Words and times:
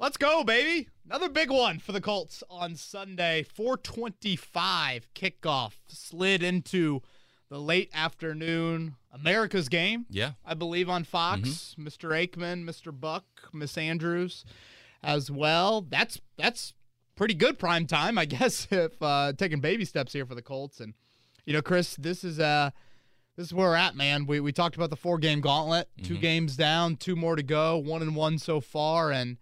Let's 0.00 0.16
go, 0.16 0.44
baby. 0.44 0.88
Another 1.06 1.28
big 1.28 1.50
one 1.50 1.80
for 1.80 1.90
the 1.90 2.00
Colts 2.00 2.44
on 2.48 2.76
Sunday. 2.76 3.42
425 3.42 5.08
kickoff 5.12 5.72
slid 5.88 6.40
into 6.40 7.02
the 7.48 7.58
late 7.58 7.90
afternoon 7.92 8.94
America's 9.12 9.68
game. 9.68 10.06
Yeah. 10.08 10.32
I 10.46 10.54
believe 10.54 10.88
on 10.88 11.02
Fox. 11.02 11.74
Mr. 11.76 12.10
Aikman, 12.10 12.62
Mr. 12.64 12.92
Buck, 12.98 13.24
Miss 13.52 13.76
Andrews 13.76 14.44
as 15.02 15.32
well. 15.32 15.80
That's 15.80 16.20
that's 16.36 16.74
pretty 17.16 17.34
good 17.34 17.58
prime 17.58 17.86
time, 17.86 18.18
I 18.18 18.24
guess, 18.26 18.68
if 18.70 19.02
uh, 19.02 19.32
taking 19.32 19.58
baby 19.58 19.84
steps 19.84 20.12
here 20.12 20.26
for 20.26 20.36
the 20.36 20.42
Colts. 20.42 20.78
And 20.78 20.94
you 21.44 21.52
know, 21.52 21.62
Chris, 21.62 21.96
this 21.96 22.22
is 22.22 22.38
uh 22.38 22.70
this 23.36 23.46
is 23.46 23.54
where 23.54 23.70
we're 23.70 23.74
at, 23.74 23.96
man. 23.96 24.26
We 24.26 24.38
we 24.38 24.52
talked 24.52 24.76
about 24.76 24.90
the 24.90 24.96
four 24.96 25.18
game 25.18 25.40
gauntlet, 25.40 25.88
2 26.04 26.18
games 26.18 26.56
down, 26.56 26.94
two 26.94 27.16
more 27.16 27.34
to 27.34 27.42
go, 27.42 27.78
one 27.78 28.02
and 28.02 28.14
one 28.14 28.38
so 28.38 28.60
far, 28.60 29.10
and 29.10 29.38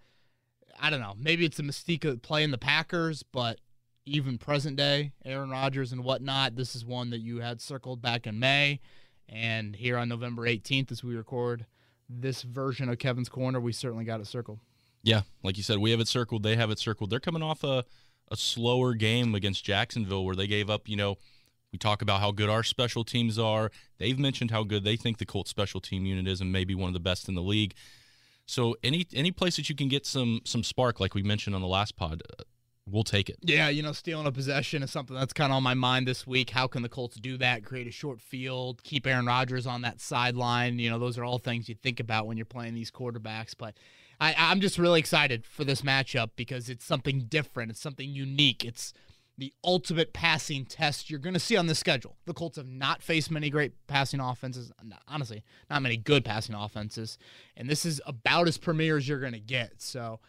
I 0.80 0.90
don't 0.90 1.00
know. 1.00 1.14
Maybe 1.18 1.44
it's 1.44 1.58
a 1.58 1.62
mystique 1.62 2.04
of 2.04 2.22
playing 2.22 2.50
the 2.50 2.58
Packers, 2.58 3.22
but 3.22 3.58
even 4.04 4.38
present 4.38 4.76
day, 4.76 5.12
Aaron 5.24 5.50
Rodgers 5.50 5.92
and 5.92 6.04
whatnot, 6.04 6.56
this 6.56 6.76
is 6.76 6.84
one 6.84 7.10
that 7.10 7.18
you 7.18 7.40
had 7.40 7.60
circled 7.60 8.00
back 8.00 8.26
in 8.26 8.38
May. 8.38 8.80
And 9.28 9.74
here 9.74 9.98
on 9.98 10.08
November 10.08 10.42
18th, 10.42 10.92
as 10.92 11.02
we 11.02 11.16
record 11.16 11.66
this 12.08 12.42
version 12.42 12.88
of 12.88 12.98
Kevin's 12.98 13.28
Corner, 13.28 13.60
we 13.60 13.72
certainly 13.72 14.04
got 14.04 14.20
it 14.20 14.26
circled. 14.26 14.60
Yeah, 15.02 15.22
like 15.42 15.56
you 15.56 15.62
said, 15.62 15.78
we 15.78 15.90
have 15.90 16.00
it 16.00 16.08
circled. 16.08 16.42
They 16.42 16.56
have 16.56 16.70
it 16.70 16.78
circled. 16.78 17.10
They're 17.10 17.20
coming 17.20 17.42
off 17.42 17.64
a, 17.64 17.84
a 18.30 18.36
slower 18.36 18.94
game 18.94 19.34
against 19.34 19.64
Jacksonville 19.64 20.24
where 20.24 20.36
they 20.36 20.46
gave 20.46 20.70
up, 20.70 20.88
you 20.88 20.96
know, 20.96 21.16
we 21.72 21.78
talk 21.78 22.00
about 22.00 22.20
how 22.20 22.30
good 22.30 22.48
our 22.48 22.62
special 22.62 23.04
teams 23.04 23.38
are. 23.38 23.70
They've 23.98 24.18
mentioned 24.18 24.50
how 24.50 24.62
good 24.62 24.84
they 24.84 24.96
think 24.96 25.18
the 25.18 25.26
Colts 25.26 25.50
special 25.50 25.80
team 25.80 26.06
unit 26.06 26.28
is 26.28 26.40
and 26.40 26.52
maybe 26.52 26.74
one 26.74 26.88
of 26.88 26.94
the 26.94 27.00
best 27.00 27.28
in 27.28 27.34
the 27.34 27.42
league. 27.42 27.74
So 28.46 28.76
any 28.82 29.06
any 29.12 29.32
place 29.32 29.56
that 29.56 29.68
you 29.68 29.74
can 29.74 29.88
get 29.88 30.06
some 30.06 30.40
some 30.44 30.62
spark, 30.62 31.00
like 31.00 31.14
we 31.14 31.22
mentioned 31.22 31.54
on 31.54 31.62
the 31.62 31.68
last 31.68 31.96
pod, 31.96 32.22
uh, 32.38 32.44
we'll 32.88 33.04
take 33.04 33.28
it. 33.28 33.38
Yeah, 33.42 33.68
you 33.68 33.82
know, 33.82 33.92
stealing 33.92 34.26
a 34.26 34.32
possession 34.32 34.82
is 34.82 34.90
something 34.90 35.16
that's 35.16 35.32
kind 35.32 35.52
of 35.52 35.56
on 35.56 35.62
my 35.62 35.74
mind 35.74 36.06
this 36.06 36.26
week. 36.26 36.50
How 36.50 36.66
can 36.68 36.82
the 36.82 36.88
Colts 36.88 37.16
do 37.16 37.36
that? 37.38 37.64
Create 37.64 37.86
a 37.86 37.90
short 37.90 38.20
field, 38.20 38.82
keep 38.84 39.06
Aaron 39.06 39.26
Rodgers 39.26 39.66
on 39.66 39.82
that 39.82 40.00
sideline. 40.00 40.78
You 40.78 40.90
know, 40.90 40.98
those 40.98 41.18
are 41.18 41.24
all 41.24 41.38
things 41.38 41.68
you 41.68 41.74
think 41.74 42.00
about 42.00 42.26
when 42.26 42.36
you're 42.36 42.46
playing 42.46 42.74
these 42.74 42.90
quarterbacks. 42.90 43.54
But 43.56 43.74
I, 44.20 44.34
I'm 44.38 44.60
just 44.60 44.78
really 44.78 45.00
excited 45.00 45.44
for 45.44 45.64
this 45.64 45.82
matchup 45.82 46.30
because 46.36 46.68
it's 46.68 46.84
something 46.84 47.26
different. 47.28 47.70
It's 47.72 47.80
something 47.80 48.08
unique. 48.08 48.64
It's 48.64 48.92
the 49.38 49.52
ultimate 49.62 50.12
passing 50.14 50.64
test 50.64 51.10
you're 51.10 51.18
going 51.18 51.34
to 51.34 51.40
see 51.40 51.56
on 51.56 51.66
the 51.66 51.74
schedule. 51.74 52.16
The 52.24 52.32
Colts 52.32 52.56
have 52.56 52.66
not 52.68 53.02
faced 53.02 53.30
many 53.30 53.50
great 53.50 53.72
passing 53.86 54.18
offenses, 54.20 54.72
honestly, 55.06 55.42
not 55.68 55.82
many 55.82 55.96
good 55.98 56.24
passing 56.24 56.54
offenses, 56.54 57.18
and 57.56 57.68
this 57.68 57.84
is 57.84 58.00
about 58.06 58.48
as 58.48 58.56
premier 58.56 58.96
as 58.96 59.06
you're 59.08 59.20
going 59.20 59.34
to 59.34 59.40
get. 59.40 59.82
So, 59.82 60.20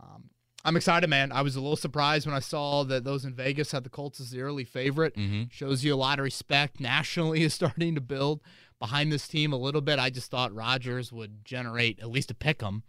um, 0.00 0.30
I'm 0.64 0.76
excited, 0.76 1.10
man. 1.10 1.30
I 1.30 1.42
was 1.42 1.56
a 1.56 1.60
little 1.60 1.76
surprised 1.76 2.26
when 2.26 2.34
I 2.34 2.38
saw 2.38 2.84
that 2.84 3.04
those 3.04 3.26
in 3.26 3.34
Vegas 3.34 3.70
had 3.72 3.84
the 3.84 3.90
Colts 3.90 4.18
as 4.18 4.30
the 4.30 4.40
early 4.40 4.64
favorite. 4.64 5.14
Mhm. 5.14 5.52
Shows 5.52 5.84
you 5.84 5.92
a 5.92 5.96
lot 5.96 6.18
of 6.18 6.24
respect 6.24 6.80
nationally 6.80 7.42
is 7.42 7.52
starting 7.52 7.94
to 7.96 8.00
build 8.00 8.40
behind 8.78 9.12
this 9.12 9.28
team 9.28 9.52
a 9.52 9.58
little 9.58 9.82
bit. 9.82 9.98
I 9.98 10.08
just 10.08 10.30
thought 10.30 10.54
Rodgers 10.54 11.12
would 11.12 11.44
generate 11.44 12.00
at 12.00 12.08
least 12.10 12.30
a 12.30 12.34
pick 12.34 12.62
'em. 12.62 12.82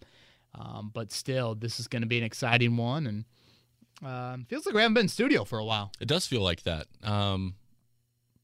Um, 0.53 0.89
but 0.93 1.11
still, 1.11 1.53
this 1.53 1.81
is 1.81 1.89
going 1.89 2.01
to 2.01 2.07
be 2.07 2.17
an 2.17 2.23
exciting 2.23 2.77
one, 2.77 3.05
and 3.05 3.25
um, 4.05 4.45
feels 4.49 4.65
like 4.65 4.75
we 4.75 4.81
haven't 4.81 4.93
been 4.93 5.05
in 5.05 5.09
studio 5.09 5.43
for 5.43 5.57
a 5.59 5.65
while. 5.65 5.91
It 5.99 6.07
does 6.07 6.27
feel 6.27 6.41
like 6.41 6.63
that. 6.63 6.87
Um, 7.03 7.55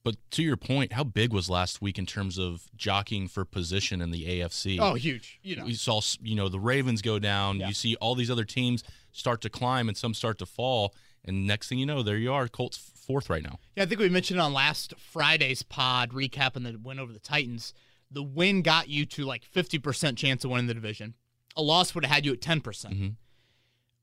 but 0.03 0.15
to 0.31 0.41
your 0.43 0.57
point, 0.57 0.93
how 0.93 1.03
big 1.03 1.31
was 1.31 1.49
last 1.49 1.81
week 1.81 1.99
in 1.99 2.05
terms 2.07 2.39
of 2.39 2.63
jockeying 2.75 3.27
for 3.27 3.45
position 3.45 4.01
in 4.01 4.09
the 4.11 4.25
AFC? 4.25 4.79
Oh, 4.79 4.95
huge! 4.95 5.39
You 5.43 5.55
know, 5.57 5.65
we 5.65 5.73
saw 5.75 6.01
you 6.21 6.35
know 6.35 6.49
the 6.49 6.59
Ravens 6.59 7.01
go 7.03 7.19
down. 7.19 7.59
Yeah. 7.59 7.67
You 7.67 7.73
see 7.73 7.95
all 7.97 8.15
these 8.15 8.31
other 8.31 8.45
teams 8.45 8.83
start 9.11 9.41
to 9.41 9.49
climb 9.49 9.87
and 9.87 9.95
some 9.97 10.13
start 10.13 10.37
to 10.39 10.45
fall. 10.45 10.95
And 11.23 11.45
next 11.45 11.69
thing 11.69 11.77
you 11.77 11.85
know, 11.85 12.01
there 12.01 12.17
you 12.17 12.33
are, 12.33 12.47
Colts 12.47 12.77
fourth 12.77 13.29
right 13.29 13.43
now. 13.43 13.59
Yeah, 13.75 13.83
I 13.83 13.85
think 13.85 13.99
we 13.99 14.09
mentioned 14.09 14.41
on 14.41 14.53
last 14.53 14.95
Friday's 14.97 15.61
pod 15.61 16.11
recapping 16.13 16.63
the 16.63 16.79
win 16.81 16.97
over 16.99 17.13
the 17.13 17.19
Titans. 17.19 17.73
The 18.09 18.23
win 18.23 18.63
got 18.63 18.89
you 18.89 19.05
to 19.05 19.23
like 19.23 19.43
50% 19.43 20.17
chance 20.17 20.43
of 20.43 20.49
winning 20.51 20.65
the 20.67 20.73
division. 20.73 21.13
A 21.55 21.61
loss 21.61 21.93
would 21.93 22.03
have 22.05 22.13
had 22.13 22.25
you 22.25 22.33
at 22.33 22.41
10%. 22.41 22.63
percent 22.63 22.95
Mhm. 22.95 23.15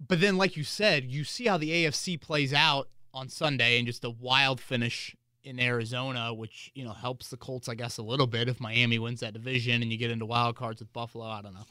But 0.06 0.20
then, 0.20 0.36
like 0.36 0.56
you 0.56 0.64
said, 0.64 1.10
you 1.10 1.24
see 1.24 1.46
how 1.46 1.58
the 1.58 1.70
AFC 1.70 2.20
plays 2.20 2.52
out 2.52 2.88
on 3.12 3.28
Sunday 3.28 3.78
and 3.78 3.86
just 3.86 4.04
a 4.04 4.10
wild 4.10 4.60
finish 4.60 5.16
in 5.42 5.58
Arizona, 5.58 6.32
which, 6.32 6.70
you 6.74 6.84
know, 6.84 6.92
helps 6.92 7.28
the 7.28 7.36
Colts, 7.36 7.68
I 7.68 7.74
guess, 7.74 7.98
a 7.98 8.02
little 8.02 8.26
bit 8.26 8.48
if 8.48 8.60
Miami 8.60 8.98
wins 8.98 9.20
that 9.20 9.32
division 9.32 9.82
and 9.82 9.90
you 9.90 9.98
get 9.98 10.10
into 10.10 10.26
wild 10.26 10.56
cards 10.56 10.80
with 10.80 10.92
Buffalo. 10.92 11.24
I 11.24 11.42
don't 11.42 11.54
know. 11.54 11.66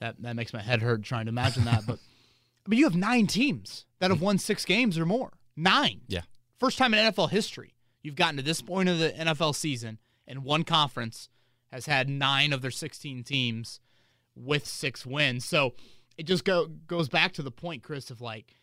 That 0.00 0.16
that 0.22 0.36
makes 0.36 0.52
my 0.52 0.62
head 0.62 0.82
hurt 0.82 1.02
trying 1.02 1.26
to 1.26 1.30
imagine 1.30 1.64
that. 1.64 1.86
But 1.86 1.98
but 2.66 2.78
you 2.78 2.84
have 2.84 2.96
nine 2.96 3.26
teams 3.26 3.84
that 3.98 4.10
have 4.10 4.20
won 4.20 4.38
six 4.38 4.64
games 4.64 4.98
or 4.98 5.06
more. 5.06 5.32
Nine. 5.56 6.02
Yeah. 6.06 6.22
First 6.58 6.78
time 6.78 6.94
in 6.94 7.12
NFL 7.12 7.30
history 7.30 7.74
you've 8.06 8.14
gotten 8.14 8.36
to 8.36 8.42
this 8.42 8.62
point 8.62 8.88
of 8.88 9.00
the 9.00 9.10
NFL 9.10 9.52
season 9.52 9.98
and 10.28 10.44
one 10.44 10.62
conference 10.62 11.28
has 11.72 11.86
had 11.86 12.08
nine 12.08 12.52
of 12.52 12.62
their 12.62 12.70
16 12.70 13.24
teams 13.24 13.80
with 14.36 14.64
six 14.64 15.04
wins. 15.04 15.44
So 15.44 15.74
it 16.18 16.24
just 16.24 16.44
go 16.44 16.66
goes 16.86 17.08
back 17.08 17.32
to 17.34 17.42
the 17.42 17.50
point, 17.50 17.82
Chris, 17.82 18.10
of 18.10 18.20
like 18.20 18.54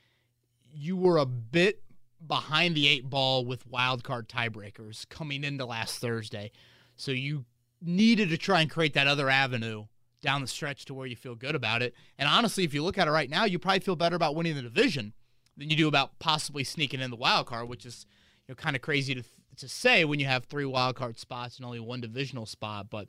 you 0.71 0.97
were 0.97 1.17
a 1.17 1.25
bit 1.25 1.81
behind 2.25 2.75
the 2.75 2.87
eight 2.87 3.09
ball 3.09 3.45
with 3.45 3.67
wild 3.67 4.03
card 4.03 4.29
tiebreakers 4.29 5.07
coming 5.09 5.43
into 5.43 5.65
last 5.65 5.99
Thursday. 5.99 6.51
So 6.95 7.11
you 7.11 7.45
needed 7.81 8.29
to 8.29 8.37
try 8.37 8.61
and 8.61 8.69
create 8.69 8.93
that 8.93 9.07
other 9.07 9.29
avenue 9.29 9.85
down 10.21 10.41
the 10.41 10.47
stretch 10.47 10.85
to 10.85 10.93
where 10.93 11.05
you 11.05 11.15
feel 11.15 11.35
good 11.35 11.53
about 11.53 11.81
it. 11.81 11.93
And 12.17 12.29
honestly, 12.29 12.63
if 12.63 12.73
you 12.73 12.81
look 12.81 12.97
at 12.97 13.07
it 13.07 13.11
right 13.11 13.29
now, 13.29 13.43
you 13.43 13.59
probably 13.59 13.81
feel 13.81 13.97
better 13.97 14.15
about 14.15 14.35
winning 14.35 14.55
the 14.55 14.61
division 14.61 15.13
than 15.57 15.69
you 15.69 15.75
do 15.75 15.87
about 15.87 16.17
possibly 16.19 16.63
sneaking 16.63 17.01
in 17.01 17.11
the 17.11 17.17
wild 17.17 17.47
card, 17.47 17.67
which 17.67 17.85
is 17.85 18.05
you 18.47 18.53
know 18.53 18.55
kind 18.55 18.75
of 18.75 18.81
crazy 18.81 19.13
to 19.15 19.23
to 19.57 19.67
say 19.67 20.03
when 20.03 20.19
you 20.19 20.25
have 20.25 20.45
three 20.45 20.65
wild 20.65 20.95
card 20.95 21.19
spots 21.19 21.57
and 21.57 21.65
only 21.65 21.79
one 21.79 22.01
divisional 22.01 22.45
spot. 22.45 22.87
But 22.89 23.07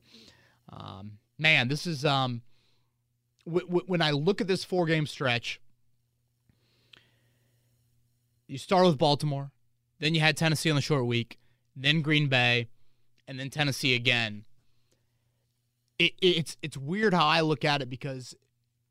um, 0.70 1.12
man, 1.38 1.68
this 1.68 1.86
is 1.86 2.04
um, 2.04 2.42
w- 3.46 3.66
w- 3.66 3.84
when 3.86 4.02
I 4.02 4.10
look 4.12 4.40
at 4.40 4.46
this 4.48 4.64
four 4.64 4.86
game 4.86 5.06
stretch. 5.06 5.60
You 8.46 8.58
start 8.58 8.86
with 8.86 8.98
Baltimore, 8.98 9.50
then 10.00 10.14
you 10.14 10.20
had 10.20 10.36
Tennessee 10.36 10.70
on 10.70 10.76
the 10.76 10.82
short 10.82 11.06
week, 11.06 11.38
then 11.74 12.02
Green 12.02 12.28
Bay, 12.28 12.68
and 13.26 13.38
then 13.40 13.48
Tennessee 13.50 13.94
again. 13.94 14.44
It, 15.98 16.12
it's 16.20 16.56
it's 16.60 16.76
weird 16.76 17.14
how 17.14 17.26
I 17.26 17.40
look 17.40 17.64
at 17.64 17.80
it 17.80 17.88
because 17.88 18.34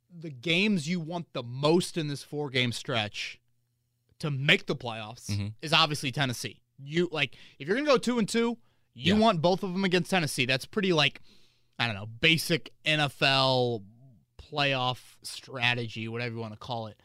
the 0.09 0.29
games 0.29 0.87
you 0.87 0.99
want 0.99 1.31
the 1.33 1.43
most 1.43 1.97
in 1.97 2.07
this 2.07 2.23
four 2.23 2.49
game 2.49 2.71
stretch 2.71 3.39
to 4.19 4.31
make 4.31 4.65
the 4.67 4.75
playoffs 4.75 5.29
Mhm. 5.29 5.53
is 5.61 5.73
obviously 5.73 6.11
Tennessee. 6.11 6.61
You 6.79 7.09
like 7.11 7.35
if 7.59 7.67
you're 7.67 7.75
gonna 7.77 7.87
go 7.87 7.97
two 7.97 8.19
and 8.19 8.27
two, 8.29 8.57
you 8.93 9.13
Yeah. 9.15 9.19
want 9.19 9.41
both 9.41 9.63
of 9.63 9.73
them 9.73 9.83
against 9.83 10.09
Tennessee. 10.09 10.45
That's 10.45 10.65
pretty 10.65 10.93
like 10.93 11.21
I 11.77 11.85
don't 11.87 11.95
know 11.95 12.05
basic 12.07 12.71
NFL 12.85 13.83
playoff 14.53 15.15
strategy, 15.23 16.07
whatever 16.07 16.35
you 16.35 16.41
want 16.41 16.53
to 16.53 16.59
call 16.59 16.87
it. 16.87 16.97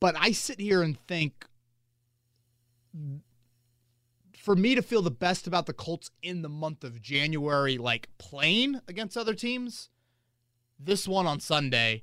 But 0.00 0.16
I 0.18 0.32
sit 0.32 0.60
here 0.60 0.82
and 0.82 0.98
think 1.06 1.46
for 4.36 4.56
me 4.56 4.74
to 4.74 4.82
feel 4.82 5.02
the 5.02 5.10
best 5.10 5.46
about 5.46 5.66
the 5.66 5.72
Colts 5.72 6.10
in 6.22 6.42
the 6.42 6.48
month 6.48 6.84
of 6.84 7.02
January, 7.02 7.76
like 7.76 8.08
playing 8.18 8.80
against 8.88 9.16
other 9.16 9.34
teams, 9.34 9.90
this 10.78 11.06
one 11.06 11.26
on 11.26 11.40
Sunday 11.40 12.02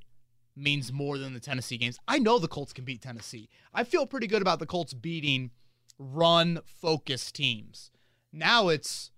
means 0.56 0.94
more 0.94 1.18
than 1.18 1.34
the 1.34 1.40
Tennessee 1.40 1.78
games. 1.78 1.98
I 2.08 2.20
know 2.20 2.38
the 2.38 2.48
Colts 2.48 2.72
can 2.72 2.86
beat 2.86 3.02
Tennessee. 3.02 3.50
I 3.74 3.84
feel 3.84 4.06
pretty 4.06 4.28
good 4.28 4.42
about 4.42 4.60
the 4.60 4.66
Colts 4.66 4.94
beating 4.94 5.52
run 5.98 6.60
focused 6.66 7.36
teams. 7.36 7.90
Now 8.32 8.68
it's 8.68 9.12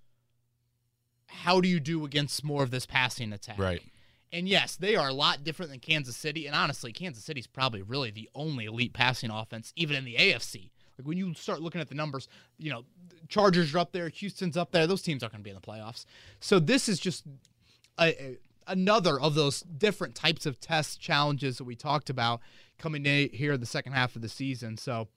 how 1.28 1.60
do 1.60 1.68
you 1.68 1.80
do 1.80 2.06
against 2.06 2.44
more 2.44 2.64
of 2.64 2.72
this 2.72 2.86
passing 2.86 3.34
attack? 3.34 3.60
Right. 3.60 3.82
And 4.34 4.48
yes, 4.48 4.76
they 4.76 4.96
are 4.96 5.08
a 5.08 5.14
lot 5.14 5.44
different 5.44 5.72
than 5.72 5.80
Kansas 5.80 6.18
City. 6.18 6.48
And 6.48 6.56
honestly, 6.56 6.92
Kansas 6.92 7.24
City's 7.24 7.48
probably 7.48 7.82
really 7.82 8.12
the 8.12 8.30
only 8.36 8.66
elite 8.66 8.94
passing 8.94 9.30
offense, 9.32 9.72
even 9.76 9.96
in 9.96 10.04
the 10.06 10.16
AFC. 10.16 10.70
Like 11.00 11.08
when 11.08 11.18
you 11.18 11.34
start 11.34 11.62
looking 11.62 11.80
at 11.80 11.88
the 11.90 11.96
numbers, 11.96 12.28
you 12.58 12.70
know, 12.72 12.84
Chargers 13.30 13.74
are 13.74 13.80
up 13.80 13.92
there, 13.92 14.10
Houston's 14.10 14.58
up 14.58 14.72
there. 14.72 14.86
Those 14.88 15.02
teams 15.02 15.24
aren't 15.24 15.34
going 15.34 15.44
to 15.44 15.44
be 15.44 15.52
in 15.52 15.56
the 15.56 15.62
playoffs. 15.62 16.06
So 16.40 16.60
this 16.60 16.90
is 16.90 17.00
just 17.00 17.24
a, 18.00 18.04
a- 18.22 18.38
another 18.68 19.20
of 19.20 19.34
those 19.36 19.62
different 19.62 20.16
types 20.16 20.46
of 20.46 20.60
test 20.60 21.00
challenges 21.00 21.58
that 21.58 21.64
we 21.64 21.76
talked 21.76 22.10
about 22.10 22.42
coming 22.78 23.06
in 23.06 23.30
here 23.32 23.54
in 23.54 23.60
the 23.60 23.66
second 23.66 23.94
half 23.94 24.16
of 24.16 24.22
the 24.22 24.30
season. 24.30 24.76
So 24.78 25.08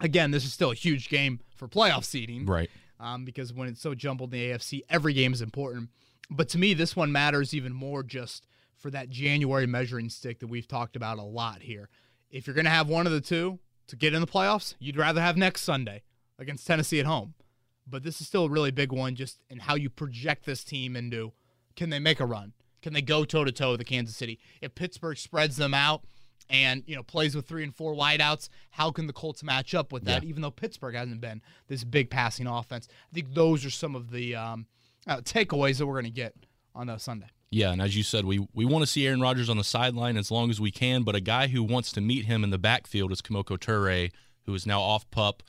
again, 0.00 0.30
this 0.30 0.44
is 0.44 0.52
still 0.52 0.72
a 0.72 0.74
huge 0.74 1.08
game 1.08 1.40
for 1.56 1.68
playoff 1.68 2.04
seeding 2.04 2.44
Right. 2.44 2.70
um, 3.00 3.24
because 3.24 3.52
when 3.52 3.68
it's 3.68 3.80
so 3.80 3.94
jumbled 3.94 4.34
in 4.34 4.40
the 4.40 4.50
AFC, 4.50 4.82
every 4.90 5.14
game 5.14 5.32
is 5.32 5.40
important. 5.40 5.88
But 6.30 6.48
to 6.50 6.58
me, 6.58 6.74
this 6.74 6.96
one 6.96 7.12
matters 7.12 7.54
even 7.54 7.72
more 7.72 8.02
just 8.02 8.46
for 8.76 8.90
that 8.90 9.10
January 9.10 9.66
measuring 9.66 10.08
stick 10.10 10.40
that 10.40 10.48
we've 10.48 10.68
talked 10.68 10.96
about 10.96 11.18
a 11.18 11.22
lot 11.22 11.62
here. 11.62 11.88
If 12.30 12.46
you're 12.46 12.54
going 12.54 12.64
to 12.64 12.70
have 12.70 12.88
one 12.88 13.06
of 13.06 13.12
the 13.12 13.20
two 13.20 13.58
to 13.86 13.96
get 13.96 14.14
in 14.14 14.20
the 14.20 14.26
playoffs, 14.26 14.74
you'd 14.78 14.96
rather 14.96 15.20
have 15.20 15.36
next 15.36 15.62
Sunday 15.62 16.02
against 16.38 16.66
Tennessee 16.66 17.00
at 17.00 17.06
home. 17.06 17.34
But 17.86 18.02
this 18.02 18.20
is 18.20 18.26
still 18.26 18.46
a 18.46 18.50
really 18.50 18.72
big 18.72 18.92
one 18.92 19.14
just 19.14 19.40
in 19.48 19.60
how 19.60 19.76
you 19.76 19.88
project 19.88 20.44
this 20.44 20.64
team 20.64 20.96
into 20.96 21.32
can 21.76 21.90
they 21.90 22.00
make 22.00 22.20
a 22.20 22.26
run? 22.26 22.52
Can 22.82 22.92
they 22.92 23.02
go 23.02 23.24
toe 23.24 23.44
to 23.44 23.52
toe 23.52 23.72
with 23.72 23.78
the 23.78 23.84
Kansas 23.84 24.16
City? 24.16 24.38
If 24.60 24.74
Pittsburgh 24.74 25.18
spreads 25.18 25.56
them 25.56 25.74
out 25.74 26.02
and 26.48 26.82
you 26.86 26.94
know 26.94 27.02
plays 27.02 27.34
with 27.34 27.46
three 27.46 27.64
and 27.64 27.74
four 27.74 27.94
wideouts. 27.94 28.48
How 28.70 28.90
can 28.90 29.06
the 29.06 29.12
Colts 29.12 29.42
match 29.42 29.74
up 29.74 29.92
with 29.92 30.04
that? 30.04 30.22
Yeah. 30.22 30.28
Even 30.28 30.42
though 30.42 30.50
Pittsburgh 30.50 30.94
hasn't 30.94 31.20
been 31.20 31.42
this 31.68 31.84
big 31.84 32.10
passing 32.10 32.46
offense, 32.46 32.88
I 32.90 33.14
think 33.14 33.34
those 33.34 33.64
are 33.64 33.70
some 33.70 33.94
of 33.94 34.10
the 34.10 34.34
um, 34.34 34.66
uh, 35.06 35.18
takeaways 35.18 35.78
that 35.78 35.86
we're 35.86 35.94
going 35.94 36.04
to 36.04 36.10
get 36.10 36.34
on 36.74 36.88
uh, 36.88 36.98
Sunday. 36.98 37.28
Yeah, 37.50 37.72
and 37.72 37.80
as 37.80 37.96
you 37.96 38.02
said, 38.02 38.24
we 38.24 38.46
we 38.54 38.64
want 38.64 38.82
to 38.82 38.86
see 38.86 39.06
Aaron 39.06 39.20
Rodgers 39.20 39.48
on 39.48 39.56
the 39.56 39.64
sideline 39.64 40.16
as 40.16 40.30
long 40.30 40.50
as 40.50 40.60
we 40.60 40.70
can, 40.70 41.04
but 41.04 41.14
a 41.14 41.20
guy 41.20 41.46
who 41.46 41.62
wants 41.62 41.92
to 41.92 42.00
meet 42.00 42.24
him 42.24 42.42
in 42.42 42.50
the 42.50 42.58
backfield 42.58 43.12
is 43.12 43.22
Kemoko 43.22 43.56
Turay, 43.56 44.10
who 44.44 44.54
is 44.54 44.66
now 44.66 44.80
off 44.80 45.08
pup. 45.10 45.42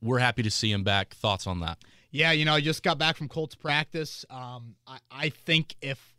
We're 0.00 0.18
happy 0.18 0.42
to 0.42 0.50
see 0.50 0.72
him 0.72 0.82
back. 0.82 1.14
Thoughts 1.14 1.46
on 1.46 1.60
that? 1.60 1.78
Yeah, 2.10 2.32
you 2.32 2.44
know, 2.44 2.54
I 2.54 2.60
just 2.60 2.82
got 2.82 2.98
back 2.98 3.16
from 3.16 3.28
Colts 3.28 3.54
practice. 3.54 4.24
Um, 4.28 4.76
I, 4.86 4.98
I 5.10 5.28
think 5.28 5.76
if, 5.80 6.14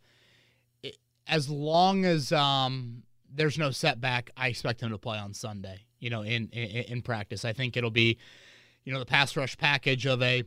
it, 0.81 0.97
as 1.27 1.49
long 1.49 2.05
as 2.05 2.31
um, 2.31 3.03
there's 3.31 3.57
no 3.57 3.71
setback, 3.71 4.31
I 4.37 4.47
expect 4.47 4.81
him 4.81 4.91
to 4.91 4.97
play 4.97 5.17
on 5.17 5.33
Sunday. 5.33 5.81
You 5.99 6.09
know, 6.09 6.21
in, 6.21 6.49
in 6.49 6.83
in 6.83 7.01
practice, 7.01 7.45
I 7.45 7.53
think 7.53 7.77
it'll 7.77 7.91
be, 7.91 8.17
you 8.85 8.93
know, 8.93 8.99
the 8.99 9.05
pass 9.05 9.35
rush 9.35 9.57
package 9.57 10.05
of 10.05 10.21
a 10.21 10.43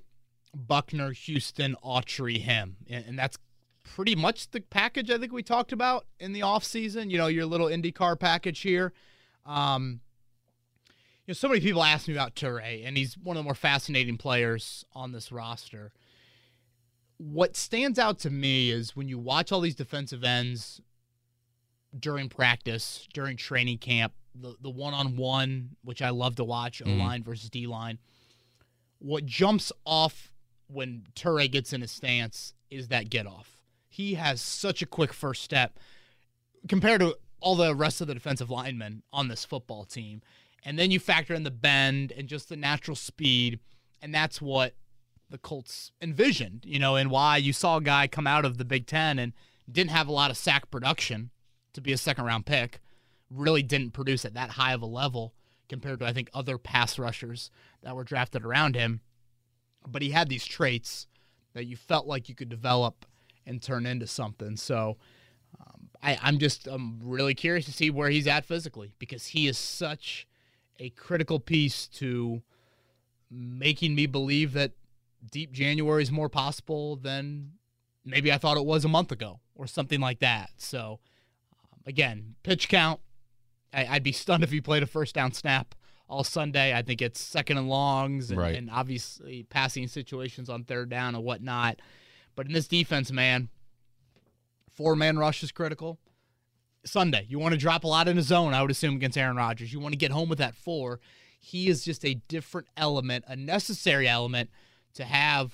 Buckner, 0.55 1.13
Houston, 1.13 1.77
Autry, 1.85 2.39
him, 2.39 2.77
and, 2.89 3.05
and 3.07 3.19
that's 3.19 3.39
pretty 3.83 4.15
much 4.15 4.51
the 4.51 4.61
package 4.61 5.11
I 5.11 5.19
think 5.19 5.33
we 5.33 5.43
talked 5.43 5.73
about 5.73 6.07
in 6.19 6.33
the 6.33 6.41
offseason. 6.41 7.11
You 7.11 7.19
know, 7.19 7.27
your 7.29 7.47
little 7.47 7.69
IndyCar 7.69 8.19
package 8.19 8.61
here. 8.61 8.93
Um, 9.45 10.01
you 11.27 11.33
know, 11.33 11.35
so 11.35 11.49
many 11.49 11.61
people 11.61 11.83
ask 11.83 12.07
me 12.09 12.15
about 12.15 12.35
Turay, 12.35 12.87
and 12.87 12.97
he's 12.97 13.17
one 13.19 13.37
of 13.37 13.41
the 13.41 13.45
more 13.45 13.55
fascinating 13.55 14.17
players 14.17 14.85
on 14.93 15.13
this 15.13 15.33
roster. 15.33 15.93
What 17.19 17.57
stands 17.57 17.99
out 17.99 18.19
to 18.21 18.31
me 18.31 18.71
is 18.71 18.95
when 18.95 19.09
you 19.09 19.19
watch 19.19 19.51
all 19.51 19.61
these 19.61 19.75
defensive 19.75 20.23
ends 20.23 20.81
during 21.99 22.29
practice, 22.29 23.09
during 23.13 23.37
training 23.37 23.79
camp, 23.79 24.13
the 24.35 24.55
the 24.61 24.71
one 24.71 24.95
on 24.95 25.17
one, 25.17 25.71
which 25.83 26.03
I 26.03 26.11
love 26.11 26.37
to 26.37 26.45
watch, 26.45 26.83
O 26.85 26.91
line 26.91 27.23
versus 27.23 27.49
D 27.51 27.67
line. 27.67 27.99
What 28.99 29.27
jumps 29.27 29.73
off 29.85 30.31
when 30.69 31.05
Turay 31.15 31.51
gets 31.51 31.73
in 31.73 31.81
his 31.81 31.91
stance 31.91 32.55
is 32.71 32.89
that 32.89 33.11
get 33.11 33.27
off. 33.27 33.57
He 33.89 34.15
has 34.15 34.41
such 34.41 34.83
a 34.83 34.87
quick 34.87 35.13
first 35.13 35.43
step 35.43 35.79
compared 36.69 37.01
to 37.01 37.17
all 37.41 37.55
the 37.55 37.75
rest 37.75 38.01
of 38.01 38.07
the 38.07 38.15
defensive 38.15 38.51
linemen 38.51 39.03
on 39.13 39.29
this 39.29 39.45
football 39.45 39.85
team. 39.85 40.23
And 40.65 40.79
then 40.79 40.91
you 40.91 40.99
factor 40.99 41.35
in 41.35 41.45
the 41.45 41.51
bend 41.51 42.13
and 42.13 42.29
just 42.29 42.49
the 42.49 42.57
natural 42.57 42.97
speed, 42.97 43.61
and 44.03 44.15
that's 44.15 44.43
what 44.43 44.75
the 45.31 45.39
Colts 45.39 45.93
envisioned, 46.01 46.65
you 46.67 46.79
know, 46.79 46.97
and 46.97 47.11
why 47.11 47.37
you 47.37 47.53
saw 47.53 47.77
a 47.77 47.83
guy 47.83 48.07
come 48.07 48.27
out 48.27 48.45
of 48.45 48.59
the 48.59 48.65
Big 48.65 48.87
Ten 48.87 49.19
and 49.19 49.33
didn't 49.71 49.91
have 49.91 50.09
a 50.09 50.13
lot 50.13 50.31
of 50.31 50.37
sack 50.37 50.71
production 50.71 51.31
to 51.73 51.81
be 51.81 51.93
a 51.93 51.99
second 51.99 52.25
round 52.25 52.47
pick, 52.47 52.81
really 53.31 53.63
didn't 53.63 53.93
produce 53.93 54.25
at 54.25 54.35
that 54.35 54.51
high 54.51 54.73
of 54.73 54.83
a 54.83 54.87
level 54.87 55.35
compared 55.69 56.01
to, 56.01 56.07
I 56.07 56.13
think, 56.13 56.31
other 56.33 56.59
pass 56.59 56.99
rushers 56.99 57.51
that 57.83 57.95
were 57.95 58.05
drafted 58.05 58.45
around 58.45 58.77
him. 58.77 59.01
But 59.87 60.03
he 60.03 60.11
had 60.11 60.29
these 60.29 60.45
traits 60.45 61.07
that 61.55 61.65
you 61.65 61.77
felt 61.77 62.07
like 62.07 62.29
you 62.29 62.35
could 62.35 62.49
develop 62.49 63.07
and 63.47 63.63
turn 63.63 63.87
into 63.87 64.07
something. 64.07 64.57
So 64.57 64.97
um, 65.61 65.89
I, 66.03 66.19
I'm 66.23 66.39
just 66.39 66.67
I'm 66.67 67.01
really 67.03 67.35
curious 67.35 67.65
to 67.67 67.73
see 67.73 67.91
where 67.91 68.11
he's 68.11 68.27
at 68.27 68.45
physically 68.45 68.93
because 68.99 69.29
he 69.29 69.47
is 69.47 69.57
such 69.57 70.27
a 70.79 70.91
critical 70.91 71.41
piece 71.41 71.87
to 71.87 72.43
making 73.31 73.95
me 73.95 74.07
believe 74.07 74.53
that 74.53 74.73
deep 75.31 75.53
January 75.53 76.03
is 76.03 76.13
more 76.13 76.29
possible 76.29 76.97
than 76.97 77.53
maybe 78.05 78.33
I 78.33 78.39
thought 78.39 78.57
it 78.57 78.65
was 78.65 78.85
a 78.85 78.89
month 78.89 79.11
ago 79.11 79.41
or 79.55 79.67
something 79.67 80.01
like 80.01 80.21
that. 80.21 80.51
So, 80.57 81.01
um, 81.53 81.81
again, 81.87 82.35
pitch 82.43 82.69
count. 82.69 83.01
I, 83.73 83.87
I'd 83.87 84.03
be 84.03 84.13
stunned 84.13 84.45
if 84.45 84.51
he 84.51 84.61
played 84.61 84.83
a 84.83 84.87
first 84.87 85.15
down 85.15 85.33
snap 85.33 85.75
all 86.09 86.25
Sunday. 86.25 86.75
I 86.75 86.83
think 86.83 87.03
it's 87.03 87.21
second 87.21 87.59
and 87.59 87.69
longs 87.69 88.31
and, 88.31 88.41
Right. 88.41 88.55
and 88.57 88.71
obviously 88.71 89.45
passing 89.45 89.89
situations 89.89 90.49
on 90.49 90.65
third 90.65 90.89
down 90.89 91.15
and 91.15 91.25
whatnot. 91.25 91.81
But 92.35 92.47
in 92.47 92.53
this 92.53 92.69
defense, 92.69 93.11
man, 93.11 93.49
four 94.71 94.95
man 94.97 95.19
rush 95.19 95.43
is 95.43 95.53
critical. 95.53 95.99
Sunday, 96.85 97.27
you 97.29 97.39
want 97.39 97.53
to 97.53 97.59
drop 97.59 97.83
a 97.83 97.89
lot 97.89 98.07
in 98.07 98.17
a 98.17 98.23
zone, 98.23 98.55
I 98.55 98.63
would 98.63 98.71
assume, 98.71 98.95
against 98.95 99.19
Aaron 99.19 99.37
Rodgers. 99.37 99.73
You 99.73 99.81
want 99.81 99.93
to 99.93 99.99
get 99.99 100.13
home 100.13 100.29
with 100.29 100.39
that 100.39 100.55
four. 100.55 101.01
He 101.41 101.69
is 101.69 101.85
just 101.85 102.05
a 102.05 102.15
different 102.29 102.69
element, 102.77 103.25
a 103.27 103.35
necessary 103.35 104.09
element 104.09 104.51
to 104.95 105.05
have 105.05 105.53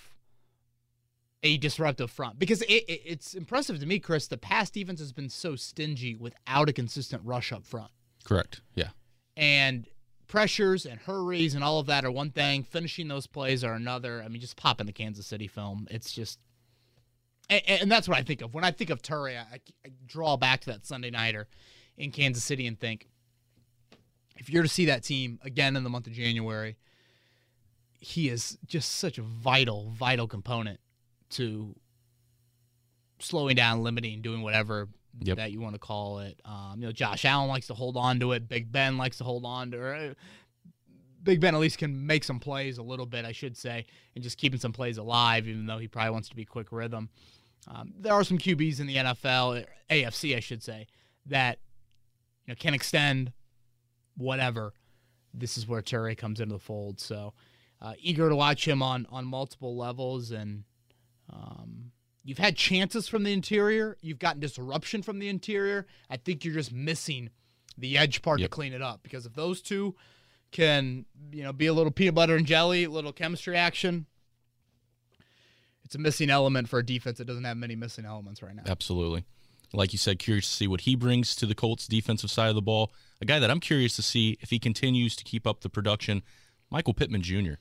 a 1.42 1.56
disruptive 1.56 2.10
front. 2.10 2.38
Because 2.38 2.62
it, 2.62 2.84
it, 2.88 3.00
it's 3.04 3.34
impressive 3.34 3.80
to 3.80 3.86
me, 3.86 3.98
Chris, 3.98 4.26
the 4.28 4.36
past 4.38 4.74
defense 4.74 5.00
has 5.00 5.12
been 5.12 5.28
so 5.28 5.56
stingy 5.56 6.14
without 6.14 6.68
a 6.68 6.72
consistent 6.72 7.22
rush 7.24 7.50
up 7.52 7.64
front. 7.64 7.90
Correct. 8.24 8.60
Yeah. 8.74 8.90
And 9.36 9.86
pressures 10.32 10.86
and 10.86 10.98
hurries 11.00 11.54
and 11.54 11.62
all 11.62 11.78
of 11.78 11.84
that 11.84 12.06
are 12.06 12.10
one 12.10 12.30
thing. 12.30 12.62
Finishing 12.62 13.06
those 13.06 13.26
plays 13.26 13.62
are 13.62 13.74
another. 13.74 14.22
I 14.24 14.28
mean, 14.28 14.40
just 14.40 14.56
pop 14.56 14.80
in 14.80 14.86
the 14.86 14.92
Kansas 14.92 15.26
City 15.26 15.46
film. 15.46 15.86
It's 15.90 16.10
just, 16.10 16.38
and, 17.50 17.62
and 17.68 17.92
that's 17.92 18.08
what 18.08 18.16
I 18.16 18.22
think 18.22 18.40
of 18.40 18.54
when 18.54 18.64
I 18.64 18.70
think 18.70 18.88
of 18.88 19.02
Turay. 19.02 19.36
I, 19.36 19.60
I 19.84 19.90
draw 20.06 20.38
back 20.38 20.62
to 20.62 20.70
that 20.70 20.86
Sunday 20.86 21.10
nighter 21.10 21.48
in 21.98 22.10
Kansas 22.12 22.42
City 22.42 22.66
and 22.66 22.80
think, 22.80 23.10
if 24.38 24.48
you're 24.48 24.62
to 24.62 24.70
see 24.70 24.86
that 24.86 25.04
team 25.04 25.38
again 25.44 25.76
in 25.76 25.84
the 25.84 25.90
month 25.90 26.06
of 26.06 26.14
January, 26.14 26.78
he 28.00 28.30
is 28.30 28.56
just 28.66 28.92
such 28.92 29.18
a 29.18 29.22
vital, 29.22 29.90
vital 29.90 30.26
component 30.26 30.80
to 31.28 31.76
slowing 33.18 33.54
down, 33.54 33.82
limiting, 33.82 34.22
doing 34.22 34.40
whatever 34.40 34.88
Yep. 35.20 35.36
that 35.36 35.52
you 35.52 35.60
want 35.60 35.74
to 35.74 35.78
call 35.78 36.20
it. 36.20 36.40
Um, 36.44 36.76
you 36.78 36.86
know, 36.86 36.92
Josh 36.92 37.24
Allen 37.24 37.48
likes 37.48 37.66
to 37.68 37.74
hold 37.74 37.96
on 37.96 38.18
to 38.20 38.32
it. 38.32 38.48
Big 38.48 38.72
Ben 38.72 38.96
likes 38.96 39.18
to 39.18 39.24
hold 39.24 39.44
on 39.44 39.70
to 39.72 39.92
it. 39.92 40.16
Big 41.22 41.40
Ben 41.40 41.54
at 41.54 41.60
least 41.60 41.78
can 41.78 42.06
make 42.06 42.24
some 42.24 42.40
plays 42.40 42.78
a 42.78 42.82
little 42.82 43.06
bit, 43.06 43.24
I 43.24 43.32
should 43.32 43.56
say, 43.56 43.86
and 44.14 44.24
just 44.24 44.38
keeping 44.38 44.58
some 44.58 44.72
plays 44.72 44.98
alive, 44.98 45.46
even 45.46 45.66
though 45.66 45.78
he 45.78 45.86
probably 45.86 46.10
wants 46.10 46.28
to 46.30 46.36
be 46.36 46.44
quick 46.44 46.72
rhythm. 46.72 47.10
Um, 47.68 47.92
there 47.96 48.12
are 48.12 48.24
some 48.24 48.38
QBs 48.38 48.80
in 48.80 48.86
the 48.86 48.96
NFL, 48.96 49.64
AFC, 49.88 50.36
I 50.36 50.40
should 50.40 50.62
say, 50.62 50.88
that 51.26 51.58
you 52.46 52.52
know 52.52 52.56
can 52.58 52.74
extend 52.74 53.32
whatever. 54.16 54.72
This 55.32 55.56
is 55.56 55.68
where 55.68 55.80
Turay 55.80 56.16
comes 56.16 56.40
into 56.40 56.54
the 56.54 56.58
fold. 56.58 56.98
So 56.98 57.34
uh, 57.80 57.94
eager 58.00 58.28
to 58.28 58.36
watch 58.36 58.66
him 58.66 58.82
on 58.82 59.06
on 59.10 59.24
multiple 59.24 59.76
levels, 59.76 60.30
and 60.32 60.64
um, 61.32 61.92
you've 62.24 62.38
had 62.38 62.56
chances 62.56 63.08
from 63.08 63.24
the 63.24 63.32
interior. 63.32 63.96
You've 64.00 64.18
gotten 64.18 64.40
disruption 64.40 65.02
from 65.02 65.18
the 65.18 65.28
interior. 65.28 65.86
I 66.10 66.16
think 66.16 66.44
you're 66.44 66.54
just 66.54 66.72
missing 66.72 67.30
the 67.78 67.96
edge 67.98 68.22
part 68.22 68.40
Yep. 68.40 68.50
to 68.50 68.54
clean 68.54 68.72
it 68.72 68.82
up 68.82 69.02
because 69.02 69.24
if 69.26 69.34
those 69.34 69.60
two 69.62 69.94
can 70.50 71.06
you 71.32 71.42
know 71.42 71.52
be 71.52 71.66
a 71.66 71.72
little 71.72 71.90
peanut 71.90 72.14
butter 72.14 72.36
and 72.36 72.46
jelly, 72.46 72.84
a 72.84 72.90
little 72.90 73.12
chemistry 73.12 73.56
action. 73.56 74.06
It's 75.84 75.94
a 75.94 75.98
missing 75.98 76.30
element 76.30 76.68
for 76.68 76.78
a 76.78 76.84
defense 76.86 77.18
that 77.18 77.26
doesn't 77.26 77.44
have 77.44 77.56
many 77.56 77.76
missing 77.76 78.04
elements 78.04 78.42
right 78.42 78.54
now. 78.54 78.62
Absolutely. 78.66 79.24
Like 79.74 79.92
you 79.92 79.98
said, 79.98 80.18
curious 80.18 80.46
to 80.46 80.52
see 80.52 80.66
what 80.66 80.82
he 80.82 80.94
brings 80.94 81.34
to 81.36 81.46
the 81.46 81.54
Colts 81.54 81.86
defensive 81.86 82.30
side 82.30 82.48
of 82.48 82.54
the 82.54 82.62
ball. 82.62 82.92
A 83.20 83.24
guy 83.24 83.38
that 83.38 83.50
I'm 83.50 83.60
curious 83.60 83.96
to 83.96 84.02
see 84.02 84.36
if 84.40 84.50
he 84.50 84.58
continues 84.58 85.16
to 85.16 85.24
keep 85.24 85.46
up 85.46 85.60
the 85.60 85.68
production, 85.70 86.22
Michael 86.70 86.94
Pittman 86.94 87.22
Jr. 87.22 87.54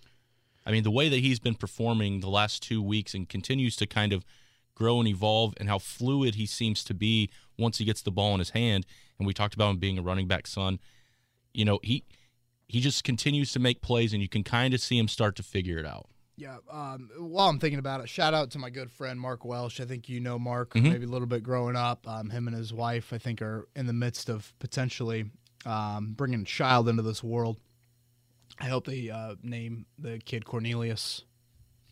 I 0.65 0.71
mean, 0.71 0.83
the 0.83 0.91
way 0.91 1.09
that 1.09 1.19
he's 1.19 1.39
been 1.39 1.55
performing 1.55 2.19
the 2.19 2.29
last 2.29 2.61
two 2.61 2.81
weeks 2.81 3.13
and 3.13 3.27
continues 3.27 3.75
to 3.77 3.87
kind 3.87 4.11
of 4.13 4.25
grow 4.81 4.99
and 4.99 5.07
evolve, 5.07 5.53
and 5.57 5.69
how 5.69 5.77
fluid 5.77 6.35
he 6.35 6.45
seems 6.45 6.83
to 6.85 6.93
be 6.93 7.29
once 7.57 7.77
he 7.77 7.85
gets 7.85 8.01
the 8.01 8.11
ball 8.11 8.33
in 8.33 8.39
his 8.39 8.49
hand. 8.51 8.85
And 9.19 9.27
we 9.27 9.33
talked 9.33 9.53
about 9.53 9.69
him 9.69 9.77
being 9.77 9.99
a 9.99 10.01
running 10.01 10.27
back 10.27 10.47
son. 10.47 10.79
You 11.53 11.65
know, 11.65 11.79
he 11.83 12.03
he 12.67 12.79
just 12.79 13.03
continues 13.03 13.51
to 13.51 13.59
make 13.59 13.81
plays, 13.81 14.13
and 14.13 14.21
you 14.21 14.29
can 14.29 14.43
kind 14.43 14.73
of 14.73 14.79
see 14.81 14.97
him 14.97 15.07
start 15.07 15.35
to 15.35 15.43
figure 15.43 15.77
it 15.77 15.85
out. 15.85 16.07
Yeah. 16.37 16.57
Um, 16.71 17.09
while 17.19 17.49
I'm 17.49 17.59
thinking 17.59 17.77
about 17.79 18.01
it, 18.01 18.09
shout 18.09 18.33
out 18.33 18.49
to 18.51 18.59
my 18.59 18.69
good 18.71 18.89
friend 18.89 19.19
Mark 19.19 19.45
Welsh. 19.45 19.79
I 19.79 19.85
think 19.85 20.09
you 20.09 20.19
know 20.19 20.39
Mark, 20.39 20.73
Mhm. 20.73 20.83
maybe 20.83 21.05
a 21.05 21.09
little 21.09 21.27
bit 21.27 21.43
growing 21.43 21.75
up. 21.75 22.07
Um, 22.07 22.29
him 22.31 22.47
and 22.47 22.55
his 22.57 22.73
wife, 22.73 23.13
I 23.13 23.17
think, 23.19 23.41
are 23.41 23.67
in 23.75 23.85
the 23.85 23.93
midst 23.93 24.29
of 24.29 24.51
potentially 24.59 25.25
um, 25.65 26.13
bringing 26.13 26.41
a 26.41 26.45
child 26.45 26.89
into 26.89 27.03
this 27.03 27.21
world. 27.23 27.57
I 28.59 28.65
hope 28.69 28.85
they 28.87 29.09
uh, 29.11 29.35
name 29.43 29.85
the 29.99 30.17
kid 30.19 30.45
Cornelius. 30.45 31.23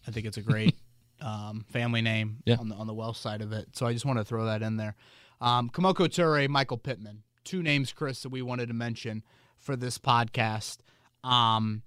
I 0.08 0.12
think 0.12 0.26
it's 0.26 0.38
a 0.38 0.42
great 0.42 0.76
um, 1.22 1.66
family 1.70 2.02
name 2.02 2.38
Yeah. 2.46 2.56
on 2.58 2.70
the 2.70 2.76
on 2.76 2.88
the 2.88 2.94
Welsh 2.94 3.18
side 3.20 3.42
of 3.42 3.52
it. 3.52 3.76
So 3.76 3.86
I 3.86 3.94
just 3.94 4.06
want 4.06 4.20
to 4.20 4.26
throw 4.26 4.46
that 4.46 4.62
in 4.62 4.78
there. 4.78 4.96
Um, 5.42 5.70
Kemoko 5.70 6.08
Turay, 6.08 6.48
Michael 6.50 6.78
Pittman, 6.78 7.24
two 7.44 7.64
names, 7.64 7.94
Chris, 7.94 8.22
that 8.24 8.30
we 8.30 8.42
wanted 8.42 8.68
to 8.68 8.74
mention 8.74 9.24
for 9.58 9.76
this 9.76 9.98
podcast. 9.98 10.78
Um, 11.24 11.82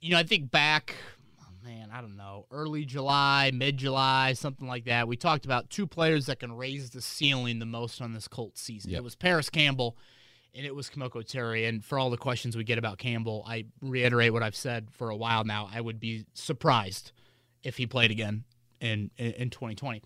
you 0.00 0.10
know, 0.10 0.18
I 0.18 0.22
think 0.24 0.50
back, 0.50 0.94
oh 1.40 1.46
man, 1.64 1.90
I 1.92 2.00
don't 2.00 2.16
know, 2.16 2.46
early 2.50 2.84
July, 2.84 3.50
mid 3.54 3.76
July, 3.76 4.32
something 4.32 4.66
like 4.66 4.84
that. 4.86 5.06
We 5.06 5.16
talked 5.16 5.44
about 5.44 5.70
two 5.70 5.86
players 5.86 6.26
that 6.26 6.40
can 6.40 6.52
raise 6.56 6.90
the 6.90 7.00
ceiling 7.00 7.58
the 7.60 7.66
most 7.66 8.00
on 8.02 8.12
this 8.12 8.26
Colts 8.28 8.60
season. 8.60 8.90
Yep. 8.90 8.98
It 8.98 9.04
was 9.04 9.14
Parris 9.14 9.50
Campbell 9.50 9.96
and 10.54 10.66
it 10.66 10.74
was 10.74 10.90
Kemoko 10.90 11.24
Turay. 11.24 11.68
And 11.68 11.84
for 11.84 11.98
all 11.98 12.10
the 12.10 12.16
questions 12.16 12.56
we 12.56 12.64
get 12.64 12.78
about 12.78 12.98
Campbell, 12.98 13.44
I 13.46 13.66
reiterate 13.80 14.32
what 14.32 14.42
I've 14.42 14.56
said 14.56 14.88
for 14.90 15.10
a 15.10 15.16
while 15.16 15.44
now. 15.44 15.68
I 15.72 15.80
would 15.80 16.00
be 16.00 16.26
surprised 16.34 17.12
if 17.62 17.76
he 17.76 17.86
played 17.86 18.10
again 18.10 18.44
in, 18.80 19.10
in, 19.16 19.32
in 19.32 19.50
2020. 19.50 20.02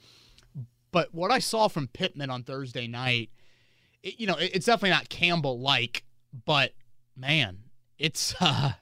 But 0.92 1.14
what 1.14 1.30
I 1.30 1.40
saw 1.40 1.68
from 1.68 1.88
Pittman 1.88 2.30
on 2.30 2.42
Thursday 2.42 2.86
night 2.86 3.30
it, 4.06 4.20
you 4.20 4.26
know, 4.26 4.36
it, 4.36 4.52
it's 4.54 4.66
definitely 4.66 4.90
not 4.90 5.08
Campbell 5.08 5.60
like, 5.60 6.04
but 6.44 6.72
man, 7.16 7.58
it's 7.98 8.34
uh 8.40 8.72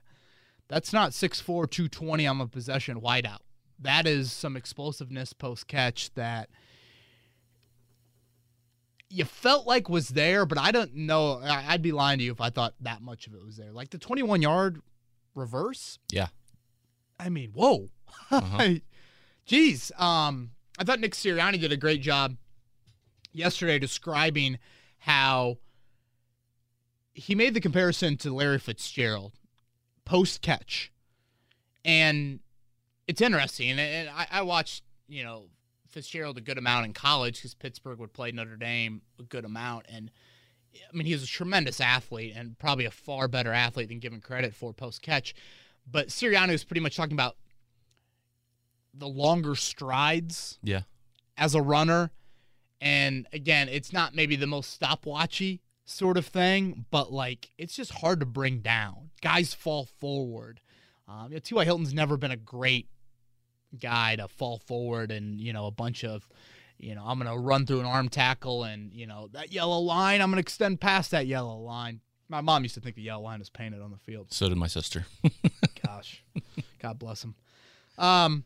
that's 0.69 0.93
not 0.93 1.11
6'4", 1.11 1.45
220 1.45 2.27
on 2.27 2.41
a 2.41 2.47
possession 2.47 3.01
wideout. 3.01 3.41
That 3.79 4.07
is 4.07 4.33
some 4.33 4.57
explosiveness 4.57 5.33
post 5.33 5.69
catch 5.69 6.13
that 6.15 6.49
you 9.15 9.25
felt 9.25 9.65
like 9.65 9.89
was 9.89 10.09
there, 10.09 10.45
but 10.45 10.59
I 10.59 10.73
don't 10.73 10.93
know. 10.93 11.41
I'd 11.41 11.83
be 11.83 11.93
lying 11.93 12.19
to 12.19 12.25
you 12.25 12.33
if 12.33 12.41
I 12.41 12.51
thought 12.51 12.75
that 12.81 13.01
much 13.01 13.29
of 13.29 13.35
it 13.35 13.45
was 13.45 13.57
there. 13.57 13.71
Like 13.71 13.91
the 13.91 13.99
21 13.99 14.43
yard 14.43 14.81
reverse. 15.37 16.01
Yeah. 16.11 16.29
I 17.19 17.29
mean, 17.29 17.53
whoa. 17.53 17.91
Uh-huh. 18.31 18.75
Jeez. 19.47 20.01
Um, 20.01 20.51
I 20.79 20.85
thought 20.85 21.01
Nick 21.01 21.15
Sirianni 21.15 21.61
did 21.61 21.73
a 21.73 21.77
great 21.77 22.01
job 22.01 22.37
yesterday 23.33 23.79
describing 23.79 24.59
how 24.99 25.59
he 27.13 27.35
made 27.35 27.55
the 27.55 27.61
comparison 27.61 28.17
to 28.19 28.33
Larry 28.33 28.59
Fitzgerald 28.59 29.33
post 30.05 30.43
catch. 30.43 30.93
And 31.85 32.41
it's 33.07 33.21
interesting. 33.21 33.79
And, 33.79 34.09
I, 34.09 34.27
I 34.31 34.43
watched, 34.43 34.85
you 35.09 35.25
know, 35.25 35.47
Fitzgerald 35.95 36.37
a 36.37 36.41
good 36.41 36.59
amount 36.59 36.87
in 36.87 36.93
college 36.93 37.37
because 37.37 37.55
Pittsburgh 37.55 37.99
would 38.01 38.13
play 38.13 38.33
Notre 38.33 38.57
Dame 38.57 39.01
a 39.19 39.23
good 39.23 39.45
amount. 39.45 39.87
And 39.89 40.11
I 40.75 40.97
mean, 40.97 41.07
he 41.07 41.13
was 41.13 41.23
a 41.23 41.27
tremendous 41.29 41.81
athlete 41.81 42.33
and 42.37 42.59
probably 42.59 42.85
a 42.85 42.91
far 42.91 43.29
better 43.29 43.53
athlete 43.53 43.89
than 43.89 44.01
given 44.01 44.21
credit 44.21 44.55
for 44.55 44.73
post 44.73 45.03
catch. 45.03 45.35
But 45.91 46.09
Sirianni 46.09 46.51
was 46.51 46.65
pretty 46.65 46.81
much 46.81 46.97
talking 46.97 47.13
about 47.13 47.37
the 48.93 49.07
longer 49.09 49.55
strides 49.55 50.59
Yeah. 50.63 50.83
as 51.37 51.55
a 51.55 51.63
runner. 51.63 52.11
And 52.81 53.27
again, 53.33 53.69
it's 53.69 53.93
not 53.93 54.15
maybe 54.15 54.37
the 54.37 54.47
most 54.47 54.79
stopwatchy 54.81 55.61
sort 55.85 56.17
of 56.17 56.27
thing, 56.27 56.87
but 56.91 57.13
like 57.13 57.51
it's 57.57 57.77
just 57.77 57.93
hard 57.93 58.21
to 58.21 58.27
bring 58.27 58.61
down. 58.61 59.11
Guys 59.23 59.55
fall 59.55 59.85
forward. 59.85 60.61
Um, 61.07 61.29
you 61.29 61.35
know, 61.35 61.39
T.Y. 61.41 61.65
Hilton's 61.65 61.95
never 61.95 62.17
been 62.17 62.31
a 62.31 62.37
great 62.37 62.89
guy 63.75 64.17
to 64.17 64.29
fall 64.29 64.59
forward 64.59 65.11
and, 65.11 65.41
you 65.41 65.53
know, 65.53 65.67
a 65.67 65.71
bunch 65.71 66.05
of, 66.05 66.29
you 66.79 66.95
know, 66.95 67.05
I'm 67.05 67.19
going 67.19 67.31
to 67.31 67.39
run 67.39 67.67
through 67.67 67.81
an 67.81 67.87
arm 67.87 68.09
tackle 68.09 68.65
and, 68.65 68.93
you 68.93 69.07
know, 69.07 69.29
that 69.33 69.53
yellow 69.53 69.79
line, 69.79 70.21
I'm 70.21 70.31
going 70.31 70.37
to 70.37 70.41
extend 70.41 70.81
past 70.81 71.11
that 71.11 71.27
yellow 71.27 71.59
line. 71.59 72.01
My 72.29 72.41
mom 72.41 72.63
used 72.63 72.75
to 72.75 72.81
think 72.81 72.97
the 72.97 73.03
yellow 73.03 73.23
line 73.23 73.39
was 73.39 73.51
painted 73.51 73.81
on 73.83 73.91
the 73.91 73.99
field. 73.99 74.33
So 74.33 74.49
did 74.49 74.57
my 74.57 74.67
sister. 74.67 75.07
Gosh, 75.87 76.25
God 76.81 76.99
bless 76.99 77.23
him. 77.23 77.35
Um, 77.99 78.45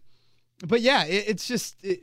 but 0.67 0.81
yeah, 0.81 1.05
it, 1.05 1.29
it's 1.29 1.47
just 1.47 1.83
it, 1.85 2.03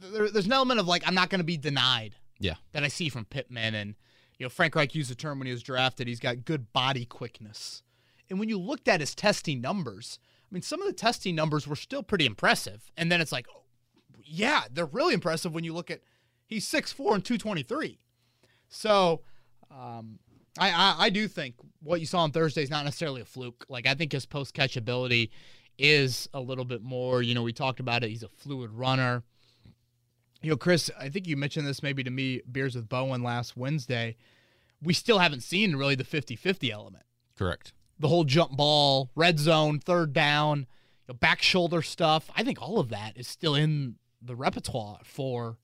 there, 0.00 0.28
there's 0.28 0.46
an 0.46 0.52
element 0.52 0.80
of 0.80 0.86
like 0.86 1.06
I'm 1.06 1.14
not 1.14 1.30
going 1.30 1.40
to 1.40 1.44
be 1.44 1.56
denied. 1.56 2.14
Yeah. 2.38 2.54
That 2.72 2.84
I 2.84 2.88
see 2.88 3.08
from 3.08 3.24
Pittman, 3.24 3.74
and 3.74 3.94
you 4.38 4.44
know 4.44 4.50
Frank 4.50 4.76
Reich 4.76 4.94
used 4.94 5.10
the 5.10 5.14
term 5.14 5.38
when 5.38 5.46
he 5.46 5.52
was 5.52 5.62
drafted. 5.62 6.06
He's 6.06 6.20
got 6.20 6.44
good 6.44 6.72
body 6.72 7.04
quickness, 7.04 7.82
and 8.30 8.38
when 8.38 8.48
you 8.48 8.58
looked 8.58 8.88
at 8.88 9.00
his 9.00 9.14
testing 9.14 9.60
numbers, 9.60 10.18
I 10.50 10.54
mean, 10.54 10.62
some 10.62 10.80
of 10.80 10.86
the 10.86 10.94
testing 10.94 11.34
numbers 11.34 11.66
were 11.66 11.76
still 11.76 12.02
pretty 12.02 12.24
impressive. 12.24 12.90
And 12.96 13.12
then 13.12 13.20
it's 13.20 13.32
like, 13.32 13.46
oh, 13.54 13.64
yeah, 14.24 14.64
they're 14.70 14.86
really 14.86 15.14
impressive 15.14 15.52
when 15.52 15.64
you 15.64 15.74
look 15.74 15.90
at 15.90 16.00
he's 16.46 16.66
6'4 16.66 17.14
and 17.14 17.24
223. 17.24 17.98
So 18.68 19.22
um, 19.70 20.18
I, 20.58 20.70
I, 20.70 20.94
I 20.98 21.10
do 21.10 21.28
think 21.28 21.54
what 21.82 22.00
you 22.00 22.06
saw 22.06 22.20
on 22.20 22.32
Thursday 22.32 22.62
is 22.62 22.70
not 22.70 22.84
necessarily 22.84 23.20
a 23.20 23.26
fluke. 23.26 23.66
Like 23.68 23.86
I 23.86 23.94
think 23.94 24.12
his 24.12 24.26
post 24.26 24.54
catch 24.54 24.76
ability 24.76 25.30
is 25.78 26.28
a 26.32 26.40
little 26.40 26.64
bit 26.64 26.82
more. 26.82 27.22
You 27.22 27.34
know, 27.34 27.42
we 27.42 27.52
talked 27.52 27.80
about 27.80 28.02
it. 28.02 28.10
He's 28.10 28.22
a 28.22 28.28
fluid 28.28 28.70
runner. 28.72 29.22
You 30.42 30.50
know, 30.50 30.56
Chris, 30.56 30.90
I 30.98 31.08
think 31.08 31.26
you 31.26 31.36
mentioned 31.36 31.66
this 31.66 31.82
maybe 31.82 32.02
to 32.04 32.10
me, 32.10 32.42
Beers 32.50 32.74
with 32.74 32.88
Bowen 32.88 33.22
last 33.22 33.56
Wednesday. 33.56 34.16
We 34.80 34.94
still 34.94 35.18
haven't 35.18 35.42
seen 35.42 35.76
really 35.76 35.94
the 35.94 36.04
50 36.04 36.36
50 36.36 36.70
element. 36.70 37.04
Correct. 37.36 37.72
The 37.98 38.08
whole 38.08 38.24
jump 38.24 38.56
ball, 38.56 39.10
red 39.14 39.38
zone, 39.38 39.80
third 39.80 40.12
down, 40.12 40.60
you 40.60 40.66
know, 41.08 41.14
back 41.14 41.42
shoulder 41.42 41.82
stuff. 41.82 42.30
I 42.36 42.44
think 42.44 42.60
all 42.62 42.78
of 42.78 42.90
that 42.90 43.16
is 43.16 43.26
still 43.26 43.54
in 43.54 43.96
the 44.22 44.36
repertoire 44.36 45.00
for 45.04 45.58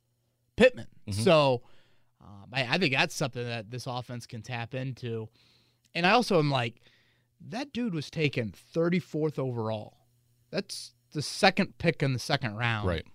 Pittman. 0.57 0.87
Mhm. 1.09 1.15
So 1.15 1.63
um, 2.21 2.47
I, 2.53 2.75
I 2.75 2.79
think 2.79 2.95
that's 2.95 3.15
something 3.15 3.45
that 3.45 3.71
this 3.71 3.87
offense 3.87 4.27
can 4.27 4.43
tap 4.43 4.75
into. 4.75 5.29
And 5.95 6.07
I 6.07 6.13
also 6.13 6.39
am 6.39 6.51
like, 6.51 6.81
that 7.49 7.73
dude 7.73 7.95
was 7.95 8.11
taken 8.11 8.53
34th 8.75 9.39
overall. 9.39 9.99
That's 10.51 10.95
the 11.13 11.23
second 11.23 11.79
pick 11.79 12.03
in 12.03 12.13
the 12.13 12.19
second 12.19 12.57
round. 12.57 12.89
Right. 12.89 13.07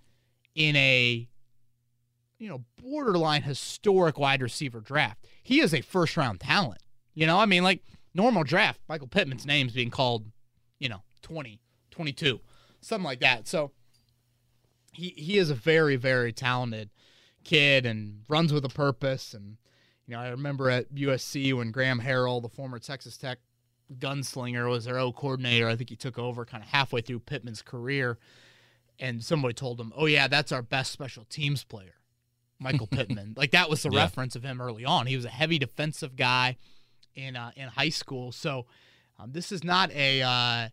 In 0.54 0.76
a 0.76 1.28
you 2.38 2.48
know, 2.48 2.64
borderline 2.82 3.42
historic 3.42 4.18
wide 4.18 4.40
receiver 4.40 4.80
draft. 4.80 5.26
He 5.42 5.60
is 5.60 5.74
a 5.74 5.82
first 5.82 6.16
round 6.16 6.40
talent. 6.40 6.80
You 7.14 7.26
know, 7.26 7.38
I 7.38 7.44
mean, 7.44 7.62
like 7.62 7.84
normal 8.14 8.44
draft, 8.44 8.80
Michael 8.88 9.08
Pittman's 9.08 9.46
name's 9.46 9.72
being 9.72 9.90
called, 9.90 10.26
you 10.78 10.88
know, 10.88 11.02
20, 11.22 11.60
22, 11.90 12.40
something 12.80 13.04
like 13.04 13.20
that. 13.20 13.46
So 13.48 13.72
he 14.92 15.10
he 15.10 15.38
is 15.38 15.50
a 15.50 15.54
very, 15.54 15.96
very 15.96 16.32
talented 16.32 16.90
kid 17.44 17.86
and 17.86 18.22
runs 18.28 18.52
with 18.52 18.64
a 18.64 18.68
purpose. 18.68 19.34
And, 19.34 19.56
you 20.06 20.14
know, 20.14 20.20
I 20.20 20.28
remember 20.28 20.68
at 20.70 20.92
USC 20.94 21.52
when 21.54 21.70
Graham 21.70 22.00
Harrell, 22.00 22.42
the 22.42 22.48
former 22.48 22.78
Texas 22.78 23.16
Tech 23.16 23.38
gunslinger, 23.98 24.68
was 24.68 24.84
their 24.84 24.98
O 24.98 25.12
coordinator. 25.12 25.68
I 25.68 25.76
think 25.76 25.90
he 25.90 25.96
took 25.96 26.18
over 26.18 26.44
kind 26.44 26.62
of 26.62 26.68
halfway 26.70 27.00
through 27.00 27.20
Pittman's 27.20 27.62
career. 27.62 28.18
And 28.98 29.24
somebody 29.24 29.54
told 29.54 29.80
him, 29.80 29.94
oh, 29.96 30.04
yeah, 30.04 30.28
that's 30.28 30.52
our 30.52 30.60
best 30.60 30.92
special 30.92 31.24
teams 31.24 31.64
player. 31.64 31.94
Michael 32.58 32.86
Pittman. 32.90 33.32
Like 33.36 33.52
that 33.52 33.70
was 33.70 33.82
the 33.82 33.90
Yeah. 33.90 34.00
reference 34.02 34.36
of 34.36 34.42
him 34.42 34.60
early 34.60 34.84
on. 34.84 35.06
He 35.06 35.16
was 35.16 35.24
a 35.24 35.30
heavy 35.30 35.58
defensive 35.58 36.16
guy 36.16 36.58
in 37.14 37.36
uh, 37.36 37.50
in 37.56 37.68
high 37.68 37.88
school. 37.90 38.32
So 38.32 38.66
um, 39.18 39.32
this 39.32 39.52
is 39.52 39.62
not 39.64 39.90
a 39.92 40.22
uh, 40.22 40.68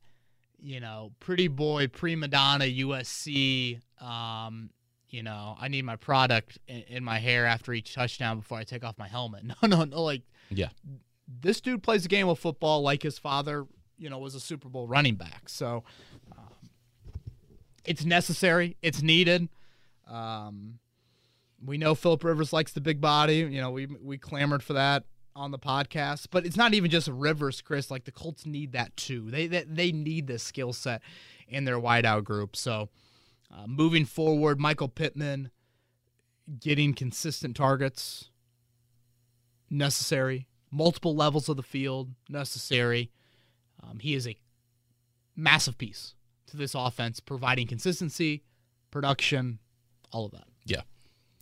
you 0.60 0.80
know 0.80 1.12
pretty 1.20 1.48
boy 1.48 1.88
prima 1.88 2.28
donna 2.28 2.66
USC. 2.66 3.80
Um, 4.02 4.70
you 5.10 5.24
know, 5.24 5.56
I 5.60 5.70
need 5.70 5.86
my 5.86 5.96
product 5.96 6.58
in, 6.68 6.82
in 6.90 7.04
my 7.04 7.20
hair 7.20 7.46
after 7.46 7.72
each 7.74 7.94
touchdown 7.96 8.40
before 8.40 8.58
I 8.58 8.64
take 8.64 8.84
off 8.84 8.98
my 8.98 9.08
helmet. 9.08 9.44
No, 9.62 9.68
no, 9.68 9.84
no. 9.86 10.04
Like 10.04 10.24
Yeah. 10.50 10.70
this 11.42 11.62
dude 11.62 11.82
plays 11.82 12.06
a 12.06 12.10
game 12.10 12.28
of 12.28 12.38
football 12.40 12.82
like 12.82 13.04
his 13.04 13.18
father. 13.18 13.66
You 13.98 14.10
know, 14.10 14.20
was 14.20 14.36
a 14.36 14.40
Super 14.40 14.70
Bowl 14.70 14.86
running 14.86 15.16
back. 15.16 15.50
So 15.50 15.84
um, 16.38 16.70
it's 17.86 18.06
necessary. 18.06 18.78
It's 18.82 19.02
needed. 19.02 19.50
Um, 20.08 20.80
we 21.66 21.78
know 21.78 21.96
Philip 21.96 22.24
Rivers 22.24 22.54
likes 22.54 22.74
the 22.74 22.82
big 22.82 23.02
body. 23.02 23.38
You 23.38 23.60
know, 23.62 23.72
we 23.72 23.86
we 23.88 24.18
clamored 24.18 24.62
for 24.62 24.74
that 24.74 25.04
on 25.38 25.52
the 25.52 25.60
podcast, 25.60 26.28
but 26.32 26.46
it's 26.46 26.58
not 26.58 26.74
even 26.74 26.90
just 26.90 27.08
Rivers, 27.08 27.62
Chris. 27.62 27.92
Like 27.92 28.06
the 28.06 28.12
Colts 28.12 28.46
need 28.46 28.72
that 28.72 28.98
too. 28.98 29.30
They 29.30 29.48
they, 29.48 29.64
they 29.64 29.92
need 29.92 30.28
this 30.28 30.44
skill 30.44 30.74
set 30.74 31.02
in 31.48 31.64
their 31.64 31.80
wideout 31.80 32.24
group. 32.24 32.56
So 32.56 32.90
uh, 33.54 33.68
moving 33.68 34.06
forward, 34.06 34.60
Michael 34.60 34.90
Pittman 34.90 35.52
getting 36.60 36.94
consistent 36.94 37.56
targets 37.56 38.30
necessary. 39.70 40.48
Multiple 40.72 41.16
levels 41.16 41.48
of 41.48 41.56
the 41.56 41.64
field 41.64 42.10
necessary. 42.28 43.12
Um, 43.82 44.00
he 44.00 44.16
is 44.16 44.28
a 44.28 44.38
massive 45.36 45.78
piece 45.78 46.16
to 46.48 46.58
this 46.58 46.74
offense, 46.76 47.20
providing 47.20 47.68
consistency, 47.68 48.44
production, 48.92 49.60
all 50.12 50.26
of 50.26 50.32
that. 50.32 50.48
Yeah. 50.66 50.82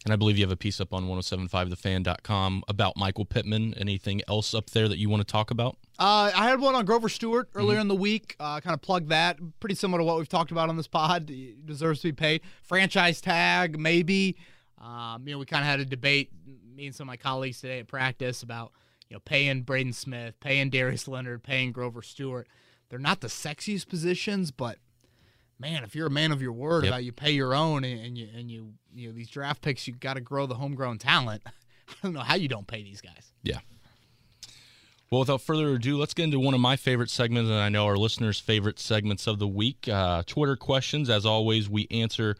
And 0.05 0.13
I 0.13 0.17
believe 0.17 0.37
you 0.37 0.43
have 0.43 0.51
a 0.51 0.55
piece 0.55 0.79
up 0.79 0.93
on 0.93 1.07
1075thefan.com 1.07 2.63
about 2.67 2.95
Michael 2.95 3.25
Pittman. 3.25 3.73
Anything 3.73 4.21
else 4.27 4.53
up 4.53 4.69
there 4.69 4.87
that 4.87 4.99
you 4.99 5.09
want 5.09 5.21
to 5.21 5.31
talk 5.31 5.49
about? 5.49 5.77
Uh, 5.97 6.31
I 6.33 6.47
had 6.47 6.59
one 6.59 6.75
on 6.75 6.85
Grover 6.85 7.09
Stewart 7.09 7.49
earlier 7.55 7.79
in 7.79 7.87
the 7.87 7.95
week. 7.95 8.35
Uh, 8.39 8.59
kind 8.59 8.75
of 8.75 8.81
plug 8.81 9.07
that. 9.07 9.39
Pretty 9.59 9.73
similar 9.73 9.99
to 9.99 10.03
what 10.03 10.17
we've 10.19 10.29
talked 10.29 10.51
about 10.51 10.69
on 10.69 10.77
this 10.77 10.87
pod. 10.87 11.29
He 11.29 11.55
deserves 11.65 12.01
to 12.01 12.09
be 12.09 12.11
paid. 12.11 12.41
Franchise 12.61 13.19
tag, 13.19 13.79
maybe. 13.79 14.37
Um, 14.79 15.27
you 15.27 15.33
know, 15.33 15.39
we 15.39 15.45
kind 15.45 15.63
of 15.63 15.67
had 15.67 15.79
a 15.79 15.85
debate, 15.85 16.29
me 16.75 16.85
and 16.85 16.95
some 16.95 17.05
of 17.05 17.07
my 17.07 17.17
colleagues 17.17 17.59
today 17.59 17.79
at 17.79 17.87
practice 17.87 18.43
about 18.43 18.73
you 19.09 19.15
know 19.15 19.21
paying 19.25 19.63
Braden 19.63 19.93
Smith, 19.93 20.39
paying 20.39 20.69
Darius 20.69 21.07
Leonard, 21.07 21.41
paying 21.41 21.71
Grover 21.71 22.03
Stewart. 22.03 22.47
They're 22.89 22.99
not 22.99 23.21
the 23.21 23.27
sexiest 23.27 23.87
positions, 23.87 24.51
but 24.51 24.77
man, 25.59 25.83
if 25.83 25.95
you're 25.95 26.07
a 26.07 26.11
man 26.11 26.31
of 26.31 26.41
your 26.41 26.53
word 26.53 26.83
Yep. 26.83 26.91
about 26.91 27.03
you 27.03 27.11
pay 27.11 27.31
your 27.31 27.53
own 27.53 27.83
and, 27.83 28.05
and 28.05 28.17
you 28.17 28.27
and 28.35 28.51
you 28.51 28.73
you 28.93 29.07
know 29.09 29.13
these 29.13 29.29
draft 29.29 29.61
picks, 29.61 29.87
you 29.87 29.93
got 29.93 30.15
to 30.15 30.21
grow 30.21 30.45
the 30.45 30.55
homegrown 30.55 30.97
talent. 30.97 31.41
I 31.89 31.93
don't 32.03 32.13
know 32.13 32.21
how 32.21 32.35
you 32.35 32.47
don't 32.47 32.67
pay 32.67 32.83
these 32.83 33.01
guys. 33.01 33.31
Yeah. 33.43 33.59
Well, 35.11 35.19
without 35.19 35.41
further 35.41 35.73
ado, 35.75 35.97
let's 35.97 36.13
get 36.15 36.23
into 36.23 36.39
one 36.39 36.55
of 36.55 36.59
my 36.59 36.75
favorite 36.75 37.11
segments, 37.11 37.49
and 37.49 37.59
I 37.59 37.69
know 37.69 37.85
our 37.85 37.95
listeners' 37.95 38.39
favorite 38.39 38.79
segments 38.79 39.27
of 39.27 39.37
the 39.37 39.47
week 39.47 39.87
uh, 39.87 40.23
Twitter 40.25 40.55
questions. 40.55 41.09
As 41.11 41.25
always, 41.27 41.69
we 41.69 41.87
answer 41.91 42.35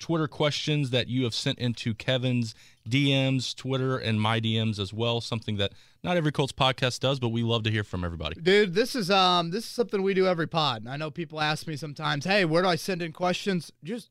Twitter 0.00 0.26
questions 0.26 0.90
that 0.90 1.06
you 1.08 1.24
have 1.24 1.34
sent 1.34 1.58
into 1.60 1.94
Kevin's 1.94 2.54
DMs, 2.88 3.54
Twitter, 3.54 3.98
and 3.98 4.20
my 4.20 4.40
DMs 4.40 4.78
as 4.78 4.92
well. 4.92 5.20
Something 5.20 5.56
that 5.56 5.72
not 6.02 6.16
every 6.16 6.32
Colts 6.32 6.52
podcast 6.52 7.00
does, 7.00 7.18
but 7.20 7.28
we 7.28 7.42
love 7.42 7.62
to 7.64 7.70
hear 7.70 7.84
from 7.84 8.04
everybody. 8.04 8.40
Dude, 8.40 8.74
this 8.74 8.94
is 8.94 9.10
um 9.10 9.50
this 9.50 9.64
is 9.64 9.70
something 9.70 10.02
we 10.02 10.14
do 10.14 10.26
every 10.26 10.46
pod. 10.46 10.86
I 10.88 10.96
know 10.96 11.10
people 11.10 11.40
ask 11.40 11.66
me 11.66 11.76
sometimes, 11.76 12.24
"Hey, 12.24 12.44
where 12.44 12.62
do 12.62 12.68
I 12.68 12.76
send 12.76 13.02
in 13.02 13.12
questions?" 13.12 13.72
Just 13.84 14.10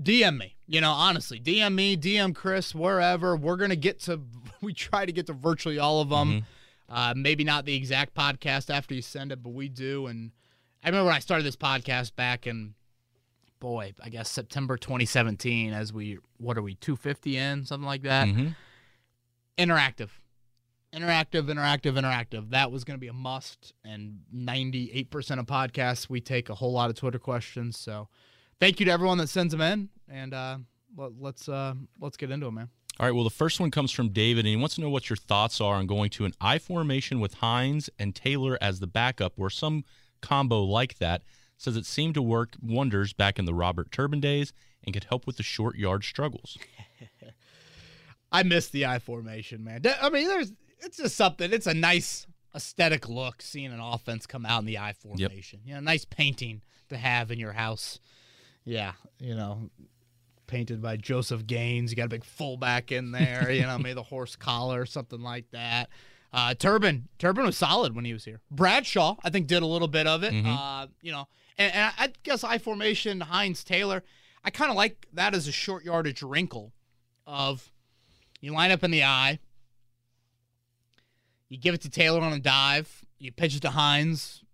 DM 0.00 0.38
me. 0.38 0.56
You 0.66 0.80
know, 0.80 0.92
honestly, 0.92 1.38
DM 1.40 1.74
me, 1.74 1.96
DM 1.96 2.34
Chris, 2.34 2.74
wherever. 2.74 3.36
We're 3.36 3.56
gonna 3.56 3.76
get 3.76 4.00
to 4.02 4.20
we 4.60 4.72
try 4.72 5.06
to 5.06 5.12
get 5.12 5.26
to 5.26 5.32
virtually 5.32 5.78
all 5.78 6.00
of 6.00 6.08
them. 6.08 6.28
Mhm. 6.40 6.44
Uh, 6.90 7.12
maybe 7.14 7.44
not 7.44 7.66
the 7.66 7.74
exact 7.76 8.14
podcast 8.14 8.70
after 8.70 8.94
you 8.94 9.02
send 9.02 9.30
it, 9.30 9.42
but 9.42 9.50
we 9.50 9.68
do. 9.68 10.06
And 10.06 10.30
I 10.82 10.88
remember 10.88 11.06
when 11.06 11.14
I 11.14 11.18
started 11.18 11.44
this 11.44 11.56
podcast 11.56 12.16
back 12.16 12.46
in, 12.46 12.74
boy, 13.60 13.94
I 14.02 14.08
guess 14.08 14.30
September 14.30 14.76
2017. 14.76 15.72
As 15.72 15.92
we, 15.92 16.18
what 16.38 16.56
are 16.58 16.62
we, 16.62 16.74
250 16.74 17.36
in, 17.36 17.64
something 17.64 17.86
like 17.86 18.02
that. 18.02 18.28
Mhm. 18.28 18.54
Interactive, 19.56 20.10
interactive, 20.92 21.46
interactive, 21.52 21.94
interactive. 21.98 22.50
That 22.50 22.70
was 22.70 22.84
going 22.84 22.96
to 22.96 23.00
be 23.00 23.08
a 23.08 23.12
must. 23.12 23.74
And 23.84 24.20
98% 24.34 25.38
of 25.40 25.46
podcasts, 25.46 26.08
we 26.08 26.20
take 26.20 26.48
a 26.48 26.54
whole 26.54 26.72
lot 26.72 26.90
of 26.90 26.96
Twitter 26.96 27.18
questions. 27.18 27.76
So 27.78 28.08
thank 28.60 28.78
you 28.80 28.86
to 28.86 28.92
everyone 28.92 29.18
that 29.18 29.28
sends 29.28 29.52
them 29.52 29.60
in. 29.60 29.88
And 30.08 30.32
uh, 30.32 30.58
let, 30.96 31.12
let's 31.20 31.48
uh, 31.48 31.74
let's 32.00 32.16
get 32.16 32.30
into 32.30 32.46
it, 32.46 32.52
man. 32.52 32.68
All 33.00 33.06
right. 33.06 33.14
Well, 33.14 33.24
the 33.24 33.30
first 33.30 33.60
one 33.60 33.70
comes 33.70 33.92
from 33.92 34.08
David, 34.08 34.40
and 34.40 34.48
he 34.48 34.56
wants 34.56 34.74
to 34.76 34.80
know 34.80 34.90
what 34.90 35.08
your 35.08 35.16
thoughts 35.16 35.60
are 35.60 35.76
on 35.76 35.86
going 35.86 36.10
to 36.10 36.24
an 36.24 36.32
I 36.40 36.58
formation 36.58 37.20
with 37.20 37.34
Hines 37.34 37.88
and 37.98 38.14
Taylor 38.14 38.58
as 38.60 38.80
the 38.80 38.88
backup, 38.88 39.34
or 39.36 39.50
some 39.50 39.84
combo 40.20 40.64
like 40.64 40.98
that. 40.98 41.22
Says 41.58 41.76
it 41.76 41.84
seemed 41.86 42.14
to 42.14 42.22
work 42.22 42.54
wonders 42.62 43.12
back 43.12 43.38
in 43.38 43.44
the 43.44 43.52
Robert 43.52 43.90
Turbin 43.92 44.20
days 44.20 44.52
and 44.84 44.94
could 44.94 45.04
help 45.04 45.26
with 45.26 45.36
the 45.36 45.42
short 45.42 45.76
yard 45.76 46.04
struggles. 46.04 46.56
I 48.32 48.42
miss 48.42 48.68
the 48.68 48.86
I 48.86 48.98
formation, 48.98 49.64
man. 49.64 49.82
I 50.00 50.08
mean, 50.10 50.28
there's 50.28 50.52
it's 50.80 50.98
just 50.98 51.16
something. 51.16 51.52
It's 51.52 51.66
a 51.66 51.74
nice 51.74 52.26
aesthetic 52.54 53.08
look 53.08 53.42
seeing 53.42 53.72
an 53.72 53.80
offense 53.80 54.26
come 54.26 54.46
out 54.46 54.60
in 54.60 54.66
the 54.66 54.78
I 54.78 54.92
formation. 54.92 55.60
You 55.64 55.74
know, 55.74 55.80
nice 55.80 56.04
painting 56.04 56.62
to 56.90 56.96
have 56.96 57.30
in 57.30 57.38
your 57.38 57.52
house. 57.52 57.98
Yeah, 58.64 58.92
you 59.18 59.34
know, 59.34 59.70
painted 60.46 60.80
by 60.82 60.96
Joseph 60.96 61.46
Gaines. 61.46 61.90
You 61.90 61.96
got 61.96 62.06
a 62.06 62.08
big 62.10 62.24
fullback 62.24 62.92
in 62.92 63.12
there. 63.12 63.50
you 63.50 63.62
know, 63.62 63.78
maybe 63.78 63.94
the 63.94 64.02
horse 64.02 64.36
collar, 64.36 64.86
something 64.86 65.20
like 65.20 65.50
that. 65.52 65.88
Uh, 66.30 66.52
Turbin, 66.54 67.04
Turbin 67.18 67.46
was 67.46 67.56
solid 67.56 67.96
when 67.96 68.04
he 68.04 68.12
was 68.12 68.26
here. 68.26 68.42
Bradshaw, 68.50 69.16
I 69.24 69.30
think, 69.30 69.46
did 69.46 69.62
a 69.62 69.66
little 69.66 69.88
bit 69.88 70.06
of 70.06 70.22
it. 70.22 70.34
Mhm. 70.34 70.44
Uh, 70.46 70.86
you 71.00 71.10
know, 71.10 71.26
and, 71.58 71.74
and 71.74 71.92
I 71.98 72.12
guess 72.22 72.44
I 72.44 72.58
formation, 72.58 73.20
Hines 73.20 73.64
Taylor. 73.64 74.02
I 74.44 74.50
kind 74.50 74.70
of 74.70 74.76
like 74.76 75.06
that 75.12 75.34
as 75.34 75.48
a 75.48 75.52
short 75.52 75.84
yardage 75.84 76.22
wrinkle 76.22 76.72
of 77.26 77.70
you 78.40 78.52
line 78.52 78.70
up 78.70 78.84
in 78.84 78.90
the 78.90 79.04
eye, 79.04 79.40
you 81.48 81.58
give 81.58 81.74
it 81.74 81.80
to 81.82 81.90
Taylor 81.90 82.20
on 82.20 82.32
a 82.32 82.38
dive, 82.38 83.04
you 83.18 83.32
pitch 83.32 83.56
it 83.56 83.62
to 83.62 83.70
Hines. 83.70 84.44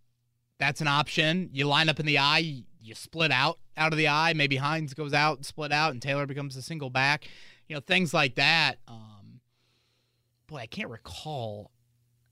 That's 0.58 0.80
an 0.80 0.88
option. 0.88 1.50
You 1.52 1.66
line 1.66 1.88
up 1.88 2.00
in 2.00 2.06
the 2.06 2.18
eye, 2.18 2.64
you 2.80 2.94
split 2.94 3.30
out 3.30 3.58
out 3.76 3.92
of 3.92 3.98
the 3.98 4.08
eye. 4.08 4.32
Maybe 4.34 4.56
Hines 4.56 4.94
goes 4.94 5.12
out 5.12 5.36
and 5.36 5.46
split 5.46 5.72
out, 5.72 5.92
and 5.92 6.00
Taylor 6.00 6.26
becomes 6.26 6.56
a 6.56 6.62
single 6.62 6.90
back. 6.90 7.28
You 7.68 7.74
know, 7.74 7.80
things 7.80 8.14
like 8.14 8.36
that. 8.36 8.78
Um, 8.86 9.40
boy, 10.46 10.58
I 10.58 10.66
can't 10.66 10.90
recall. 10.90 11.70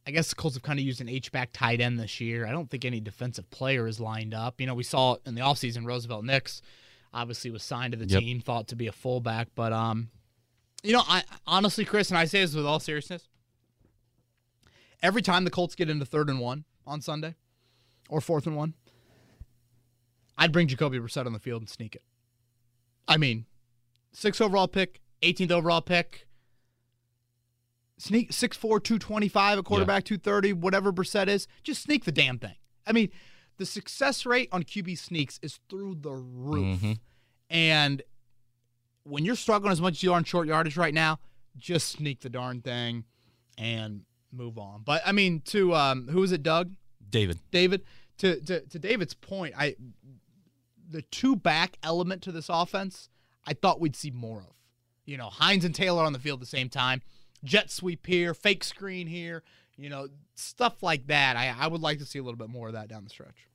I 0.06 0.10
guess 0.10 0.28
the 0.30 0.34
Colts 0.34 0.56
have 0.56 0.62
kind 0.62 0.78
of 0.80 0.84
used 0.84 1.00
an 1.00 1.08
H-back 1.08 1.50
tight 1.52 1.80
end 1.80 1.98
this 2.00 2.20
year. 2.20 2.46
I 2.46 2.50
don't 2.50 2.68
think 2.68 2.84
any 2.84 2.98
defensive 3.00 3.48
player 3.50 3.86
is 3.86 4.00
lined 4.00 4.34
up. 4.34 4.60
You 4.60 4.66
know, 4.66 4.74
we 4.74 4.82
saw 4.82 5.16
in 5.24 5.34
the 5.36 5.40
offseason, 5.42 5.86
Roosevelt 5.86 6.24
Nix 6.24 6.60
obviously 7.14 7.50
was 7.50 7.62
signed 7.62 7.92
to 7.92 7.98
the 7.98 8.06
Yep. 8.06 8.20
team, 8.20 8.40
thought 8.40 8.68
to 8.68 8.76
be 8.76 8.86
a 8.88 8.92
fullback. 8.92 9.48
But, 9.54 9.72
um, 9.72 10.10
you 10.82 10.92
know, 10.92 11.02
I 11.06 11.22
honestly, 11.46 11.84
Chris, 11.84 12.10
and 12.10 12.18
I 12.18 12.24
say 12.24 12.40
this 12.40 12.54
with 12.54 12.66
all 12.66 12.80
seriousness, 12.80 13.28
every 15.02 15.22
time 15.22 15.44
the 15.44 15.50
Colts 15.50 15.74
get 15.76 15.88
into 15.90 16.04
third 16.04 16.28
and 16.28 16.40
one 16.40 16.64
on 16.86 17.00
Sunday 17.00 17.36
or 18.08 18.20
fourth 18.20 18.46
and 18.46 18.56
one, 18.56 18.74
I'd 20.36 20.50
bring 20.52 20.66
Jacoby 20.66 20.98
Brissett 20.98 21.26
on 21.26 21.32
the 21.32 21.38
field 21.38 21.62
and 21.62 21.68
sneak 21.68 21.94
it. 21.94 22.02
I 23.06 23.16
mean, 23.18 23.46
sixth 24.12 24.40
overall 24.40 24.66
pick, 24.66 25.00
18th 25.22 25.50
overall 25.52 25.82
pick, 25.82 26.26
sneak 28.02 28.32
6'4", 28.32 28.82
225 28.82 29.58
at 29.58 29.64
quarterback, 29.64 30.04
230, 30.04 30.54
whatever 30.54 30.92
Brissett 30.92 31.28
is, 31.28 31.46
just 31.62 31.82
sneak 31.82 32.04
the 32.04 32.12
damn 32.12 32.38
thing. 32.38 32.56
I 32.86 32.92
mean, 32.92 33.10
the 33.58 33.66
success 33.66 34.26
rate 34.26 34.48
on 34.50 34.64
QB 34.64 34.98
sneaks 34.98 35.38
is 35.42 35.60
through 35.68 35.96
the 36.00 36.12
roof. 36.12 36.80
Mhm. 36.80 36.98
And 37.48 38.02
when 39.04 39.24
you're 39.24 39.36
struggling 39.36 39.72
as 39.72 39.80
much 39.80 39.94
as 39.94 40.02
you 40.02 40.12
are 40.12 40.18
in 40.18 40.24
short 40.24 40.48
yardage 40.48 40.76
right 40.76 40.94
now, 40.94 41.20
just 41.56 41.88
sneak 41.90 42.20
the 42.20 42.30
darn 42.30 42.60
thing 42.60 43.04
and 43.56 44.04
move 44.32 44.58
on. 44.58 44.82
But 44.82 45.02
I 45.06 45.12
mean, 45.12 45.40
to 45.46 45.74
um, 45.74 46.08
who 46.08 46.20
was 46.20 46.32
it, 46.32 46.42
Doug? 46.42 46.72
David. 47.08 47.38
David. 47.50 47.84
To, 48.18 48.40
to 48.40 48.60
to 48.60 48.78
David's 48.78 49.14
point, 49.14 49.54
I 49.56 49.76
the 50.88 51.02
two 51.02 51.36
back 51.36 51.76
element 51.82 52.22
to 52.22 52.32
this 52.32 52.48
offense, 52.48 53.08
I 53.46 53.54
thought 53.54 53.80
we'd 53.80 53.96
see 53.96 54.10
more 54.10 54.38
of. 54.40 54.54
You 55.04 55.16
know, 55.16 55.28
Hines 55.28 55.64
and 55.64 55.74
Taylor 55.74 56.04
on 56.04 56.12
the 56.12 56.18
field 56.18 56.38
at 56.38 56.40
the 56.40 56.46
same 56.46 56.68
time, 56.68 57.02
jet 57.44 57.70
sweep 57.70 58.06
here, 58.06 58.34
fake 58.34 58.64
screen 58.64 59.06
here, 59.06 59.42
you 59.76 59.88
know, 59.88 60.08
stuff 60.34 60.82
like 60.82 61.06
that. 61.08 61.36
I, 61.36 61.54
I 61.58 61.66
would 61.66 61.80
like 61.80 61.98
to 61.98 62.06
see 62.06 62.18
a 62.18 62.22
little 62.22 62.38
bit 62.38 62.48
more 62.48 62.68
of 62.68 62.74
that 62.74 62.88
down 62.88 63.04
the 63.04 63.10
stretch. 63.10 63.48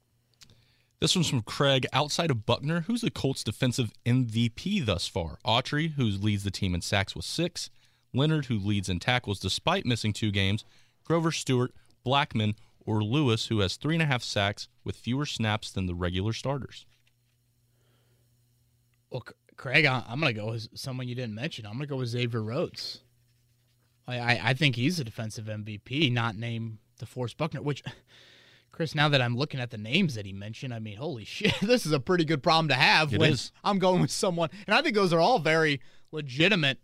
This 1.00 1.16
one's 1.16 1.30
from 1.30 1.44
Craig. 1.44 1.86
Outside 1.94 2.32
of 2.32 2.46
Buckner, 2.46 2.82
who's 2.82 3.02
the 3.02 3.12
Colts' 3.12 3.44
defensive 3.44 3.92
MVP 4.06 4.84
thus 4.84 5.08
far? 5.08 5.38
Autry, 5.46 5.94
who 5.94 6.06
leads 6.06 6.44
the 6.44 6.50
team 6.50 6.74
in 6.74 6.82
sacks 6.82 7.16
with 7.16 7.26
six. 7.26 7.70
Leonard, 8.14 8.46
who 8.46 8.58
leads 8.58 8.90
in 8.90 9.00
tackles 9.00 9.40
despite 9.40 9.86
missing 9.86 10.12
two 10.12 10.32
games. 10.32 10.66
Grover 11.04 11.32
Stewart, 11.32 11.72
Blackmon, 12.04 12.56
or 12.80 13.04
Lewis, 13.04 13.48
who 13.48 13.60
has 13.60 13.76
three 13.76 13.94
and 13.94 14.02
a 14.02 14.08
half 14.08 14.24
sacks 14.24 14.68
with 14.84 14.96
fewer 14.96 15.26
snaps 15.26 15.72
than 15.72 15.86
the 15.86 15.94
regular 15.94 16.34
starters. 16.34 16.86
Well, 19.12 19.24
Craig, 19.56 19.86
I'm 19.86 20.20
going 20.20 20.34
to 20.34 20.40
go 20.40 20.52
with 20.52 20.68
someone 20.74 21.08
you 21.08 21.16
didn't 21.16 21.36
mention. 21.36 21.66
I'm 21.66 21.74
going 21.74 21.82
to 21.82 21.88
go 21.88 21.98
with 21.98 22.10
Xavier 22.10 22.42
Rhodes. 22.42 23.02
I, 24.08 24.40
I, 24.42 24.54
think 24.54 24.76
he's 24.76 25.00
a 25.00 25.04
defensive 25.04 25.46
MVP, 25.46 26.12
not 26.12 26.36
named 26.36 26.78
DeForest 27.00 27.36
Buckner, 27.36 27.62
which, 27.62 27.84
Chris, 28.72 28.96
now 28.96 29.10
that 29.10 29.22
I'm 29.22 29.36
looking 29.36 29.60
at 29.60 29.70
the 29.70 29.78
names 29.78 30.16
that 30.16 30.26
he 30.26 30.32
mentioned, 30.32 30.74
I 30.74 30.80
mean, 30.80 30.98
holy 30.98 31.26
shit, 31.26 31.60
this 31.62 31.86
is 31.86 31.92
a 31.92 32.00
pretty 32.00 32.26
good 32.26 32.42
problem 32.42 32.70
to 32.70 32.76
have 32.76 33.14
It 33.14 33.20
when 33.20 33.34
is. 33.34 33.52
I'm 33.64 33.80
going 33.80 34.02
with 34.02 34.12
someone. 34.12 34.50
And 34.66 34.76
I 34.76 34.82
think 34.82 34.96
those 34.96 35.12
are 35.12 35.20
all 35.20 35.40
very 35.40 35.82
legitimate 36.12 36.80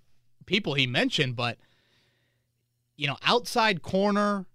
people 0.45 0.73
he 0.73 0.85
mentioned, 0.85 1.35
but, 1.35 1.57
you 2.97 3.07
know, 3.07 3.17
outside 3.23 3.81
corner, 3.81 4.45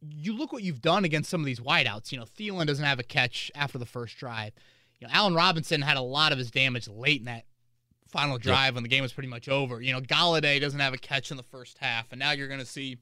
you 0.00 0.36
look 0.36 0.52
what 0.52 0.62
you've 0.62 0.82
done 0.82 1.04
against 1.04 1.28
some 1.28 1.40
of 1.40 1.46
these 1.46 1.60
wideouts. 1.60 2.10
You 2.10 2.18
know, 2.18 2.24
Thielen 2.24 2.66
doesn't 2.66 2.84
have 2.84 2.98
a 2.98 3.04
catch 3.04 3.50
after 3.54 3.76
the 3.76 3.86
first 3.86 4.16
drive. 4.16 4.52
You 4.98 5.06
know, 5.06 5.12
Allen 5.12 5.34
Robinson 5.34 5.82
had 5.82 5.96
a 5.96 6.02
lot 6.02 6.32
of 6.32 6.38
his 6.38 6.50
damage 6.50 6.88
late 6.88 7.20
in 7.20 7.26
that 7.26 7.44
final 8.06 8.38
drive 8.38 8.74
when 8.74 8.82
the 8.82 8.88
game 8.88 9.02
was 9.02 9.12
pretty 9.12 9.28
much 9.28 9.48
over. 9.48 9.80
You 9.80 9.92
know, 9.92 10.00
Golladay 10.00 10.60
doesn't 10.60 10.80
have 10.80 10.94
a 10.94 10.98
catch 10.98 11.30
in 11.30 11.36
the 11.36 11.42
first 11.42 11.78
half, 11.78 12.12
and 12.12 12.18
now 12.18 12.32
you're 12.32 12.48
going 12.48 12.60
to 12.60 12.66
see, 12.66 12.98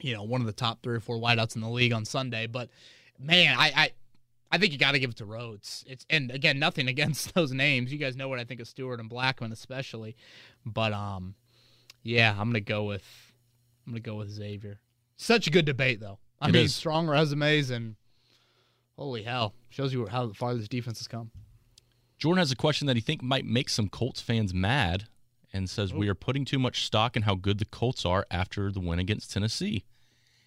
you 0.00 0.14
know, 0.14 0.22
one 0.22 0.40
of 0.40 0.46
the 0.46 0.52
top 0.52 0.82
three 0.82 0.96
or 0.96 1.00
four 1.00 1.18
wideouts 1.18 1.54
in 1.56 1.62
the 1.62 1.68
league 1.68 1.92
on 1.92 2.04
Sunday. 2.04 2.46
But 2.46 2.70
man, 3.18 3.56
I 3.58 3.72
I, 3.76 3.90
I 4.52 4.58
think 4.58 4.72
you 4.72 4.78
got 4.78 4.92
to 4.92 4.98
give 4.98 5.10
it 5.10 5.16
to 5.16 5.24
Rhodes. 5.24 5.84
It's 5.86 6.06
and 6.10 6.30
again, 6.30 6.58
nothing 6.58 6.88
against 6.94 7.34
those 7.34 7.52
names. 7.52 7.92
You 7.92 7.98
guys 7.98 8.16
know 8.16 8.28
what 8.28 8.38
I 8.38 8.44
think 8.44 8.60
of 8.60 8.68
Stewart 8.68 9.00
and 9.00 9.10
Blackmon 9.10 9.52
especially, 9.52 10.16
but 10.64 10.92
um, 10.92 11.34
yeah, 12.02 12.30
I'm 12.32 12.48
gonna 12.48 12.60
go 12.60 12.84
with 12.84 13.04
I'm 13.86 13.92
gonna 13.92 14.00
go 14.00 14.14
with 14.16 14.30
Xavier. 14.30 14.80
Such 15.16 15.46
a 15.46 15.50
good 15.50 15.64
debate 15.64 16.00
though. 16.00 16.18
I 16.40 16.48
It 16.48 16.52
mean, 16.52 16.64
is. 16.66 16.74
strong 16.74 17.06
resumes 17.08 17.70
and 17.70 17.96
holy 18.96 19.22
hell, 19.22 19.54
shows 19.70 19.92
you 19.92 20.06
how 20.06 20.32
far 20.32 20.54
this 20.54 20.68
defense 20.68 20.98
has 20.98 21.08
come. 21.08 21.30
Jordan 22.18 22.38
has 22.38 22.50
a 22.50 22.56
question 22.56 22.86
that 22.86 22.96
he 22.96 23.02
think 23.02 23.22
might 23.22 23.44
make 23.44 23.68
some 23.68 23.88
Colts 23.88 24.20
fans 24.20 24.54
mad 24.54 25.06
and 25.52 25.68
says 25.68 25.92
we 25.92 26.08
are 26.08 26.14
putting 26.14 26.44
too 26.44 26.58
much 26.58 26.84
stock 26.84 27.16
in 27.16 27.22
how 27.22 27.34
good 27.34 27.58
the 27.58 27.64
Colts 27.64 28.04
are 28.04 28.26
after 28.30 28.70
the 28.70 28.80
win 28.80 28.98
against 28.98 29.32
Tennessee. 29.32 29.84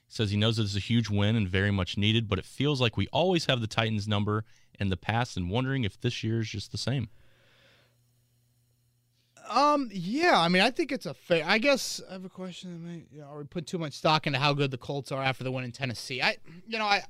He 0.08 0.15
says 0.15 0.32
he 0.32 0.38
knows 0.38 0.58
it's 0.58 0.75
a 0.75 0.79
huge 0.79 1.10
win 1.10 1.36
and 1.36 1.47
very 1.47 1.71
much 1.71 1.97
needed, 1.97 2.27
but 2.27 2.39
it 2.39 2.45
feels 2.45 2.82
like 2.82 2.97
we 2.97 3.08
always 3.08 3.45
have 3.45 3.62
the 3.62 3.67
Titans 3.67 4.08
number 4.08 4.45
in 4.79 4.89
the 4.89 4.97
past 4.97 5.38
and 5.38 5.49
wondering 5.49 5.84
if 5.84 5.99
this 5.99 6.23
year 6.23 6.39
is 6.39 6.49
just 6.49 6.71
the 6.71 6.77
same. 6.77 7.10
Um, 9.49 9.89
yeah, 9.91 10.39
I 10.39 10.47
mean, 10.47 10.62
I 10.62 10.69
think 10.69 10.91
it's 10.91 11.08
a 11.08 11.13
fair. 11.13 11.43
I 11.45 11.58
guess 11.58 12.01
I 12.08 12.13
have 12.13 12.25
a 12.25 12.29
question. 12.29 12.71
I 12.71 12.88
mean, 12.88 13.05
you 13.12 13.21
know, 13.21 13.27
are 13.27 13.39
we 13.39 13.45
put 13.45 13.65
too 13.65 13.79
much 13.79 13.93
stock 13.93 14.27
into 14.27 14.38
how 14.38 14.53
good 14.53 14.69
the 14.69 14.77
Colts 14.77 15.12
are 15.12 15.23
after 15.23 15.43
the 15.43 15.51
win 15.51 15.63
in 15.63 15.71
Tennessee? 15.71 16.21
I, 16.21 16.38
you 16.67 16.77
know, 16.77 16.86
I, 16.86 17.01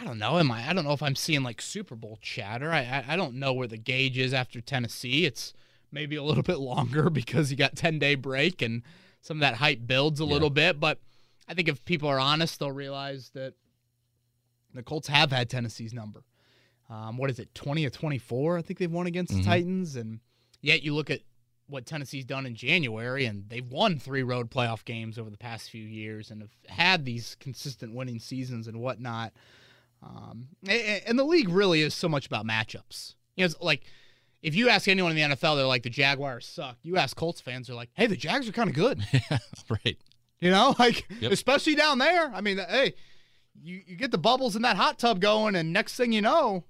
I 0.00 0.04
don't 0.04 0.18
know. 0.18 0.38
Am 0.38 0.50
I? 0.50 0.68
I 0.68 0.72
don't 0.72 0.84
know 0.84 0.92
if 0.92 1.02
I'm 1.02 1.16
seeing 1.16 1.42
like 1.42 1.60
Super 1.60 1.94
Bowl 1.96 2.18
chatter. 2.22 2.70
I, 2.70 2.80
I, 2.80 3.04
I 3.14 3.16
don't 3.16 3.34
know 3.34 3.52
where 3.52 3.66
the 3.66 3.76
gauge 3.76 4.16
is 4.18 4.32
after 4.32 4.60
Tennessee. 4.60 5.24
It's 5.26 5.52
maybe 5.90 6.16
a 6.16 6.22
little 6.22 6.42
bit 6.54 6.58
longer 6.58 7.10
because 7.10 7.50
you 7.50 7.56
got 7.56 7.76
ten 7.76 7.98
day 7.98 8.14
break 8.14 8.62
and 8.62 8.82
some 9.20 9.38
of 9.38 9.40
that 9.40 9.54
hype 9.54 9.86
builds 9.86 10.20
a 10.20 10.24
Yeah. 10.24 10.32
little 10.32 10.50
bit. 10.50 10.78
But 10.78 11.00
I 11.48 11.54
think 11.54 11.68
if 11.68 11.84
people 11.84 12.08
are 12.08 12.20
honest, 12.20 12.58
they'll 12.60 12.70
realize 12.72 13.30
that 13.34 13.54
the 14.74 14.82
Colts 14.82 15.08
have 15.08 15.32
had 15.32 15.48
Tennessee's 15.50 15.92
number. 15.94 16.22
Um, 16.90 17.16
what 17.18 17.28
is 17.30 17.38
it, 17.38 17.54
20 17.54 17.84
or 17.84 17.90
24? 17.90 18.58
I 18.58 18.62
think 18.62 18.78
they've 18.78 18.90
won 18.90 19.06
against 19.06 19.32
the 19.34 19.40
Mhm. 19.40 19.44
Titans. 19.44 19.96
And 19.96 20.20
yet 20.62 20.82
you 20.82 20.94
look 20.94 21.10
at 21.10 21.20
what 21.66 21.84
Tennessee's 21.84 22.24
done 22.24 22.46
in 22.46 22.54
January, 22.54 23.26
and 23.26 23.46
they've 23.50 23.66
won 23.66 23.98
three 23.98 24.22
road 24.22 24.50
playoff 24.50 24.84
games 24.86 25.18
over 25.18 25.28
the 25.28 25.36
past 25.36 25.68
few 25.70 25.84
years 25.84 26.30
and 26.30 26.40
have 26.40 26.54
had 26.68 27.04
these 27.04 27.36
consistent 27.40 27.92
winning 27.94 28.18
seasons 28.20 28.68
and 28.68 28.80
whatnot. 28.80 29.32
Um, 30.02 30.48
and 30.68 31.18
the 31.18 31.24
league 31.24 31.48
really 31.48 31.82
is 31.82 31.94
so 31.94 32.08
much 32.08 32.26
about 32.26 32.46
matchups. 32.46 33.14
You 33.36 33.42
know, 33.42 33.46
it's 33.46 33.60
like 33.60 33.82
if 34.42 34.54
you 34.54 34.68
ask 34.68 34.86
anyone 34.88 35.16
in 35.16 35.30
the 35.30 35.36
NFL, 35.36 35.56
they're 35.56 35.66
like 35.66 35.82
the 35.82 35.90
Jaguars 35.90 36.46
suck. 36.46 36.76
You 36.82 36.96
ask 36.96 37.16
Colts 37.16 37.40
fans, 37.40 37.66
they're 37.66 37.76
like, 37.76 37.90
hey, 37.94 38.06
the 38.06 38.16
Jags 38.16 38.48
are 38.48 38.52
kind 38.52 38.68
of 38.70 38.76
good. 38.76 39.02
yeah, 39.12 39.38
right. 39.68 39.98
You 40.40 40.50
know, 40.50 40.74
like 40.78 41.06
Yep. 41.20 41.32
especially 41.32 41.74
down 41.74 41.98
there. 41.98 42.30
I 42.32 42.40
mean, 42.40 42.58
hey, 42.58 42.94
you, 43.60 43.80
you 43.86 43.96
get 43.96 44.12
the 44.12 44.18
bubbles 44.18 44.54
in 44.54 44.62
that 44.62 44.76
hot 44.76 44.98
tub 45.00 45.20
going, 45.20 45.56
and 45.56 45.72
next 45.72 45.96
thing 45.96 46.12
you 46.12 46.22
know, 46.22 46.62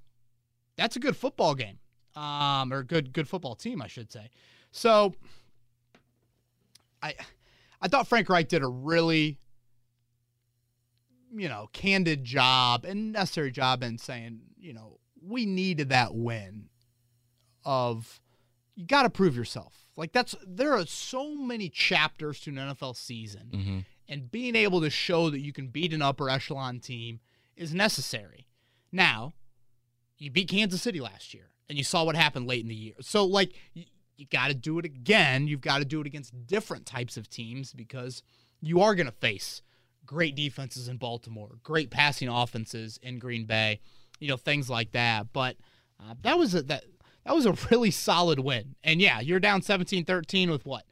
that's 0.77 0.97
a 0.97 1.01
good 1.01 1.17
football 1.17 1.55
game, 1.55 1.79
um, 2.17 2.73
or 2.73 2.83
good 2.83 3.13
good 3.13 3.29
football 3.29 3.55
team, 3.55 3.83
I 3.83 3.89
should 3.89 4.11
say. 4.11 4.31
So, 4.71 5.15
I 7.03 7.15
I 7.83 7.89
thought 7.89 8.09
Frank 8.09 8.29
Reich 8.29 8.49
did 8.49 8.63
a 8.63 8.67
really, 8.69 9.39
you 11.35 11.49
know, 11.49 11.69
candid 11.73 12.25
job 12.25 12.85
and 12.85 13.13
necessary 13.13 13.51
job 13.51 13.83
in 13.83 13.99
saying, 13.99 14.41
you 14.59 14.73
know, 14.73 14.99
we 15.23 15.47
needed 15.47 15.91
that 15.91 16.15
win 16.15 16.69
of 17.65 18.21
you 18.75 18.87
got 18.87 19.03
to 19.03 19.11
prove 19.11 19.37
yourself. 19.37 19.75
Like 19.97 20.13
that's 20.13 20.35
there 20.47 20.73
are 20.75 20.87
so 20.87 21.35
many 21.35 21.69
chapters 21.69 22.41
to 22.41 22.51
an 22.51 22.57
NFL 22.57 22.97
season, 22.97 23.51
hmm 23.53 23.79
and 24.09 24.31
being 24.31 24.57
able 24.57 24.81
to 24.81 24.89
show 24.89 25.29
that 25.29 25.41
you 25.41 25.53
can 25.53 25.69
beat 25.69 25.93
an 25.93 26.01
upper 26.01 26.31
echelon 26.31 26.81
team 26.81 27.21
is 27.57 27.75
necessary. 27.75 28.47
Now, 28.91 29.35
you 30.17 30.31
beat 30.31 30.49
Kansas 30.49 30.81
City 30.81 30.99
last 30.99 31.35
year, 31.35 31.51
and 31.69 31.77
you 31.77 31.85
saw 31.85 32.05
what 32.05 32.17
happened 32.17 32.47
late 32.47 32.63
in 32.63 32.69
the 32.69 32.75
year. 32.75 32.95
So 33.01 33.27
like 33.27 33.53
you, 33.75 33.85
you 34.17 34.27
got 34.27 34.49
to 34.49 34.55
do 34.55 34.79
it 34.79 34.85
again. 34.85 35.47
You've 35.47 35.61
got 35.61 35.79
to 35.79 35.85
do 35.85 36.01
it 36.01 36.07
against 36.07 36.47
different 36.47 36.87
types 36.87 37.17
of 37.17 37.29
teams 37.29 37.73
because 37.73 38.23
you 38.61 38.81
are 38.81 38.95
going 38.95 39.07
to 39.07 39.13
face 39.13 39.63
great 40.09 40.35
defenses 40.35 40.89
in 40.89 40.97
Baltimore, 40.97 41.51
great 41.63 41.91
passing 41.91 42.29
offenses 42.31 42.99
in 43.03 43.19
Green 43.19 43.45
Bay, 43.45 43.79
you 44.19 44.27
know 44.27 44.39
things 44.39 44.71
like 44.71 44.93
that. 44.93 45.33
But 45.35 45.57
uh, 46.01 46.15
that 46.23 46.39
was 46.39 46.55
a, 46.55 46.63
that 46.63 46.85
that 47.25 47.35
was 47.37 47.45
a 47.45 47.53
really 47.71 47.91
solid 47.91 48.41
win. 48.41 48.75
And 48.83 49.01
yeah, 49.03 49.21
you're 49.21 49.39
down 49.39 49.61
17-13 49.61 50.51
with 50.51 50.65
what? 50.65 50.85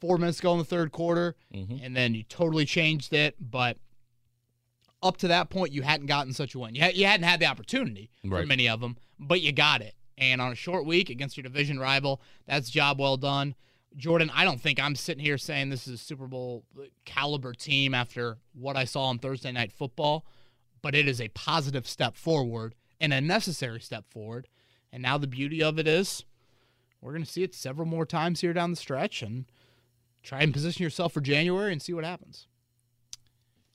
4 0.00 0.18
minutes 0.18 0.36
to 0.38 0.42
go 0.44 0.52
in 0.52 0.58
the 0.58 0.64
third 0.64 0.92
quarter 0.92 1.34
hmm 1.52 1.76
and 1.82 1.96
then 1.96 2.14
you 2.14 2.22
totally 2.22 2.64
changed 2.64 3.12
it, 3.12 3.34
but 3.40 3.78
up 5.02 5.16
to 5.18 5.28
that 5.28 5.50
point 5.50 5.72
you 5.72 5.82
hadn't 5.82 6.06
gotten 6.06 6.32
such 6.32 6.54
a 6.54 6.58
win. 6.58 6.74
You, 6.74 6.82
ha- 6.82 6.92
you 6.94 7.06
hadn't 7.06 7.24
had 7.26 7.40
the 7.40 7.46
opportunity 7.46 8.10
for 8.22 8.36
Right. 8.36 8.46
many 8.48 8.68
of 8.68 8.80
them, 8.80 8.96
but 9.18 9.40
you 9.40 9.52
got 9.52 9.80
it. 9.82 9.94
And 10.16 10.40
on 10.40 10.52
a 10.52 10.54
short 10.54 10.86
week 10.86 11.10
against 11.10 11.36
your 11.36 11.42
division 11.42 11.78
rival, 11.78 12.20
that's 12.46 12.70
job 12.70 13.00
well 13.00 13.16
done. 13.16 13.54
Jordan, 13.96 14.30
I 14.34 14.44
don't 14.44 14.60
think 14.60 14.80
I'm 14.80 14.96
sitting 14.96 15.24
here 15.24 15.38
saying 15.38 15.70
this 15.70 15.86
is 15.86 15.94
a 15.94 16.04
Super 16.04 16.26
Bowl 16.26 16.64
uh, 16.78 16.84
caliber 17.04 17.52
team 17.52 17.94
after 17.94 18.38
what 18.52 18.76
I 18.76 18.84
saw 18.84 19.04
on 19.04 19.18
Thursday 19.18 19.52
Night 19.52 19.72
Football, 19.72 20.26
but 20.82 20.94
it 20.94 21.06
is 21.06 21.20
a 21.20 21.28
positive 21.28 21.86
step 21.86 22.16
forward 22.16 22.74
and 23.00 23.12
a 23.12 23.20
necessary 23.20 23.80
step 23.80 24.04
forward. 24.10 24.48
And 24.92 25.02
now 25.02 25.18
the 25.18 25.26
beauty 25.26 25.62
of 25.62 25.78
it 25.78 25.86
is 25.86 26.24
we're 27.00 27.12
going 27.12 27.24
to 27.24 27.30
see 27.30 27.42
it 27.42 27.54
several 27.54 27.86
more 27.86 28.06
times 28.06 28.40
here 28.40 28.52
down 28.52 28.70
the 28.70 28.76
stretch 28.76 29.22
and 29.22 29.44
try 30.22 30.40
and 30.40 30.52
position 30.52 30.82
yourself 30.82 31.12
for 31.12 31.20
January 31.20 31.72
and 31.72 31.82
see 31.82 31.92
what 31.92 32.04
happens. 32.04 32.48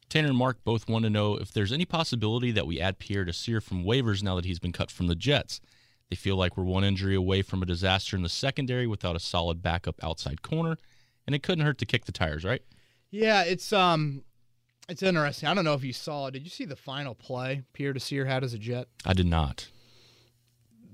Tanner 0.10 0.29
and 0.29 0.38
Mark 0.38 0.63
both 0.63 0.89
want 0.89 1.03
to 1.03 1.10
know 1.10 1.36
if 1.36 1.51
there's 1.51 1.71
any 1.71 1.86
possibility 1.86 2.51
that 2.51 2.65
we 2.65 2.82
add 2.82 2.97
Pierre 2.97 3.23
Desir 3.23 3.62
from 3.62 3.84
waivers 3.84 4.23
now 4.23 4.36
that 4.36 4.45
he's 4.45 4.60
been 4.60 4.71
cut 4.71 4.89
from 4.89 5.08
the 5.08 5.15
Jets. 5.15 5.62
They 6.10 6.15
feel 6.15 6.36
like 6.36 6.58
we're 6.58 6.63
one 6.63 6.84
injury 6.84 7.15
away 7.15 7.41
from 7.43 7.62
a 7.62 7.65
disaster 7.65 8.15
in 8.17 8.24
the 8.24 8.30
secondary 8.30 8.88
without 8.88 9.15
a 9.15 9.19
solid 9.19 9.62
backup 9.62 10.04
outside 10.04 10.41
corner, 10.41 10.78
and 11.28 11.36
it 11.36 11.43
couldn't 11.43 11.63
hurt 11.65 11.78
to 11.80 11.86
kick 11.86 12.06
the 12.06 12.12
tires, 12.12 12.43
right? 12.43 12.62
Yeah, 13.12 13.43
it's 13.43 13.72
um 13.72 14.24
it's 14.88 15.04
interesting. 15.04 15.48
I 15.48 15.54
don't 15.54 15.65
know 15.65 15.76
if 15.76 15.84
you 15.84 15.93
saw 15.93 16.28
it. 16.28 16.32
Did 16.32 16.43
you 16.43 16.50
see 16.50 16.65
the 16.65 16.76
final 16.76 17.13
play 17.13 17.62
Pierre 17.74 17.93
Desir 17.93 18.26
had 18.26 18.43
as 18.43 18.54
a 18.54 18.58
Jet? 18.58 18.88
I 19.06 19.13
did 19.13 19.28
not. 19.28 19.69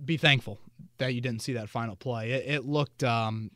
Be 0.03 0.17
thankful 0.17 0.59
that 0.97 1.13
you 1.13 1.21
didn't 1.21 1.41
see 1.41 1.53
that 1.53 1.69
final 1.69 1.95
play. 1.95 2.31
It, 2.31 2.55
it 2.55 2.65
looked 2.65 3.03
um 3.03 3.51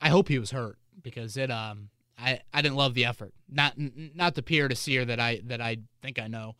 I 0.00 0.08
hope 0.08 0.28
he 0.28 0.38
was 0.38 0.50
hurt 0.50 0.78
because 1.02 1.36
it 1.36 1.50
um 1.50 1.90
I, 2.18 2.40
I 2.54 2.62
didn't 2.62 2.76
love 2.76 2.94
the 2.94 3.04
effort. 3.04 3.34
Not 3.50 3.74
n- 3.78 4.12
not 4.14 4.34
the 4.34 4.42
Pierre 4.42 4.68
Desir 4.68 5.04
that 5.04 5.20
I 5.20 5.42
that 5.44 5.60
I 5.60 5.76
think 6.00 6.18
I 6.18 6.28
know. 6.28 6.56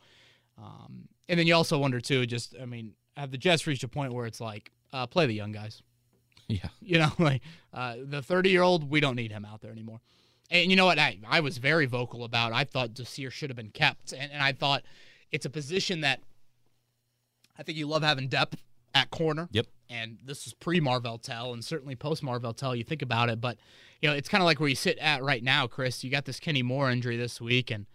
Um 0.59 1.07
and 1.27 1.39
then 1.39 1.47
you 1.47 1.55
also 1.55 1.79
wonder 1.79 1.99
too 1.99 2.27
just 2.27 2.55
I 2.61 2.65
mean 2.65 2.93
have 3.17 3.31
the 3.31 3.37
Jets 3.37 3.67
reached 3.67 3.83
a 3.83 3.87
point 3.87 4.13
where 4.13 4.25
it's 4.25 4.39
like 4.39 4.71
uh, 4.93 5.07
play 5.07 5.25
the 5.25 5.33
young 5.33 5.51
guys? 5.51 5.81
Yeah. 6.49 6.69
You 6.79 6.99
know, 6.99 7.11
like 7.19 7.41
uh, 7.73 7.95
the 8.01 8.21
30 8.21 8.49
year 8.49 8.61
old, 8.61 8.89
we 8.89 9.01
don't 9.01 9.17
need 9.17 9.33
him 9.33 9.43
out 9.43 9.59
there 9.59 9.69
anymore. 9.69 9.99
And 10.49 10.71
you 10.71 10.77
know 10.77 10.85
what? 10.85 10.97
I, 10.97 11.19
I 11.27 11.41
was 11.41 11.57
very 11.57 11.85
vocal 11.87 12.23
about. 12.23 12.53
I 12.53 12.63
thought 12.63 12.93
Desir 12.93 13.29
should 13.29 13.49
have 13.49 13.57
been 13.57 13.69
kept, 13.69 14.13
and, 14.13 14.31
and 14.31 14.41
I 14.41 14.53
thought 14.53 14.83
it's 15.29 15.45
a 15.45 15.49
position 15.49 15.99
that 16.01 16.21
I 17.59 17.63
think 17.63 17.77
you 17.77 17.85
love 17.85 18.01
having 18.01 18.29
depth 18.29 18.55
at 18.95 19.11
corner. 19.11 19.49
Yep. 19.51 19.67
And 19.89 20.19
this 20.23 20.47
is 20.47 20.53
pre 20.53 20.79
Marvell 20.79 21.17
Tell, 21.17 21.51
and 21.51 21.65
certainly 21.65 21.95
post 21.95 22.23
Marvell 22.23 22.53
Tell. 22.53 22.73
You 22.73 22.85
think 22.85 23.01
about 23.01 23.29
it, 23.29 23.41
but 23.41 23.57
you 24.01 24.07
know 24.07 24.15
it's 24.15 24.29
kind 24.29 24.41
of 24.41 24.45
like 24.45 24.61
where 24.61 24.69
you 24.69 24.75
sit 24.75 24.97
at 24.99 25.21
right 25.21 25.43
now, 25.43 25.67
Chris. 25.67 26.01
You 26.01 26.09
got 26.09 26.23
this 26.23 26.39
Kenny 26.39 26.63
Moore 26.63 26.89
injury 26.91 27.17
this 27.17 27.41
week, 27.41 27.71
and 27.71 27.85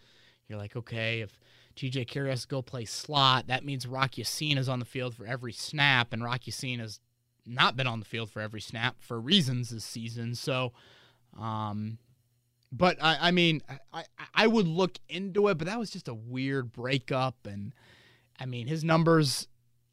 you're 0.46 0.58
like, 0.58 0.76
okay, 0.76 1.20
if 1.20 1.38
TJ 1.76 2.06
Carrie 2.08 2.30
has 2.30 2.42
to 2.42 2.48
go 2.48 2.62
play 2.62 2.84
slot, 2.84 3.46
that 3.48 3.64
means 3.64 3.86
Rock 3.86 4.18
Ya-Sin 4.18 4.58
is 4.58 4.68
on 4.68 4.78
the 4.78 4.84
field 4.84 5.14
for 5.14 5.26
every 5.26 5.52
snap, 5.52 6.12
and 6.12 6.22
Rock 6.22 6.46
Ya-Sin 6.46 6.78
has 6.80 7.00
not 7.46 7.76
been 7.76 7.86
on 7.86 7.98
the 7.98 8.04
field 8.06 8.30
for 8.30 8.40
every 8.40 8.60
snap 8.60 8.96
for 9.00 9.20
reasons 9.20 9.70
this 9.70 9.84
season. 9.84 10.34
So, 10.34 10.72
um, 11.38 11.98
but 12.70 12.96
I, 13.02 13.18
I 13.28 13.30
mean, 13.32 13.60
I, 13.92 14.04
I 14.34 14.46
would 14.46 14.66
look 14.66 14.98
into 15.08 15.48
it, 15.48 15.58
but 15.58 15.66
that 15.66 15.78
was 15.78 15.90
just 15.90 16.08
a 16.08 16.14
weird 16.14 16.72
breakup. 16.72 17.46
And 17.46 17.72
I 18.40 18.46
mean, 18.46 18.66
his 18.66 18.82
numbers 18.84 19.48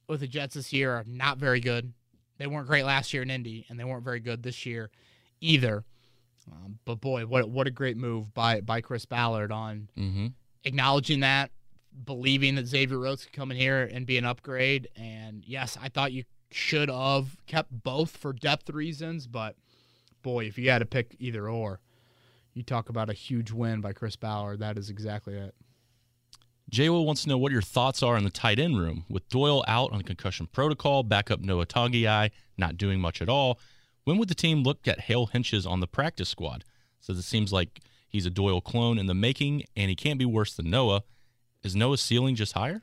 with 0.07 0.19
the 0.21 0.27
Jets 0.27 0.55
this 0.55 0.71
year 0.71 0.93
are 0.93 1.03
not 1.07 1.37
very 1.37 1.59
good. 1.59 1.93
They 2.37 2.47
weren't 2.47 2.67
great 2.67 2.83
last 2.83 3.13
year 3.13 3.21
in 3.23 3.29
Indy, 3.29 3.65
and 3.69 3.79
they 3.79 3.83
weren't 3.83 4.03
very 4.05 4.21
good 4.21 4.43
this 4.43 4.65
year 4.65 4.91
either. 5.41 5.83
Um, 6.51 6.79
but 6.85 7.01
boy, 7.01 7.25
what 7.25 7.49
what 7.49 7.67
a 7.67 7.71
great 7.71 7.97
move 7.97 8.33
by 8.33 8.61
by 8.61 8.81
Chris 8.81 9.05
Ballard 9.05 9.51
on 9.51 9.89
Mm-hmm. 9.97 10.27
acknowledging 10.63 11.19
that, 11.19 11.51
believing 12.03 12.55
that 12.55 12.67
Xavier 12.67 12.99
Rhodes 12.99 13.23
could 13.23 13.33
come 13.33 13.51
in 13.51 13.57
here 13.57 13.89
and 13.91 14.05
be 14.05 14.17
an 14.17 14.25
upgrade. 14.25 14.87
And 14.95 15.43
yes, 15.45 15.77
I 15.81 15.89
thought 15.89 16.11
you 16.11 16.23
should 16.51 16.89
have 16.89 17.37
kept 17.45 17.71
both 17.71 18.17
for 18.17 18.33
depth 18.33 18.69
reasons, 18.69 19.27
but 19.27 19.55
boy, 20.21 20.45
if 20.45 20.57
you 20.57 20.69
had 20.69 20.79
to 20.79 20.85
pick 20.85 21.15
either 21.19 21.49
or, 21.49 21.79
you 22.53 22.63
talk 22.63 22.89
about 22.89 23.09
a 23.09 23.13
huge 23.13 23.51
win 23.51 23.81
by 23.81 23.93
Chris 23.93 24.15
Ballard. 24.15 24.59
That 24.59 24.77
is 24.77 24.89
exactly 24.89 25.35
it. 25.35 25.55
Jay 26.69 26.89
Will 26.89 27.05
wants 27.05 27.23
to 27.23 27.29
know 27.29 27.37
what 27.37 27.51
your 27.51 27.61
thoughts 27.61 28.03
are 28.03 28.17
in 28.17 28.23
the 28.23 28.29
tight 28.29 28.59
end 28.59 28.79
room. 28.79 29.05
With 29.09 29.27
Doyle 29.29 29.63
out 29.67 29.91
on 29.91 30.01
concussion 30.03 30.47
protocol, 30.47 31.03
backup 31.03 31.39
Noah 31.39 31.65
Togiai 31.65 32.31
not 32.57 32.77
doing 32.77 32.99
much 32.99 33.21
at 33.21 33.29
all, 33.29 33.59
when 34.03 34.17
would 34.17 34.27
the 34.27 34.35
team 34.35 34.63
look 34.63 34.87
at 34.87 35.01
Hale 35.01 35.27
Hentges 35.27 35.69
on 35.69 35.79
the 35.79 35.87
practice 35.87 36.29
squad? 36.29 36.63
Says 36.99 37.17
it 37.17 37.23
seems 37.23 37.53
like 37.53 37.79
he's 38.07 38.25
a 38.25 38.29
Doyle 38.29 38.61
clone 38.61 38.99
in 38.99 39.07
the 39.07 39.13
making, 39.13 39.63
and 39.75 39.89
he 39.89 39.95
can't 39.95 40.19
be 40.19 40.25
worse 40.25 40.53
than 40.53 40.69
Noah. 40.69 41.03
Is 41.63 41.75
Noah's 41.75 42.01
ceiling 42.01 42.35
just 42.35 42.53
higher? 42.53 42.81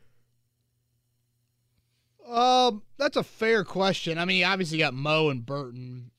Um, 2.28 2.82
that's 2.98 3.16
a 3.16 3.22
fair 3.22 3.64
question. 3.64 4.18
I 4.18 4.24
mean, 4.24 4.44
obviously 4.44 4.78
you 4.78 4.84
obviously 4.84 4.94
got 4.94 4.94
Mo 4.94 5.28
and 5.30 5.46
Burton. 5.46 6.10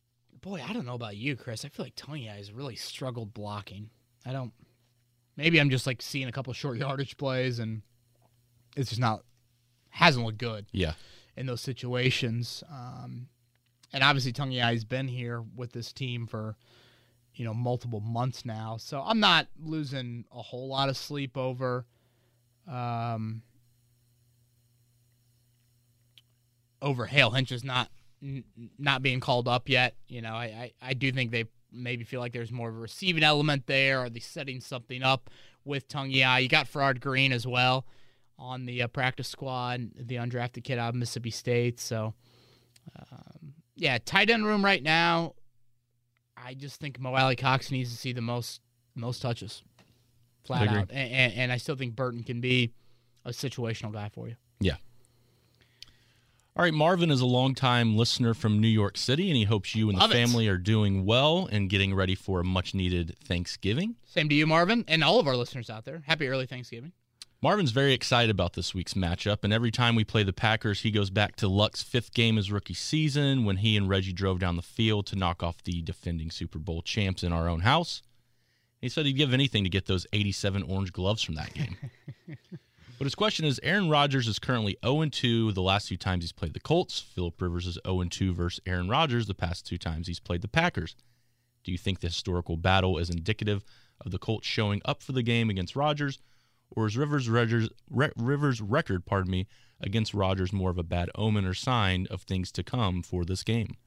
Boy, 0.41 0.63
I 0.67 0.71
don't 0.73 0.85
know 0.85 0.93
about 0.95 1.17
you, 1.17 1.35
Chris. 1.35 1.65
I 1.65 1.69
feel 1.69 1.85
like 1.85 1.95
Tony 1.95 2.25
has 2.25 2.51
really 2.51 2.75
struggled 2.75 3.33
blocking. 3.33 3.89
I 4.25 4.31
don't. 4.31 4.53
Maybe 5.35 5.59
I'm 5.59 5.69
just 5.69 5.85
like 5.85 6.01
seeing 6.01 6.27
a 6.27 6.31
couple 6.31 6.53
short 6.53 6.77
yardage 6.77 7.17
plays, 7.17 7.59
and 7.59 7.81
it's 8.75 8.89
just 8.89 9.01
not 9.01 9.23
hasn't 9.89 10.25
looked 10.25 10.37
good 10.37 10.65
Yeah. 10.71 10.93
in 11.35 11.45
those 11.47 11.61
situations. 11.61 12.63
Um, 12.71 13.27
and 13.91 14.03
obviously, 14.03 14.31
Togiai 14.33 14.71
has 14.73 14.85
been 14.85 15.07
here 15.07 15.41
with 15.55 15.73
this 15.73 15.91
team 15.91 16.25
for 16.27 16.55
you 17.35 17.43
know 17.43 17.53
multiple 17.53 17.99
months 17.99 18.45
now, 18.45 18.77
so 18.77 19.01
I'm 19.05 19.19
not 19.19 19.47
losing 19.61 20.23
a 20.31 20.41
whole 20.41 20.69
lot 20.69 20.87
of 20.87 20.95
sleep 20.95 21.35
over. 21.35 21.85
Um, 22.67 23.41
over 26.81 27.05
Hale 27.05 27.31
Hinch 27.31 27.51
is 27.51 27.63
not 27.63 27.89
n- 28.21 28.43
not 28.77 29.01
being 29.01 29.19
called 29.19 29.47
up 29.47 29.69
yet. 29.69 29.95
You 30.07 30.21
know, 30.21 30.33
I, 30.33 30.43
I, 30.43 30.71
I 30.81 30.93
do 30.93 31.11
think 31.11 31.31
they 31.31 31.45
maybe 31.71 32.03
feel 32.03 32.19
like 32.19 32.33
there's 32.33 32.51
more 32.51 32.69
of 32.69 32.75
a 32.75 32.79
receiving 32.79 33.23
element 33.23 33.67
there. 33.67 33.99
Are 33.99 34.09
they 34.09 34.19
setting 34.19 34.59
something 34.61 35.03
up 35.03 35.29
with 35.65 35.87
Togiai? 35.87 36.43
You 36.43 36.49
got 36.49 36.71
Farrod 36.71 36.99
Green 36.99 37.31
as 37.31 37.47
well 37.47 37.85
on 38.39 38.65
the 38.65 38.83
uh, 38.83 38.87
practice 38.87 39.27
squad, 39.27 39.89
the 39.95 40.15
undrafted 40.15 40.63
kid 40.63 40.77
out 40.77 40.89
of 40.89 40.95
Mississippi 40.95 41.31
State. 41.31 41.79
So, 41.79 42.13
um, 42.97 43.53
yeah, 43.75 43.97
tight 44.03 44.29
end 44.29 44.45
room 44.45 44.63
right 44.63 44.83
now. 44.83 45.33
I 46.35 46.53
just 46.53 46.79
think 46.79 46.99
Mo 46.99 47.15
Alie-Cox 47.15 47.71
needs 47.71 47.91
to 47.91 47.97
see 47.97 48.13
the 48.13 48.21
most 48.21 48.61
most 48.95 49.21
touches, 49.21 49.63
flat 50.47 50.67
out, 50.67 50.89
and, 50.91 51.11
and, 51.11 51.33
and 51.33 51.51
I 51.51 51.57
still 51.57 51.75
think 51.75 51.95
Burton 51.95 52.23
can 52.23 52.41
be 52.41 52.73
a 53.25 53.31
situational 53.31 53.93
guy 53.93 54.09
for 54.09 54.27
you. 54.27 54.35
Yeah. 54.59 54.75
All 56.55 56.63
right, 56.63 56.73
Marvin 56.73 57.11
is 57.11 57.21
a 57.21 57.25
longtime 57.27 57.95
listener 57.95 58.33
from 58.33 58.59
New 58.59 58.67
York 58.67 58.97
City, 58.97 59.29
and 59.29 59.37
he 59.37 59.43
hopes 59.43 59.75
you 59.75 59.89
and 59.89 59.99
Love 59.99 60.09
the 60.09 60.17
it. 60.17 60.25
family 60.25 60.47
are 60.47 60.57
doing 60.57 61.05
well 61.05 61.47
and 61.51 61.69
getting 61.69 61.93
ready 61.93 62.15
for 62.15 62.39
a 62.39 62.43
much 62.43 62.73
needed 62.73 63.15
Thanksgiving. 63.23 63.95
Same 64.05 64.27
to 64.29 64.33
you, 64.33 64.47
Marvin, 64.47 64.83
and 64.87 65.03
all 65.03 65.19
of 65.19 65.27
our 65.27 65.35
listeners 65.35 65.69
out 65.69 65.85
there. 65.85 66.01
Happy 66.07 66.27
early 66.27 66.47
Thanksgiving. 66.47 66.93
Marvin's 67.43 67.69
very 67.69 67.93
excited 67.93 68.31
about 68.31 68.53
this 68.53 68.73
week's 68.73 68.95
matchup, 68.95 69.43
and 69.43 69.53
every 69.53 69.69
time 69.69 69.93
we 69.93 70.03
play 70.03 70.23
the 70.23 70.33
Packers, 70.33 70.81
he 70.81 70.89
goes 70.89 71.11
back 71.11 71.35
to 71.35 71.47
Luck's 71.47 71.83
fifth 71.83 72.11
game 72.15 72.37
his 72.37 72.51
rookie 72.51 72.73
season 72.73 73.45
when 73.45 73.57
he 73.57 73.77
and 73.77 73.87
Reggie 73.87 74.11
drove 74.11 74.39
down 74.39 74.55
the 74.55 74.63
field 74.63 75.05
to 75.07 75.15
knock 75.15 75.43
off 75.43 75.61
the 75.61 75.83
defending 75.83 76.31
Super 76.31 76.57
Bowl 76.57 76.81
champs 76.81 77.21
in 77.21 77.31
our 77.31 77.47
own 77.47 77.59
house. 77.59 78.01
He 78.81 78.89
said 78.89 79.05
he'd 79.05 79.13
give 79.13 79.33
anything 79.33 79.63
to 79.63 79.69
get 79.69 79.85
those 79.85 80.05
87 80.13 80.63
orange 80.63 80.93
gloves 80.93 81.23
from 81.23 81.35
that 81.35 81.53
game. 81.53 81.77
but 82.27 83.05
his 83.05 83.15
question 83.15 83.45
is 83.45 83.59
Aaron 83.63 83.89
Rodgers 83.89 84.27
is 84.27 84.39
currently 84.39 84.77
0 84.85 85.05
2 85.05 85.51
the 85.53 85.61
last 85.61 85.87
two 85.87 85.97
times 85.97 86.23
he's 86.23 86.31
played 86.31 86.53
the 86.53 86.59
Colts. 86.59 86.99
Philip 86.99 87.41
Rivers 87.41 87.65
is 87.67 87.79
0 87.85 88.03
2 88.03 88.33
versus 88.33 88.61
Aaron 88.65 88.89
Rodgers 88.89 89.27
the 89.27 89.33
past 89.33 89.65
two 89.65 89.77
times 89.77 90.07
he's 90.07 90.19
played 90.19 90.41
the 90.41 90.47
Packers. 90.47 90.95
Do 91.63 91.71
you 91.71 91.77
think 91.77 91.99
the 91.99 92.07
historical 92.07 92.55
battle 92.55 92.97
is 92.97 93.09
indicative 93.09 93.63
of 94.05 94.11
the 94.11 94.19
Colts 94.19 94.47
showing 94.47 94.81
up 94.85 95.01
for 95.01 95.11
the 95.11 95.23
game 95.23 95.49
against 95.49 95.75
Rodgers? 95.75 96.19
or 96.75 96.87
is 96.87 96.97
Rivers 96.97 97.29
Rogers, 97.29 97.69
Re, 97.89 98.09
Rivers' 98.15 98.61
record, 98.61 99.05
pardon 99.05 99.31
me, 99.31 99.47
against 99.79 100.13
Rodgers 100.13 100.51
more 100.51 100.69
of 100.69 100.77
a 100.77 100.83
bad 100.83 101.09
omen 101.15 101.45
or 101.45 101.53
sign 101.53 102.07
of 102.09 102.23
things 102.23 102.51
to 102.53 102.63
come 102.63 103.01
for 103.01 103.23
this 103.23 103.43
game? 103.43 103.77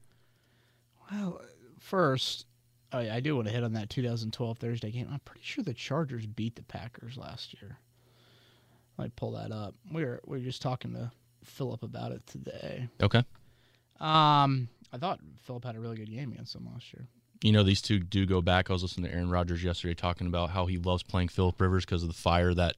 Well, 1.11 1.41
first, 1.79 2.45
I, 2.91 3.17
I 3.17 3.19
do 3.19 3.35
want 3.35 3.47
to 3.47 3.53
hit 3.53 3.63
on 3.63 3.73
that 3.73 3.89
2012 3.89 4.57
Thursday 4.57 4.91
game. 4.91 5.07
I'm 5.11 5.19
pretty 5.19 5.43
sure 5.43 5.63
the 5.63 5.73
Chargers 5.73 6.25
beat 6.25 6.55
the 6.55 6.63
Packers 6.63 7.17
last 7.17 7.55
year. 7.61 7.77
I 8.97 9.03
might 9.03 9.15
pull 9.15 9.31
that 9.31 9.51
up. 9.51 9.75
We 9.91 10.03
were 10.03 10.21
we 10.25 10.39
were 10.39 10.43
just 10.43 10.61
talking 10.61 10.93
to 10.93 11.11
Philip 11.43 11.83
about 11.83 12.11
it 12.11 12.25
today. 12.27 12.89
Okay. 13.01 13.23
Um, 13.99 14.67
I 14.91 14.97
thought 14.97 15.19
Philip 15.43 15.63
had 15.63 15.75
a 15.75 15.79
really 15.79 15.95
good 15.95 16.09
game 16.09 16.31
against 16.31 16.53
them 16.53 16.67
last 16.71 16.91
year 16.93 17.07
you 17.41 17.51
know 17.51 17.63
these 17.63 17.81
two 17.81 17.99
do 17.99 18.25
go 18.25 18.41
back. 18.41 18.69
I 18.69 18.73
was 18.73 18.83
listening 18.83 19.09
to 19.09 19.15
Aaron 19.15 19.29
Rodgers 19.29 19.63
yesterday 19.63 19.93
talking 19.93 20.27
about 20.27 20.51
how 20.51 20.67
he 20.67 20.77
loves 20.77 21.03
playing 21.03 21.29
Philip 21.29 21.59
Rivers 21.59 21.85
because 21.85 22.03
of 22.03 22.07
the 22.07 22.13
fire 22.13 22.53
that 22.53 22.75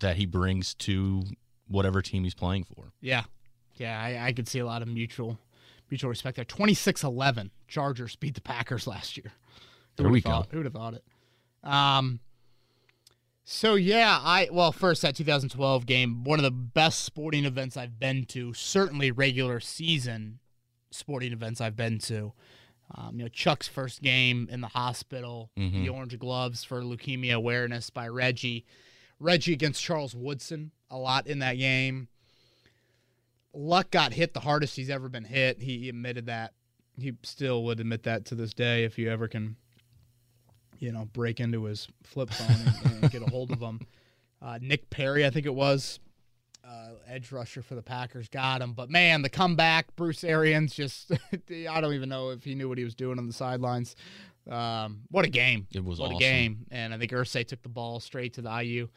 that 0.00 0.16
he 0.16 0.26
brings 0.26 0.74
to 0.74 1.22
whatever 1.68 2.02
team 2.02 2.24
he's 2.24 2.34
playing 2.34 2.64
for. 2.64 2.92
Yeah, 3.00 3.24
yeah, 3.76 4.00
I, 4.00 4.28
I 4.28 4.32
could 4.32 4.48
see 4.48 4.58
a 4.58 4.66
lot 4.66 4.82
of 4.82 4.88
mutual 4.88 5.38
mutual 5.90 6.10
respect 6.10 6.36
there. 6.36 6.44
26-11, 6.44 7.50
Chargers 7.66 8.14
beat 8.14 8.34
the 8.34 8.40
Packers 8.40 8.86
last 8.86 9.16
year. 9.16 9.32
Who 9.96 10.04
there 10.04 10.12
we 10.12 10.20
thought, 10.20 10.50
go. 10.50 10.52
Who 10.52 10.58
would 10.58 10.66
have 10.66 10.74
thought 10.74 10.94
it? 10.94 11.04
Um. 11.64 12.20
So 13.44 13.74
yeah, 13.74 14.20
I 14.22 14.48
well 14.52 14.72
first 14.72 15.02
that 15.02 15.16
2012 15.16 15.86
game, 15.86 16.24
one 16.24 16.38
of 16.38 16.44
the 16.44 16.50
best 16.50 17.02
sporting 17.04 17.44
events 17.44 17.76
I've 17.76 17.98
been 17.98 18.24
to. 18.26 18.52
Certainly 18.54 19.10
regular 19.10 19.60
season 19.60 20.38
sporting 20.90 21.32
events 21.32 21.60
I've 21.60 21.76
been 21.76 21.98
to. 22.00 22.32
Um, 22.94 23.18
you 23.18 23.24
know, 23.24 23.28
Chuck's 23.28 23.68
first 23.68 24.02
game 24.02 24.48
in 24.50 24.60
the 24.60 24.68
hospital, 24.68 25.50
mm-hmm. 25.56 25.82
the 25.82 25.88
orange 25.88 26.18
gloves 26.18 26.64
for 26.64 26.82
leukemia 26.82 27.34
awareness 27.34 27.88
by 27.88 28.08
Reggie. 28.08 28.66
Reggie 29.20 29.52
against 29.52 29.82
Charles 29.82 30.14
Woodson 30.14 30.72
a 30.90 30.96
lot 30.96 31.26
in 31.26 31.38
that 31.40 31.54
game. 31.54 32.08
Luck 33.52 33.90
got 33.90 34.12
hit 34.12 34.34
the 34.34 34.40
hardest 34.40 34.76
he's 34.76 34.90
ever 34.90 35.08
been 35.08 35.24
hit. 35.24 35.60
He 35.60 35.88
admitted 35.88 36.26
that. 36.26 36.54
He 36.98 37.12
still 37.22 37.64
would 37.64 37.80
admit 37.80 38.02
that 38.04 38.24
to 38.26 38.34
this 38.34 38.52
day 38.52 38.84
if 38.84 38.98
you 38.98 39.10
ever 39.10 39.28
can, 39.28 39.56
you 40.80 40.90
know, 40.90 41.04
break 41.12 41.38
into 41.38 41.64
his 41.64 41.86
flip 42.02 42.30
phone 42.30 42.56
and, 42.84 43.02
and 43.02 43.12
get 43.12 43.22
a 43.22 43.26
hold 43.26 43.52
of 43.52 43.60
him. 43.60 43.80
Uh, 44.42 44.58
Nick 44.62 44.88
Perry, 44.88 45.26
I 45.26 45.28
think 45.28 45.44
it 45.44 45.54
was, 45.54 46.00
uh, 46.64 46.92
edge 47.06 47.30
rusher 47.30 47.60
for 47.60 47.74
the 47.74 47.82
Packers 47.82 48.26
got 48.28 48.62
him. 48.62 48.72
But 48.72 48.88
man, 48.88 49.20
the 49.20 49.28
comeback, 49.28 49.94
Bruce 49.96 50.24
Arians 50.24 50.74
just, 50.74 51.12
I 51.70 51.80
don't 51.82 51.92
even 51.92 52.08
know 52.08 52.30
if 52.30 52.42
he 52.42 52.54
knew 52.54 52.66
what 52.66 52.78
he 52.78 52.84
was 52.84 52.94
doing 52.94 53.18
on 53.18 53.26
the 53.26 53.34
sidelines. 53.34 53.96
Um, 54.50 55.02
what 55.10 55.26
a 55.26 55.28
game. 55.28 55.66
It 55.74 55.84
was 55.84 55.98
what 55.98 56.06
awesome. 56.06 56.16
a 56.16 56.20
game. 56.20 56.66
And 56.70 56.94
I 56.94 56.96
think 56.96 57.12
Irsay 57.12 57.46
took 57.46 57.62
the 57.62 57.68
ball 57.68 58.00
straight 58.00 58.32
to 58.34 58.40
the 58.40 58.62
IU 58.62 58.88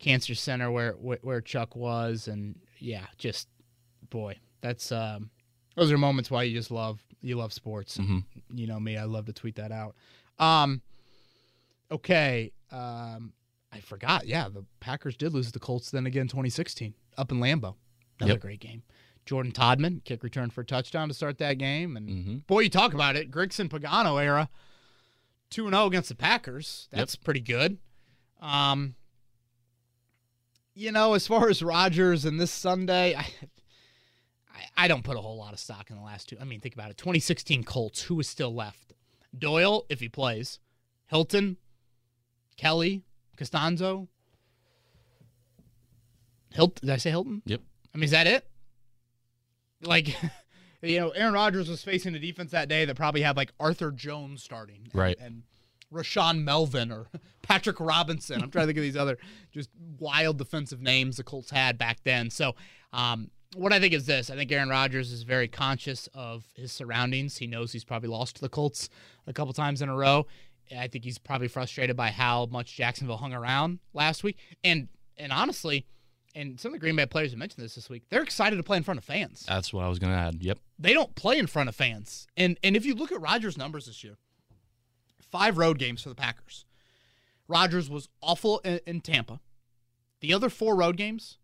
Cancer 0.00 0.34
Center 0.34 0.72
where, 0.72 0.94
where 0.94 1.40
Chuck 1.40 1.76
was. 1.76 2.26
And 2.26 2.58
yeah, 2.80 3.06
just, 3.16 3.46
boy, 4.08 4.38
that's, 4.60 4.90
um, 4.90 5.30
those 5.76 5.92
are 5.92 5.98
moments 5.98 6.32
why 6.32 6.42
you 6.42 6.58
just 6.58 6.72
love, 6.72 7.00
you 7.20 7.36
love 7.36 7.52
sports. 7.52 7.98
Mm-hmm. 7.98 8.18
You 8.56 8.66
know 8.66 8.80
me, 8.80 8.96
I 8.96 9.04
love 9.04 9.26
to 9.26 9.32
tweet 9.32 9.54
that 9.54 9.70
out. 9.70 9.94
Um, 10.40 10.82
okay. 11.90 12.52
Um, 12.70 13.32
I 13.72 13.80
forgot. 13.80 14.26
Yeah, 14.26 14.48
the 14.48 14.64
Packers 14.80 15.16
did 15.16 15.32
lose 15.32 15.52
the 15.52 15.58
Colts 15.58 15.90
then 15.90 16.06
again 16.06 16.26
2016 16.26 16.94
up 17.16 17.30
in 17.30 17.38
Lambeau. 17.38 17.74
Another 18.18 18.34
yep. 18.34 18.40
great 18.40 18.60
game. 18.60 18.82
Jordan 19.26 19.52
Todman, 19.52 20.02
kick 20.04 20.22
return 20.22 20.50
for 20.50 20.62
a 20.62 20.64
touchdown 20.64 21.08
to 21.08 21.14
start 21.14 21.38
that 21.38 21.58
game. 21.58 21.96
And 21.96 22.08
mm-hmm. 22.08 22.36
boy, 22.46 22.60
you 22.60 22.70
talk 22.70 22.94
about 22.94 23.16
it. 23.16 23.30
Grigson 23.30 23.68
Pagano 23.68 24.22
era, 24.22 24.48
2 25.50 25.68
0 25.70 25.86
against 25.86 26.08
the 26.08 26.14
Packers. 26.14 26.88
That's 26.90 27.14
yep. 27.14 27.24
pretty 27.24 27.40
good. 27.40 27.78
Um, 28.40 28.94
you 30.74 30.90
know, 30.92 31.14
as 31.14 31.26
far 31.26 31.48
as 31.48 31.62
Rodgers 31.62 32.24
and 32.24 32.40
this 32.40 32.50
Sunday, 32.50 33.14
I, 33.14 33.26
I, 34.54 34.84
I 34.84 34.88
don't 34.88 35.04
put 35.04 35.16
a 35.16 35.20
whole 35.20 35.36
lot 35.36 35.52
of 35.52 35.60
stock 35.60 35.90
in 35.90 35.96
the 35.96 36.02
last 36.02 36.28
two. 36.28 36.36
I 36.40 36.44
mean, 36.44 36.60
think 36.60 36.74
about 36.74 36.90
it 36.90 36.96
2016 36.96 37.64
Colts, 37.64 38.02
who 38.02 38.18
is 38.18 38.28
still 38.28 38.54
left? 38.54 38.94
Doyle, 39.36 39.86
if 39.88 40.00
he 40.00 40.08
plays, 40.08 40.58
Hilton, 41.06 41.56
Kelly, 42.60 43.04
Castonzo, 43.38 44.06
Hilton. 46.50 46.86
Did 46.86 46.92
I 46.92 46.98
say 46.98 47.08
Hilton? 47.08 47.40
Yep. 47.46 47.62
I 47.94 47.96
mean, 47.96 48.04
is 48.04 48.10
that 48.10 48.26
it? 48.26 48.46
Like, 49.82 50.14
you 50.82 51.00
know, 51.00 51.08
Aaron 51.08 51.32
Rodgers 51.32 51.70
was 51.70 51.82
facing 51.82 52.14
a 52.14 52.18
defense 52.18 52.50
that 52.50 52.68
day 52.68 52.84
that 52.84 52.96
probably 52.96 53.22
had 53.22 53.34
like 53.34 53.54
Arthur 53.58 53.90
Jones 53.90 54.42
starting, 54.42 54.82
and, 54.92 54.94
right, 54.94 55.16
and 55.18 55.44
Rashaan 55.90 56.44
Melvin 56.44 56.92
or 56.92 57.06
Patrick 57.42 57.80
Robinson. 57.80 58.42
I'm 58.42 58.50
trying 58.50 58.64
to 58.64 58.66
think 58.66 58.76
of 58.76 58.84
these 58.84 58.96
other 58.96 59.16
just 59.50 59.70
wild 59.98 60.36
defensive 60.36 60.82
names 60.82 61.16
the 61.16 61.24
Colts 61.24 61.50
had 61.50 61.78
back 61.78 62.00
then. 62.04 62.28
So, 62.28 62.56
um, 62.92 63.30
what 63.56 63.72
I 63.72 63.80
think 63.80 63.94
is 63.94 64.04
this: 64.04 64.28
I 64.28 64.36
think 64.36 64.52
Aaron 64.52 64.68
Rodgers 64.68 65.12
is 65.12 65.22
very 65.22 65.48
conscious 65.48 66.10
of 66.12 66.44
his 66.56 66.72
surroundings. 66.72 67.38
He 67.38 67.46
knows 67.46 67.72
he's 67.72 67.84
probably 67.84 68.10
lost 68.10 68.36
to 68.36 68.42
the 68.42 68.50
Colts 68.50 68.90
a 69.26 69.32
couple 69.32 69.54
times 69.54 69.80
in 69.80 69.88
a 69.88 69.96
row. 69.96 70.26
I 70.76 70.88
think 70.88 71.04
he's 71.04 71.18
probably 71.18 71.48
frustrated 71.48 71.96
by 71.96 72.10
how 72.10 72.46
much 72.46 72.76
Jacksonville 72.76 73.16
hung 73.16 73.32
around 73.32 73.80
last 73.94 74.22
week, 74.22 74.38
and 74.62 74.88
and 75.16 75.32
honestly 75.32 75.86
and 76.34 76.60
some 76.60 76.70
of 76.70 76.74
the 76.74 76.78
Green 76.78 76.96
Bay 76.96 77.06
players 77.06 77.32
have 77.32 77.38
mentioned 77.38 77.64
this 77.64 77.74
this 77.74 77.90
week. 77.90 78.04
They're 78.08 78.22
excited 78.22 78.56
to 78.56 78.62
play 78.62 78.76
in 78.76 78.82
front 78.82 78.98
of 78.98 79.04
fans. 79.04 79.44
That's 79.48 79.72
what 79.72 79.84
I 79.84 79.88
was 79.88 79.98
going 79.98 80.12
to 80.12 80.18
add. 80.18 80.36
Yep. 80.40 80.58
They 80.78 80.92
don't 80.92 81.14
play 81.14 81.38
in 81.38 81.46
front 81.46 81.68
of 81.68 81.74
fans. 81.74 82.26
And 82.36 82.58
and 82.62 82.76
if 82.76 82.86
you 82.86 82.94
look 82.94 83.12
at 83.12 83.20
Rodgers' 83.20 83.58
numbers 83.58 83.86
this 83.86 84.04
year, 84.04 84.16
five 85.30 85.58
road 85.58 85.78
games 85.78 86.02
for 86.02 86.08
the 86.08 86.14
Packers. 86.14 86.64
Rodgers 87.48 87.90
was 87.90 88.08
awful 88.22 88.60
in, 88.60 88.80
in 88.86 89.00
Tampa. 89.00 89.40
The 90.20 90.32
other 90.32 90.50
four 90.50 90.76
road 90.76 90.96
games, 90.96 91.38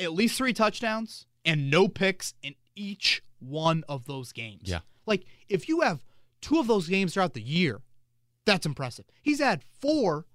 at 0.00 0.12
least 0.12 0.38
three 0.38 0.54
touchdowns 0.54 1.26
and 1.44 1.70
no 1.70 1.88
picks 1.88 2.32
in 2.42 2.54
each 2.74 3.22
one 3.38 3.84
of 3.88 4.06
those 4.06 4.32
games. 4.32 4.62
Yeah. 4.64 4.80
Like 5.04 5.26
if 5.48 5.68
you 5.68 5.82
have 5.82 6.02
two 6.46 6.60
of 6.60 6.68
those 6.68 6.88
games 6.88 7.14
throughout 7.14 7.34
the 7.34 7.42
year, 7.42 7.80
that's 8.44 8.66
impressive. 8.66 9.04
He's 9.20 9.40
had 9.40 9.64
four 9.80 10.26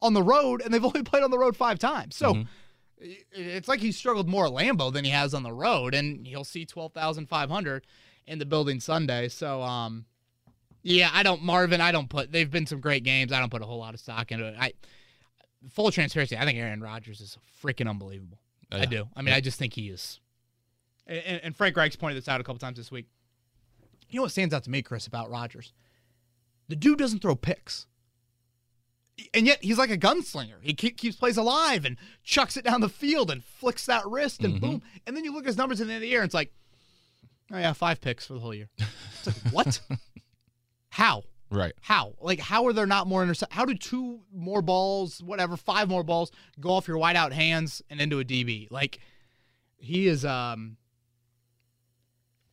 on 0.00 0.12
the 0.12 0.22
road, 0.22 0.60
and 0.60 0.74
they've 0.74 0.84
only 0.92 1.04
played 1.04 1.22
on 1.22 1.30
the 1.30 1.38
road 1.38 1.56
five 1.56 1.78
times. 1.78 2.16
So 2.16 2.34
mm-hmm. 2.34 3.12
it's 3.30 3.68
like 3.68 3.78
he's 3.78 3.96
struggled 3.96 4.28
more 4.28 4.46
at 4.46 4.52
Lambeau 4.52 4.92
than 4.92 5.04
he 5.04 5.12
has 5.12 5.34
on 5.34 5.44
the 5.44 5.52
road, 5.52 5.94
and 5.94 6.26
he'll 6.26 6.44
see 6.44 6.66
twelve 6.66 6.92
thousand 6.92 7.28
five 7.28 7.48
hundred 7.48 7.86
in 8.26 8.40
the 8.40 8.46
building 8.46 8.80
Sunday. 8.80 9.28
So, 9.28 9.62
um, 9.62 10.04
yeah, 10.82 11.10
I 11.12 11.22
don't, 11.22 11.42
Marvin. 11.42 11.80
I 11.80 11.92
don't 11.92 12.10
put. 12.10 12.32
They've 12.32 12.50
been 12.50 12.66
some 12.66 12.80
great 12.80 13.04
games. 13.04 13.32
I 13.32 13.38
don't 13.38 13.50
put 13.50 13.62
a 13.62 13.66
whole 13.66 13.78
lot 13.78 13.94
of 13.94 14.00
stock 14.00 14.32
into 14.32 14.46
it. 14.46 14.56
I 14.58 14.72
full 15.70 15.92
transparency. 15.92 16.36
I 16.36 16.44
think 16.44 16.58
Aaron 16.58 16.80
Rodgers 16.80 17.20
is 17.20 17.38
freaking 17.62 17.88
unbelievable. 17.88 18.40
Oh, 18.72 18.78
yeah. 18.78 18.82
I 18.82 18.86
do. 18.86 19.08
I 19.14 19.22
mean, 19.22 19.28
yeah. 19.28 19.36
I 19.36 19.40
just 19.40 19.60
think 19.60 19.74
he 19.74 19.90
is. 19.90 20.18
And, 21.06 21.40
and 21.44 21.56
Frank 21.56 21.76
Reich's 21.76 21.96
pointed 21.96 22.16
this 22.16 22.28
out 22.28 22.40
a 22.40 22.44
couple 22.44 22.58
times 22.58 22.78
this 22.78 22.90
week. 22.90 23.06
You 24.12 24.18
know 24.18 24.22
what 24.24 24.32
stands 24.32 24.54
out 24.54 24.62
to 24.64 24.70
me, 24.70 24.82
Chris, 24.82 25.06
about 25.06 25.30
Rodgers? 25.30 25.72
The 26.68 26.76
dude 26.76 26.98
doesn't 26.98 27.20
throw 27.20 27.34
picks 27.34 27.86
and 29.34 29.46
yet 29.46 29.62
he's 29.62 29.78
like 29.78 29.90
a 29.90 29.98
gunslinger. 29.98 30.56
He 30.60 30.74
keeps 30.74 31.16
plays 31.16 31.36
alive 31.36 31.84
and 31.84 31.96
chucks 32.22 32.56
it 32.56 32.64
down 32.64 32.80
the 32.80 32.88
field 32.88 33.30
and 33.30 33.44
flicks 33.44 33.86
that 33.86 34.06
wrist 34.06 34.42
and 34.44 34.54
mm-hmm. 34.54 34.66
boom. 34.66 34.82
And 35.06 35.16
then 35.16 35.24
you 35.24 35.32
look 35.32 35.44
at 35.44 35.48
his 35.48 35.56
numbers 35.56 35.80
in 35.80 35.88
the 35.88 35.94
end 35.94 35.98
of 35.98 36.02
the 36.02 36.08
year 36.08 36.20
and 36.20 36.26
it's 36.26 36.34
like, 36.34 36.52
oh 37.52 37.58
yeah, 37.58 37.72
five 37.72 38.00
picks 38.00 38.26
for 38.26 38.34
the 38.34 38.40
whole 38.40 38.54
year. 38.54 38.68
It's 38.78 39.26
like 39.26 39.52
what? 39.52 39.80
how? 40.90 41.24
Right. 41.50 41.72
How? 41.80 42.14
Like 42.20 42.40
how 42.40 42.66
are 42.66 42.72
there 42.72 42.86
not 42.86 43.06
more 43.06 43.22
intercept? 43.22 43.52
How 43.52 43.64
do 43.64 43.74
two 43.74 44.20
more 44.32 44.62
balls, 44.62 45.22
whatever, 45.22 45.56
five 45.56 45.88
more 45.88 46.02
balls 46.02 46.32
go 46.60 46.70
off 46.70 46.88
your 46.88 46.98
wide 46.98 47.16
out 47.16 47.32
hands 47.32 47.82
and 47.90 48.00
into 48.00 48.20
a 48.20 48.24
DB? 48.24 48.70
Like 48.70 49.00
he 49.76 50.06
is 50.06 50.24
um 50.24 50.76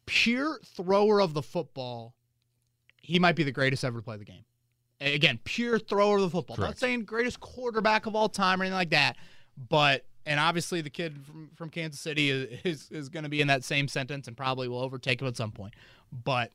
pure 0.09 0.59
thrower 0.65 1.21
of 1.21 1.33
the 1.33 1.41
football. 1.41 2.15
He 3.01 3.19
might 3.19 3.35
be 3.35 3.43
the 3.43 3.51
greatest 3.51 3.83
ever 3.83 3.99
to 3.99 4.03
play 4.03 4.17
the 4.17 4.25
game. 4.25 4.43
Again, 5.01 5.39
pure 5.43 5.79
thrower 5.79 6.17
of 6.17 6.23
the 6.23 6.29
football. 6.29 6.57
Correct. 6.57 6.71
Not 6.71 6.77
saying 6.79 7.05
greatest 7.05 7.39
quarterback 7.39 8.05
of 8.05 8.15
all 8.15 8.27
time 8.27 8.59
or 8.59 8.65
anything 8.65 8.77
like 8.77 8.89
that, 8.89 9.15
but 9.69 10.05
and 10.25 10.39
obviously 10.39 10.81
the 10.81 10.89
kid 10.89 11.17
from, 11.25 11.49
from 11.55 11.69
Kansas 11.69 12.01
City 12.01 12.29
is 12.29 12.59
is, 12.65 12.91
is 12.91 13.09
going 13.09 13.23
to 13.23 13.29
be 13.29 13.39
in 13.39 13.47
that 13.47 13.63
same 13.63 13.87
sentence 13.87 14.27
and 14.27 14.35
probably 14.35 14.67
will 14.67 14.81
overtake 14.81 15.21
him 15.21 15.27
at 15.27 15.37
some 15.37 15.51
point. 15.51 15.73
But 16.11 16.51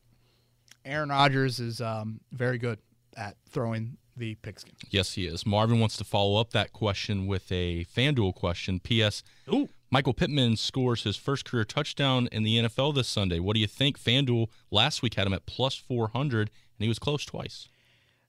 Aaron 0.85 1.09
Rodgers 1.09 1.61
is 1.61 1.81
um, 1.81 2.21
very 2.33 2.59
good 2.59 2.79
at 3.17 3.37
throwing 3.49 3.97
the 4.17 4.35
pigskin. 4.37 4.75
Yes, 4.91 5.15
he 5.15 5.27
is. 5.27 5.47
Marvin 5.47 5.81
wants 5.81 5.97
to 5.97 6.05
follow 6.05 6.41
up 6.41 6.51
that 6.51 6.73
question 6.73 7.27
with 7.27 7.51
a 7.51 7.85
FanDuel 7.85 8.35
question. 8.35 8.81
P.S. 8.81 9.23
Ooh. 9.53 9.69
Michael 9.95 10.13
Pittman 10.13 10.57
scores 10.57 11.05
his 11.05 11.15
first 11.17 11.45
career 11.45 11.65
touchdown 11.65 12.29
in 12.33 12.43
the 12.43 12.59
NFL 12.59 12.97
this 12.97 13.07
Sunday. 13.07 13.39
What 13.39 13.55
do 13.55 13.61
you 13.61 13.69
think? 13.69 13.97
FanDuel 13.97 14.49
last 14.73 15.03
week 15.03 15.15
had 15.15 15.25
him 15.25 15.33
at 15.33 15.47
plus 15.47 15.77
400, 15.77 16.51
and 16.51 16.83
he 16.83 16.89
was 16.89 16.99
close 16.99 17.25
twice. 17.25 17.69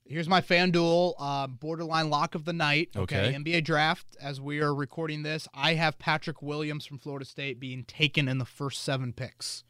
Here's 0.05 0.29
my 0.29 0.41
FanDuel 0.41 1.15
uh, 1.17 1.47
borderline 1.47 2.11
lock 2.11 2.35
of 2.35 2.45
the 2.45 2.53
night. 2.53 2.89
Okay. 2.95 3.33
NBA 3.35 3.63
draft. 3.63 4.05
As 4.21 4.39
we 4.39 4.59
are 4.59 4.75
recording 4.75 5.23
this, 5.23 5.47
I 5.55 5.73
have 5.73 5.97
Patrick 5.97 6.43
Williams 6.43 6.85
from 6.85 6.99
Florida 6.99 7.25
State 7.25 7.59
being 7.59 7.83
taken 7.83 8.27
in 8.27 8.37
the 8.37 8.45
first 8.45 8.83
seven 8.83 9.11
picks. 9.11 9.63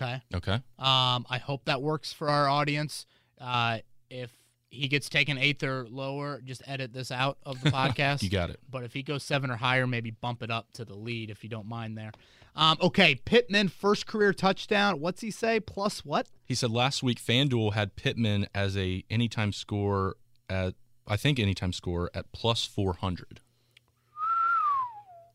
Okay. 0.00 0.22
Okay. 0.34 0.54
Um, 0.78 1.26
I 1.28 1.36
hope 1.36 1.66
that 1.66 1.82
works 1.82 2.14
for 2.14 2.30
our 2.30 2.48
audience. 2.48 3.04
Uh, 3.38 3.80
if 4.08 4.32
he 4.74 4.88
gets 4.88 5.08
taken 5.08 5.38
eighth 5.38 5.62
or 5.62 5.86
lower, 5.88 6.40
just 6.44 6.62
edit 6.66 6.92
this 6.92 7.10
out 7.10 7.38
of 7.44 7.60
the 7.62 7.70
podcast. 7.72 8.22
You 8.22 8.30
got 8.30 8.50
it. 8.50 8.60
But 8.70 8.84
if 8.84 8.92
he 8.92 9.02
goes 9.02 9.22
seven 9.22 9.50
or 9.50 9.56
higher, 9.56 9.86
maybe 9.86 10.10
bump 10.10 10.42
it 10.42 10.50
up 10.50 10.72
to 10.74 10.84
the 10.84 10.94
lead 10.94 11.30
if 11.30 11.42
you 11.42 11.50
don't 11.50 11.66
mind 11.68 11.96
there. 11.96 12.12
Um, 12.56 12.78
okay, 12.80 13.16
Pittman 13.16 13.68
first 13.68 14.06
career 14.06 14.32
touchdown. 14.32 15.00
What's 15.00 15.20
he 15.20 15.30
say? 15.30 15.58
Plus 15.58 16.04
what? 16.04 16.28
He 16.44 16.54
said 16.54 16.70
last 16.70 17.02
week 17.02 17.20
FanDuel 17.20 17.72
had 17.72 17.96
Pittman 17.96 18.46
as 18.54 18.76
a 18.76 19.04
anytime 19.10 19.52
score 19.52 20.16
at 20.48 20.74
I 21.06 21.16
think 21.16 21.38
anytime 21.38 21.72
score 21.72 22.10
at 22.14 22.30
plus 22.32 22.64
400. 22.64 23.40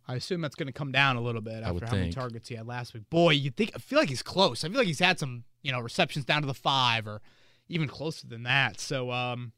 I 0.08 0.16
assume 0.16 0.42
that's 0.42 0.56
going 0.56 0.68
to 0.68 0.74
come 0.74 0.92
down 0.92 1.18
a 1.18 1.22
little 1.22 1.42
bit 1.42 1.62
after 1.62 1.86
how 1.86 1.96
many 1.96 2.12
targets 2.12 2.50
he 2.50 2.56
had 2.56 2.66
last 2.66 2.96
week. 2.96 3.08
Boy, 3.12 3.32
you 3.32 3.52
think 3.52 3.72
I 3.76 3.78
feel 3.78 4.00
like 4.00 4.10
he's 4.10 4.24
close. 4.24 4.64
I 4.64 4.70
feel 4.70 4.80
like 4.80 4.88
he's 4.88 5.00
had 5.00 5.20
some, 5.20 5.44
you 5.62 5.72
know, 5.72 5.80
receptions 5.80 6.26
down 6.26 6.42
to 6.42 6.48
the 6.48 6.54
five 6.56 7.06
or 7.06 7.22
even 7.70 7.88
closer 7.88 8.28
than 8.28 8.44
that. 8.44 8.80
So, 8.80 9.12
um, 9.12 9.52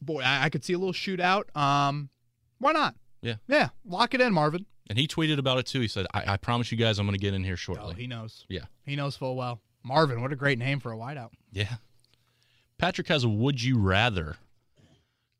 boy, 0.00 0.20
I, 0.22 0.44
I 0.44 0.48
could 0.50 0.64
see 0.64 0.72
a 0.72 0.78
little 0.78 0.92
shootout. 0.92 1.54
Um, 1.56 2.08
why 2.58 2.72
not? 2.72 2.94
Yeah. 3.22 3.36
yeah, 3.48 3.68
lock 3.86 4.12
it 4.14 4.20
in, 4.20 4.32
Marvin. 4.34 4.66
And 4.90 4.98
he 4.98 5.06
tweeted 5.08 5.38
about 5.38 5.58
it 5.58 5.66
too. 5.66 5.80
He 5.80 5.88
said, 5.88 6.06
I, 6.12 6.34
I 6.34 6.36
promise 6.36 6.70
you 6.70 6.76
guys 6.76 6.98
I'm 6.98 7.06
going 7.06 7.14
to 7.18 7.20
get 7.20 7.32
in 7.32 7.42
here 7.42 7.54
Oh, 7.54 7.56
shortly. 7.56 7.94
he 7.94 8.06
knows. 8.06 8.44
yeah. 8.50 8.64
He 8.84 8.96
knows 8.96 9.16
full 9.16 9.34
well. 9.36 9.60
Marvin, 9.82 10.20
what 10.20 10.32
a 10.32 10.36
great 10.36 10.58
name 10.58 10.78
for 10.80 10.92
a 10.92 10.96
wideout. 10.96 11.30
Yeah. 11.52 11.74
Patrick 12.78 13.08
has 13.08 13.24
a 13.24 13.28
would 13.28 13.62
you 13.62 13.78
rather. 13.78 14.36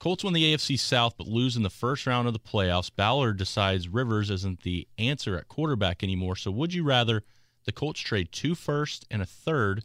Colts 0.00 0.24
win 0.24 0.32
the 0.34 0.54
AFC 0.54 0.78
South 0.78 1.14
but 1.18 1.26
lose 1.26 1.56
in 1.56 1.62
the 1.62 1.70
first 1.70 2.06
round 2.06 2.26
of 2.26 2.32
the 2.34 2.38
playoffs. 2.40 2.90
Ballard 2.94 3.36
decides 3.36 3.88
Rivers 3.88 4.30
isn't 4.30 4.62
the 4.62 4.86
answer 4.98 5.36
at 5.36 5.48
quarterback 5.48 6.02
anymore. 6.02 6.36
So 6.36 6.50
would 6.50 6.72
you 6.74 6.84
rather 6.84 7.22
the 7.64 7.72
Colts 7.72 8.00
trade 8.00 8.28
two 8.32 8.54
first 8.54 9.06
and 9.10 9.20
a 9.22 9.26
third 9.26 9.82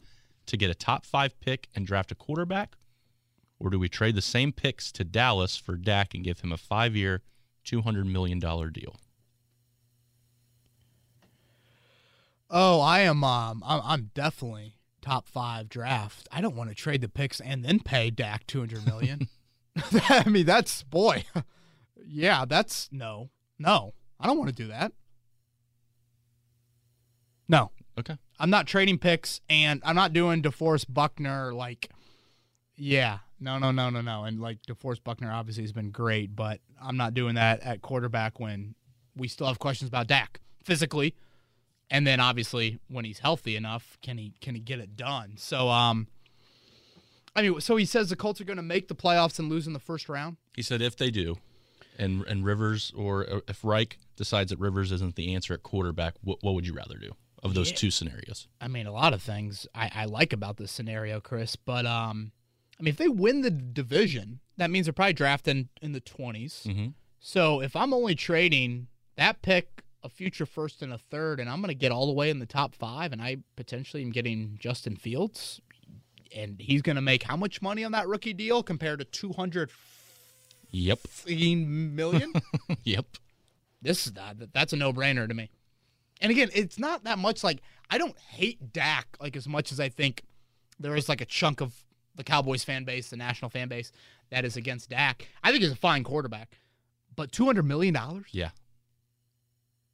to 0.50 0.58
get 0.58 0.70
a 0.70 0.76
top 0.76 1.06
five 1.06 1.40
pick 1.40 1.68
and 1.76 1.88
draft 1.88 2.12
a 2.12 2.16
quarterback? 2.16 2.76
Or 3.60 3.70
do 3.70 3.80
we 3.80 3.90
trade 3.90 4.16
the 4.16 4.22
same 4.22 4.52
picks 4.52 4.92
to 4.94 5.04
Dallas 5.04 5.58
for 5.58 5.76
Dak 5.76 6.14
and 6.14 6.24
give 6.24 6.42
him 6.42 6.52
a 6.52 6.58
five 6.58 6.96
year, 6.96 7.22
$200 7.66 8.06
million 8.06 8.40
deal? 8.40 8.96
Oh, 12.50 12.80
I 12.80 13.02
am. 13.02 13.24
Um, 13.24 13.64
I'm, 13.66 13.82
I'm 13.84 14.12
definitely 14.14 14.76
top 15.02 15.28
five 15.28 15.70
draft. 15.70 16.28
I 16.32 16.42
don't 16.42 16.56
want 16.56 16.70
to 16.70 16.76
trade 16.76 17.02
the 17.02 17.10
picks 17.10 17.40
and 17.40 17.64
then 17.64 17.80
pay 17.80 18.10
Dak 18.10 18.48
two 18.48 18.60
hundred 18.60 18.86
million. 18.86 19.28
I 20.10 20.28
mean, 20.28 20.46
that's 20.46 20.84
boy. 20.84 21.26
yeah, 22.06 22.46
that's 22.46 22.90
no, 22.92 23.30
no. 23.58 23.94
I 24.20 24.28
don't 24.28 24.38
want 24.38 24.50
to 24.50 24.56
do 24.56 24.70
that. 24.70 24.92
No, 27.48 27.72
Okay. 28.00 28.18
I'm 28.40 28.50
not 28.50 28.66
trading 28.66 28.98
picks, 28.98 29.42
and 29.50 29.82
I'm 29.84 29.96
not 29.96 30.14
doing 30.14 30.42
DeForest 30.42 30.86
Buckner. 30.94 31.54
Like, 31.54 31.90
yeah, 32.78 33.20
no, 33.42 33.60
no, 33.60 33.72
no, 33.72 33.90
no, 33.90 34.00
no. 34.00 34.24
And 34.24 34.40
like 34.40 34.62
DeForest 34.64 35.04
Buckner 35.04 35.32
obviously 35.32 35.64
has 35.64 35.74
been 35.74 35.92
great, 35.92 36.36
but 36.36 36.62
I'm 36.82 36.96
not 36.96 37.14
doing 37.14 37.36
that 37.36 37.62
at 37.62 37.82
quarterback 37.82 38.40
when 38.40 38.76
we 39.16 39.28
still 39.28 39.48
have 39.48 39.60
questions 39.60 39.90
about 39.90 40.08
Dak 40.08 40.40
physically, 40.64 41.14
and 41.92 42.08
then 42.08 42.22
obviously 42.22 42.80
when 42.88 43.04
he's 43.04 43.20
healthy 43.20 43.58
enough, 43.58 43.98
can 44.02 44.18
he 44.18 44.34
can 44.40 44.56
he 44.56 44.62
get 44.62 44.80
it 44.80 44.96
done? 44.96 45.34
So, 45.36 45.68
um, 45.68 46.08
I 47.36 47.42
mean, 47.42 47.60
so 47.60 47.76
he 47.76 47.86
says 47.86 48.10
the 48.10 48.16
Colts 48.16 48.40
are 48.40 48.46
going 48.46 48.58
to 48.58 48.64
make 48.64 48.88
the 48.88 48.96
playoffs 48.96 49.40
and 49.40 49.50
lose 49.50 49.68
in 49.68 49.74
the 49.74 49.80
first 49.80 50.08
round. 50.08 50.38
He 50.56 50.62
said 50.62 50.82
if 50.82 50.96
they 50.96 51.12
do, 51.12 51.38
and 51.98 52.24
and 52.28 52.46
Rivers 52.46 52.94
or 52.96 53.30
uh, 53.30 53.40
if 53.50 53.66
Reich 53.66 53.98
decides 54.16 54.52
that 54.52 54.60
Rivers 54.60 54.94
isn't 54.94 55.16
the 55.16 55.36
answer 55.36 55.54
at 55.54 55.64
quarterback, 55.64 56.14
what, 56.22 56.38
what 56.42 56.54
would 56.56 56.66
you 56.66 56.74
rather 56.74 56.98
do 56.98 57.12
of 57.43 57.54
those 57.54 57.69
Yeah. 57.71 57.75
two 57.78 57.91
scenarios? 57.91 58.47
I 58.62 58.67
mean, 58.67 58.86
a 58.88 58.91
lot 58.91 59.13
of 59.13 59.21
things 59.21 59.67
I, 59.73 59.91
I 59.93 60.06
like 60.06 60.34
about 60.34 60.58
this 60.58 60.71
scenario, 60.71 61.19
Chris. 61.19 61.56
But 61.56 61.86
um, 61.86 62.32
I 62.80 62.84
mean, 62.84 62.91
if 62.91 62.97
they 62.97 63.08
win 63.10 63.41
the 63.41 63.52
division, 63.52 64.39
that 64.58 64.69
means 64.71 64.86
they're 64.86 64.93
probably 64.93 65.13
drafting 65.13 65.69
in 65.82 65.91
the 65.93 66.02
20s. 66.02 66.63
Mm-hmm. 66.67 66.88
So 67.19 67.62
if 67.62 67.75
I'm 67.75 67.93
only 67.93 68.15
trading 68.15 68.88
that 69.15 69.41
pick, 69.41 69.84
a 70.02 70.08
future 70.10 70.45
first 70.45 70.82
and 70.82 70.93
a 70.93 70.97
third, 70.97 71.39
and 71.41 71.49
I'm 71.49 71.60
going 71.60 71.67
to 71.69 71.75
get 71.75 71.91
all 71.91 72.08
the 72.08 72.13
way 72.13 72.30
in 72.30 72.39
the 72.39 72.45
top 72.45 72.73
five, 72.73 73.12
and 73.12 73.21
I 73.21 73.38
potentially 73.58 74.02
am 74.02 74.12
getting 74.12 74.58
Justin 74.60 74.95
Fields, 74.95 75.60
and 76.34 76.56
he's 76.60 76.82
going 76.82 76.95
to 76.95 77.02
make 77.02 77.23
how 77.23 77.36
much 77.36 77.62
money 77.62 77.84
on 77.84 77.91
that 77.91 78.08
rookie 78.08 78.34
deal 78.34 78.63
compared 78.63 78.99
to 78.99 79.06
200? 79.06 79.71
Yep. 80.71 80.99
million? 81.28 82.32
Yep. 82.84 83.06
this 83.82 84.08
is 84.08 84.13
that 84.13 84.54
that's 84.54 84.71
a 84.71 84.78
no-brainer 84.78 85.28
to 85.28 85.34
me. 85.34 85.49
And 86.20 86.32
again, 86.32 86.50
it's 86.54 86.78
not 86.80 87.04
that 87.06 87.18
much 87.18 87.44
like 87.44 87.62
I 87.90 87.98
don't 87.98 88.18
hate 88.18 88.74
Dak 88.74 89.18
like 89.20 89.36
as 89.36 89.48
much 89.48 89.72
as 89.72 89.80
I 89.80 89.90
think 89.90 90.24
there 90.80 90.96
is 90.96 91.10
like 91.10 91.22
a 91.22 91.26
chunk 91.26 91.62
of 91.62 91.74
the 92.16 92.24
Cowboys 92.24 92.64
fan 92.64 92.84
base, 92.84 93.10
the 93.10 93.18
national 93.18 93.50
fan 93.50 93.68
base 93.68 93.92
that 94.30 94.46
is 94.46 94.58
against 94.58 94.90
Dak. 94.90 95.28
I 95.44 95.52
think 95.52 95.64
he's 95.64 95.72
a 95.72 95.76
fine 95.76 96.04
quarterback. 96.04 96.60
But 97.16 97.32
200 97.32 97.64
million 97.64 97.94
dollars? 97.94 98.28
Yeah. 98.32 98.50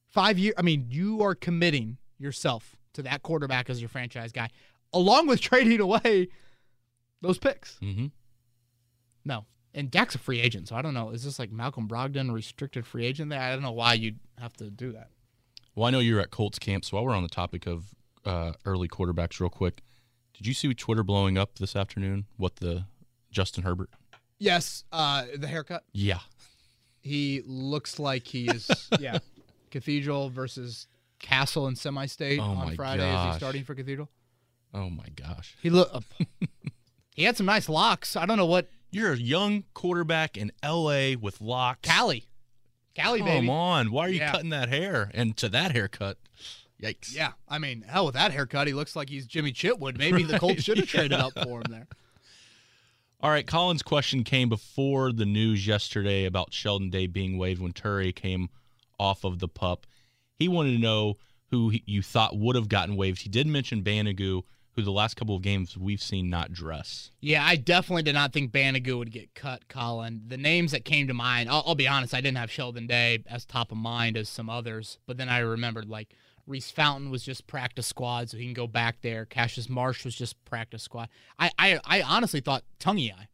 5 0.07 0.39
year 0.39 0.53
I 0.57 0.61
mean, 0.61 0.87
you 0.89 1.21
are 1.21 1.35
committing 1.35 1.97
yourself 2.17 2.75
to 2.93 3.01
that 3.03 3.23
quarterback 3.23 3.69
as 3.69 3.81
your 3.81 3.89
franchise 3.89 4.31
guy 4.31 4.49
along 4.93 5.27
with 5.27 5.41
trading 5.41 5.79
away 5.79 6.29
those 7.21 7.37
picks. 7.37 7.77
Mm-hmm. 7.81 8.07
No. 9.25 9.45
And 9.73 9.91
Dak's 9.91 10.15
a 10.15 10.19
free 10.19 10.39
agent, 10.39 10.69
so 10.69 10.75
I 10.75 10.81
don't 10.81 10.93
know. 10.93 11.09
Is 11.09 11.25
this 11.25 11.37
like 11.37 11.51
Malcolm 11.51 11.87
Brogdon 11.87 12.31
restricted 12.31 12.85
free 12.85 13.05
agent 13.05 13.29
there? 13.29 13.41
I 13.41 13.51
don't 13.51 13.61
know 13.61 13.73
why 13.73 13.93
you'd 13.95 14.19
have 14.39 14.53
to 14.57 14.69
do 14.69 14.93
that. 14.93 15.09
Well, 15.75 15.87
I 15.87 15.91
know 15.91 15.99
you're 15.99 16.21
at 16.21 16.31
Colts 16.31 16.57
camp, 16.57 16.85
so 16.85 16.95
while 16.95 17.05
we're 17.05 17.15
on 17.15 17.23
the 17.23 17.29
topic 17.29 17.67
of 17.67 17.83
uh, 18.23 18.53
early 18.65 18.87
quarterbacks, 18.87 19.39
real 19.39 19.49
quick, 19.49 19.81
did 20.33 20.47
you 20.47 20.53
see 20.53 20.73
Twitter 20.73 21.03
blowing 21.03 21.37
up 21.37 21.59
this 21.59 21.75
afternoon? 21.75 22.25
What 22.37 22.57
the 22.57 22.85
Justin 23.31 23.63
Herbert? 23.63 23.89
Yes, 24.39 24.85
uh, 24.91 25.25
the 25.35 25.47
haircut. 25.47 25.83
Yeah. 25.93 26.19
He 27.01 27.43
looks 27.45 27.99
like 27.99 28.25
he 28.25 28.45
is. 28.45 28.69
yeah, 28.99 29.19
Cathedral 29.69 30.29
versus 30.29 30.87
Castle 31.19 31.67
and 31.67 31.77
Semi-State 31.77 32.39
Oh 32.39 32.43
on 32.43 32.75
Friday. 32.75 33.03
Is 33.03 33.09
he 33.09 33.13
gosh. 33.13 33.37
starting 33.37 33.63
for 33.63 33.75
Cathedral? 33.75 34.09
Oh 34.73 34.89
my 34.89 35.07
gosh. 35.15 35.55
He 35.61 35.69
look. 35.69 35.91
he 37.15 37.23
had 37.23 37.37
some 37.37 37.45
nice 37.45 37.69
locks. 37.69 38.15
I 38.15 38.25
don't 38.25 38.37
know 38.37 38.45
what 38.45 38.69
You're 38.91 39.13
a 39.13 39.17
young 39.17 39.63
quarterback 39.73 40.37
in 40.37 40.51
L.A. 40.63 41.15
with 41.15 41.41
locks. 41.41 41.81
Cali, 41.83 42.27
Cali 42.95 43.19
Come 43.19 43.27
baby. 43.27 43.49
on. 43.49 43.91
Why 43.91 44.05
are 44.05 44.09
you 44.09 44.19
Yeah. 44.19 44.31
cutting 44.31 44.49
that 44.49 44.69
hair? 44.69 45.11
And 45.13 45.35
to 45.37 45.49
that 45.49 45.73
haircut, 45.73 46.17
yikes. 46.81 47.13
Yeah, 47.13 47.33
I 47.47 47.59
mean, 47.59 47.83
hell, 47.87 48.05
with 48.05 48.15
that 48.15 48.31
haircut, 48.31 48.67
he 48.67 48.73
looks 48.73 48.95
like 48.95 49.09
he's 49.09 49.27
Jimmy 49.27 49.51
Chitwood. 49.51 49.97
Maybe 49.97 50.23
the 50.23 50.39
Colts 50.39 50.63
should 50.63 50.77
have 50.77 50.87
yeah. 50.93 50.99
traded 51.01 51.19
up 51.19 51.33
for 51.33 51.59
him 51.59 51.65
there. 51.69 51.87
All 53.21 53.29
right, 53.31 53.45
Colin's 53.47 53.81
question 53.81 54.23
came 54.23 54.49
before 54.49 55.11
the 55.11 55.25
news 55.25 55.65
yesterday 55.65 56.25
about 56.25 56.53
Sheldon 56.53 56.89
Day 56.89 57.07
being 57.07 57.37
waived 57.37 57.61
when 57.61 57.73
Turay 57.73 58.13
came 58.15 58.49
off 58.99 59.23
of 59.23 59.39
the 59.39 59.47
pup. 59.47 59.87
He 60.37 60.47
wanted 60.47 60.73
to 60.73 60.79
know 60.79 61.17
who 61.49 61.69
he, 61.69 61.83
you 61.85 62.01
thought 62.01 62.37
would 62.37 62.55
have 62.55 62.69
gotten 62.69 62.95
waived. 62.95 63.21
He 63.21 63.29
did 63.29 63.47
mention 63.47 63.83
Banogu, 63.83 64.43
who 64.75 64.81
the 64.81 64.91
last 64.91 65.15
couple 65.15 65.35
of 65.35 65.41
games 65.41 65.77
we've 65.77 66.01
seen 66.01 66.29
not 66.29 66.51
dress. 66.51 67.11
Yeah, 67.21 67.45
I 67.45 67.55
definitely 67.55 68.03
did 68.03 68.13
not 68.13 68.33
think 68.33 68.51
Banogu 68.51 68.97
would 68.97 69.11
get 69.11 69.33
cut, 69.33 69.67
Colin. 69.69 70.23
The 70.27 70.37
names 70.37 70.71
that 70.71 70.83
came 70.85 71.07
to 71.07 71.13
mind, 71.13 71.49
I'll, 71.49 71.63
I'll 71.65 71.75
be 71.75 71.87
honest, 71.87 72.13
I 72.13 72.21
didn't 72.21 72.37
have 72.37 72.51
Sheldon 72.51 72.85
Day 72.87 73.23
as 73.27 73.45
top 73.45 73.71
of 73.71 73.77
mind 73.77 74.17
as 74.17 74.27
some 74.29 74.49
others, 74.49 74.99
but 75.07 75.17
then 75.17 75.29
I 75.29 75.39
remembered 75.39 75.87
like 75.87 76.13
Daurice 76.45 76.71
Fountain 76.71 77.09
was 77.09 77.23
just 77.23 77.47
practice 77.47 77.87
squad, 77.87 78.29
so 78.29 78.37
he 78.37 78.43
can 78.43 78.53
go 78.53 78.67
back 78.67 78.97
there. 79.01 79.25
Cassius 79.25 79.69
Marsh 79.69 80.03
was 80.05 80.15
just 80.15 80.43
practice 80.45 80.83
squad. 80.83 81.09
I, 81.39 81.51
I, 81.57 81.79
I 81.85 82.01
honestly 82.01 82.41
thought 82.41 82.63
Togiai, 82.79 83.27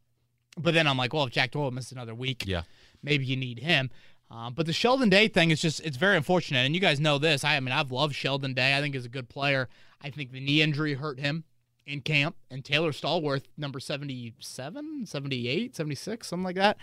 but 0.56 0.74
then 0.74 0.86
I'm 0.86 0.96
like, 0.96 1.12
well, 1.12 1.24
if 1.24 1.32
Jack 1.32 1.50
Doyle 1.50 1.70
missed 1.72 1.92
another 1.92 2.14
week, 2.14 2.44
Yeah. 2.46 2.62
maybe 3.02 3.24
you 3.26 3.36
need 3.36 3.58
him. 3.58 3.90
Um, 4.30 4.54
but 4.54 4.64
the 4.64 4.72
Sheldon 4.72 5.10
Day 5.10 5.28
thing 5.28 5.50
is 5.50 5.60
just, 5.60 5.80
it's 5.80 5.98
very 5.98 6.16
unfortunate. 6.16 6.60
And 6.60 6.74
you 6.74 6.80
guys 6.80 6.98
know 6.98 7.18
this. 7.18 7.44
I, 7.44 7.56
I 7.56 7.60
mean, 7.60 7.72
I've 7.72 7.92
loved 7.92 8.14
Sheldon 8.14 8.54
Day. 8.54 8.74
I 8.74 8.80
think 8.80 8.94
he's 8.94 9.04
a 9.04 9.10
good 9.10 9.28
player. 9.28 9.68
I 10.02 10.10
think 10.10 10.32
the 10.32 10.40
knee 10.40 10.62
injury 10.62 10.94
hurt 10.94 11.20
him 11.20 11.44
in 11.86 12.00
camp. 12.00 12.36
And 12.50 12.64
Taylor 12.64 12.92
Stallworth, 12.92 13.44
number 13.56 13.80
77, 13.80 15.06
78, 15.06 15.76
76, 15.76 16.26
something 16.26 16.44
like 16.44 16.56
that. 16.56 16.76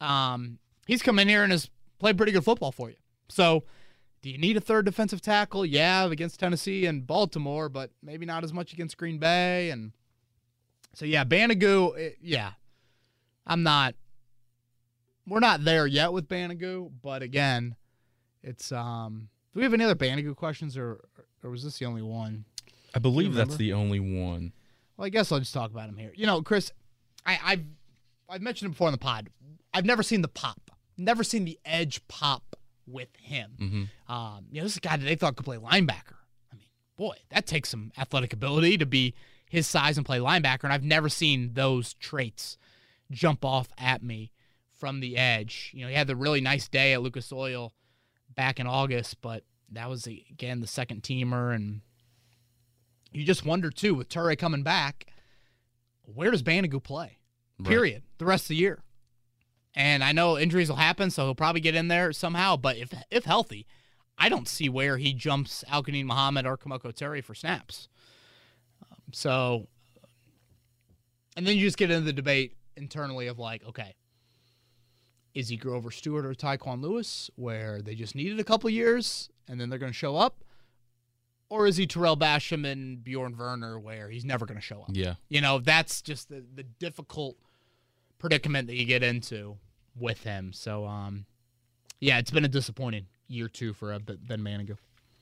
Um, 0.00 0.58
he's 0.86 1.02
come 1.02 1.18
in 1.18 1.28
here 1.28 1.42
and 1.42 1.52
has 1.52 1.70
played 1.98 2.16
pretty 2.16 2.32
good 2.32 2.44
football 2.44 2.72
for 2.72 2.90
you. 2.90 2.96
So 3.28 3.64
do 4.22 4.30
you 4.30 4.38
need 4.38 4.56
a 4.56 4.60
third 4.60 4.84
defensive 4.84 5.20
tackle? 5.20 5.64
Yeah, 5.64 6.06
against 6.06 6.40
Tennessee 6.40 6.86
and 6.86 7.06
Baltimore, 7.06 7.68
but 7.68 7.90
maybe 8.02 8.26
not 8.26 8.44
as 8.44 8.52
much 8.52 8.72
against 8.72 8.96
Green 8.96 9.18
Bay. 9.18 9.70
And 9.70 9.92
So 10.94 11.04
yeah, 11.04 11.24
Banogu, 11.24 11.92
eh, 11.98 12.10
yeah. 12.20 12.52
I'm 13.46 13.62
not 13.62 13.94
we're 15.28 15.40
not 15.40 15.64
there 15.64 15.86
yet 15.86 16.12
with 16.12 16.28
Banogu, 16.28 16.90
but 17.02 17.22
again, 17.22 17.76
it's 18.42 18.70
um 18.72 19.28
do 19.54 19.60
we 19.60 19.64
have 19.64 19.74
any 19.74 19.84
other 19.84 19.94
Banogu 19.94 20.34
questions 20.36 20.76
or 20.76 21.04
or 21.42 21.50
was 21.50 21.62
this 21.62 21.78
the 21.78 21.84
only 21.84 22.02
one? 22.02 22.44
I 22.96 22.98
believe 22.98 23.34
that's 23.34 23.56
the 23.56 23.74
only 23.74 24.00
one. 24.00 24.54
Well, 24.96 25.04
I 25.04 25.10
guess 25.10 25.30
I'll 25.30 25.38
just 25.38 25.52
talk 25.52 25.70
about 25.70 25.90
him 25.90 25.98
here. 25.98 26.12
You 26.16 26.24
know, 26.24 26.40
Chris, 26.40 26.72
I, 27.26 27.38
I've 27.44 27.64
I've 28.26 28.40
mentioned 28.40 28.68
him 28.68 28.72
before 28.72 28.88
in 28.88 28.92
the 28.92 28.98
pod. 28.98 29.28
I've 29.74 29.84
never 29.84 30.02
seen 30.02 30.22
the 30.22 30.28
pop, 30.28 30.70
never 30.96 31.22
seen 31.22 31.44
the 31.44 31.58
edge 31.66 32.00
pop 32.08 32.56
with 32.86 33.10
him. 33.20 33.50
Mm-hmm. 33.60 34.12
Um, 34.12 34.46
you 34.50 34.60
know, 34.60 34.64
this 34.64 34.72
is 34.72 34.78
a 34.78 34.80
guy 34.80 34.96
that 34.96 35.04
they 35.04 35.14
thought 35.14 35.36
could 35.36 35.44
play 35.44 35.58
linebacker. 35.58 36.16
I 36.50 36.56
mean, 36.56 36.68
boy, 36.96 37.16
that 37.28 37.46
takes 37.46 37.68
some 37.68 37.92
athletic 37.98 38.32
ability 38.32 38.78
to 38.78 38.86
be 38.86 39.12
his 39.50 39.66
size 39.66 39.98
and 39.98 40.06
play 40.06 40.18
linebacker. 40.18 40.64
And 40.64 40.72
I've 40.72 40.82
never 40.82 41.10
seen 41.10 41.50
those 41.52 41.92
traits 41.92 42.56
jump 43.10 43.44
off 43.44 43.68
at 43.76 44.02
me 44.02 44.32
from 44.72 45.00
the 45.00 45.18
edge. 45.18 45.70
You 45.74 45.82
know, 45.82 45.88
he 45.88 45.94
had 45.94 46.06
the 46.06 46.16
really 46.16 46.40
nice 46.40 46.66
day 46.66 46.94
at 46.94 47.02
Lucas 47.02 47.30
Oil 47.30 47.74
back 48.34 48.58
in 48.58 48.66
August, 48.66 49.20
but 49.20 49.44
that 49.70 49.90
was 49.90 50.06
again 50.06 50.60
the 50.60 50.66
second 50.66 51.02
teamer, 51.02 51.54
and 51.54 51.82
you 53.12 53.24
just 53.24 53.44
wonder 53.44 53.70
too 53.70 53.94
with 53.94 54.08
Turay 54.08 54.38
coming 54.38 54.62
back, 54.62 55.06
where 56.02 56.30
does 56.30 56.42
Banogu 56.42 56.82
play? 56.82 57.18
Right. 57.58 57.68
Period. 57.68 58.02
The 58.18 58.24
rest 58.24 58.44
of 58.44 58.48
the 58.48 58.56
year. 58.56 58.82
And 59.74 60.02
I 60.02 60.12
know 60.12 60.38
injuries 60.38 60.68
will 60.68 60.76
happen, 60.76 61.10
so 61.10 61.24
he'll 61.24 61.34
probably 61.34 61.60
get 61.60 61.74
in 61.74 61.88
there 61.88 62.12
somehow. 62.12 62.56
But 62.56 62.76
if 62.76 62.94
if 63.10 63.24
healthy, 63.24 63.66
I 64.16 64.28
don't 64.28 64.48
see 64.48 64.68
where 64.68 64.96
he 64.96 65.12
jumps 65.12 65.64
Al-Quadin 65.68 66.06
Muhammad 66.06 66.46
or 66.46 66.56
Kemoko 66.56 66.94
Turay 66.94 67.22
for 67.22 67.34
snaps. 67.34 67.88
Um, 68.90 68.98
so, 69.12 69.68
and 71.36 71.46
then 71.46 71.56
you 71.56 71.62
just 71.62 71.76
get 71.76 71.90
into 71.90 72.06
the 72.06 72.12
debate 72.14 72.54
internally 72.76 73.26
of 73.26 73.38
like, 73.38 73.64
okay, 73.66 73.94
is 75.34 75.50
he 75.50 75.58
Grover 75.58 75.90
Stewart 75.90 76.24
or 76.24 76.32
Tyquan 76.32 76.80
Lewis, 76.80 77.30
where 77.36 77.82
they 77.82 77.94
just 77.94 78.14
needed 78.14 78.40
a 78.40 78.44
couple 78.44 78.70
years 78.70 79.28
and 79.46 79.60
then 79.60 79.68
they're 79.68 79.78
going 79.78 79.92
to 79.92 79.98
show 79.98 80.16
up? 80.16 80.42
Or 81.48 81.66
is 81.66 81.76
he 81.76 81.86
Tarell 81.86 82.16
Basham 82.16 82.70
and 82.70 83.04
Bjorn 83.04 83.36
Werner, 83.36 83.78
where 83.78 84.10
he's 84.10 84.24
never 84.24 84.46
going 84.46 84.58
to 84.58 84.64
show 84.64 84.82
up? 84.82 84.90
Yeah. 84.92 85.14
You 85.28 85.40
know, 85.40 85.58
that's 85.58 86.02
just 86.02 86.28
the, 86.28 86.44
the 86.54 86.64
difficult 86.64 87.36
predicament 88.18 88.66
that 88.66 88.74
you 88.74 88.84
get 88.84 89.02
into 89.02 89.56
with 89.96 90.24
him. 90.24 90.52
So, 90.52 90.86
um, 90.86 91.26
yeah, 92.00 92.18
it's 92.18 92.30
been 92.30 92.44
a 92.44 92.48
disappointing 92.48 93.06
year 93.28 93.48
two 93.48 93.72
for 93.72 93.92
uh, 93.92 93.98
Ben 94.00 94.40
Banogu. 94.40 94.76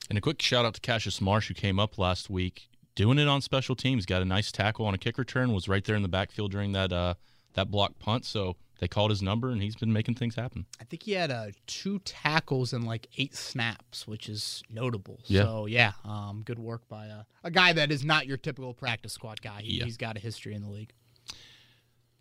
And 0.09 0.17
a 0.17 0.21
quick 0.21 0.41
shout 0.41 0.65
out 0.65 0.73
to 0.75 0.81
Cassius 0.81 1.21
Marsh, 1.21 1.47
who 1.47 1.53
came 1.53 1.79
up 1.79 1.97
last 1.97 2.29
week 2.29 2.69
doing 2.95 3.19
it 3.19 3.27
on 3.27 3.41
special 3.41 3.75
teams. 3.75 4.05
Got 4.05 4.21
a 4.21 4.25
nice 4.25 4.51
tackle 4.51 4.85
on 4.85 4.93
a 4.93 4.97
kick 4.97 5.17
return. 5.17 5.53
Was 5.53 5.67
right 5.67 5.83
there 5.83 5.95
in 5.95 6.01
the 6.01 6.07
backfield 6.07 6.51
during 6.51 6.71
that 6.71 6.91
uh, 6.91 7.15
that 7.53 7.69
block 7.69 7.99
punt. 7.99 8.25
So 8.25 8.55
they 8.79 8.87
called 8.87 9.09
his 9.09 9.21
number, 9.21 9.49
and 9.49 9.61
he's 9.61 9.75
been 9.75 9.93
making 9.93 10.15
things 10.15 10.35
happen. 10.35 10.65
I 10.79 10.83
think 10.83 11.03
he 11.03 11.13
had 11.13 11.31
uh, 11.31 11.47
two 11.67 11.99
tackles 11.99 12.73
and 12.73 12.85
like 12.85 13.07
eight 13.17 13.35
snaps, 13.35 14.07
which 14.07 14.27
is 14.27 14.63
notable. 14.69 15.19
Yeah. 15.25 15.43
So 15.43 15.65
yeah, 15.65 15.93
um, 16.03 16.43
good 16.45 16.59
work 16.59 16.87
by 16.87 17.07
uh, 17.07 17.23
a 17.43 17.51
guy 17.51 17.73
that 17.73 17.91
is 17.91 18.03
not 18.03 18.27
your 18.27 18.37
typical 18.37 18.73
practice 18.73 19.13
squad 19.13 19.41
guy. 19.41 19.61
He, 19.61 19.77
Yeah. 19.77 19.85
He's 19.85 19.97
got 19.97 20.17
a 20.17 20.19
history 20.19 20.53
in 20.53 20.61
the 20.61 20.69
league. 20.69 20.93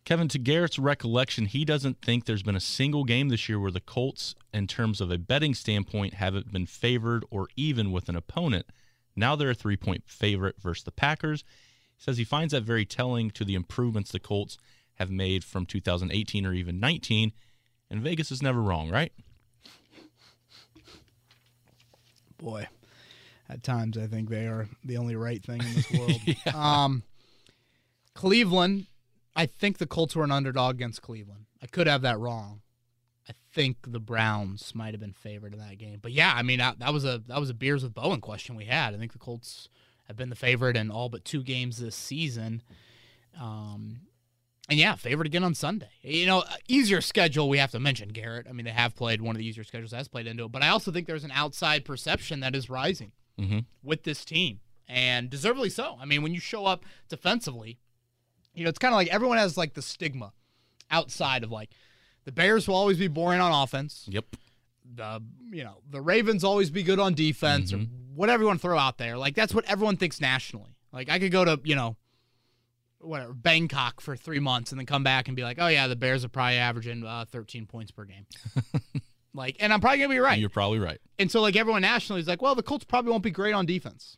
Kevin, 0.05 0.29
to 0.29 0.39
Garrett's 0.39 0.79
recollection, 0.79 1.47
he 1.47 1.65
doesn't 1.65 2.03
think 2.03 2.27
there's 2.27 2.43
been 2.43 2.57
a 2.57 2.61
single 2.61 3.05
game 3.05 3.31
this 3.31 3.49
year 3.49 3.59
where 3.59 3.71
the 3.71 3.81
Colts, 3.81 4.35
in 4.53 4.67
terms 4.67 5.01
of 5.01 5.11
a 5.11 5.17
betting 5.17 5.55
standpoint, 5.55 6.15
haven't 6.15 6.53
been 6.53 6.67
favored 6.67 7.25
or 7.31 7.49
even 7.57 7.91
with 7.91 8.11
an 8.11 8.17
opponent. 8.17 8.67
Now 9.17 9.35
they're 9.35 9.51
a 9.51 9.55
three 9.55 9.79
point 9.79 10.05
favorite 10.07 10.57
versus 10.61 10.85
the 10.85 10.91
Packers. 10.91 11.43
He 11.97 12.03
says 12.03 12.19
he 12.19 12.25
finds 12.25 12.53
that 12.53 12.65
very 12.65 12.85
telling 12.85 13.31
to 13.31 13.45
the 13.45 13.55
improvements 13.55 14.13
the 14.13 14.21
Colts 14.21 14.59
have 14.95 15.11
made 15.11 15.45
from 15.45 15.67
2018 15.67 16.47
or 16.47 16.53
even 16.53 16.81
19. 16.81 17.33
And 17.91 18.03
Vegas 18.03 18.31
is 18.31 18.43
never 18.43 18.61
wrong, 18.61 18.91
right? 18.91 19.13
Boy, 22.39 22.69
at 23.49 23.63
times 23.63 23.97
I 23.97 24.07
think 24.07 24.29
they 24.29 24.47
are 24.47 24.69
the 24.85 24.97
only 24.97 25.17
right 25.17 25.43
thing 25.43 25.61
in 25.63 25.75
this 25.75 25.91
world. 26.47 26.55
Um, 26.55 27.03
Cleveland, 28.15 28.87
I 29.37 29.47
think 29.47 29.79
the 29.79 29.87
Colts 29.87 30.15
were 30.15 30.25
an 30.25 30.33
underdog 30.33 30.77
against 30.77 31.03
Cleveland. 31.03 31.47
I 31.63 31.67
could 31.67 31.87
have 31.87 32.03
that 32.03 32.19
wrong. 32.19 32.61
I 33.29 33.33
think 33.53 33.79
the 33.87 34.01
Browns 34.01 34.75
might 34.75 34.93
have 34.93 35.01
been 35.01 35.15
favored 35.15 35.55
in 35.55 35.59
that 35.59 35.79
game. 35.79 35.99
But 36.03 36.13
yeah, 36.13 36.35
I 36.37 36.43
mean 36.43 36.59
that, 36.59 36.79
that 36.81 36.93
was 36.93 37.05
a 37.05 37.23
that 37.29 37.41
was 37.41 37.51
a 37.51 37.55
beers 37.55 37.83
with 37.83 37.95
Bowen 37.95 38.21
question 38.21 38.55
we 38.55 38.67
had. 38.67 38.95
I 38.95 38.99
think 38.99 39.13
the 39.13 39.19
Colts 39.19 39.69
have 40.07 40.17
been 40.17 40.29
the 40.29 40.37
favorite 40.37 40.77
in 40.77 40.91
all 40.91 41.09
but 41.09 41.25
two 41.25 41.43
games 41.43 41.79
this 41.79 41.97
season. 41.97 42.63
Um, 43.41 44.01
and 44.69 44.79
yeah, 44.79 44.95
favored 44.95 45.27
again 45.27 45.45
on 45.45 45.55
Sunday. 45.55 45.89
You 46.03 46.27
know, 46.27 46.45
easier 46.69 47.01
schedule 47.01 47.49
we 47.49 47.59
have 47.59 47.71
to 47.73 47.81
mention, 47.81 48.09
Garrett. 48.11 48.47
I 48.49 48.53
mean, 48.53 48.65
they 48.65 48.71
have 48.73 48.95
played 48.97 49.21
one 49.21 49.37
of 49.37 49.39
the 49.39 49.47
easier 49.47 49.65
schedules 49.65 49.91
that 49.91 49.99
has 49.99 50.09
played 50.09 50.27
into 50.27 50.45
it, 50.45 50.53
but 50.53 50.63
I 50.63 50.69
also 50.69 50.91
think 50.91 51.07
there's 51.07 51.25
an 51.25 51.33
outside 51.33 51.85
perception 51.85 52.41
that 52.41 52.55
is 52.55 52.69
rising 52.71 53.13
Mm-hmm. 53.39 53.59
with 53.83 54.05
this 54.05 54.25
team, 54.25 54.61
and 54.89 55.29
deservedly 55.29 55.69
so. 55.69 55.97
I 56.01 56.05
mean, 56.05 56.23
when 56.23 56.33
you 56.33 56.39
show 56.39 56.67
up 56.67 56.85
defensively, 57.09 57.79
you 58.55 58.63
know, 58.63 58.69
it's 58.71 58.79
kind 58.79 58.95
of 58.95 58.97
like 58.97 59.09
everyone 59.09 59.39
has 59.39 59.57
like 59.57 59.75
the 59.75 59.83
stigma 59.83 60.33
outside 60.89 61.43
of 61.43 61.51
like 61.51 61.71
the 62.27 62.31
Bears 62.31 62.69
will 62.69 62.77
always 62.77 62.97
be 62.97 63.09
boring 63.09 63.41
on 63.41 63.51
offense. 63.51 64.07
Yep. 64.09 64.37
The 64.95 65.21
you 65.51 65.65
know 65.65 65.79
the 65.91 66.01
Ravens 66.01 66.45
always 66.45 66.71
be 66.71 66.85
good 66.85 67.01
on 67.01 67.15
defense 67.15 67.73
or 67.73 67.79
whatever 68.15 68.43
you 68.45 68.47
want 68.47 68.61
to 68.61 68.63
throw 68.63 68.79
out 68.79 68.99
there. 68.99 69.17
Like 69.19 69.35
that's 69.35 69.53
what 69.53 69.65
everyone 69.65 69.97
thinks 69.97 70.21
nationally. 70.21 70.77
Like 70.93 71.09
I 71.09 71.19
could 71.19 71.33
go 71.33 71.45
to 71.45 71.61
you 71.65 71.75
know 71.75 71.97
whatever 73.05 73.33
Bangkok 73.33 74.01
for 74.01 74.17
three 74.17 74.41
months 74.41 74.73
and 74.73 74.79
then 74.79 74.87
come 74.87 75.05
back 75.05 75.29
and 75.29 75.37
be 75.37 75.43
like, 75.43 75.59
oh 75.61 75.69
yeah, 75.69 75.87
the 75.87 75.97
Bears 75.97 76.25
are 76.25 76.29
probably 76.29 76.57
averaging 76.57 77.05
uh, 77.05 77.25
13 77.31 77.67
points 77.67 77.91
per 77.91 78.05
game. 78.05 78.27
like, 79.35 79.57
and 79.61 79.73
I'm 79.73 79.81
probably 79.81 79.99
gonna 79.99 80.15
be 80.15 80.19
right. 80.19 80.39
You're 80.39 80.49
probably 80.49 80.79
right. 80.79 81.01
And 81.19 81.31
so, 81.31 81.41
like, 81.41 81.57
everyone 81.57 81.83
nationally 81.83 82.21
is 82.21 82.29
like, 82.29 82.43
well, 82.43 82.55
the 82.55 82.63
Colts 82.63 82.85
probably 82.85 83.11
won't 83.11 83.23
be 83.23 83.31
great 83.31 83.53
on 83.53 83.67
defense. 83.67 84.17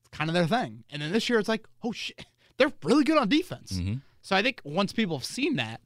It's 0.00 0.16
kind 0.16 0.30
of 0.30 0.34
their 0.34 0.46
thing. 0.46 0.84
And 0.90 1.02
then 1.02 1.12
this 1.12 1.28
year, 1.28 1.38
it's 1.38 1.48
like, 1.48 1.66
oh, 1.82 1.92
shit, 1.92 2.24
they're 2.56 2.72
really 2.82 3.04
good 3.04 3.18
on 3.18 3.28
defense. 3.28 3.72
Mm-hmm. 3.72 3.94
So 4.22 4.34
I 4.34 4.42
think 4.42 4.60
once 4.64 4.92
people 4.92 5.18
have 5.18 5.26
seen 5.26 5.56
that, 5.56 5.80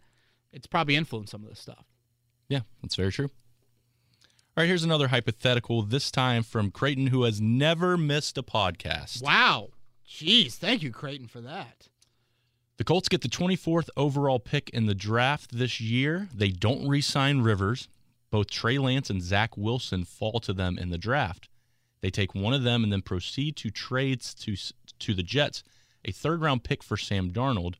it's 0.53 0.67
probably 0.67 0.97
influenced 0.97 1.33
some 1.33 1.43
of 1.43 1.51
this 1.51 1.61
stuff. 1.61 1.85
Yeah, 2.49 2.61
that's 2.83 2.95
very 2.95 3.13
true. 3.13 3.31
All 4.57 4.63
right, 4.63 4.67
here's 4.67 4.85
another 4.85 5.09
hypothetical, 5.09 5.83
this 5.83 6.11
time 6.11 6.43
from 6.43 6.71
Creighton, 6.71 7.09
who 7.09 7.23
has 7.23 7.41
never 7.41 7.97
missed 7.97 8.37
a 8.39 8.43
podcast. 8.43 9.23
Wow. 9.23 9.69
Jeez. 10.09 10.55
Thank 10.55 10.83
you, 10.83 10.91
Creighton, 10.91 11.29
for 11.29 11.41
that. 11.41 11.89
The 12.79 12.85
Colts 12.85 13.09
get 13.09 13.23
the 13.23 13.29
24th 13.29 13.91
overall 13.97 14.39
pick 14.39 14.71
in 14.71 14.87
the 14.87 14.95
draft 14.95 15.53
this 15.53 15.81
year. 15.81 16.29
They 16.35 16.51
don't 16.51 16.89
re 16.89 17.01
sign 17.01 17.41
Rivers. 17.41 17.89
Both 18.31 18.51
Trey 18.51 18.79
Lance 18.79 19.11
and 19.11 19.23
Zach 19.23 19.57
Wilson 19.57 20.05
fall 20.05 20.39
to 20.41 20.53
them 20.53 20.79
in 20.79 20.91
the 20.91 20.99
draft. 20.99 21.49
They 22.01 22.11
take 22.11 22.35
one 22.35 22.55
of 22.55 22.63
them 22.63 22.85
and 22.85 22.93
then 22.93 23.03
proceed 23.03 23.57
to 23.57 23.71
trades 23.71 24.35
to, 24.35 24.55
to 24.99 25.15
the 25.15 25.23
Jets 25.23 25.63
a 26.05 26.13
third 26.13 26.41
round 26.41 26.63
pick 26.63 26.83
for 26.83 26.97
Sam 26.97 27.31
Darnold. 27.31 27.75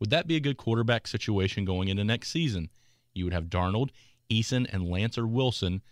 Would 0.00 0.10
that 0.10 0.26
be 0.26 0.36
a 0.36 0.40
good 0.40 0.56
quarterback 0.56 1.06
situation 1.06 1.64
going 1.64 1.88
into 1.88 2.04
next 2.04 2.30
season? 2.30 2.70
You 3.12 3.24
would 3.24 3.34
have 3.34 3.46
Darnold, 3.46 3.90
Eason, 4.30 4.66
and 4.72 4.88
Lance 4.88 5.18
or 5.18 5.26
Wilson. 5.26 5.82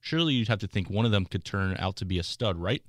Surely 0.00 0.34
you'd 0.34 0.48
have 0.48 0.58
to 0.58 0.66
think 0.66 0.90
one 0.90 1.06
of 1.06 1.12
them 1.12 1.24
could 1.24 1.44
turn 1.44 1.76
out 1.78 1.96
to 1.96 2.04
be 2.04 2.18
a 2.18 2.22
stud, 2.22 2.58
right? 2.58 2.82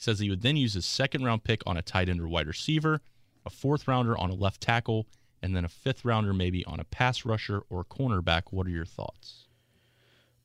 He 0.00 0.04
says 0.04 0.18
he 0.18 0.30
would 0.30 0.40
then 0.40 0.56
use 0.56 0.72
his 0.72 0.86
second 0.86 1.24
round 1.24 1.44
pick 1.44 1.60
on 1.66 1.76
a 1.76 1.82
tight 1.82 2.08
end 2.08 2.22
or 2.22 2.26
wide 2.28 2.46
receiver, 2.46 3.02
a 3.44 3.50
fourth 3.50 3.86
rounder 3.86 4.16
on 4.16 4.30
a 4.30 4.34
left 4.34 4.62
tackle, 4.62 5.06
and 5.42 5.54
then 5.54 5.62
a 5.62 5.68
fifth 5.68 6.06
rounder 6.06 6.32
maybe 6.32 6.64
on 6.64 6.80
a 6.80 6.84
pass 6.84 7.26
rusher 7.26 7.60
or 7.68 7.84
cornerback. 7.84 8.44
What 8.50 8.66
are 8.66 8.70
your 8.70 8.86
thoughts? 8.86 9.46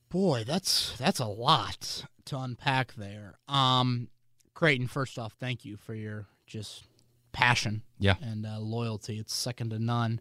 Boy, 0.10 0.44
that's 0.46 0.98
that's 0.98 1.22
a 1.22 1.26
lot 1.26 2.04
to 2.26 2.38
unpack 2.38 2.96
there. 2.96 3.36
Um, 3.48 4.10
Creighton, 4.56 4.88
first 4.88 5.18
off, 5.18 5.32
thank 5.40 5.64
you 5.64 5.78
for 5.78 5.94
your 5.96 6.26
just 6.46 6.84
passion 7.32 7.82
Yeah. 7.98 8.16
and 8.22 8.46
uh, 8.46 8.60
loyalty. 8.60 9.20
It's 9.20 9.34
second 9.34 9.70
to 9.70 9.80
none. 9.80 10.20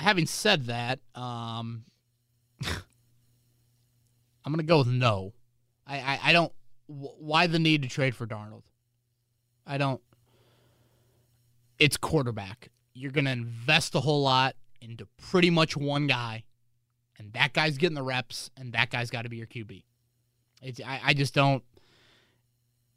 Having 0.00 0.26
said 0.26 0.66
that, 0.66 0.98
um, 1.14 1.84
I'm 4.44 4.52
gonna 4.52 4.64
go 4.64 4.78
with 4.78 4.88
no. 4.88 5.32
I 5.86 5.98
I, 6.00 6.20
I 6.24 6.32
don't. 6.32 6.52
Wh- 6.88 7.20
Why 7.20 7.46
the 7.46 7.58
need 7.58 7.82
to 7.82 7.88
trade 7.88 8.14
for 8.16 8.26
Darnold? 8.26 8.62
I 9.66 9.78
don't. 9.78 10.00
It's 11.78 11.96
quarterback. 11.96 12.70
You're 12.94 13.12
gonna 13.12 13.30
invest 13.30 13.94
a 13.94 14.00
whole 14.00 14.22
lot 14.22 14.56
into 14.80 15.06
pretty 15.16 15.50
much 15.50 15.76
one 15.76 16.06
guy, 16.08 16.44
and 17.18 17.32
that 17.34 17.52
guy's 17.52 17.78
getting 17.78 17.94
the 17.94 18.02
reps, 18.02 18.50
and 18.56 18.72
that 18.72 18.90
guy's 18.90 19.10
got 19.10 19.22
to 19.22 19.28
be 19.28 19.36
your 19.36 19.46
QB. 19.46 19.84
It's 20.62 20.80
I, 20.84 21.00
I 21.04 21.14
just 21.14 21.34
don't. 21.34 21.62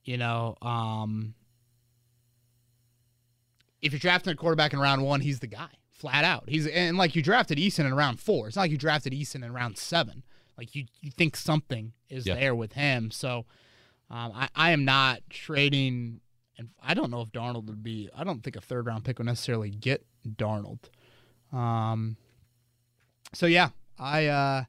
You 0.03 0.17
know, 0.17 0.55
um, 0.63 1.35
if 3.81 3.91
you're 3.91 3.99
drafting 3.99 4.33
a 4.33 4.35
quarterback 4.35 4.73
in 4.73 4.79
round 4.79 5.03
one, 5.03 5.21
he's 5.21 5.39
the 5.39 5.47
guy, 5.47 5.69
flat 5.91 6.23
out. 6.23 6.45
He's 6.47 6.67
and 6.67 6.97
like 6.97 7.15
you 7.15 7.21
drafted 7.21 7.57
Eason 7.57 7.85
in 7.85 7.93
round 7.93 8.19
four. 8.19 8.47
It's 8.47 8.55
not 8.55 8.63
like 8.63 8.71
you 8.71 8.77
drafted 8.77 9.13
Eason 9.13 9.43
in 9.43 9.53
round 9.53 9.77
seven. 9.77 10.23
Like 10.57 10.75
you, 10.75 10.85
you 11.01 11.11
think 11.11 11.35
something 11.35 11.93
is 12.09 12.25
Yeah. 12.27 12.35
there 12.35 12.53
with 12.55 12.73
him. 12.73 13.09
So, 13.11 13.45
um, 14.11 14.33
I, 14.35 14.49
I 14.55 14.71
am 14.71 14.83
not 14.83 15.21
trading 15.29 16.19
And 16.57 16.69
I 16.83 16.93
don't 16.93 17.09
know 17.09 17.21
if 17.21 17.31
Darnold 17.31 17.65
would 17.67 17.81
be. 17.81 18.09
I 18.15 18.25
don't 18.25 18.43
think 18.43 18.57
a 18.57 18.61
third 18.61 18.85
round 18.85 19.05
pick 19.05 19.17
would 19.17 19.25
necessarily 19.25 19.69
get 19.69 20.05
Darnold. 20.27 20.79
Um. 21.51 22.17
So 23.33 23.45
yeah, 23.45 23.69
I 23.97 24.27
uh, 24.27 24.63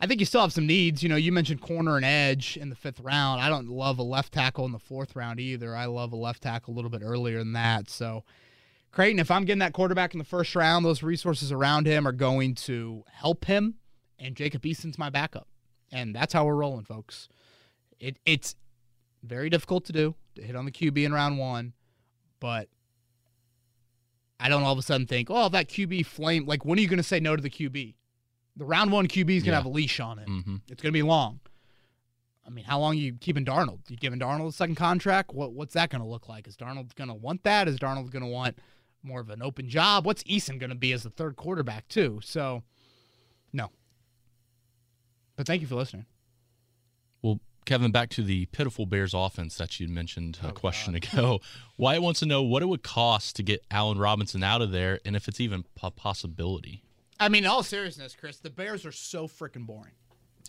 I 0.00 0.06
think 0.06 0.20
you 0.20 0.26
still 0.26 0.40
have 0.40 0.52
some 0.52 0.66
needs. 0.66 1.02
You 1.02 1.10
know, 1.10 1.16
you 1.16 1.30
mentioned 1.30 1.60
corner 1.60 1.96
and 1.96 2.04
edge 2.04 2.56
in 2.56 2.70
the 2.70 2.74
fifth 2.74 3.00
round. 3.00 3.42
I 3.42 3.50
don't 3.50 3.68
love 3.68 3.98
a 3.98 4.02
left 4.02 4.32
tackle 4.32 4.64
in 4.64 4.72
the 4.72 4.78
fourth 4.78 5.14
round 5.14 5.38
either. 5.38 5.76
I 5.76 5.84
love 5.84 6.12
a 6.12 6.16
left 6.16 6.42
tackle 6.42 6.72
a 6.72 6.76
little 6.76 6.90
bit 6.90 7.02
earlier 7.04 7.38
than 7.38 7.52
that. 7.52 7.90
So, 7.90 8.24
Creighton, 8.92 9.18
if 9.18 9.30
I'm 9.30 9.44
getting 9.44 9.58
that 9.58 9.74
quarterback 9.74 10.14
in 10.14 10.18
the 10.18 10.24
first 10.24 10.56
round, 10.56 10.86
those 10.86 11.02
resources 11.02 11.52
around 11.52 11.86
him 11.86 12.08
are 12.08 12.12
going 12.12 12.54
to 12.54 13.04
help 13.12 13.44
him, 13.44 13.74
and 14.18 14.34
Jacob 14.34 14.64
Eason's 14.64 14.98
my 14.98 15.10
backup, 15.10 15.48
and 15.92 16.14
that's 16.16 16.32
how 16.32 16.46
we're 16.46 16.54
rolling, 16.54 16.84
folks. 16.86 17.28
It 17.98 18.16
it's 18.24 18.56
very 19.22 19.50
difficult 19.50 19.84
to 19.86 19.92
do 19.92 20.14
to 20.36 20.42
hit 20.42 20.56
on 20.56 20.64
the 20.64 20.70
QB 20.72 21.04
in 21.04 21.12
round 21.12 21.38
one, 21.38 21.72
but 22.40 22.68
I 24.38 24.48
don't 24.48 24.62
all 24.62 24.72
of 24.72 24.78
a 24.78 24.82
sudden 24.82 25.06
think, 25.06 25.28
oh, 25.30 25.48
that 25.50 25.68
QB 25.68 26.06
flame. 26.06 26.46
Like, 26.46 26.64
when 26.64 26.78
are 26.78 26.82
you 26.82 26.88
going 26.88 26.96
to 26.98 27.02
say 27.02 27.20
no 27.20 27.36
to 27.36 27.42
the 27.42 27.50
QB? 27.50 27.94
The 28.56 28.64
round 28.64 28.90
one 28.92 29.06
QB 29.06 29.30
is 29.36 29.42
going 29.42 29.44
to 29.44 29.50
Yeah. 29.50 29.54
have 29.56 29.66
a 29.66 29.68
leash 29.70 30.00
on 30.00 30.18
it. 30.18 30.28
Mm-hmm. 30.28 30.56
It's 30.70 30.80
going 30.82 30.92
to 30.92 30.96
be 30.96 31.02
long. 31.02 31.40
I 32.46 32.50
mean, 32.50 32.64
how 32.64 32.80
long 32.80 32.92
are 32.94 32.98
you 32.98 33.12
keeping 33.14 33.44
Darnold? 33.44 33.80
You 33.88 33.96
giving 33.96 34.18
Darnold 34.18 34.48
a 34.48 34.52
second 34.52 34.74
contract? 34.76 35.32
What 35.34 35.52
what's 35.52 35.74
that 35.74 35.90
going 35.90 36.02
to 36.02 36.08
look 36.08 36.28
like? 36.28 36.48
Is 36.48 36.56
Darnold 36.56 36.94
going 36.96 37.08
to 37.08 37.14
want 37.14 37.44
that? 37.44 37.68
Is 37.68 37.78
Darnold 37.78 38.10
going 38.10 38.24
to 38.24 38.28
want 38.30 38.58
more 39.02 39.20
of 39.20 39.30
an 39.30 39.42
open 39.42 39.68
job? 39.68 40.04
What's 40.06 40.22
Eason 40.24 40.58
going 40.58 40.70
to 40.70 40.76
be 40.76 40.92
as 40.92 41.02
the 41.04 41.10
third 41.10 41.36
quarterback 41.36 41.86
too? 41.88 42.20
So, 42.24 42.62
no. 43.52 43.70
But 45.36 45.46
thank 45.46 45.60
you 45.62 45.68
for 45.68 45.76
listening. 45.76 46.06
Well, 47.22 47.40
Kevin, 47.70 47.92
back 47.92 48.08
to 48.10 48.24
the 48.24 48.46
pitiful 48.46 48.84
Bears 48.84 49.14
offense 49.14 49.54
that 49.58 49.78
you 49.78 49.86
mentioned 49.86 50.40
a 50.42 50.48
Oh, 50.48 50.50
question 50.50 50.96
ago. 50.96 51.38
Wyatt 51.78 52.02
wants 52.02 52.18
to 52.18 52.26
know 52.26 52.42
what 52.42 52.62
it 52.62 52.66
would 52.66 52.82
cost 52.82 53.36
to 53.36 53.44
get 53.44 53.64
Allen 53.70 53.96
Robinson 53.96 54.42
out 54.42 54.60
of 54.60 54.72
there, 54.72 54.98
and 55.04 55.14
if 55.14 55.28
it's 55.28 55.38
even 55.38 55.64
a 55.80 55.92
possibility. 55.92 56.82
I 57.20 57.28
mean, 57.28 57.44
in 57.44 57.48
all 57.50 57.62
seriousness, 57.62 58.16
Chris, 58.18 58.38
the 58.38 58.50
Bears 58.50 58.84
are 58.84 58.90
so 58.90 59.28
freaking 59.28 59.66
boring. 59.66 59.92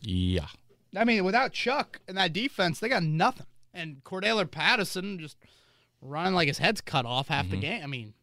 Yeah, 0.01 0.47
I 0.97 1.03
mean, 1.05 1.24
without 1.24 1.51
Chuck 1.53 1.99
and 2.07 2.17
that 2.17 2.34
defense, 2.34 2.80
they 2.80 2.89
got 2.89 3.03
nothing. 3.03 3.45
And 3.72 4.03
Cordarrelle 4.03 4.49
Patterson 4.49 5.19
just 5.19 5.38
running 6.01 6.34
like 6.34 6.47
his 6.47 6.57
head's 6.57 6.82
cut 6.82 7.05
off 7.05 7.28
half 7.28 7.51
the 7.51 7.57
game. 7.57 7.84
I 7.84 7.86
mean, 7.86 8.15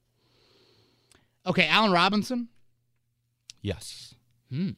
okay, 1.47 1.69
Allen 1.69 1.93
Robinson, 1.93 2.49
yes. 3.63 4.17
Hmm. 4.51 4.71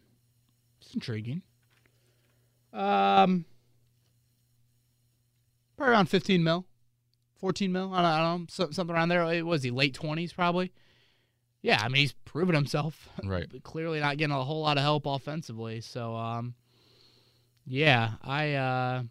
It's 0.82 0.92
intriguing. 0.92 1.40
Um, 2.74 3.46
probably 5.80 5.94
around 5.94 6.06
fifteen 6.06 6.44
mil, 6.44 6.66
fourteen 7.38 7.72
mil. 7.72 7.94
I 7.94 8.02
don't, 8.02 8.04
I 8.04 8.18
don't 8.18 8.40
know, 8.40 8.46
so, 8.50 8.70
something 8.70 8.94
around 8.94 9.08
there. 9.08 9.24
It 9.32 9.46
was 9.46 9.62
he 9.62 9.70
late 9.70 9.94
twenties 9.94 10.32
probably. 10.32 10.72
Yeah, 11.62 11.80
I 11.82 11.88
mean 11.88 12.02
he's 12.02 12.12
proven 12.12 12.54
himself. 12.54 13.08
Right. 13.24 13.46
But 13.50 13.62
clearly 13.62 13.98
not 13.98 14.18
getting 14.18 14.36
a 14.36 14.44
whole 14.44 14.60
lot 14.60 14.76
of 14.76 14.82
help 14.82 15.06
offensively. 15.06 15.80
So 15.80 16.14
um, 16.14 16.54
yeah, 17.66 18.12
I 18.22 18.54
uh, 18.54 19.02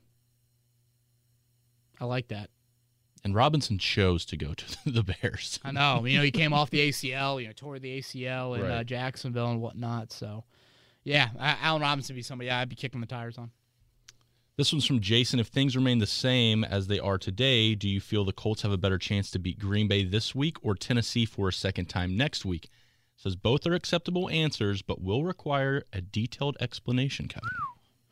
I 1.99 2.05
like 2.05 2.27
that. 2.27 2.51
And 3.23 3.33
Robinson 3.33 3.79
chose 3.79 4.23
to 4.25 4.37
go 4.37 4.53
to 4.53 4.65
the 4.85 5.03
Bears. 5.03 5.59
I 5.63 5.71
know. 5.71 6.05
You 6.05 6.19
know, 6.19 6.23
he 6.23 6.31
came 6.31 6.53
off 6.53 6.69
the 6.69 6.79
ACL. 6.89 7.41
You 7.41 7.47
know, 7.47 7.53
tore 7.53 7.79
the 7.79 7.99
ACL 7.99 8.59
in 8.59 8.63
uh, 8.63 8.83
Jacksonville 8.83 9.49
and 9.49 9.59
whatnot. 9.59 10.13
So, 10.13 10.43
yeah, 11.03 11.29
Allen 11.39 11.81
Robinson 11.81 12.13
would 12.13 12.19
be 12.19 12.23
somebody 12.23 12.51
I'd 12.51 12.69
be 12.69 12.75
kicking 12.75 13.01
the 13.01 13.07
tires 13.07 13.39
on. 13.39 13.49
This 14.59 14.73
one's 14.73 14.85
from 14.85 14.99
Jason. 14.99 15.39
If 15.39 15.47
things 15.47 15.77
remain 15.77 15.99
the 15.99 16.05
same 16.05 16.65
as 16.65 16.87
they 16.87 16.99
are 16.99 17.17
today, 17.17 17.75
do 17.75 17.87
you 17.87 18.01
feel 18.01 18.25
the 18.25 18.33
Colts 18.33 18.63
have 18.63 18.73
a 18.73 18.77
better 18.77 18.97
chance 18.97 19.31
to 19.31 19.39
beat 19.39 19.57
Green 19.57 19.87
Bay 19.87 20.03
this 20.03 20.35
week 20.35 20.57
or 20.61 20.75
Tennessee 20.75 21.25
for 21.25 21.47
a 21.47 21.53
second 21.53 21.85
time 21.85 22.17
next 22.17 22.43
week? 22.43 22.69
Says 23.15 23.37
both 23.37 23.65
are 23.65 23.73
acceptable 23.73 24.29
answers, 24.29 24.81
but 24.81 25.01
will 25.01 25.23
require 25.23 25.85
a 25.93 26.01
detailed 26.01 26.57
explanation, 26.59 27.29
Kevin. 27.29 27.47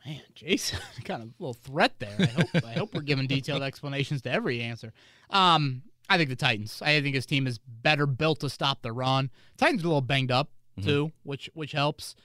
Man, 0.06 0.22
Jason, 0.34 0.78
kind 1.04 1.22
of 1.22 1.28
a 1.28 1.32
little 1.38 1.52
threat 1.52 1.98
there. 1.98 2.16
I 2.18 2.24
hope 2.24 2.64
I 2.64 2.72
hope 2.72 2.94
we're 2.94 3.02
giving 3.02 3.26
detailed 3.26 3.62
explanations 3.62 4.22
to 4.22 4.32
every 4.32 4.62
answer. 4.62 4.94
Um, 5.28 5.82
I 6.08 6.16
think 6.16 6.30
the 6.30 6.36
Titans. 6.36 6.80
I 6.80 7.02
think 7.02 7.14
his 7.14 7.26
team 7.26 7.46
is 7.46 7.58
better 7.58 8.06
built 8.06 8.40
to 8.40 8.48
stop 8.48 8.80
the 8.80 8.92
run. 8.92 9.28
Titans 9.58 9.82
are 9.82 9.86
a 9.86 9.88
little 9.88 10.00
banged 10.00 10.30
up 10.30 10.48
too, 10.82 11.12
which 11.24 11.50
which 11.52 11.72
helps. 11.72 12.16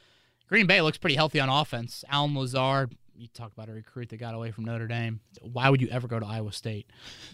Green 0.47 0.65
Bay 0.65 0.81
looks 0.81 0.97
pretty 0.97 1.17
healthy 1.17 1.41
on 1.41 1.49
offense. 1.49 2.05
Allen 2.09 2.35
Lazard, 2.35 2.95
you 3.15 3.27
talk 3.27 3.51
about 3.53 3.69
a 3.69 3.73
recruit 3.73 4.09
that 4.09 4.17
got 4.17 4.33
away 4.33 4.51
from 4.51 4.65
Notre 4.65 4.87
Dame. 4.87 5.19
Why 5.41 5.69
would 5.69 5.81
you 5.81 5.87
ever 5.89 6.07
go 6.07 6.19
to 6.19 6.25
Iowa 6.25 6.51
State 6.51 6.87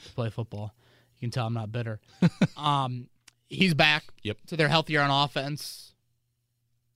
to 0.05 0.13
play 0.13 0.29
football? 0.29 0.73
You 1.17 1.27
can 1.27 1.31
tell 1.31 1.47
I'm 1.47 1.53
not 1.53 1.71
bitter. 1.71 1.99
um, 2.57 3.07
he's 3.49 3.73
back. 3.73 4.05
Yep. 4.23 4.37
So 4.47 4.55
they're 4.55 4.69
healthier 4.69 5.01
on 5.01 5.11
offense. 5.11 5.93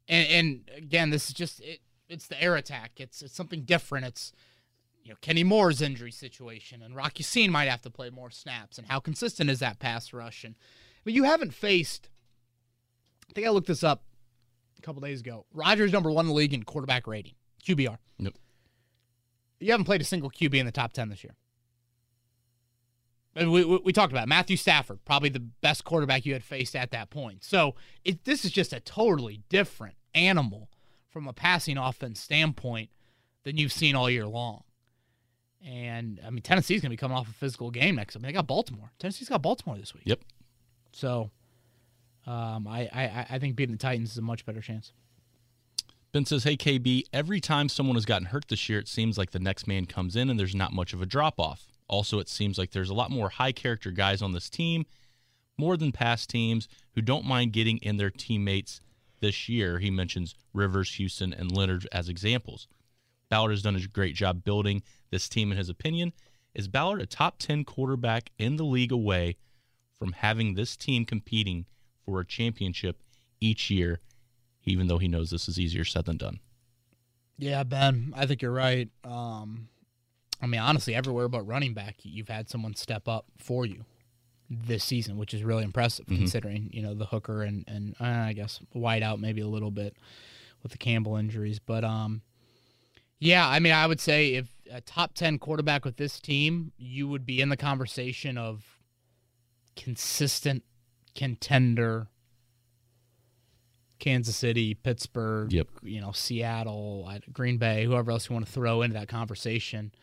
And, 0.07 0.27
and 0.27 0.71
again, 0.77 1.09
this 1.09 1.27
is 1.27 1.33
just 1.33 1.59
it, 1.61 1.79
it's 2.09 2.27
the 2.27 2.41
air 2.41 2.55
attack. 2.55 2.91
It's 2.97 3.21
it's 3.21 3.35
something 3.35 3.63
different. 3.63 4.05
It's 4.05 4.33
you 5.03 5.11
know 5.11 5.17
Kenny 5.21 5.43
Moore's 5.43 5.81
injury 5.81 6.11
situation, 6.11 6.81
and 6.81 6.95
Rock 6.95 7.19
Ya-Sin 7.19 7.51
might 7.51 7.69
have 7.69 7.81
to 7.83 7.89
play 7.89 8.09
more 8.09 8.29
snaps. 8.29 8.77
And 8.77 8.87
how 8.87 8.99
consistent 8.99 9.49
is 9.49 9.59
that 9.59 9.79
pass 9.79 10.13
rush? 10.13 10.43
And 10.43 10.55
but 11.03 11.13
you 11.13 11.23
haven't 11.23 11.53
faced. 11.53 12.09
I 13.29 13.33
think 13.33 13.47
I 13.47 13.49
looked 13.49 13.67
this 13.67 13.83
up 13.83 14.03
a 14.77 14.81
couple 14.81 15.01
days 15.01 15.21
ago. 15.21 15.45
Rodgers 15.53 15.91
number 15.91 16.11
one 16.11 16.25
in 16.25 16.29
the 16.29 16.35
league 16.35 16.53
in 16.53 16.63
quarterback 16.63 17.07
rating, 17.07 17.33
QBR. 17.65 17.97
Yep. 18.19 18.33
You 19.63 19.71
haven't 19.71 19.85
played 19.85 20.01
a 20.01 20.05
single 20.05 20.29
QB 20.29 20.55
in 20.55 20.65
the 20.65 20.71
top 20.71 20.93
ten 20.93 21.09
this 21.09 21.23
year. 21.23 21.35
We, 23.35 23.65
we, 23.65 23.77
we 23.83 23.93
talked 23.93 24.13
about 24.13 24.25
it. 24.25 24.29
Matthew 24.29 24.57
Stafford, 24.57 25.03
probably 25.05 25.29
the 25.29 25.39
best 25.39 25.83
quarterback 25.83 26.25
you 26.25 26.33
had 26.33 26.43
faced 26.43 26.75
at 26.75 26.91
that 26.91 27.09
point. 27.09 27.43
So 27.43 27.75
it, 28.05 28.25
this 28.25 28.45
is 28.45 28.51
just 28.51 28.73
a 28.73 28.79
totally 28.79 29.41
different 29.49 29.95
animal 30.13 30.69
from 31.09 31.27
a 31.27 31.33
passing 31.33 31.77
offense 31.77 32.19
standpoint 32.19 32.91
than 33.43 33.57
you've 33.57 33.71
seen 33.71 33.95
all 33.95 34.09
year 34.09 34.27
long. 34.27 34.63
And 35.65 36.19
I 36.25 36.29
mean, 36.29 36.41
Tennessee's 36.41 36.81
going 36.81 36.89
to 36.89 36.93
be 36.93 36.97
coming 36.97 37.17
off 37.17 37.29
a 37.29 37.33
physical 37.33 37.71
game 37.71 37.95
next. 37.95 38.15
I 38.15 38.19
mean, 38.19 38.27
they 38.27 38.33
got 38.33 38.47
Baltimore. 38.47 38.91
Tennessee's 38.99 39.29
got 39.29 39.41
Baltimore 39.41 39.77
this 39.77 39.93
week. 39.93 40.03
Yep. 40.05 40.19
So, 40.91 41.31
um, 42.27 42.67
I, 42.67 42.89
I 42.93 43.25
I 43.31 43.39
think 43.39 43.55
beating 43.55 43.75
the 43.75 43.79
Titans 43.79 44.11
is 44.11 44.17
a 44.17 44.21
much 44.21 44.45
better 44.45 44.61
chance. 44.61 44.91
Ben 46.13 46.25
says, 46.25 46.43
Hey, 46.43 46.55
KB, 46.55 47.05
every 47.11 47.41
time 47.41 47.67
someone 47.67 47.95
has 47.95 48.05
gotten 48.05 48.27
hurt 48.27 48.47
this 48.47 48.69
year, 48.69 48.77
it 48.77 48.87
seems 48.87 49.17
like 49.17 49.31
the 49.31 49.39
next 49.39 49.65
man 49.65 49.87
comes 49.87 50.15
in 50.15 50.29
and 50.29 50.39
there's 50.39 50.53
not 50.53 50.71
much 50.71 50.93
of 50.93 51.01
a 51.01 51.07
drop 51.07 51.39
off. 51.39 51.65
Also, 51.87 52.19
it 52.19 52.29
seems 52.29 52.59
like 52.59 52.69
there's 52.69 52.91
a 52.91 52.93
lot 52.93 53.09
more 53.09 53.29
high 53.29 53.51
character 53.51 53.89
guys 53.89 54.21
on 54.21 54.31
this 54.31 54.47
team, 54.47 54.85
more 55.57 55.75
than 55.75 55.91
past 55.91 56.29
teams, 56.29 56.67
who 56.93 57.01
don't 57.01 57.25
mind 57.25 57.51
getting 57.51 57.79
in 57.79 57.97
their 57.97 58.11
teammates 58.11 58.79
this 59.21 59.49
year. 59.49 59.79
He 59.79 59.89
mentions 59.89 60.35
Rivers, 60.53 60.93
Houston, 60.95 61.33
and 61.33 61.51
Leonard 61.51 61.87
as 61.91 62.09
examples. 62.09 62.67
Ballard 63.29 63.51
has 63.51 63.63
done 63.63 63.75
a 63.75 63.87
great 63.87 64.13
job 64.13 64.43
building 64.43 64.83
this 65.09 65.27
team, 65.27 65.51
in 65.51 65.57
his 65.57 65.69
opinion. 65.69 66.13
Is 66.53 66.67
Ballard 66.67 67.01
a 67.01 67.07
top 67.07 67.39
10 67.39 67.65
quarterback 67.65 68.29
in 68.37 68.57
the 68.57 68.65
league 68.65 68.91
away 68.91 69.37
from 69.97 70.11
having 70.11 70.53
this 70.53 70.77
team 70.77 71.05
competing 71.05 71.65
for 72.05 72.19
a 72.19 72.25
championship 72.25 73.01
each 73.41 73.71
year, 73.71 73.99
even 74.65 74.87
though 74.87 74.97
he 74.97 75.07
knows 75.07 75.29
this 75.29 75.47
is 75.47 75.59
easier 75.59 75.85
said 75.85 76.05
than 76.05 76.17
done? 76.17 76.39
Yeah, 77.37 77.63
Ben, 77.63 78.13
I 78.15 78.25
think 78.25 78.41
you're 78.41 78.51
right. 78.51 78.89
Um, 79.03 79.69
I 80.41 80.47
mean, 80.47 80.61
honestly, 80.61 80.93
everywhere 80.93 81.27
but 81.27 81.41
running 81.43 81.73
back, 81.73 81.97
you've 82.03 82.29
had 82.29 82.49
someone 82.49 82.75
step 82.75 83.07
up 83.07 83.25
for 83.37 83.65
you 83.65 83.85
this 84.49 84.83
season, 84.83 85.17
which 85.17 85.33
is 85.33 85.43
really 85.43 85.63
impressive 85.63 86.05
considering 86.05 86.69
you 86.73 86.81
know 86.81 86.93
the 86.93 87.05
Hooker 87.05 87.41
and 87.43 87.63
and 87.67 87.95
uh, 87.99 88.03
I 88.03 88.33
guess 88.33 88.59
wide 88.73 89.03
out 89.03 89.19
maybe 89.19 89.41
a 89.41 89.47
little 89.47 89.71
bit 89.71 89.95
with 90.61 90.71
the 90.71 90.77
Campbell 90.77 91.15
injuries, 91.15 91.59
but 91.59 91.83
um, 91.83 92.21
yeah, 93.19 93.47
I 93.47 93.59
mean, 93.59 93.73
I 93.73 93.87
would 93.87 94.01
say 94.01 94.33
if 94.33 94.47
a 94.71 94.81
top 94.81 95.13
ten 95.13 95.39
quarterback 95.39 95.85
with 95.85 95.97
this 95.97 96.19
team, 96.19 96.71
you 96.77 97.07
would 97.07 97.25
be 97.25 97.41
in 97.41 97.49
the 97.49 97.57
conversation 97.57 98.37
of 98.37 98.79
consistent 99.75 100.63
contender. 101.15 102.07
Kansas 104.03 104.35
City, 104.35 104.73
Pittsburgh, 104.73 105.51
Yep. 105.53 105.67
you 105.83 106.01
know, 106.01 106.11
Seattle, 106.11 107.09
Green 107.31 107.57
Bay, 107.57 107.85
whoever 107.85 108.11
else 108.11 108.29
you 108.29 108.33
want 108.33 108.45
to 108.45 108.51
throw 108.51 108.81
into 108.81 108.95
that 108.99 109.07
conversation. 109.07 109.93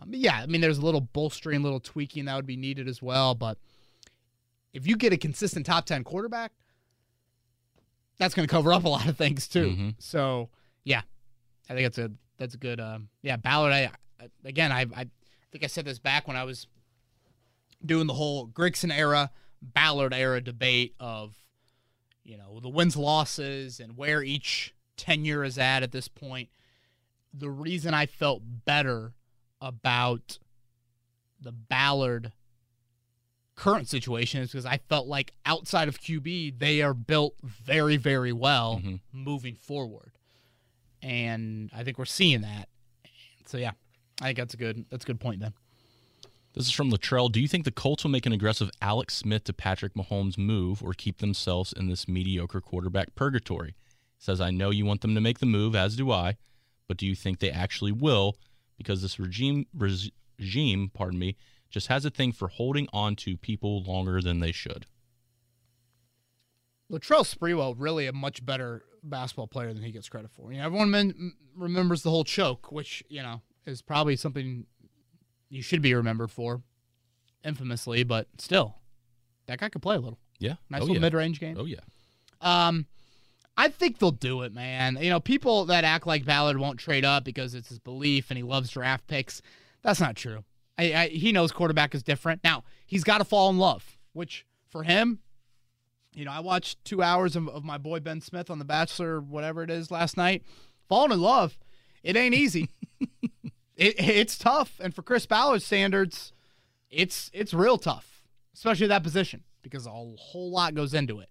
Um, 0.00 0.08
yeah, 0.12 0.36
I 0.40 0.46
mean, 0.46 0.62
there's 0.62 0.78
a 0.78 0.82
little 0.84 1.02
bolstering, 1.02 1.60
a 1.60 1.62
little 1.62 1.78
tweaking 1.78 2.24
that 2.24 2.34
would 2.36 2.46
be 2.46 2.56
needed 2.56 2.88
as 2.88 3.02
well. 3.02 3.34
But 3.34 3.58
if 4.72 4.86
you 4.86 4.96
get 4.96 5.12
a 5.12 5.18
consistent 5.18 5.66
top 5.66 5.84
10 5.84 6.02
quarterback, 6.02 6.52
that's 8.18 8.34
going 8.34 8.48
to 8.48 8.50
cover 8.50 8.72
up 8.72 8.84
a 8.84 8.88
lot 8.88 9.06
of 9.06 9.18
things 9.18 9.46
too. 9.48 9.66
Mhm. 9.70 9.94
So, 9.98 10.48
yeah, 10.84 11.02
I 11.68 11.74
think 11.74 11.84
that's 11.84 11.98
a 11.98 12.10
that's 12.38 12.54
a 12.54 12.58
good. 12.58 12.80
Um, 12.80 13.08
yeah, 13.22 13.36
Ballard. 13.36 13.72
I, 13.72 13.90
I 14.18 14.28
again, 14.44 14.72
I 14.72 14.86
I 14.96 15.06
think 15.50 15.62
I 15.62 15.66
said 15.66 15.84
this 15.84 15.98
back 15.98 16.26
when 16.26 16.36
I 16.36 16.44
was 16.44 16.66
doing 17.84 18.06
the 18.06 18.14
whole 18.14 18.46
Grigson 18.48 18.90
era, 18.96 19.30
Ballard 19.60 20.14
era 20.14 20.40
debate 20.40 20.94
of, 21.00 21.34
you 22.24 22.36
know, 22.36 22.60
the 22.60 22.68
wins 22.68 22.96
losses 22.96 23.80
and 23.80 23.96
where 23.96 24.22
each 24.22 24.74
tenure 24.96 25.44
is 25.44 25.58
at 25.58 25.82
at 25.82 25.92
this 25.92 26.08
point. 26.08 26.48
The 27.34 27.50
reason 27.50 27.94
I 27.94 28.06
felt 28.06 28.42
better 28.64 29.14
about 29.60 30.38
the 31.40 31.52
Ballard 31.52 32.32
current 33.54 33.88
situation 33.88 34.40
is 34.42 34.50
because 34.50 34.66
I 34.66 34.78
felt 34.88 35.06
like 35.06 35.32
outside 35.44 35.88
of 35.88 36.00
QB, 36.00 36.58
they 36.58 36.82
are 36.82 36.94
built 36.94 37.34
very, 37.42 37.96
very 37.96 38.32
well 38.32 38.80
Mhm. 38.82 39.00
moving 39.12 39.54
forward. 39.54 40.12
And 41.00 41.70
I 41.72 41.84
think 41.84 41.98
we're 41.98 42.04
seeing 42.04 42.42
that. 42.42 42.68
So 43.46 43.58
yeah, 43.58 43.72
I 44.20 44.26
think 44.26 44.38
that's 44.38 44.54
a 44.54 44.56
good 44.56 44.86
that's 44.88 45.04
a 45.04 45.06
good 45.06 45.20
point 45.20 45.40
then. 45.40 45.52
This 46.54 46.66
is 46.66 46.72
from 46.72 46.90
Latrell. 46.90 47.32
Do 47.32 47.40
you 47.40 47.48
think 47.48 47.64
the 47.64 47.70
Colts 47.70 48.04
will 48.04 48.10
make 48.10 48.26
an 48.26 48.32
aggressive 48.32 48.70
Alex 48.82 49.14
Smith 49.16 49.44
to 49.44 49.54
Patrick 49.54 49.94
Mahomes 49.94 50.36
move 50.36 50.82
or 50.82 50.92
keep 50.92 51.18
themselves 51.18 51.72
in 51.72 51.88
this 51.88 52.06
mediocre 52.06 52.60
quarterback 52.60 53.14
purgatory? 53.14 53.74
Says, 54.18 54.40
I 54.40 54.50
know 54.50 54.70
you 54.70 54.84
want 54.84 55.00
them 55.00 55.14
to 55.14 55.20
make 55.20 55.38
the 55.38 55.46
move, 55.46 55.74
as 55.74 55.96
do 55.96 56.10
I, 56.10 56.36
but 56.88 56.98
do 56.98 57.06
you 57.06 57.14
think 57.14 57.38
they 57.38 57.50
actually 57.50 57.92
will? 57.92 58.36
Because 58.76 59.00
this 59.00 59.18
regime, 59.18 59.66
regime, 59.72 60.90
pardon 60.92 61.18
me, 61.18 61.36
just 61.70 61.86
has 61.86 62.04
a 62.04 62.10
thing 62.10 62.32
for 62.32 62.48
holding 62.48 62.86
on 62.92 63.16
to 63.16 63.38
people 63.38 63.82
longer 63.82 64.20
than 64.20 64.40
they 64.40 64.52
should. 64.52 64.84
Latrell 66.90 67.24
Sprewell 67.24 67.74
really 67.78 68.06
a 68.06 68.12
much 68.12 68.44
better 68.44 68.84
basketball 69.02 69.46
player 69.46 69.72
than 69.72 69.82
he 69.82 69.90
gets 69.90 70.10
credit 70.10 70.30
for. 70.30 70.52
You 70.52 70.58
know, 70.58 70.66
everyone 70.66 70.90
men- 70.90 71.32
remembers 71.56 72.02
the 72.02 72.10
whole 72.10 72.24
choke, 72.24 72.70
which 72.70 73.02
you 73.08 73.22
know 73.22 73.40
is 73.64 73.80
probably 73.80 74.16
something 74.16 74.66
you 75.52 75.62
should 75.62 75.82
be 75.82 75.94
remembered 75.94 76.30
for, 76.30 76.62
infamously. 77.44 78.02
But 78.02 78.26
still, 78.38 78.74
that 79.46 79.60
guy 79.60 79.68
could 79.68 79.82
play 79.82 79.96
a 79.96 80.00
little. 80.00 80.18
Yeah. 80.38 80.54
Nice 80.70 80.80
oh, 80.80 80.84
little 80.84 80.96
yeah. 80.96 81.00
mid-range 81.02 81.38
game. 81.38 81.56
Oh, 81.58 81.66
yeah. 81.66 81.80
Um, 82.40 82.86
I 83.56 83.68
think 83.68 83.98
they'll 83.98 84.10
do 84.10 84.42
it, 84.42 84.54
man. 84.54 84.98
You 85.00 85.10
know, 85.10 85.20
people 85.20 85.66
that 85.66 85.84
act 85.84 86.06
like 86.06 86.24
Ballard 86.24 86.58
won't 86.58 86.80
trade 86.80 87.04
up 87.04 87.22
because 87.22 87.54
it's 87.54 87.68
his 87.68 87.78
belief 87.78 88.30
and 88.30 88.38
he 88.38 88.42
loves 88.42 88.70
draft 88.70 89.06
picks. 89.06 89.42
That's 89.82 90.00
not 90.00 90.16
true. 90.16 90.44
I, 90.78 90.94
I, 90.94 91.08
he 91.08 91.32
knows 91.32 91.52
quarterback 91.52 91.94
is 91.94 92.02
different. 92.02 92.42
Now 92.42 92.64
he's 92.86 93.04
got 93.04 93.18
to 93.18 93.24
fall 93.24 93.50
in 93.50 93.58
love, 93.58 93.98
which 94.14 94.46
for 94.68 94.84
him, 94.84 95.18
you 96.14 96.24
know, 96.24 96.32
I 96.32 96.40
watched 96.40 96.82
two 96.84 97.02
hours 97.02 97.36
of, 97.36 97.48
of 97.48 97.62
my 97.62 97.78
boy 97.78 98.00
Ben 98.00 98.20
Smith 98.20 98.50
on 98.50 98.58
The 98.58 98.64
Bachelor, 98.64 99.20
whatever 99.20 99.62
it 99.62 99.70
is, 99.70 99.90
last 99.90 100.16
night. 100.16 100.42
Falling 100.88 101.12
in 101.12 101.20
love, 101.20 101.58
it 102.02 102.16
ain't 102.16 102.34
easy. 102.34 102.70
it, 103.76 103.94
it's 103.98 104.38
tough, 104.38 104.78
and 104.80 104.94
for 104.94 105.02
Chris 105.02 105.26
Ballard's 105.26 105.64
standards, 105.64 106.32
it's 106.90 107.30
it's 107.32 107.54
real 107.54 107.78
tough, 107.78 108.22
especially 108.54 108.86
that 108.88 109.02
position 109.02 109.42
because 109.62 109.86
a 109.86 109.90
whole 109.90 110.50
lot 110.50 110.74
goes 110.74 110.94
into 110.94 111.20
it. 111.20 111.30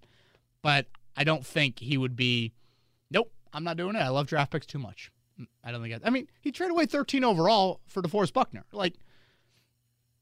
But 0.62 0.88
I 1.16 1.24
don't 1.24 1.46
think 1.46 1.80
he 1.80 1.98
would 1.98 2.16
be. 2.16 2.54
Nope, 3.10 3.32
I'm 3.54 3.64
not 3.64 3.78
doing 3.78 3.96
it. 3.96 4.00
I 4.00 4.10
love 4.10 4.28
draft 4.28 4.52
picks 4.52 4.66
too 4.66 4.80
much. 4.80 5.12
I 5.64 5.72
don't 5.72 5.82
think. 5.82 5.96
I, 5.96 6.08
I 6.08 6.10
mean, 6.10 6.28
he 6.39 6.52
traded 6.52 6.72
away 6.72 6.86
13 6.86 7.24
overall 7.24 7.82
for 7.88 8.02
DeForest 8.02 8.34
Buckner. 8.34 8.66
Like, 8.72 8.96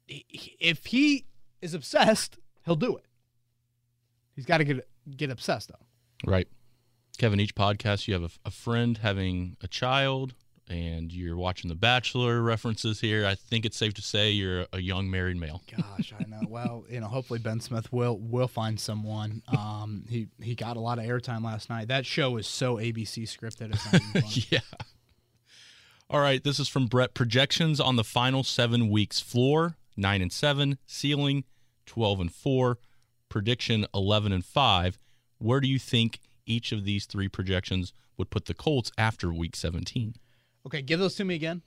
if 0.08 0.88
he 0.88 1.26
is 1.62 1.74
obsessed, 1.74 2.38
he'll 2.66 2.76
do 2.76 2.98
it. 2.98 3.06
He's 4.36 4.46
got 4.46 4.58
to 4.60 4.64
get 4.64 4.88
get 5.16 5.30
obsessed 5.30 5.70
though. 5.70 6.30
Right. 6.30 6.48
Kevin, 7.18 7.40
each 7.40 7.56
podcast 7.56 8.08
you 8.08 8.14
have 8.14 8.24
a, 8.24 8.30
a 8.46 8.52
friend 8.52 9.00
having 9.00 9.58
a 9.62 9.68
child 9.68 10.36
and 10.70 11.12
you're 11.12 11.38
watching 11.38 11.68
The 11.70 11.76
Bachelor 11.76 12.42
references 12.42 13.02
here. 13.02 13.26
I 13.26 13.36
think 13.36 13.66
it's 13.66 13.78
safe 13.78 13.94
to 13.96 14.02
say 14.02 14.32
you're 14.32 14.66
a 14.72 14.80
young 14.80 15.10
married 15.10 15.38
male. 15.38 15.62
Gosh, 15.76 16.14
I 16.20 16.24
know. 16.28 16.42
Well, 16.48 16.86
you 16.90 17.00
know, 17.00 17.08
hopefully 17.08 17.40
Ben 17.40 17.60
Smith 17.60 17.92
will 17.92 18.18
will 18.20 18.48
find 18.48 18.80
someone. 18.80 19.42
Um, 19.48 20.06
he 20.10 20.28
he 20.42 20.56
got 20.56 20.78
a 20.78 20.80
lot 20.80 21.00
of 21.00 21.06
airtime 21.06 21.44
last 21.44 21.70
night. 21.70 21.88
That 21.88 22.06
show 22.06 22.38
is 22.38 22.48
so 22.48 22.76
ABC 22.76 23.24
scripted. 23.24 23.74
It's 23.74 23.86
not 23.92 24.02
even 24.02 24.22
funny. 24.22 24.46
yeah. 24.50 24.60
All 26.10 26.20
right. 26.20 26.44
This 26.44 26.60
is 26.60 26.68
from 26.68 26.88
Brett. 26.88 27.14
Projections 27.14 27.80
on 27.80 27.96
the 27.96 28.04
final 28.04 28.44
seven 28.44 28.90
weeks 28.90 29.20
floor 29.20 29.76
nine 30.00 30.22
and 30.22 30.32
seven, 30.32 30.78
ceiling 30.88 31.44
12 31.86 32.20
and 32.22 32.34
four, 32.34 32.78
prediction 33.28 33.86
11 33.94 34.32
and 34.32 34.46
five. 34.46 34.98
Where 35.38 35.60
do 35.60 35.68
you 35.68 35.80
think 35.80 36.20
each 36.46 36.72
of 36.72 36.86
these 36.86 37.06
three 37.06 37.28
projections 37.28 37.94
would 38.18 38.30
put 38.30 38.46
the 38.46 38.54
Colts 38.54 38.92
after 38.98 39.32
week 39.34 39.56
17? 39.56 40.16
Okay, 40.66 40.82
give 40.82 40.99
those 40.99 41.16
to 41.16 41.26
me 41.26 41.36
again. 41.36 41.62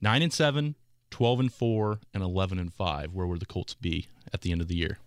Nine 0.00 0.22
and 0.22 0.32
seven, 0.32 0.74
12 1.10 1.40
and 1.40 1.52
four, 1.52 2.00
and 2.12 2.22
11 2.22 2.58
and 2.58 2.72
five. 2.72 3.12
Where 3.12 3.26
would 3.26 3.40
the 3.40 3.46
Colts 3.46 3.74
be 3.74 4.08
at 4.32 4.42
the 4.42 4.52
end 4.52 4.60
of 4.60 4.68
the 4.68 4.76
year? 4.76 4.98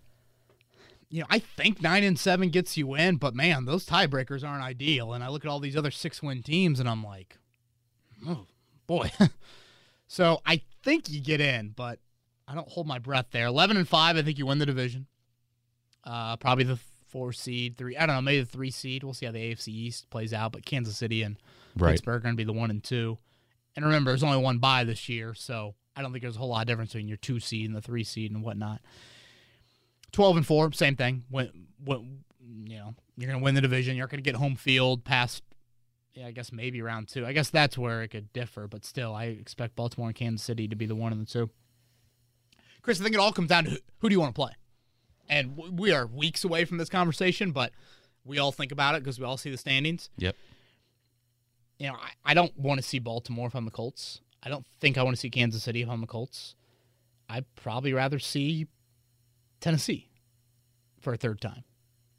you 1.10 1.20
know, 1.20 1.26
I 1.30 1.38
think 1.38 1.80
nine 1.80 2.04
and 2.04 2.18
seven 2.18 2.50
gets 2.50 2.76
you 2.76 2.94
in, 2.94 3.16
but 3.16 3.34
man, 3.34 3.64
those 3.64 3.86
tiebreakers 3.86 4.46
aren't 4.46 4.62
ideal. 4.62 5.14
And 5.14 5.24
I 5.24 5.28
look 5.28 5.44
at 5.44 5.50
all 5.50 5.60
these 5.60 5.76
other 5.76 5.90
six 5.90 6.22
win 6.22 6.42
teams, 6.42 6.80
and 6.80 6.88
I'm 6.88 7.02
like, 7.02 7.38
oh 8.26 8.46
boy. 8.86 9.10
so 10.06 10.40
I 10.44 10.62
think 10.82 11.08
you 11.08 11.20
get 11.20 11.40
in, 11.40 11.70
but 11.70 11.98
I 12.46 12.54
don't 12.54 12.68
hold 12.68 12.86
my 12.86 12.98
breath 12.98 13.26
there. 13.30 13.46
Eleven 13.46 13.76
and 13.76 13.88
five, 13.88 14.16
I 14.16 14.22
think 14.22 14.38
you 14.38 14.46
win 14.46 14.58
the 14.58 14.66
division. 14.66 15.06
Uh, 16.04 16.36
probably 16.36 16.64
the 16.64 16.78
four 17.08 17.32
seed, 17.32 17.78
three. 17.78 17.96
I 17.96 18.04
don't 18.04 18.16
know, 18.16 18.22
maybe 18.22 18.40
the 18.40 18.46
three 18.46 18.70
seed. 18.70 19.02
We'll 19.02 19.14
see 19.14 19.26
how 19.26 19.32
the 19.32 19.54
AFC 19.54 19.68
East 19.68 20.10
plays 20.10 20.34
out. 20.34 20.52
But 20.52 20.66
Kansas 20.66 20.96
City 20.96 21.22
and 21.22 21.36
right. 21.76 21.92
Pittsburgh 21.92 22.16
are 22.16 22.20
going 22.20 22.34
to 22.34 22.36
be 22.36 22.44
the 22.44 22.52
one 22.52 22.70
and 22.70 22.84
two. 22.84 23.16
And 23.78 23.86
remember, 23.86 24.10
there's 24.10 24.24
only 24.24 24.38
one 24.38 24.58
bye 24.58 24.82
this 24.82 25.08
year, 25.08 25.34
so 25.34 25.76
I 25.94 26.02
don't 26.02 26.10
think 26.10 26.22
there's 26.22 26.34
a 26.34 26.40
whole 26.40 26.48
lot 26.48 26.62
of 26.62 26.66
difference 26.66 26.90
between 26.90 27.06
your 27.06 27.16
two 27.16 27.38
seed 27.38 27.66
and 27.66 27.76
the 27.76 27.80
three 27.80 28.02
seed 28.02 28.32
and 28.32 28.42
whatnot. 28.42 28.80
Twelve 30.10 30.36
and 30.36 30.44
four, 30.44 30.72
same 30.72 30.96
thing. 30.96 31.22
When, 31.30 31.48
you 32.40 32.76
know 32.76 32.96
you're 33.16 33.30
going 33.30 33.38
to 33.38 33.44
win 33.44 33.54
the 33.54 33.60
division, 33.60 33.94
you're 33.94 34.08
going 34.08 34.18
to 34.18 34.28
get 34.28 34.34
home 34.34 34.56
field 34.56 35.04
past. 35.04 35.44
Yeah, 36.12 36.26
I 36.26 36.32
guess 36.32 36.50
maybe 36.50 36.82
round 36.82 37.06
two. 37.06 37.24
I 37.24 37.32
guess 37.32 37.50
that's 37.50 37.78
where 37.78 38.02
it 38.02 38.08
could 38.08 38.32
differ, 38.32 38.66
but 38.66 38.84
still, 38.84 39.14
I 39.14 39.26
expect 39.26 39.76
Baltimore 39.76 40.08
and 40.08 40.16
Kansas 40.16 40.44
City 40.44 40.66
to 40.66 40.74
be 40.74 40.86
the 40.86 40.96
one 40.96 41.12
and 41.12 41.24
the 41.24 41.30
two. 41.30 41.48
Chris, 42.82 43.00
I 43.00 43.04
think 43.04 43.14
it 43.14 43.20
all 43.20 43.30
comes 43.30 43.48
down 43.48 43.66
to 43.66 43.80
who 43.98 44.08
do 44.08 44.12
you 44.12 44.18
want 44.18 44.34
to 44.34 44.40
play, 44.40 44.54
and 45.28 45.56
we 45.56 45.92
are 45.92 46.04
weeks 46.04 46.42
away 46.42 46.64
from 46.64 46.78
this 46.78 46.88
conversation, 46.88 47.52
but 47.52 47.70
we 48.24 48.40
all 48.40 48.50
think 48.50 48.72
about 48.72 48.96
it 48.96 49.04
because 49.04 49.20
we 49.20 49.24
all 49.24 49.36
see 49.36 49.52
the 49.52 49.56
standings 49.56 50.10
Yep. 50.18 50.34
You 51.78 51.88
know, 51.88 51.94
I, 51.94 52.10
I 52.30 52.34
don't 52.34 52.56
want 52.58 52.80
to 52.80 52.86
see 52.86 52.98
Baltimore 52.98 53.46
if 53.48 53.54
I'm 53.54 53.64
the 53.64 53.70
Colts. 53.70 54.20
I 54.42 54.48
don't 54.48 54.66
think 54.80 54.96
I 54.98 55.02
want 55.02 55.16
to 55.16 55.20
see 55.20 55.30
Kansas 55.30 55.62
City 55.62 55.82
if 55.82 55.88
I'm 55.88 56.00
the 56.00 56.06
Colts. 56.06 56.54
I'd 57.28 57.44
probably 57.56 57.92
rather 57.92 58.18
see 58.18 58.66
Tennessee 59.60 60.08
for 61.00 61.12
a 61.12 61.16
third 61.16 61.40
time. 61.40 61.64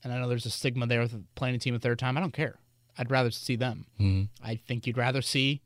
And 0.03 0.13
I 0.13 0.19
know 0.19 0.29
there's 0.29 0.45
a 0.45 0.49
stigma 0.51 0.87
there 0.87 1.01
with 1.01 1.23
playing 1.35 1.55
a 1.55 1.59
team 1.59 1.75
a 1.75 1.79
third 1.79 1.99
time. 1.99 2.17
I 2.17 2.21
don't 2.21 2.33
care. 2.33 2.59
I'd 2.97 3.11
rather 3.11 3.31
see 3.31 3.55
them. 3.55 3.85
Mhm. 3.99 4.29
I 4.43 4.55
think 4.55 4.85
you'd 4.87 4.97
rather 4.97 5.21
see, 5.21 5.61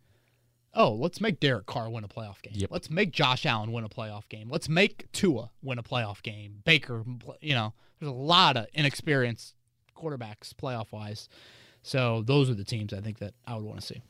oh, 0.74 0.92
let's 0.94 1.22
make 1.22 1.40
Derek 1.40 1.66
Carr 1.66 1.90
win 1.90 2.04
a 2.04 2.08
playoff 2.08 2.42
game. 2.42 2.54
Yep. 2.56 2.70
Let's 2.72 2.90
make 2.90 3.12
Josh 3.12 3.46
Allen 3.46 3.72
win 3.72 3.84
a 3.84 3.90
playoff 3.90 4.28
game. 4.30 4.50
Let's 4.50 4.70
make 4.70 5.12
Tua 5.12 5.52
win 5.62 5.78
a 5.80 5.84
playoff 5.84 6.22
game. 6.24 6.62
Baker, 6.64 7.04
you 7.42 7.54
know, 7.54 7.74
there's 8.00 8.10
a 8.12 8.14
lot 8.16 8.58
of 8.58 8.68
inexperienced 8.74 9.56
quarterbacks 9.96 10.54
playoff 10.54 10.92
wise. 10.92 11.28
So 11.84 12.24
those 12.26 12.50
are 12.50 12.56
the 12.56 12.64
teams 12.64 12.94
I 12.94 13.02
think 13.02 13.20
that 13.20 13.34
I 13.46 13.56
would 13.56 13.64
want 13.64 13.82
to 13.82 13.86
see. 13.86 14.02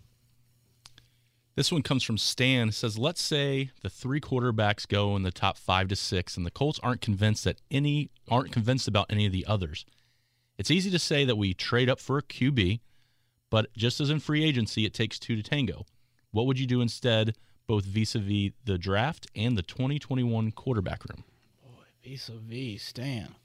This 1.55 1.71
one 1.71 1.84
comes 1.84 2.03
from 2.03 2.17
Stan. 2.17 2.69
It 2.69 2.74
says, 2.74 2.97
"Let's 2.97 3.21
say 3.21 3.71
the 3.82 3.89
three 3.89 4.19
quarterbacks 4.19 4.88
go 4.88 5.15
in 5.15 5.24
the 5.24 5.32
top 5.32 5.57
five 5.57 5.88
to 5.89 5.95
six, 5.95 6.36
and 6.38 6.45
the 6.45 6.51
Colts 6.51 6.80
aren't 6.82 7.01
convinced 7.01 7.43
that 7.43 7.61
any 7.69 8.09
aren't 8.28 8.51
convinced 8.51 8.88
about 8.88 9.07
any 9.11 9.26
of 9.26 9.32
the 9.32 9.45
others. 9.45 9.86
It's 10.57 10.71
easy 10.71 10.89
to 10.91 10.99
say 10.99 11.26
that 11.26 11.36
we 11.36 11.53
trade 11.53 11.89
up 11.89 11.99
for 11.99 12.17
a 12.17 12.24
QB, 12.24 12.80
but 13.49 13.71
just 13.74 13.99
as 13.99 14.09
in 14.09 14.19
free 14.19 14.43
agency, 14.43 14.86
it 14.86 14.93
takes 14.93 15.19
two 15.19 15.36
to 15.36 15.43
tango. 15.43 15.86
What 16.32 16.47
would 16.47 16.59
you 16.59 16.65
do 16.65 16.82
instead, 16.82 17.36
both 17.67 17.86
vis-a-vis 17.86 18.53
the 18.65 18.78
draft 18.78 19.28
and 19.36 19.55
the 19.55 19.61
2021 19.61 20.51
quarterback 20.51 21.03
room? 21.05 21.24
Boy, 21.63 21.84
Vis-a-vis 22.03 22.82
Stan. 22.82 23.36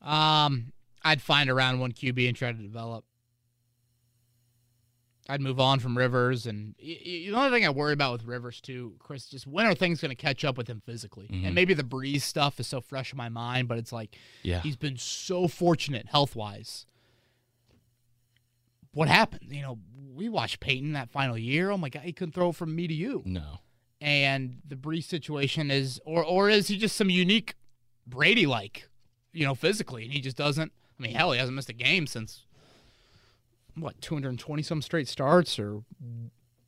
Um, 0.00 0.72
I'd 1.08 1.22
find 1.22 1.48
around 1.50 1.80
one 1.80 1.92
QB 1.92 2.28
and 2.28 2.36
try 2.36 2.52
to 2.52 2.58
develop. 2.58 3.04
I'd 5.30 5.42
move 5.42 5.60
on 5.60 5.78
from 5.78 5.96
Rivers, 5.98 6.46
and 6.46 6.74
y- 6.82 6.98
y- 7.04 7.24
the 7.26 7.32
only 7.34 7.50
thing 7.50 7.66
I 7.66 7.68
worry 7.70 7.92
about 7.92 8.12
with 8.12 8.24
Rivers 8.24 8.62
too, 8.62 8.94
Chris, 8.98 9.26
just 9.26 9.46
when 9.46 9.66
are 9.66 9.74
things 9.74 10.00
going 10.00 10.08
to 10.10 10.14
catch 10.14 10.42
up 10.42 10.56
with 10.56 10.68
him 10.68 10.80
physically? 10.86 11.28
Mhm. 11.28 11.44
And 11.44 11.54
maybe 11.54 11.74
the 11.74 11.82
Brees 11.82 12.22
stuff 12.22 12.58
is 12.58 12.66
so 12.66 12.80
fresh 12.80 13.12
in 13.12 13.18
my 13.18 13.28
mind, 13.28 13.68
but 13.68 13.76
it's 13.76 13.92
like 13.92 14.16
Yeah, 14.42 14.62
he's 14.62 14.76
been 14.76 14.96
so 14.96 15.46
fortunate 15.46 16.06
health 16.06 16.34
wise. 16.34 16.86
What 18.92 19.08
happened? 19.08 19.52
You 19.52 19.60
know, 19.62 19.78
we 20.14 20.28
watched 20.30 20.60
Peyton 20.60 20.92
that 20.94 21.10
final 21.10 21.36
year. 21.36 21.70
Oh 21.70 21.76
my 21.76 21.90
God, 21.90 22.02
he 22.04 22.12
couldn't 22.12 22.32
throw 22.32 22.52
from 22.52 22.74
me 22.74 22.86
to 22.88 22.94
you 22.94 23.22
no, 23.26 23.60
and 24.00 24.62
the 24.66 24.76
Brees 24.76 25.04
situation 25.04 25.70
is, 25.70 26.00
or 26.06 26.24
or 26.24 26.48
is 26.48 26.68
he 26.68 26.78
just 26.78 26.96
some 26.96 27.10
unique 27.10 27.54
Brady 28.06 28.46
like, 28.46 28.88
you 29.34 29.44
know, 29.44 29.54
physically, 29.54 30.04
and 30.04 30.12
he 30.12 30.20
just 30.22 30.38
doesn't. 30.38 30.72
I 30.98 31.02
mean, 31.02 31.14
hell, 31.14 31.32
he 31.32 31.38
hasn't 31.38 31.54
missed 31.54 31.68
a 31.68 31.74
game 31.74 32.06
since 32.06 32.44
what 33.76 34.00
220 34.00 34.62
some 34.62 34.82
straight 34.82 35.08
starts 35.08 35.58
or 35.58 35.82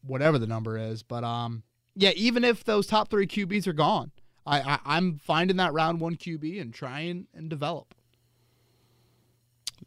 whatever 0.06 0.38
the 0.38 0.46
number 0.46 0.78
is. 0.78 1.02
But 1.02 1.24
um, 1.24 1.62
yeah, 1.96 2.12
even 2.16 2.44
if 2.44 2.64
those 2.64 2.86
top 2.86 3.10
three 3.10 3.26
QBs 3.26 3.66
are 3.66 3.72
gone, 3.72 4.12
I, 4.46 4.60
I 4.60 4.78
I'm 4.84 5.18
finding 5.18 5.56
that 5.58 5.72
round 5.72 6.00
one 6.00 6.16
QB 6.16 6.60
and 6.60 6.72
trying 6.72 7.26
and 7.34 7.48
develop. 7.48 7.94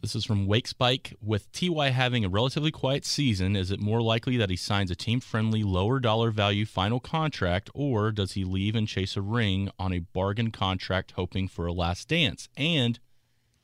This 0.01 0.15
is 0.15 0.25
from 0.25 0.47
Wake 0.47 0.67
Spike. 0.67 1.15
With 1.21 1.49
TY 1.53 1.91
having 1.91 2.25
a 2.25 2.29
relatively 2.29 2.71
quiet 2.71 3.05
season, 3.05 3.55
is 3.55 3.71
it 3.71 3.79
more 3.79 4.01
likely 4.01 4.35
that 4.35 4.49
he 4.49 4.57
signs 4.57 4.91
a 4.91 4.95
team 4.95 5.21
friendly, 5.21 5.63
lower 5.63 5.99
dollar 5.99 6.29
value 6.29 6.65
final 6.65 6.99
contract, 6.99 7.69
or 7.73 8.11
does 8.11 8.33
he 8.33 8.43
leave 8.43 8.75
and 8.75 8.87
chase 8.87 9.15
a 9.15 9.21
ring 9.21 9.69
on 9.79 9.93
a 9.93 9.99
bargain 9.99 10.51
contract 10.51 11.13
hoping 11.15 11.47
for 11.47 11.67
a 11.67 11.71
last 11.71 12.09
dance? 12.09 12.49
And 12.57 12.99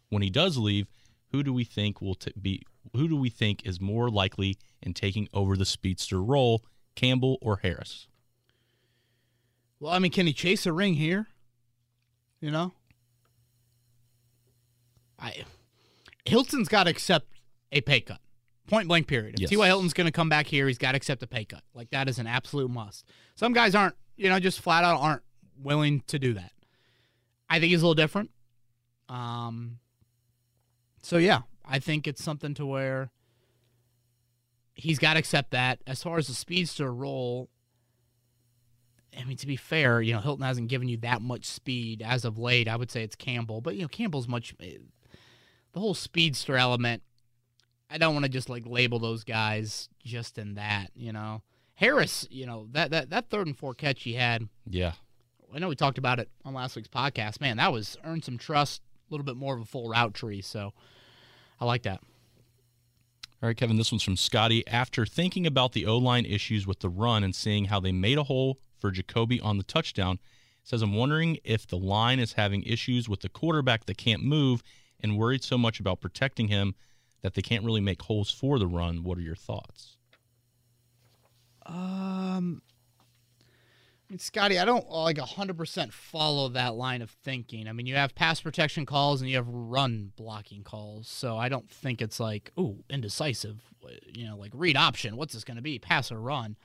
when 0.09 0.21
he 0.21 0.29
does 0.29 0.57
leave, 0.57 0.87
who 1.31 1.43
do 1.43 1.53
we 1.53 1.63
think 1.63 2.01
will 2.01 2.15
t- 2.15 2.33
be 2.39 2.63
who 2.95 3.07
do 3.07 3.15
we 3.15 3.29
think 3.29 3.65
is 3.65 3.79
more 3.79 4.09
likely 4.09 4.57
in 4.81 4.93
taking 4.93 5.27
over 5.33 5.55
the 5.55 5.65
speedster 5.65 6.21
role, 6.21 6.63
Campbell 6.95 7.37
or 7.41 7.57
Harris? 7.57 8.07
Well, 9.79 9.93
I 9.93 9.99
mean, 9.99 10.11
can 10.11 10.27
he 10.27 10.33
chase 10.33 10.65
a 10.65 10.73
ring 10.73 10.95
here? 10.95 11.27
You 12.41 12.51
know? 12.51 12.73
I 15.19 15.43
Hilton's 16.25 16.67
got 16.69 16.83
to 16.85 16.89
accept 16.89 17.27
a 17.71 17.81
pay 17.81 18.01
cut. 18.01 18.19
Point 18.67 18.87
blank 18.87 19.07
period. 19.07 19.35
If 19.35 19.41
Yes. 19.41 19.49
T.Y. 19.49 19.65
Hilton's 19.65 19.93
going 19.93 20.05
to 20.05 20.11
come 20.11 20.29
back 20.29 20.47
here, 20.47 20.67
he's 20.67 20.77
got 20.77 20.91
to 20.91 20.97
accept 20.97 21.23
a 21.23 21.27
pay 21.27 21.43
cut. 21.45 21.63
Like 21.73 21.89
that 21.91 22.07
is 22.07 22.19
an 22.19 22.27
absolute 22.27 22.69
must. 22.69 23.05
Some 23.35 23.51
guys 23.53 23.73
aren't, 23.75 23.95
you 24.15 24.29
know, 24.29 24.39
just 24.39 24.59
flat 24.61 24.83
out 24.83 24.99
aren't 24.99 25.23
willing 25.57 26.03
to 26.07 26.19
do 26.19 26.33
that. 26.33 26.51
I 27.49 27.59
think 27.59 27.71
he's 27.71 27.81
a 27.81 27.85
little 27.85 27.95
different. 27.95 28.31
Um 29.07 29.79
so 31.09 31.17
yeah, 31.17 31.41
I 31.65 31.79
think 31.79 32.07
it's 32.07 32.23
something 32.23 32.53
to 32.55 32.65
where 32.65 33.09
he's 34.75 34.99
got 34.99 35.13
to 35.13 35.19
accept 35.19 35.51
that. 35.51 35.79
As 35.87 36.03
far 36.03 36.17
as 36.17 36.27
the 36.27 36.33
speedster 36.33 36.93
role, 36.93 37.49
I 39.19 39.23
mean, 39.23 39.37
to 39.37 39.47
be 39.47 39.55
fair, 39.55 40.01
you 40.01 40.13
know, 40.13 40.19
Hilton 40.19 40.45
hasn't 40.45 40.67
given 40.69 40.87
you 40.87 40.97
that 40.97 41.21
much 41.21 41.45
speed 41.45 42.01
as 42.05 42.25
of 42.25 42.37
late. 42.37 42.67
I 42.67 42.75
would 42.75 42.91
say 42.91 43.03
it's 43.03 43.15
Campbell, 43.15 43.59
but 43.59 43.75
you 43.75 43.81
know, 43.81 43.87
Campbell's 43.87 44.27
much. 44.27 44.53
eh, 44.61 44.77
The 45.73 45.79
whole 45.79 45.95
speedster 45.95 46.55
element, 46.57 47.01
I 47.89 47.97
don't 47.97 48.13
want 48.13 48.25
to 48.25 48.29
just 48.29 48.49
like 48.49 48.67
label 48.67 48.99
those 48.99 49.23
guys 49.23 49.89
just 50.05 50.37
in 50.37 50.53
that. 50.55 50.91
You 50.95 51.11
know, 51.11 51.41
Harris, 51.73 52.27
you 52.29 52.45
know 52.45 52.67
that 52.73 52.91
that 52.91 53.09
that 53.09 53.29
third 53.29 53.47
and 53.47 53.57
four 53.57 53.73
catch 53.73 54.03
he 54.03 54.13
had. 54.13 54.47
Yeah. 54.69 54.93
I 55.53 55.57
know 55.57 55.69
we 55.69 55.75
talked 55.75 55.97
about 55.97 56.19
it 56.19 56.29
on 56.45 56.53
last 56.53 56.75
week's 56.75 56.87
podcast. 56.87 57.41
Man, 57.41 57.57
that 57.57 57.71
was 57.73 57.97
earned 58.03 58.23
some 58.23 58.37
trust, 58.37 58.83
a 59.09 59.11
little 59.13 59.25
bit 59.25 59.35
more 59.35 59.55
of 59.55 59.61
a 59.61 59.65
full 59.65 59.89
route 59.89 60.13
tree. 60.13 60.41
So, 60.43 60.73
I 61.59 61.65
like 61.65 61.83
that. 61.83 61.99
All 63.41 63.47
right, 63.47 63.55
Kevin, 63.55 63.77
this 63.77 63.91
one's 63.91 64.03
from 64.03 64.17
Scotty. 64.17 64.67
After 64.67 65.05
thinking 65.05 65.47
about 65.47 65.71
the 65.71 65.85
O 65.85 65.97
line 65.97 66.25
issues 66.25 66.67
with 66.67 66.79
the 66.79 66.89
run 66.89 67.23
and 67.23 67.33
seeing 67.33 67.65
how 67.65 67.79
they 67.79 67.91
made 67.91 68.17
a 68.17 68.23
hole 68.23 68.59
for 68.79 68.91
Jacoby 68.91 69.39
on 69.39 69.57
the 69.57 69.63
touchdown, 69.63 70.19
says, 70.63 70.81
I'm 70.81 70.93
wondering 70.93 71.39
if 71.43 71.65
the 71.65 71.77
line 71.77 72.19
is 72.19 72.33
having 72.33 72.63
issues 72.63 73.07
with 73.07 73.21
the 73.21 73.29
quarterback 73.29 73.85
that 73.85 73.97
can't 73.97 74.23
move 74.23 74.61
and 74.99 75.17
worried 75.17 75.43
so 75.43 75.57
much 75.57 75.79
about 75.79 76.01
protecting 76.01 76.49
him 76.49 76.75
that 77.21 77.33
they 77.33 77.41
can't 77.41 77.63
really 77.63 77.81
make 77.81 78.01
holes 78.01 78.31
for 78.31 78.59
the 78.59 78.67
run. 78.67 79.03
What 79.03 79.17
are 79.17 79.21
your 79.21 79.35
thoughts? 79.35 79.97
Um, 81.65 81.75
I 82.33 82.39
mean, 82.41 82.61
Scotty, 84.17 84.57
I 84.57 84.65
don't 84.65 84.89
like 84.89 85.17
100% 85.17 85.93
follow 85.93 86.49
that 86.49 86.73
line 86.73 87.01
of 87.01 87.11
thinking. 87.11 87.67
I 87.67 87.73
mean, 87.73 87.85
you 87.85 87.95
have 87.95 88.15
pass 88.15 88.41
protection 88.41 88.85
calls 88.85 89.21
and 89.21 89.29
you 89.29 89.35
have 89.35 89.47
run 89.47 90.11
blocking 90.15 90.63
calls. 90.63 91.07
So 91.07 91.37
I 91.37 91.47
don't 91.47 91.69
think 91.69 92.01
it's 92.01 92.19
like, 92.19 92.51
ooh, 92.57 92.83
indecisive. 92.89 93.61
You 94.11 94.27
know, 94.27 94.37
like 94.37 94.51
read 94.55 94.75
option. 94.75 95.15
What's 95.15 95.33
this 95.33 95.43
going 95.43 95.57
to 95.57 95.63
be? 95.63 95.77
Pass 95.77 96.11
or 96.11 96.19
run? 96.19 96.55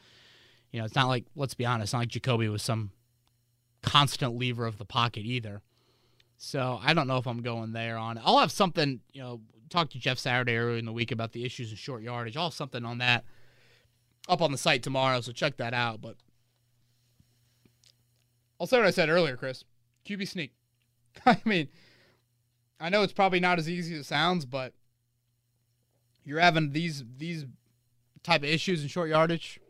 You 0.72 0.80
know, 0.80 0.86
it's 0.86 0.94
not 0.94 1.08
like, 1.08 1.26
let's 1.36 1.54
be 1.54 1.66
honest, 1.66 1.92
not 1.92 2.00
like 2.00 2.08
Jacoby 2.08 2.48
was 2.48 2.62
some 2.62 2.92
constant 3.82 4.36
lever 4.36 4.64
of 4.64 4.78
the 4.78 4.84
pocket 4.86 5.26
either. 5.26 5.60
So 6.38 6.80
I 6.82 6.94
don't 6.94 7.06
know 7.06 7.18
if 7.18 7.26
I'm 7.26 7.42
going 7.42 7.72
there 7.72 7.96
on. 7.96 8.18
I'll 8.24 8.38
have 8.38 8.52
something, 8.52 9.00
you 9.12 9.22
know, 9.22 9.40
talk 9.68 9.90
to 9.90 9.98
Jeff 9.98 10.18
Saturday 10.18 10.56
earlier 10.56 10.78
in 10.78 10.86
the 10.86 10.92
week 10.92 11.12
about 11.12 11.32
the 11.32 11.44
issues 11.44 11.70
in 11.70 11.76
short 11.76 12.02
yardage. 12.02 12.36
I'll 12.36 12.44
have 12.44 12.54
something 12.54 12.84
on 12.84 12.98
that 12.98 13.24
up 14.28 14.40
on 14.40 14.52
the 14.52 14.58
site 14.58 14.82
tomorrow, 14.82 15.20
so 15.20 15.32
check 15.32 15.58
that 15.58 15.74
out. 15.74 16.00
But 16.00 16.16
I'll 18.60 18.66
say 18.66 18.78
what 18.78 18.86
I 18.86 18.90
said 18.90 19.08
earlier, 19.08 19.36
Chris. 19.36 19.64
QB 20.06 20.28
sneak. 20.28 20.52
I 21.26 21.40
mean, 21.44 21.68
I 22.80 22.88
know 22.88 23.02
it's 23.02 23.12
probably 23.12 23.40
not 23.40 23.58
as 23.58 23.68
easy 23.68 23.94
as 23.94 24.00
it 24.00 24.04
sounds, 24.04 24.44
but 24.44 24.72
you're 26.24 26.40
having 26.40 26.70
these 26.72 27.04
these 27.18 27.44
type 28.22 28.42
of 28.42 28.48
issues 28.48 28.82
in 28.82 28.88
short 28.88 29.08
yardage. 29.10 29.60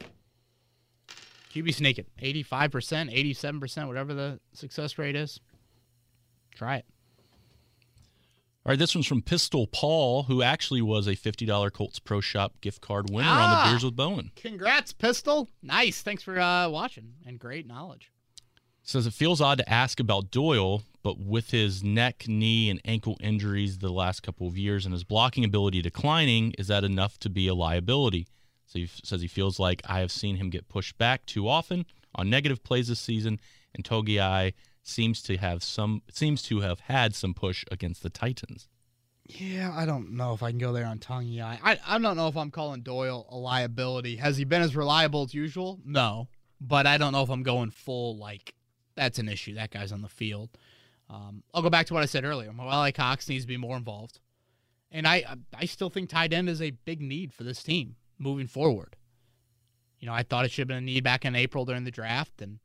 QB 1.53 1.73
sneaking. 1.75 2.07
85%, 2.21 3.33
87%, 3.33 3.87
whatever 3.87 4.13
the 4.13 4.41
success 4.55 4.99
rate 4.99 5.15
is. 5.15 5.39
Try 6.53 6.77
it. 6.79 6.85
All 8.67 8.71
right, 8.71 8.79
this 8.79 8.95
one's 8.95 9.07
from 9.07 9.23
Pistol 9.23 9.67
Paul, 9.69 10.25
who 10.25 10.43
actually 10.43 10.83
was 10.83 11.07
a 11.07 11.13
$50 11.15 11.73
Colts 11.73 11.99
Pro 12.01 12.21
Shop 12.21 12.55
gift 12.61 12.81
card 12.81 13.09
winner 13.11 13.29
on 13.29 13.37
Ah. 13.39 13.65
the 13.67 13.71
Beers 13.71 13.85
with 13.85 13.95
Bowen. 13.95 14.33
Congrats, 14.35 14.93
Pistol. 14.93 15.49
Nice. 15.63 16.03
Thanks 16.03 16.23
for 16.25 16.41
uh, 16.41 16.69
watching 16.71 17.13
and 17.27 17.39
great 17.39 17.67
knowledge. 17.69 18.11
Says 18.87 19.07
it 19.07 19.15
feels 19.15 19.41
odd 19.41 19.59
to 19.59 19.69
ask 19.69 19.99
about 19.99 20.31
Doyle, 20.31 20.83
but 21.03 21.19
with 21.19 21.51
his 21.51 21.83
neck, 21.83 22.27
knee, 22.29 22.69
and 22.69 22.83
ankle 22.85 23.17
injuries 23.19 23.79
the 23.79 23.91
last 23.91 24.23
couple 24.23 24.47
of 24.47 24.59
years 24.59 24.85
and 24.85 24.93
his 24.93 25.05
blocking 25.05 25.43
ability 25.43 25.81
declining, 25.81 26.53
is 26.59 26.67
that 26.67 26.85
enough 26.85 27.19
to 27.21 27.31
be 27.31 27.49
a 27.49 27.55
liability? 27.55 28.27
So 28.67 28.79
he 28.79 28.87
says 29.03 29.23
he 29.23 29.27
feels 29.27 29.59
like 29.59 29.81
I 29.87 30.01
have 30.01 30.13
seen 30.13 30.37
him 30.37 30.51
get 30.51 30.69
pushed 30.69 30.99
back 30.99 31.25
too 31.25 31.49
often 31.49 31.87
on 32.15 32.29
negative 32.29 32.63
plays 32.63 32.89
this 32.89 33.01
season, 33.01 33.41
and 33.75 33.85
Togiai 33.85 34.53
seems 34.83 35.23
to 35.23 35.39
have 35.39 35.63
some 35.63 36.03
seems 36.13 36.43
to 36.43 36.61
have 36.61 36.81
had 36.81 37.15
some 37.15 37.33
push 37.33 37.65
against 37.71 38.03
the 38.03 38.11
Titans. 38.11 38.69
Yeah, 39.25 39.73
I 39.75 39.87
don't 39.87 40.13
know 40.13 40.35
if 40.35 40.43
I 40.43 40.51
can 40.51 40.59
go 40.59 40.75
there 40.75 40.85
on 40.85 41.01
eye. 41.09 41.59
I 41.63 41.79
I 41.87 41.99
don't 41.99 42.19
know 42.19 42.29
if 42.29 42.37
I'm 42.37 42.51
calling 42.51 42.83
Doyle 42.83 43.27
a 43.31 43.37
liability. 43.37 44.17
Has 44.17 44.37
he 44.37 44.45
been 44.45 44.61
as 44.61 44.77
reliable 44.77 45.23
as 45.23 45.33
usual? 45.33 45.81
No, 45.87 46.29
but 46.61 46.87
I 46.87 46.99
don't 46.99 47.13
know 47.13 47.23
if 47.23 47.31
I'm 47.31 47.43
going 47.43 47.71
full 47.71 48.19
like 48.19 48.55
that's 48.97 49.19
an 49.19 49.29
issue. 49.29 49.55
That 49.55 49.71
guy's 49.71 49.93
on 49.93 50.03
the 50.03 50.09
field. 50.09 50.51
Um, 51.11 51.43
I'll 51.53 51.63
go 51.63 51.71
back 51.71 51.87
to 51.87 51.95
what 51.95 52.03
I 52.03 52.07
said 52.07 52.25
earlier. 52.25 52.53
Mo 52.53 52.67
Alie-Cox 52.67 53.29
needs 53.29 53.45
to 53.45 53.49
be 53.49 53.57
more 53.57 53.77
involved, 53.77 54.21
and 54.91 55.07
I 55.07 55.25
I 55.55 55.67
still 55.67 55.91
think 55.91 56.09
tight 56.09 56.33
end 56.33 56.49
is 56.49 56.63
a 56.63 56.71
big 56.71 57.01
need 57.01 57.33
for 57.33 57.45
this 57.45 57.63
team 57.63 57.97
moving 58.19 58.47
forward. 58.47 58.97
You 59.99 60.07
know, 60.07 60.15
I 60.15 60.23
thought 60.23 60.45
it 60.45 60.51
should 60.51 60.63
have 60.63 60.69
been 60.69 60.79
a 60.79 60.81
need 60.81 61.05
back 61.05 61.25
in 61.25 61.35
April 61.35 61.65
during 61.65 61.85
the 61.85 61.91
draft, 61.91 62.41
and 62.41 62.59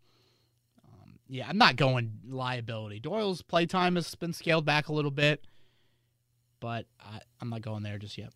um, 0.85 1.19
yeah, 1.27 1.47
I'm 1.49 1.57
not 1.57 1.75
going 1.75 2.19
liability. 2.29 2.99
Doyle's 2.99 3.41
playtime 3.41 3.95
has 3.95 4.13
been 4.15 4.33
scaled 4.33 4.65
back 4.65 4.87
a 4.87 4.93
little 4.93 5.11
bit 5.11 5.45
but 6.59 6.85
I, 6.99 7.19
I'm 7.41 7.49
not 7.49 7.61
going 7.61 7.83
there 7.83 7.97
just 7.97 8.17
yet. 8.17 8.31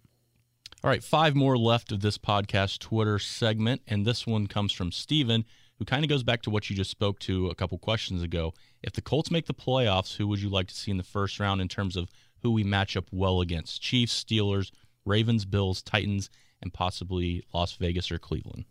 All 0.84 0.90
right, 0.90 1.04
five 1.04 1.36
more 1.36 1.58
left 1.58 1.92
of 1.92 2.02
this 2.02 2.18
podcast 2.18 2.80
Twitter 2.80 3.20
segment, 3.20 3.82
and 3.88 4.06
this 4.06 4.28
one 4.28 4.48
comes 4.48 4.74
from 4.74 4.92
Steven, 4.92 5.46
who 5.84 5.86
kind 5.86 6.06
of 6.06 6.10
goes 6.10 6.24
back 6.24 6.42
to 6.42 6.50
what 6.50 6.70
you 6.70 6.78
just 6.78 6.90
spoke 6.90 7.20
to 7.20 7.50
a 7.50 7.56
couple 7.56 7.78
questions 7.78 8.24
ago. 8.24 8.54
If 8.82 8.94
the 8.94 9.02
Colts 9.02 9.30
make 9.30 9.48
the 9.48 9.54
playoffs, 9.54 10.16
who 10.16 10.28
would 10.28 10.40
you 10.40 10.48
like 10.48 10.68
to 10.68 10.74
see 10.74 10.92
in 10.92 10.96
the 10.96 11.04
first 11.04 11.42
round 11.42 11.60
in 11.60 11.68
terms 11.68 11.98
of 11.98 12.10
who 12.42 12.52
we 12.52 12.64
match 12.64 12.96
up 12.96 13.10
well 13.12 13.42
against? 13.42 13.82
Chiefs, 13.82 14.24
Steelers, 14.24 14.72
Ravens, 15.04 15.44
Bills, 15.44 15.82
Titans, 15.82 16.30
and 16.62 16.74
possibly 16.74 17.44
Las 17.54 17.74
Vegas 17.74 18.14
or 18.14 18.18
Cleveland. 18.18 18.64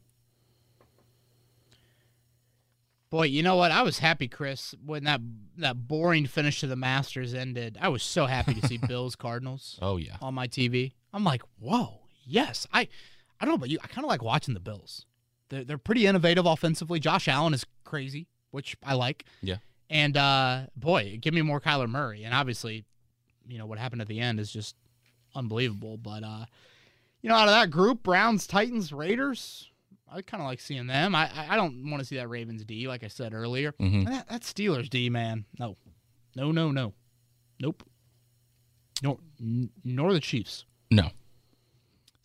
Boy, 3.11 3.25
you 3.25 3.43
know 3.43 3.57
what? 3.57 3.71
I 3.71 3.83
was 3.83 3.99
happy, 3.99 4.27
Chris, 4.27 4.75
when 4.83 5.05
that 5.05 5.21
that 5.59 5.87
boring 5.87 6.27
finish 6.27 6.61
to 6.61 6.67
the 6.67 6.77
Masters 6.77 7.35
ended. 7.35 7.77
I 7.79 7.91
was 7.91 8.03
so 8.03 8.25
happy 8.25 8.55
to 8.55 8.67
see 8.67 8.79
Bills 8.89 9.17
Cardinals 9.17 9.79
Oh 9.83 9.99
yeah, 9.99 10.17
on 10.23 10.33
my 10.33 10.49
TV. 10.49 10.93
I'm 11.13 11.25
like, 11.25 11.43
whoa, 11.59 12.01
yes. 12.25 12.67
I 12.73 12.89
I 13.39 13.45
don't 13.45 13.51
know 13.51 13.57
about 13.57 13.69
you. 13.69 13.79
I 13.85 13.89
kind 13.89 14.07
of 14.07 14.09
like 14.09 14.23
watching 14.23 14.55
the 14.55 14.61
Bills. 14.61 15.05
They're 15.53 15.65
they're 15.65 15.79
pretty 15.79 16.07
innovative 16.07 16.47
offensively. 16.47 16.99
Josh 16.99 17.29
Allen 17.29 17.53
is 17.53 17.67
crazy, 17.85 18.27
which 18.53 18.75
I 18.83 18.95
like. 18.95 19.27
Yeah. 19.43 19.57
And 19.91 20.17
uh, 20.17 20.63
boy, 20.75 21.19
give 21.21 21.35
me 21.35 21.43
more 21.43 21.61
Kyler 21.61 21.89
Murray. 21.89 22.25
And 22.25 22.35
obviously, 22.35 22.85
you 23.47 23.59
know 23.59 23.67
what 23.67 23.79
happened 23.79 24.01
at 24.01 24.09
the 24.09 24.19
end 24.19 24.41
is 24.41 24.51
just 24.51 24.75
unbelievable. 25.35 25.99
But 25.99 26.25
uh, 26.25 26.47
you 27.21 27.29
know, 27.29 27.37
out 27.37 27.49
of 27.49 27.55
that 27.55 27.71
group, 27.71 28.03
Browns, 28.03 28.47
Titans, 28.47 28.93
Raiders. 28.93 29.69
I 30.11 30.21
kind 30.23 30.43
of 30.43 30.47
like 30.47 30.61
seeing 30.61 30.87
them. 30.87 31.15
I 31.15 31.31
I 31.51 31.57
don't 31.57 31.91
want 31.91 32.01
to 32.01 32.07
see 32.07 32.17
that 32.17 32.29
Ravens 32.29 32.65
D, 32.65 32.89
like 32.89 33.05
I 33.05 33.09
said 33.09 33.35
earlier. 33.35 33.73
Mm-hmm. 33.73 34.05
That, 34.05 34.29
that 34.29 34.43
Steelers 34.43 34.89
D, 34.89 35.11
man. 35.11 35.45
No, 35.59 35.77
no, 36.35 36.51
no, 36.51 36.71
no, 36.71 36.95
nope. 37.61 37.83
Nor 39.03 39.19
n- 39.41 39.71
nor 39.85 40.13
the 40.15 40.21
Chiefs. 40.21 40.65
no. 40.91 41.11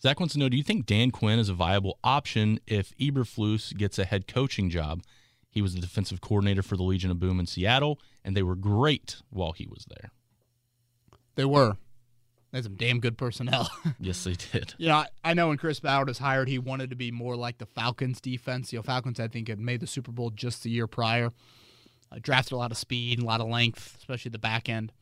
Zach 0.07 0.21
wants 0.21 0.35
to 0.35 0.39
know: 0.39 0.47
Do 0.47 0.55
you 0.55 0.63
think 0.63 0.85
Dan 0.85 1.11
Quinn 1.11 1.37
is 1.37 1.49
a 1.49 1.53
viable 1.53 1.99
option 2.01 2.61
if 2.65 2.95
Eberflus 2.97 3.75
gets 3.75 3.99
a 3.99 4.05
head 4.05 4.25
coaching 4.25 4.69
job? 4.69 5.03
He 5.49 5.61
was 5.61 5.75
the 5.75 5.81
defensive 5.81 6.21
coordinator 6.21 6.61
for 6.61 6.77
the 6.77 6.83
Legion 6.83 7.11
of 7.11 7.19
Boom 7.19 7.41
in 7.41 7.45
Seattle, 7.45 7.99
and 8.23 8.35
they 8.35 8.41
were 8.41 8.55
great 8.55 9.17
while 9.31 9.51
he 9.51 9.67
was 9.67 9.85
there. 9.89 10.11
They 11.35 11.43
were. 11.43 11.75
They 12.51 12.59
had 12.59 12.63
some 12.63 12.75
damn 12.75 13.01
good 13.01 13.17
personnel. 13.17 13.69
Yes, 13.99 14.23
they 14.23 14.35
did. 14.35 14.75
you 14.77 14.87
know, 14.87 14.95
I, 14.95 15.07
I 15.25 15.33
know 15.33 15.49
when 15.49 15.57
Chris 15.57 15.81
Ballard 15.81 16.07
was 16.07 16.19
hired, 16.19 16.47
he 16.47 16.57
wanted 16.57 16.89
to 16.91 16.95
be 16.95 17.11
more 17.11 17.35
like 17.35 17.57
the 17.57 17.65
Falcons 17.65 18.21
defense. 18.21 18.71
You 18.71 18.79
know, 18.79 18.83
Falcons, 18.83 19.19
I 19.19 19.27
think, 19.27 19.49
had 19.49 19.59
made 19.59 19.81
the 19.81 19.87
Super 19.87 20.13
Bowl 20.13 20.29
just 20.29 20.63
the 20.63 20.69
year 20.69 20.87
prior. 20.87 21.33
Uh, 22.09 22.19
drafted 22.21 22.53
a 22.53 22.57
lot 22.57 22.71
of 22.71 22.77
speed 22.77 23.19
and 23.19 23.25
a 23.25 23.27
lot 23.27 23.41
of 23.41 23.49
length, 23.49 23.97
especially 23.97 24.29
the 24.29 24.39
back 24.39 24.69
end. 24.69 24.93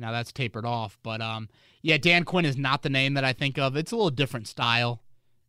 Now 0.00 0.12
that's 0.12 0.32
tapered 0.32 0.64
off, 0.64 0.98
but 1.02 1.20
um, 1.20 1.48
yeah, 1.82 1.98
Dan 1.98 2.24
Quinn 2.24 2.44
is 2.44 2.56
not 2.56 2.82
the 2.82 2.90
name 2.90 3.14
that 3.14 3.24
I 3.24 3.32
think 3.32 3.58
of. 3.58 3.76
It's 3.76 3.92
a 3.92 3.96
little 3.96 4.10
different 4.10 4.48
style 4.48 5.02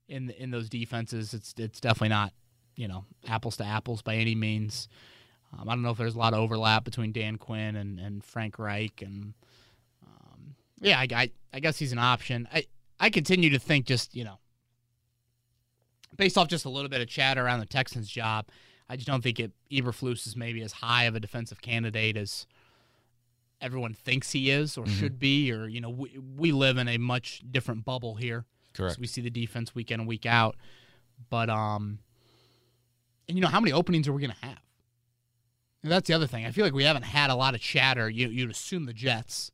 in 0.08 0.30
in 0.32 0.52
those 0.52 0.70
defenses. 0.70 1.34
It's 1.34 1.54
it's 1.58 1.80
definitely 1.80 2.10
not 2.10 2.34
you 2.76 2.88
know 2.88 3.06
apples 3.28 3.58
to 3.58 3.66
apples 3.66 4.02
by 4.02 4.16
any 4.16 4.36
means. 4.36 4.88
Um, 5.54 5.68
I 5.68 5.74
don't 5.74 5.82
know 5.82 5.92
if 5.92 5.98
there's 5.98 6.16
a 6.16 6.20
lot 6.20 6.34
of 6.34 6.40
overlap 6.40 6.84
between 6.84 7.12
Dan 7.12 7.38
Quinn 7.38 7.76
and, 7.76 8.00
and 8.00 8.24
Frank 8.24 8.60
Reich, 8.60 9.02
and 9.02 9.34
um, 10.06 10.56
yeah, 10.80 11.00
I, 11.00 11.08
I 11.14 11.32
I 11.54 11.60
guess 11.60 11.78
he's 11.78 11.92
an 11.92 12.00
option. 12.00 12.48
I 12.54 12.66
I 13.00 13.10
continue 13.10 13.50
to 13.52 13.60
think 13.60 13.86
just 13.86 14.16
you 14.16 14.24
know 14.24 14.40
based 16.18 16.38
off 16.38 16.48
just 16.48 16.66
a 16.66 16.70
little 16.70 16.90
bit 16.90 17.02
of 17.02 17.08
chatter 17.08 17.44
around 17.44 17.60
the 17.60 17.66
Texans 17.66 18.10
job, 18.10 18.48
I 18.90 18.96
just 18.96 19.08
don't 19.08 19.22
think 19.22 19.40
it 19.40 19.52
Eberflus 19.72 20.28
is 20.28 20.36
maybe 20.36 20.62
as 20.62 20.74
high 20.74 21.06
of 21.06 21.16
a 21.16 21.20
defensive 21.20 21.62
candidate 21.62 22.18
as 22.18 22.46
everyone 23.62 23.94
thinks 23.94 24.32
he 24.32 24.50
is 24.50 24.78
or 24.78 24.86
Mhm. 24.86 25.00
should 25.00 25.20
be. 25.20 25.52
Or 25.52 25.68
you 25.68 25.80
know, 25.82 25.90
we, 25.90 26.18
we 26.18 26.52
live 26.52 26.78
in 26.78 26.88
a 26.88 26.98
much 26.98 27.42
different 27.50 27.86
bubble 27.86 28.16
here. 28.16 28.46
Correct. 28.74 28.96
So 28.96 29.02
we 29.02 29.08
see 29.08 29.22
the 29.22 29.30
defense 29.30 29.74
week 29.76 29.92
in 29.92 30.00
and 30.00 30.08
week 30.08 30.26
out. 30.26 30.56
But 31.30 31.50
um, 31.50 32.00
and 33.28 33.38
you 33.38 33.42
know, 33.42 33.48
how 33.50 33.60
many 33.60 33.72
openings 33.72 34.08
are 34.08 34.14
we 34.14 34.22
going 34.22 34.36
to 34.40 34.46
have? 34.46 34.60
And 35.84 35.92
that's 35.92 36.08
the 36.08 36.14
other 36.14 36.28
thing. 36.28 36.46
I 36.46 36.52
feel 36.52 36.64
like 36.64 36.74
we 36.74 36.84
haven't 36.84 37.04
had 37.04 37.30
a 37.30 37.36
lot 37.36 37.56
of 37.56 37.62
chatter. 37.62 38.10
You, 38.10 38.28
you'd 38.30 38.52
assume 38.52 38.86
the 38.86 38.94
Jets, 38.94 39.52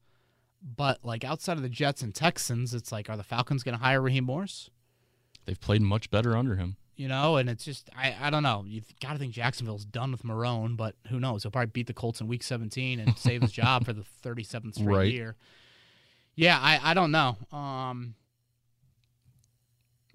but 0.61 0.99
like 1.03 1.23
outside 1.23 1.55
of 1.57 1.63
the 1.63 1.69
Jets 1.69 2.01
and 2.01 2.13
Texans, 2.13 2.73
it's 2.73 2.91
like, 2.91 3.09
are 3.09 3.15
the 3.15 3.23
Falcons 3.23 3.63
going 3.63 3.77
to 3.77 3.83
hire 3.83 4.01
Raheem 4.01 4.25
Morris? 4.25 4.69
They've 5.45 5.59
played 5.59 5.81
much 5.81 6.09
better 6.09 6.35
under 6.35 6.57
him. 6.57 6.75
You 6.97 7.07
know, 7.07 7.37
and 7.37 7.47
it's 7.49 7.63
just 7.63 7.89
I, 7.95 8.15
I 8.19 8.29
don't 8.31 8.41
know. 8.43 8.63
You've 8.67 8.91
got 8.99 9.13
to 9.13 9.19
think 9.19 9.31
Jacksonville's 9.31 9.85
done 9.85 10.11
with 10.11 10.23
Marrone, 10.23 10.75
but 10.75 10.95
who 11.09 11.19
knows? 11.19 11.43
He'll 11.43 11.51
probably 11.51 11.67
beat 11.71 11.85
the 11.87 11.93
Colts 11.93 12.19
in 12.21 12.27
Week 12.27 12.41
17 12.41 12.99
and 12.99 13.15
save 13.17 13.43
his 13.43 13.51
job 13.51 13.85
for 13.85 13.93
the 13.93 14.03
37th 14.23 14.73
straight 14.75 14.87
Right. 14.87 15.13
year. 15.13 15.35
Yeah, 16.35 16.57
I, 16.59 16.79
I 16.83 16.93
don't 16.95 17.11
know. 17.11 17.37
Um, 17.51 18.15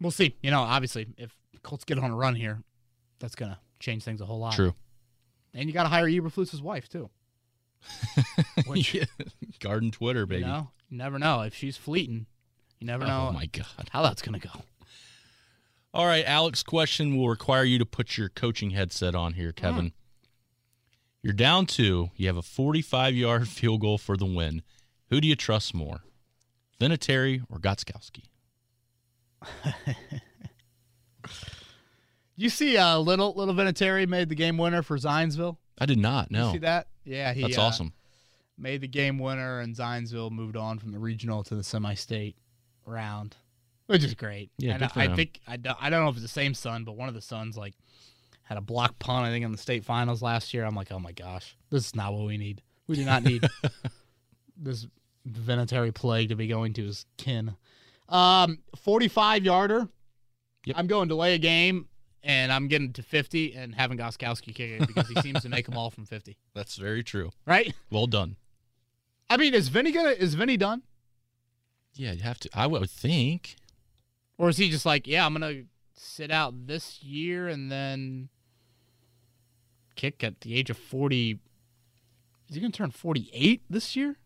we'll 0.01 0.11
see. 0.11 0.37
You 0.43 0.51
know, 0.51 0.61
obviously, 0.61 1.07
if 1.16 1.33
Colts 1.62 1.85
get 1.85 1.99
on 1.99 2.11
a 2.11 2.16
run 2.16 2.35
here, 2.35 2.61
that's 3.20 3.35
gonna 3.37 3.59
change 3.78 4.03
things 4.03 4.20
a 4.20 4.26
whole 4.26 4.41
lot. 4.41 4.55
True. 4.55 4.74
And 5.55 5.68
you 5.68 5.72
got 5.72 5.83
to 5.85 5.89
hire 5.89 6.07
Eberflus's 6.07 6.62
wife 6.62 6.89
too. 6.89 7.11
Which, 8.66 8.95
Yeah. 8.95 9.05
Garden 9.61 9.91
Twitter, 9.91 10.26
baby. 10.26 10.41
You 10.41 10.47
know, 10.47 10.70
you 10.89 10.99
never 10.99 11.18
know 11.18 11.43
if 11.43 11.55
she's 11.55 11.76
fleeting. 11.76 12.26
You 12.80 12.87
never 12.87 13.05
know 13.07 13.28
Oh 13.30 13.33
my 13.33 13.47
god. 13.47 13.89
how 13.91 14.03
that's 14.03 14.22
gonna 14.22 14.39
go. 14.41 14.51
All 15.95 16.07
right, 16.07 16.24
Alex 16.24 16.62
question 16.62 17.16
will 17.16 17.28
require 17.28 17.64
you 17.64 17.78
to 17.78 17.84
put 17.86 18.16
your 18.16 18.28
coaching 18.30 18.70
headset 18.70 19.14
on 19.14 19.34
here, 19.34 19.53
Kevin. 19.53 19.93
You're 21.22 21.34
down 21.34 21.66
two. 21.66 22.11
You 22.16 22.26
have 22.28 22.36
a 22.36 22.43
45 22.43 23.14
yard 23.14 23.49
field 23.57 23.80
goal 23.82 23.99
for 23.99 24.16
the 24.16 24.26
win. 24.26 24.62
Who 25.11 25.20
do 25.20 25.28
you 25.28 25.36
trust 25.36 25.74
more, 25.74 26.01
Vinatieri 26.80 27.43
or 27.51 27.59
Gostkowski? 27.59 28.24
You 32.34 32.49
see, 32.49 32.76
uh, 32.78 32.99
little 32.99 33.34
little 33.34 33.55
Vinatieri 33.55 34.09
made 34.09 34.28
the 34.28 34.34
game 34.34 34.57
winner 34.57 34.82
for 34.82 34.97
Zionsville. 34.97 35.59
I 35.78 35.86
did 35.86 35.99
not. 35.99 36.30
No, 36.30 36.47
You 36.47 36.53
see 36.55 36.59
that? 36.59 36.88
Yeah, 37.05 37.32
he 37.34 37.43
that's 37.43 37.59
uh, 37.59 37.62
awesome. 37.62 37.93
made 38.57 38.80
the 38.80 38.88
game 38.88 39.18
winner, 39.18 39.61
and 39.61 39.76
Zionsville 39.76 40.30
moved 40.30 40.57
on 40.57 40.78
from 40.78 40.93
the 40.93 40.99
regional 40.99 41.45
to 41.45 41.55
the 41.55 41.62
semi-state 41.62 42.36
round, 42.86 43.36
which 43.87 44.05
is 44.05 44.14
great. 44.14 44.51
Yeah, 44.59 44.74
and 44.74 44.85
I, 44.85 44.91
I 44.97 45.14
think 45.14 45.41
I 45.47 45.57
don't, 45.57 45.76
I 45.80 45.91
don't 45.91 46.03
know 46.05 46.11
if 46.11 46.16
it's 46.16 46.22
the 46.22 46.28
same 46.28 46.55
son, 46.55 46.85
but 46.85 46.97
one 46.97 47.09
of 47.09 47.14
the 47.14 47.20
sons 47.20 47.57
like 47.57 47.74
had 48.43 48.59
a 48.59 48.61
block 48.61 48.99
punt. 48.99 49.26
I 49.26 49.30
think 49.30 49.45
in 49.45 49.53
the 49.53 49.59
state 49.59 49.85
finals 49.85 50.22
last 50.22 50.53
year. 50.53 50.64
I'm 50.64 50.74
like, 50.74 50.93
oh 50.93 50.99
my 50.99 51.12
gosh, 51.12 51.57
this 51.70 51.87
is 51.87 51.95
not 51.97 52.12
what 52.12 52.26
we 52.26 52.37
need. 52.37 52.62
We 52.87 52.97
do 52.97 53.05
not 53.05 53.22
need 53.22 53.47
this 54.57 54.87
Vinatieri 55.28 55.95
plague 55.95 56.30
to 56.30 56.37
be 56.37 56.47
going 56.47 56.72
to 56.74 56.85
his 56.85 57.07
kin. 57.16 57.55
Um, 58.09 58.59
45 58.76 59.45
yarder. 59.45 59.89
Yep. 60.66 60.76
I'm 60.78 60.87
going 60.87 61.09
delay 61.09 61.35
a 61.35 61.39
game. 61.39 61.89
And 62.24 62.53
I'm 62.53 62.68
getting 62.68 62.93
to 62.93 63.03
50 63.03 63.55
and 63.55 63.74
having 63.74 63.99
Gostkowski 63.99 64.55
kick 64.55 64.80
it 64.80 64.87
because 64.87 65.09
he 65.09 65.20
seems 65.22 65.43
to 65.43 65.49
make 65.49 65.66
them 65.66 65.76
all 65.76 65.91
from 65.91 66.07
50. 66.07 66.37
That's 66.55 66.76
very 66.76 67.03
true. 67.03 67.33
Right? 67.47 67.74
Well 67.91 68.07
done. 68.07 68.37
I 69.28 69.37
mean, 69.37 69.55
is 69.55 69.68
Vinny 69.68 69.91
gonna 69.91 70.11
is 70.11 70.35
Vinny 70.35 70.57
done? 70.57 70.83
Yeah, 71.95 72.12
you 72.12 72.22
have 72.22 72.39
to. 72.41 72.51
I 72.55 72.68
would 72.68 72.89
think. 72.89 73.57
Or 74.39 74.49
is 74.49 74.57
he 74.57 74.70
just 74.70 74.87
like, 74.87 75.07
yeah, 75.07 75.24
I'm 75.26 75.33
gonna 75.35 75.62
sit 75.95 76.30
out 76.30 76.66
this 76.66 77.03
year 77.03 77.49
and 77.49 77.70
then 77.70 78.28
kick 79.95 80.24
at 80.24 80.41
the 80.41 80.55
age 80.55 80.70
of 80.70 80.76
forty? 80.76 81.39
Is 82.49 82.57
he 82.57 82.61
gonna 82.61 82.72
turn 82.72 82.91
forty 82.91 83.30
eight 83.33 83.62
this 83.70 83.95
year? 83.97 84.16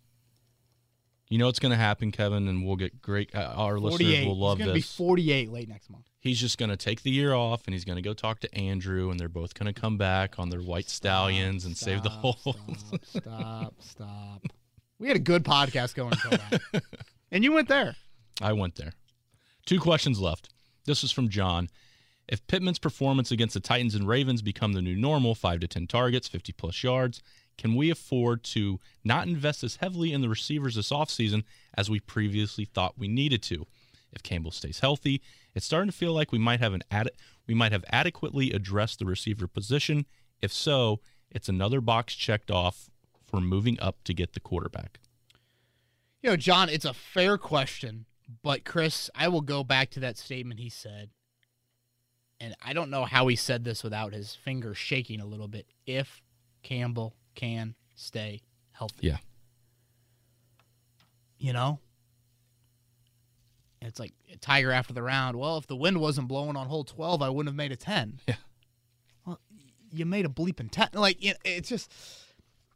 You 1.29 1.39
know 1.39 1.47
what's 1.47 1.59
going 1.59 1.73
to 1.73 1.77
happen, 1.77 2.13
Kevin, 2.13 2.47
and 2.47 2.65
we'll 2.65 2.77
get 2.77 3.03
great. 3.03 3.35
Uh, 3.35 3.53
our 3.57 3.81
listeners 3.81 4.25
will 4.25 4.39
love 4.39 4.59
He's 4.59 4.67
gonna 4.67 4.75
this. 4.79 4.89
be 4.93 4.97
forty 4.97 5.33
eight 5.33 5.51
late 5.51 5.69
next 5.69 5.91
month. 5.91 6.05
he's 6.21 6.39
just 6.41 6.57
going 6.57 6.69
to 6.71 6.77
take 6.77 7.03
the 7.03 7.11
year 7.11 7.35
off, 7.35 7.63
and 7.67 7.75
he's 7.75 7.85
going 7.85 7.97
to 7.97 8.03
go 8.03 8.15
talk 8.15 8.39
to 8.41 8.55
Andrew, 8.55 9.11
and 9.11 9.19
they're 9.19 9.29
both 9.29 9.53
going 9.55 9.67
to 9.67 9.73
come 9.79 9.99
back 9.99 10.39
on 10.39 10.51
their 10.51 10.61
white 10.61 10.89
stallions 10.89 11.65
and 11.65 11.77
save 11.77 12.05
the 12.05 12.11
whole. 12.11 12.35
Stop, 12.37 13.01
stop, 13.05 13.75
stop. 13.81 14.43
We 15.01 15.09
had 15.09 15.17
a 15.17 15.21
good 15.21 15.43
podcast 15.43 15.97
going 15.97 16.13
until 16.13 16.31
that, 16.39 16.83
and 17.33 17.43
you 17.43 17.51
went 17.51 17.67
there. 17.67 17.97
I 18.41 18.53
went 18.53 18.77
there. 18.77 18.93
Two 19.67 19.81
questions 19.81 20.21
left. 20.21 20.49
This 20.85 21.03
is 21.03 21.11
from 21.11 21.29
John. 21.29 21.69
If 22.29 22.47
Pittman's 22.47 22.79
performance 22.79 23.31
against 23.31 23.55
the 23.55 23.61
Titans 23.61 23.95
and 23.95 24.09
Ravens 24.09 24.41
become 24.41 24.73
the 24.73 24.83
new 24.83 24.97
normal, 24.97 25.35
5 25.35 25.61
to 25.61 25.69
10 25.69 25.87
targets, 25.89 26.29
50 26.29 26.53
plus 26.53 26.83
yards, 26.83 27.21
can 27.59 27.75
we 27.75 27.91
afford 27.91 28.45
to 28.45 28.79
not 29.05 29.27
invest 29.27 29.65
as 29.65 29.77
heavily 29.77 30.13
in 30.13 30.21
the 30.21 30.29
receivers 30.29 30.77
this 30.77 30.91
offseason 30.91 31.45
as 31.75 31.91
we 31.91 32.01
previously 32.01 32.65
thought 32.65 32.99
we 32.99 33.09
needed 33.09 33.43
to? 33.45 33.67
If 34.13 34.23
Campbell 34.23 34.51
stays 34.51 34.81
healthy, 34.81 35.21
it's 35.55 35.67
starting 35.67 35.91
to 35.91 35.97
feel 35.97 36.13
like 36.13 36.33
we 36.33 36.39
might 36.39 36.61
have 36.61 36.73
an 36.73 36.83
ad- 36.91 37.11
we 37.47 37.55
might 37.55 37.73
have 37.73 37.85
adequately 37.91 38.53
addressed 38.53 38.99
the 38.99 39.05
receiver 39.05 39.47
position. 39.47 40.07
If 40.41 40.53
so, 40.53 41.01
it's 41.31 41.49
another 41.49 41.81
box 41.81 42.15
checked 42.15 42.51
off 42.51 42.89
for 43.27 43.41
moving 43.41 43.79
up 43.81 44.05
to 44.05 44.15
get 44.15 44.33
the 44.33 44.41
quarterback. 44.41 45.01
You 46.23 46.31
know, 46.31 46.37
John, 46.37 46.69
it's 46.69 46.85
a 46.85 46.95
fair 46.95 47.37
question, 47.37 48.07
but 48.43 48.65
Chris, 48.65 49.11
I 49.15 49.29
will 49.29 49.41
go 49.41 49.63
back 49.63 49.91
to 49.91 50.01
that 50.01 50.19
statement 50.19 50.61
he 50.61 50.69
said. 50.69 51.11
And 52.39 52.55
I 52.63 52.75
don't 52.75 52.91
know 52.91 53.05
how 53.05 53.29
he 53.29 53.37
said 53.37 53.65
this 53.65 53.83
without 53.83 54.13
his 54.13 54.35
finger 54.35 54.75
shaking 54.75 55.21
a 55.21 55.27
little 55.27 55.49
bit. 55.49 55.67
If 55.87 56.23
Campbell 56.63 57.15
can 57.35 57.75
stay 57.95 58.43
healthy. 58.73 59.07
Yeah. 59.07 59.19
You 61.39 61.55
know? 61.55 61.81
It's 63.81 64.01
like 64.01 64.13
Tiger 64.41 64.73
after 64.73 64.93
the 64.93 65.03
round. 65.03 65.37
Well, 65.39 65.57
if 65.59 65.67
the 65.67 65.77
wind 65.77 66.01
wasn't 66.01 66.29
blowing 66.29 66.57
on 66.57 66.67
hole 66.67 66.85
12, 66.85 67.23
I 67.23 67.31
wouldn't 67.31 67.49
have 67.49 67.57
made 67.57 67.73
a 67.73 67.77
10. 67.77 68.21
Yeah. 68.27 68.35
Well, 69.25 69.41
you 69.93 70.05
made 70.05 70.27
a 70.27 70.29
bleeping 70.29 70.71
10. 70.71 70.89
Like, 70.95 71.19
it's 71.21 71.69
just, 71.69 71.91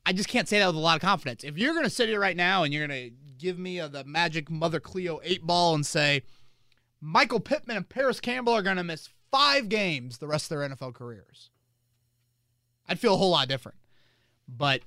I 0.07 0.13
just 0.13 0.29
can't 0.29 0.49
say 0.49 0.59
that 0.61 0.67
with 0.69 0.77
a 0.77 0.81
lot 0.81 0.97
of 0.97 1.03
confidence. 1.03 1.43
If 1.45 1.59
you're 1.59 1.73
going 1.73 1.85
to 1.85 1.91
sit 1.91 2.09
here 2.09 2.21
right 2.21 2.37
now 2.37 2.63
and 2.63 2.73
you're 2.73 2.87
going 2.87 3.11
to 3.11 3.15
give 3.41 3.59
me 3.59 3.81
uh 3.81 3.89
the 3.89 4.05
magic 4.05 4.51
Mother 4.51 4.81
Cleo 4.81 5.21
eight 5.25 5.43
ball 5.47 5.75
and 5.75 5.85
say, 5.87 6.23
Michael 7.01 7.41
Pittman 7.41 7.77
and 7.79 7.89
Parris 7.89 8.21
Campbell 8.21 8.53
are 8.53 8.63
going 8.63 8.77
to 8.77 8.85
miss 8.85 9.09
five 9.31 9.69
games 9.69 10.19
the 10.19 10.27
rest 10.27 10.51
of 10.51 10.59
their 10.59 10.69
NFL 10.69 10.95
careers, 10.95 11.51
I'd 12.89 12.99
feel 12.99 13.15
a 13.15 13.17
whole 13.17 13.31
lot 13.31 13.49
different. 13.49 13.79
But 14.49 14.83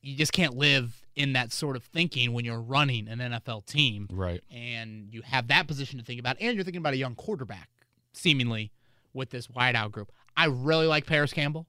you 0.00 0.16
just 0.16 0.32
can't 0.32 0.54
live 0.56 1.02
in 1.16 1.32
that 1.32 1.52
sort 1.52 1.76
of 1.76 1.82
thinking 1.84 2.32
when 2.32 2.44
you're 2.44 2.60
running 2.60 3.08
an 3.08 3.18
NFL 3.18 3.66
team 3.66 4.06
Right. 4.12 4.42
and 4.50 5.12
you 5.12 5.22
have 5.22 5.48
that 5.48 5.66
position 5.66 5.98
to 5.98 6.04
think 6.04 6.20
about, 6.20 6.36
and 6.40 6.54
you're 6.54 6.64
thinking 6.64 6.80
about 6.80 6.94
a 6.94 6.98
young 6.98 7.14
quarterback, 7.14 7.68
seemingly 8.12 8.70
with 9.12 9.30
this 9.30 9.46
wideout 9.48 9.90
group. 9.92 10.12
I 10.36 10.46
really 10.46 10.86
like 10.86 11.06
Parris 11.06 11.32
Campbell. 11.32 11.66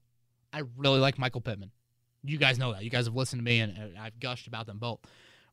I 0.54 0.64
really 0.78 1.00
like 1.00 1.18
Michael 1.18 1.42
Pittman. 1.42 1.72
You 2.24 2.38
guys 2.38 2.60
know 2.60 2.74
that. 2.74 2.84
You 2.84 2.90
guys 2.90 3.06
have 3.06 3.16
listened 3.16 3.40
to 3.40 3.44
me, 3.44 3.60
and 3.60 3.98
I've 3.98 4.20
gushed 4.20 4.48
about 4.48 4.66
them 4.68 4.78
both. 4.80 5.00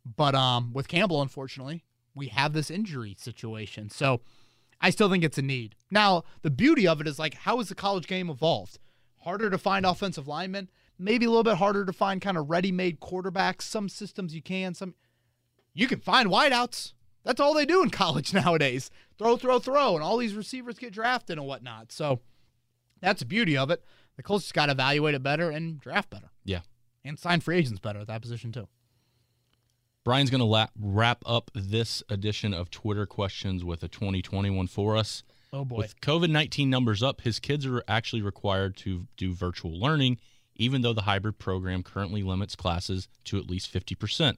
But 0.04 0.34
um, 0.34 0.72
with 0.72 0.88
Campbell, 0.88 1.22
unfortunately, 1.22 1.84
we 2.14 2.28
have 2.28 2.52
this 2.52 2.70
injury 2.70 3.16
situation. 3.18 3.90
So 3.90 4.20
I 4.80 4.90
still 4.90 5.10
think 5.10 5.24
it's 5.24 5.38
a 5.38 5.42
need. 5.42 5.74
Now, 5.90 6.24
the 6.42 6.50
beauty 6.50 6.86
of 6.86 7.00
it 7.00 7.08
is 7.08 7.18
like, 7.18 7.34
how 7.34 7.58
has 7.58 7.68
the 7.68 7.74
college 7.74 8.06
game 8.06 8.28
evolved? 8.28 8.78
Harder 9.22 9.48
to 9.50 9.58
find 9.58 9.86
offensive 9.86 10.28
linemen, 10.28 10.68
maybe 10.98 11.24
a 11.24 11.30
little 11.30 11.42
bit 11.42 11.56
harder 11.56 11.84
to 11.84 11.92
find 11.92 12.20
kind 12.20 12.36
of 12.36 12.50
ready-made 12.50 13.00
quarterbacks. 13.00 13.62
Some 13.62 13.88
systems 13.88 14.34
you 14.34 14.42
can, 14.42 14.74
some 14.74 14.94
you 15.72 15.86
can 15.86 16.00
find 16.00 16.28
wideouts. 16.28 16.92
That's 17.24 17.40
all 17.40 17.54
they 17.54 17.64
do 17.64 17.82
in 17.82 17.90
college 17.90 18.34
nowadays. 18.34 18.90
Throw, 19.18 19.36
throw, 19.36 19.58
throw, 19.58 19.94
and 19.94 20.04
all 20.04 20.18
these 20.18 20.34
receivers 20.34 20.78
get 20.78 20.92
drafted 20.92 21.38
and 21.38 21.46
whatnot. 21.46 21.90
So 21.90 22.20
that's 23.00 23.20
the 23.20 23.26
beauty 23.26 23.56
of 23.56 23.70
it. 23.70 23.82
The 24.16 24.22
Colts 24.22 24.44
just 24.44 24.54
got 24.54 24.66
to 24.66 24.72
evaluate 24.72 25.14
it 25.14 25.22
better 25.22 25.50
and 25.50 25.80
draft 25.80 26.10
better. 26.10 26.30
Yeah. 26.44 26.60
And 27.04 27.18
sign 27.18 27.40
free 27.40 27.58
agents 27.58 27.80
better 27.80 28.00
at 28.00 28.06
that 28.06 28.22
position 28.22 28.52
too. 28.52 28.68
Brian's 30.04 30.28
going 30.30 30.40
to 30.40 30.44
la- 30.44 30.66
wrap 30.78 31.22
up 31.24 31.50
this 31.54 32.02
edition 32.10 32.52
of 32.52 32.70
Twitter 32.70 33.06
questions 33.06 33.64
with 33.64 33.82
a 33.82 33.88
2021 33.88 34.66
for 34.66 34.96
us. 34.96 35.22
Oh 35.52 35.64
boy. 35.64 35.76
With 35.76 36.00
COVID 36.00 36.30
19 36.30 36.68
numbers 36.68 37.02
up, 37.02 37.22
his 37.22 37.40
kids 37.40 37.64
are 37.64 37.82
actually 37.88 38.20
required 38.22 38.76
to 38.78 39.06
do 39.16 39.32
virtual 39.32 39.72
learning, 39.78 40.18
even 40.56 40.82
though 40.82 40.92
the 40.92 41.02
hybrid 41.02 41.38
program 41.38 41.82
currently 41.82 42.22
limits 42.22 42.54
classes 42.54 43.08
to 43.24 43.38
at 43.38 43.48
least 43.48 43.72
50%. 43.72 44.36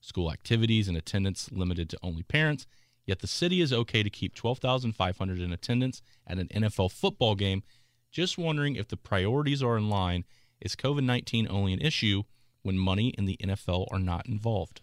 school 0.00 0.30
activities 0.32 0.88
and 0.88 0.96
attendance 0.98 1.50
limited 1.52 1.88
to 1.90 1.98
only 2.02 2.22
parents. 2.22 2.66
Yet 3.06 3.20
the 3.20 3.26
city 3.26 3.60
is 3.60 3.72
okay 3.72 4.02
to 4.02 4.10
keep 4.10 4.34
12,500 4.34 5.40
in 5.40 5.52
attendance 5.52 6.02
at 6.26 6.38
an 6.38 6.48
NFL 6.48 6.90
football 6.90 7.34
game. 7.34 7.62
Just 8.10 8.36
wondering 8.36 8.76
if 8.76 8.88
the 8.88 8.96
priorities 8.96 9.62
are 9.62 9.76
in 9.76 9.88
line. 9.88 10.24
Is 10.60 10.74
COVID 10.76 11.04
19 11.04 11.46
only 11.50 11.72
an 11.72 11.80
issue 11.80 12.24
when 12.62 12.78
money 12.78 13.14
and 13.16 13.28
the 13.28 13.38
NFL 13.42 13.86
are 13.92 13.98
not 13.98 14.26
involved? 14.26 14.80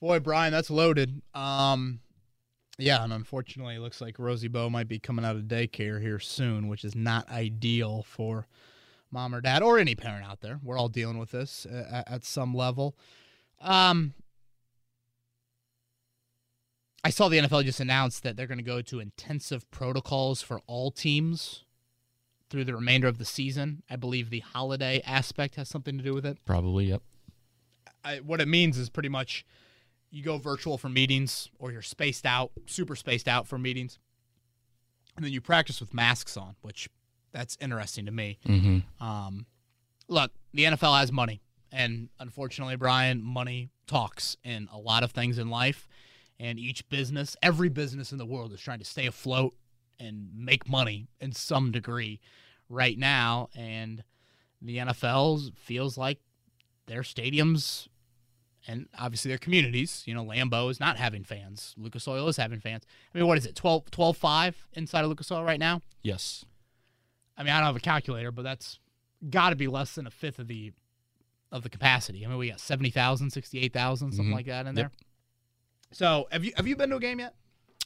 Boy, 0.00 0.20
Brian, 0.20 0.52
that's 0.52 0.70
loaded. 0.70 1.22
Um, 1.34 2.00
yeah, 2.78 3.02
and 3.02 3.12
unfortunately, 3.12 3.76
it 3.76 3.80
looks 3.80 4.00
like 4.00 4.18
Rosie 4.18 4.48
Bo 4.48 4.68
might 4.68 4.88
be 4.88 4.98
coming 4.98 5.24
out 5.24 5.36
of 5.36 5.42
daycare 5.42 6.00
here 6.00 6.18
soon, 6.18 6.68
which 6.68 6.84
is 6.84 6.94
not 6.94 7.30
ideal 7.30 8.04
for 8.06 8.46
mom 9.10 9.34
or 9.34 9.40
dad 9.40 9.62
or 9.62 9.78
any 9.78 9.94
parent 9.94 10.26
out 10.26 10.40
there. 10.40 10.60
We're 10.62 10.78
all 10.78 10.88
dealing 10.88 11.18
with 11.18 11.30
this 11.30 11.64
uh, 11.66 12.02
at 12.06 12.24
some 12.24 12.54
level. 12.54 12.94
Um, 13.60 14.12
I 17.02 17.10
saw 17.10 17.28
the 17.28 17.38
NFL 17.38 17.64
just 17.64 17.80
announced 17.80 18.22
that 18.24 18.36
they're 18.36 18.46
going 18.46 18.58
to 18.58 18.64
go 18.64 18.82
to 18.82 19.00
intensive 19.00 19.70
protocols 19.70 20.42
for 20.42 20.60
all 20.66 20.90
teams 20.90 21.62
through 22.50 22.64
the 22.64 22.74
remainder 22.74 23.08
of 23.08 23.18
the 23.18 23.24
season. 23.24 23.82
I 23.88 23.96
believe 23.96 24.28
the 24.28 24.40
holiday 24.40 25.00
aspect 25.06 25.54
has 25.54 25.68
something 25.68 25.96
to 25.96 26.04
do 26.04 26.12
with 26.12 26.26
it. 26.26 26.38
Probably, 26.44 26.86
yep. 26.86 27.02
I, 28.04 28.16
what 28.16 28.40
it 28.40 28.48
means 28.48 28.76
is 28.76 28.90
pretty 28.90 29.08
much 29.08 29.46
you 30.16 30.22
go 30.22 30.38
virtual 30.38 30.78
for 30.78 30.88
meetings 30.88 31.50
or 31.58 31.70
you're 31.70 31.82
spaced 31.82 32.24
out, 32.24 32.50
super 32.64 32.96
spaced 32.96 33.28
out 33.28 33.46
for 33.46 33.58
meetings. 33.58 33.98
And 35.14 35.22
then 35.22 35.30
you 35.30 35.42
practice 35.42 35.78
with 35.78 35.92
masks 35.92 36.38
on, 36.38 36.56
which 36.62 36.88
that's 37.32 37.58
interesting 37.60 38.06
to 38.06 38.12
me. 38.12 38.38
Mm-hmm. 38.48 39.04
Um, 39.04 39.44
look, 40.08 40.32
the 40.54 40.64
NFL 40.64 40.98
has 40.98 41.12
money. 41.12 41.42
And 41.70 42.08
unfortunately, 42.18 42.76
Brian, 42.76 43.22
money 43.22 43.68
talks 43.86 44.38
in 44.42 44.70
a 44.72 44.78
lot 44.78 45.02
of 45.02 45.10
things 45.10 45.36
in 45.36 45.50
life 45.50 45.86
and 46.40 46.58
each 46.58 46.88
business, 46.88 47.36
every 47.42 47.68
business 47.68 48.10
in 48.10 48.16
the 48.16 48.24
world 48.24 48.54
is 48.54 48.60
trying 48.60 48.78
to 48.78 48.86
stay 48.86 49.04
afloat 49.04 49.54
and 50.00 50.30
make 50.34 50.66
money 50.66 51.08
in 51.20 51.32
some 51.32 51.70
degree 51.72 52.20
right 52.70 52.98
now. 52.98 53.50
And 53.54 54.02
the 54.62 54.78
NFL 54.78 55.54
feels 55.56 55.98
like 55.98 56.20
their 56.86 57.02
stadiums 57.02 57.88
and 58.66 58.88
obviously 58.98 59.28
their 59.28 59.38
communities, 59.38 60.02
you 60.06 60.14
know, 60.14 60.24
Lambeau 60.24 60.70
is 60.70 60.80
not 60.80 60.96
having 60.96 61.24
fans. 61.24 61.74
Lucas 61.76 62.06
Oil 62.08 62.28
is 62.28 62.36
having 62.36 62.60
fans. 62.60 62.84
I 63.14 63.18
mean, 63.18 63.26
what 63.26 63.38
is 63.38 63.46
it, 63.46 63.54
12, 63.54 63.90
12 63.90 64.16
5 64.16 64.66
inside 64.74 65.02
of 65.02 65.08
Lucas 65.08 65.30
Oil 65.30 65.44
right 65.44 65.60
now? 65.60 65.82
Yes. 66.02 66.44
I 67.36 67.42
mean, 67.42 67.52
I 67.52 67.58
don't 67.58 67.66
have 67.66 67.76
a 67.76 67.80
calculator, 67.80 68.32
but 68.32 68.42
that's 68.42 68.78
got 69.30 69.50
to 69.50 69.56
be 69.56 69.68
less 69.68 69.94
than 69.94 70.06
a 70.06 70.10
fifth 70.10 70.38
of 70.38 70.48
the 70.48 70.72
of 71.52 71.62
the 71.62 71.68
capacity. 71.68 72.24
I 72.24 72.28
mean, 72.28 72.38
we 72.38 72.50
got 72.50 72.58
70,000, 72.58 73.30
68,000, 73.30 74.10
something 74.10 74.26
mm-hmm. 74.26 74.34
like 74.34 74.46
that 74.46 74.66
in 74.66 74.74
there. 74.74 74.84
Yep. 74.84 74.92
So, 75.92 76.28
have 76.32 76.44
you 76.44 76.52
have 76.56 76.66
you 76.66 76.76
been 76.76 76.90
to 76.90 76.96
a 76.96 77.00
game 77.00 77.20
yet? 77.20 77.34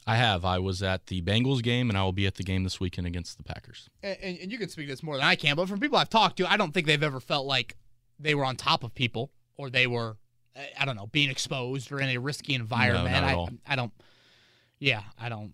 I 0.07 0.15
have. 0.15 0.43
I 0.43 0.57
was 0.57 0.81
at 0.81 1.07
the 1.07 1.21
Bengals 1.21 1.61
game, 1.61 1.89
and 1.89 1.97
I 1.97 2.03
will 2.03 2.11
be 2.11 2.25
at 2.25 2.35
the 2.35 2.43
game 2.43 2.63
this 2.63 2.79
weekend 2.79 3.05
against 3.05 3.37
the 3.37 3.43
Packers. 3.43 3.87
And, 4.01 4.17
and, 4.21 4.37
and 4.39 4.51
you 4.51 4.57
can 4.57 4.67
speak 4.67 4.87
to 4.87 4.93
this 4.93 5.03
more 5.03 5.15
than 5.15 5.23
I 5.23 5.35
can, 5.35 5.55
but 5.55 5.69
from 5.69 5.79
people 5.79 5.97
I've 5.97 6.09
talked 6.09 6.37
to, 6.37 6.51
I 6.51 6.57
don't 6.57 6.73
think 6.73 6.87
they've 6.87 7.03
ever 7.03 7.19
felt 7.19 7.45
like 7.45 7.77
they 8.19 8.33
were 8.33 8.43
on 8.43 8.55
top 8.55 8.83
of 8.83 8.95
people 8.95 9.31
or 9.57 9.69
they 9.69 9.85
were, 9.85 10.17
I 10.79 10.85
don't 10.85 10.95
know, 10.95 11.07
being 11.07 11.29
exposed 11.29 11.91
or 11.91 11.99
in 12.01 12.09
a 12.09 12.17
risky 12.17 12.53
environment. 12.53 13.05
No, 13.05 13.11
not 13.11 13.23
at 13.23 13.29
I, 13.29 13.33
all. 13.33 13.49
I 13.67 13.75
don't. 13.75 13.91
Yeah, 14.79 15.01
I 15.19 15.29
don't. 15.29 15.53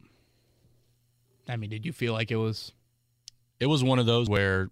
I 1.47 1.55
mean, 1.55 1.69
did 1.69 1.85
you 1.85 1.93
feel 1.93 2.13
like 2.13 2.31
it 2.31 2.37
was? 2.37 2.71
It 3.59 3.67
was 3.67 3.83
one 3.83 3.99
of 3.99 4.05
those 4.05 4.29
where, 4.29 4.69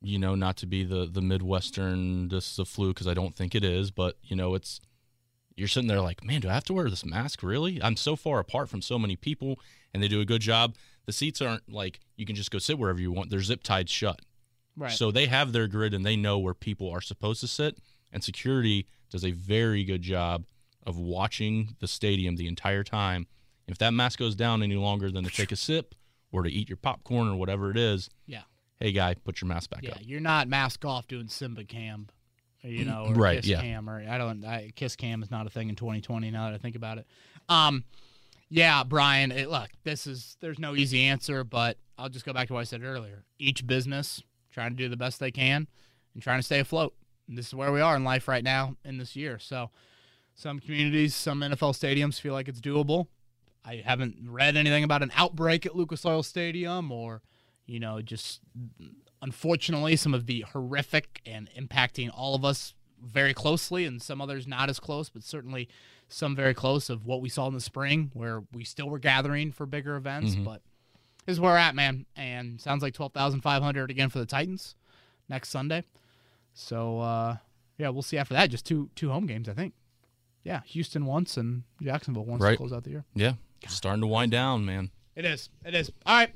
you 0.00 0.18
know, 0.18 0.34
not 0.34 0.56
to 0.58 0.66
be 0.66 0.84
the 0.84 1.06
the 1.06 1.22
Midwestern, 1.22 2.28
this 2.28 2.52
is 2.52 2.58
a 2.58 2.64
flu 2.64 2.88
because 2.88 3.06
I 3.06 3.14
don't 3.14 3.34
think 3.34 3.54
it 3.54 3.64
is, 3.64 3.90
but 3.90 4.16
you 4.22 4.36
know, 4.36 4.54
it's 4.54 4.80
you're 5.56 5.68
sitting 5.68 5.88
there 5.88 6.00
like, 6.00 6.24
man, 6.24 6.40
do 6.40 6.48
I 6.48 6.54
have 6.54 6.64
to 6.64 6.74
wear 6.74 6.88
this 6.88 7.04
mask? 7.04 7.42
Really? 7.42 7.82
I'm 7.82 7.96
so 7.96 8.16
far 8.16 8.38
apart 8.38 8.68
from 8.68 8.82
so 8.82 8.98
many 8.98 9.16
people, 9.16 9.58
and 9.92 10.02
they 10.02 10.08
do 10.08 10.20
a 10.20 10.24
good 10.24 10.40
job. 10.40 10.76
The 11.06 11.12
seats 11.12 11.40
aren't 11.40 11.72
like 11.72 12.00
you 12.16 12.26
can 12.26 12.36
just 12.36 12.50
go 12.50 12.58
sit 12.58 12.78
wherever 12.78 13.00
you 13.00 13.12
want. 13.12 13.30
They're 13.30 13.40
zip 13.40 13.62
tied 13.62 13.88
shut. 13.88 14.20
Right. 14.76 14.92
So 14.92 15.10
they 15.10 15.26
have 15.26 15.52
their 15.52 15.66
grid 15.66 15.92
and 15.92 16.06
they 16.06 16.16
know 16.16 16.38
where 16.38 16.54
people 16.54 16.90
are 16.90 17.00
supposed 17.00 17.40
to 17.40 17.48
sit. 17.48 17.78
And 18.12 18.22
security 18.22 18.86
does 19.10 19.24
a 19.24 19.32
very 19.32 19.84
good 19.84 20.02
job 20.02 20.44
of 20.84 20.98
watching 20.98 21.76
the 21.80 21.88
stadium 21.88 22.36
the 22.36 22.46
entire 22.46 22.84
time. 22.84 23.26
And 23.66 23.74
if 23.74 23.78
that 23.78 23.92
mask 23.92 24.18
goes 24.18 24.34
down 24.34 24.62
any 24.62 24.76
longer 24.76 25.10
than 25.10 25.24
to 25.24 25.30
take 25.30 25.52
a 25.52 25.56
sip 25.56 25.94
or 26.32 26.42
to 26.42 26.50
eat 26.50 26.68
your 26.68 26.76
popcorn 26.76 27.28
or 27.28 27.36
whatever 27.36 27.70
it 27.70 27.76
is, 27.76 28.08
yeah. 28.26 28.42
Hey 28.80 28.92
guy, 28.92 29.14
put 29.14 29.40
your 29.40 29.48
mask 29.48 29.70
back 29.70 29.82
yeah, 29.82 29.92
up. 29.92 29.98
you're 30.02 30.20
not 30.20 30.46
mask 30.46 30.84
off 30.84 31.08
doing 31.08 31.26
Simba 31.26 31.64
Cam 31.64 32.08
you 32.62 32.84
know, 32.84 33.06
or 33.08 33.14
right, 33.14 33.36
Kiss 33.36 33.46
yeah. 33.46 33.60
Cam, 33.60 33.88
or 33.88 34.04
I 34.08 34.18
don't. 34.18 34.44
I, 34.44 34.70
Kiss 34.74 34.96
Cam 34.96 35.22
is 35.22 35.30
not 35.30 35.46
a 35.46 35.50
thing 35.50 35.68
in 35.68 35.76
2020. 35.76 36.30
Now 36.30 36.46
that 36.46 36.54
I 36.54 36.58
think 36.58 36.76
about 36.76 36.98
it, 36.98 37.06
um, 37.48 37.84
yeah, 38.48 38.82
Brian. 38.84 39.30
It, 39.30 39.48
look, 39.48 39.68
this 39.84 40.06
is 40.06 40.36
there's 40.40 40.58
no 40.58 40.74
easy 40.74 41.04
answer, 41.04 41.44
but 41.44 41.78
I'll 41.96 42.08
just 42.08 42.24
go 42.24 42.32
back 42.32 42.48
to 42.48 42.54
what 42.54 42.60
I 42.60 42.64
said 42.64 42.82
earlier. 42.82 43.24
Each 43.38 43.66
business 43.66 44.22
trying 44.50 44.70
to 44.70 44.76
do 44.76 44.88
the 44.88 44.96
best 44.96 45.20
they 45.20 45.30
can 45.30 45.68
and 46.14 46.22
trying 46.22 46.40
to 46.40 46.42
stay 46.42 46.58
afloat. 46.58 46.94
This 47.28 47.48
is 47.48 47.54
where 47.54 47.72
we 47.72 47.80
are 47.80 47.96
in 47.96 48.04
life 48.04 48.26
right 48.26 48.44
now 48.44 48.76
in 48.84 48.98
this 48.98 49.14
year. 49.14 49.38
So, 49.38 49.70
some 50.34 50.60
communities, 50.60 51.14
some 51.14 51.40
NFL 51.40 51.74
stadiums 51.74 52.20
feel 52.20 52.32
like 52.32 52.48
it's 52.48 52.60
doable. 52.60 53.08
I 53.64 53.82
haven't 53.84 54.16
read 54.24 54.56
anything 54.56 54.84
about 54.84 55.02
an 55.02 55.12
outbreak 55.14 55.66
at 55.66 55.76
Lucas 55.76 56.06
Oil 56.06 56.22
Stadium 56.22 56.90
or, 56.90 57.22
you 57.66 57.80
know, 57.80 58.00
just 58.00 58.40
unfortunately, 59.20 59.96
some 59.96 60.14
of 60.14 60.26
the 60.26 60.42
horrific 60.52 61.20
and 61.26 61.50
impacting 61.58 62.10
all 62.14 62.34
of 62.34 62.44
us 62.44 62.74
very 63.02 63.34
closely, 63.34 63.84
and 63.84 64.00
some 64.02 64.20
others 64.20 64.46
not 64.46 64.68
as 64.68 64.80
close, 64.80 65.08
but 65.08 65.22
certainly 65.22 65.68
some 66.08 66.34
very 66.34 66.54
close 66.54 66.90
of 66.90 67.04
what 67.06 67.20
we 67.20 67.28
saw 67.28 67.46
in 67.46 67.54
the 67.54 67.60
spring, 67.60 68.10
where 68.14 68.42
we 68.52 68.64
still 68.64 68.88
were 68.88 68.98
gathering 68.98 69.52
for 69.52 69.66
bigger 69.66 69.96
events. 69.96 70.34
Mm-hmm. 70.34 70.44
But 70.44 70.62
this 71.26 71.34
is 71.34 71.40
where 71.40 71.52
we're 71.52 71.58
at, 71.58 71.74
man. 71.74 72.06
And 72.16 72.60
sounds 72.60 72.82
like 72.82 72.94
twelve 72.94 73.12
thousand 73.12 73.42
five 73.42 73.62
hundred 73.62 73.90
again 73.90 74.08
for 74.08 74.18
the 74.18 74.26
Titans 74.26 74.74
next 75.28 75.50
Sunday. 75.50 75.84
So 76.58 77.00
uh, 77.00 77.36
yeah, 77.78 77.88
we'll 77.90 78.02
see 78.02 78.18
after 78.18 78.34
that. 78.34 78.50
Just 78.50 78.66
two 78.66 78.90
two 78.96 79.10
home 79.10 79.26
games, 79.26 79.48
I 79.48 79.54
think. 79.54 79.74
Yeah, 80.42 80.60
Houston 80.66 81.06
once 81.06 81.36
and 81.36 81.62
Jacksonville 81.80 82.24
once 82.24 82.42
right. 82.42 82.52
to 82.52 82.56
close 82.56 82.72
out 82.72 82.84
the 82.84 82.90
year. 82.90 83.04
Yeah, 83.14 83.34
God. 83.62 83.70
starting 83.70 84.00
to 84.00 84.06
wind 84.06 84.32
down, 84.32 84.64
man. 84.64 84.90
It 85.14 85.24
is. 85.24 85.50
It 85.64 85.74
is. 85.74 85.90
All 86.04 86.16
right. 86.16 86.30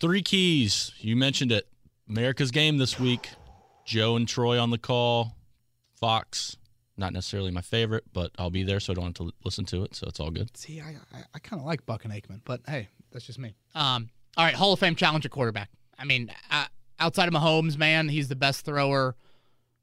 Three 0.00 0.22
keys. 0.22 0.92
You 0.98 1.16
mentioned 1.16 1.52
it. 1.52 1.68
America's 2.08 2.50
game 2.50 2.78
this 2.78 2.98
week. 2.98 3.30
Joe 3.84 4.16
and 4.16 4.26
Troy 4.26 4.58
on 4.58 4.70
the 4.70 4.78
call. 4.78 5.36
Fox, 5.94 6.56
not 6.96 7.12
necessarily 7.12 7.50
my 7.50 7.60
favorite, 7.60 8.04
but 8.14 8.30
I'll 8.38 8.48
be 8.48 8.62
there, 8.62 8.80
so 8.80 8.92
I 8.92 8.94
don't 8.94 9.04
have 9.04 9.14
to 9.14 9.32
listen 9.44 9.66
to 9.66 9.84
it, 9.84 9.94
so 9.94 10.06
it's 10.08 10.18
all 10.18 10.30
good. 10.30 10.56
See, 10.56 10.80
I 10.80 10.96
I, 11.12 11.22
I 11.34 11.38
kind 11.40 11.60
of 11.60 11.66
like 11.66 11.84
Buck 11.84 12.06
and 12.06 12.14
Aikman, 12.14 12.40
but 12.46 12.62
hey, 12.66 12.88
that's 13.12 13.26
just 13.26 13.38
me. 13.38 13.54
Um, 13.74 14.08
all 14.38 14.46
right, 14.46 14.54
Hall 14.54 14.72
of 14.72 14.80
Fame 14.80 14.94
challenger 14.94 15.28
quarterback. 15.28 15.68
I 15.98 16.06
mean, 16.06 16.32
uh, 16.50 16.66
outside 17.00 17.28
of 17.28 17.34
Mahomes, 17.34 17.76
man, 17.76 18.08
he's 18.08 18.28
the 18.28 18.36
best 18.36 18.64
thrower 18.64 19.16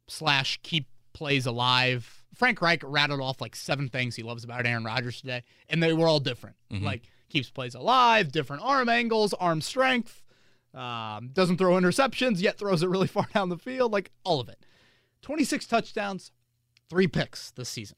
slash 0.08 0.60
keep 0.64 0.88
plays 1.14 1.46
alive. 1.46 2.24
Frank 2.34 2.62
Reich 2.62 2.82
rattled 2.84 3.20
off 3.20 3.42
like 3.42 3.56
seven 3.56 3.90
things 3.90 4.16
he 4.16 4.24
loves 4.24 4.44
about 4.44 4.66
Aaron 4.66 4.84
Rodgers 4.84 5.20
today, 5.20 5.44
and 5.68 5.82
they 5.82 5.92
were 5.94 6.08
all 6.08 6.20
different. 6.20 6.56
Mm-hmm. 6.72 6.86
Like 6.86 7.04
keeps 7.30 7.50
plays 7.50 7.76
alive, 7.76 8.32
different 8.32 8.64
arm 8.64 8.88
angles, 8.88 9.34
arm 9.34 9.62
strength, 9.62 10.24
um, 10.74 11.32
doesn't 11.34 11.58
throw 11.58 11.74
interceptions, 11.74 12.42
yet 12.42 12.58
throws 12.58 12.84
it 12.84 12.90
really 12.90 13.08
far 13.08 13.28
down 13.34 13.50
the 13.50 13.58
field, 13.58 13.92
like 13.92 14.12
all 14.24 14.40
of 14.40 14.48
it. 14.48 14.66
26 15.24 15.66
touchdowns, 15.66 16.32
three 16.90 17.08
picks 17.08 17.52
this 17.52 17.70
season 17.70 17.98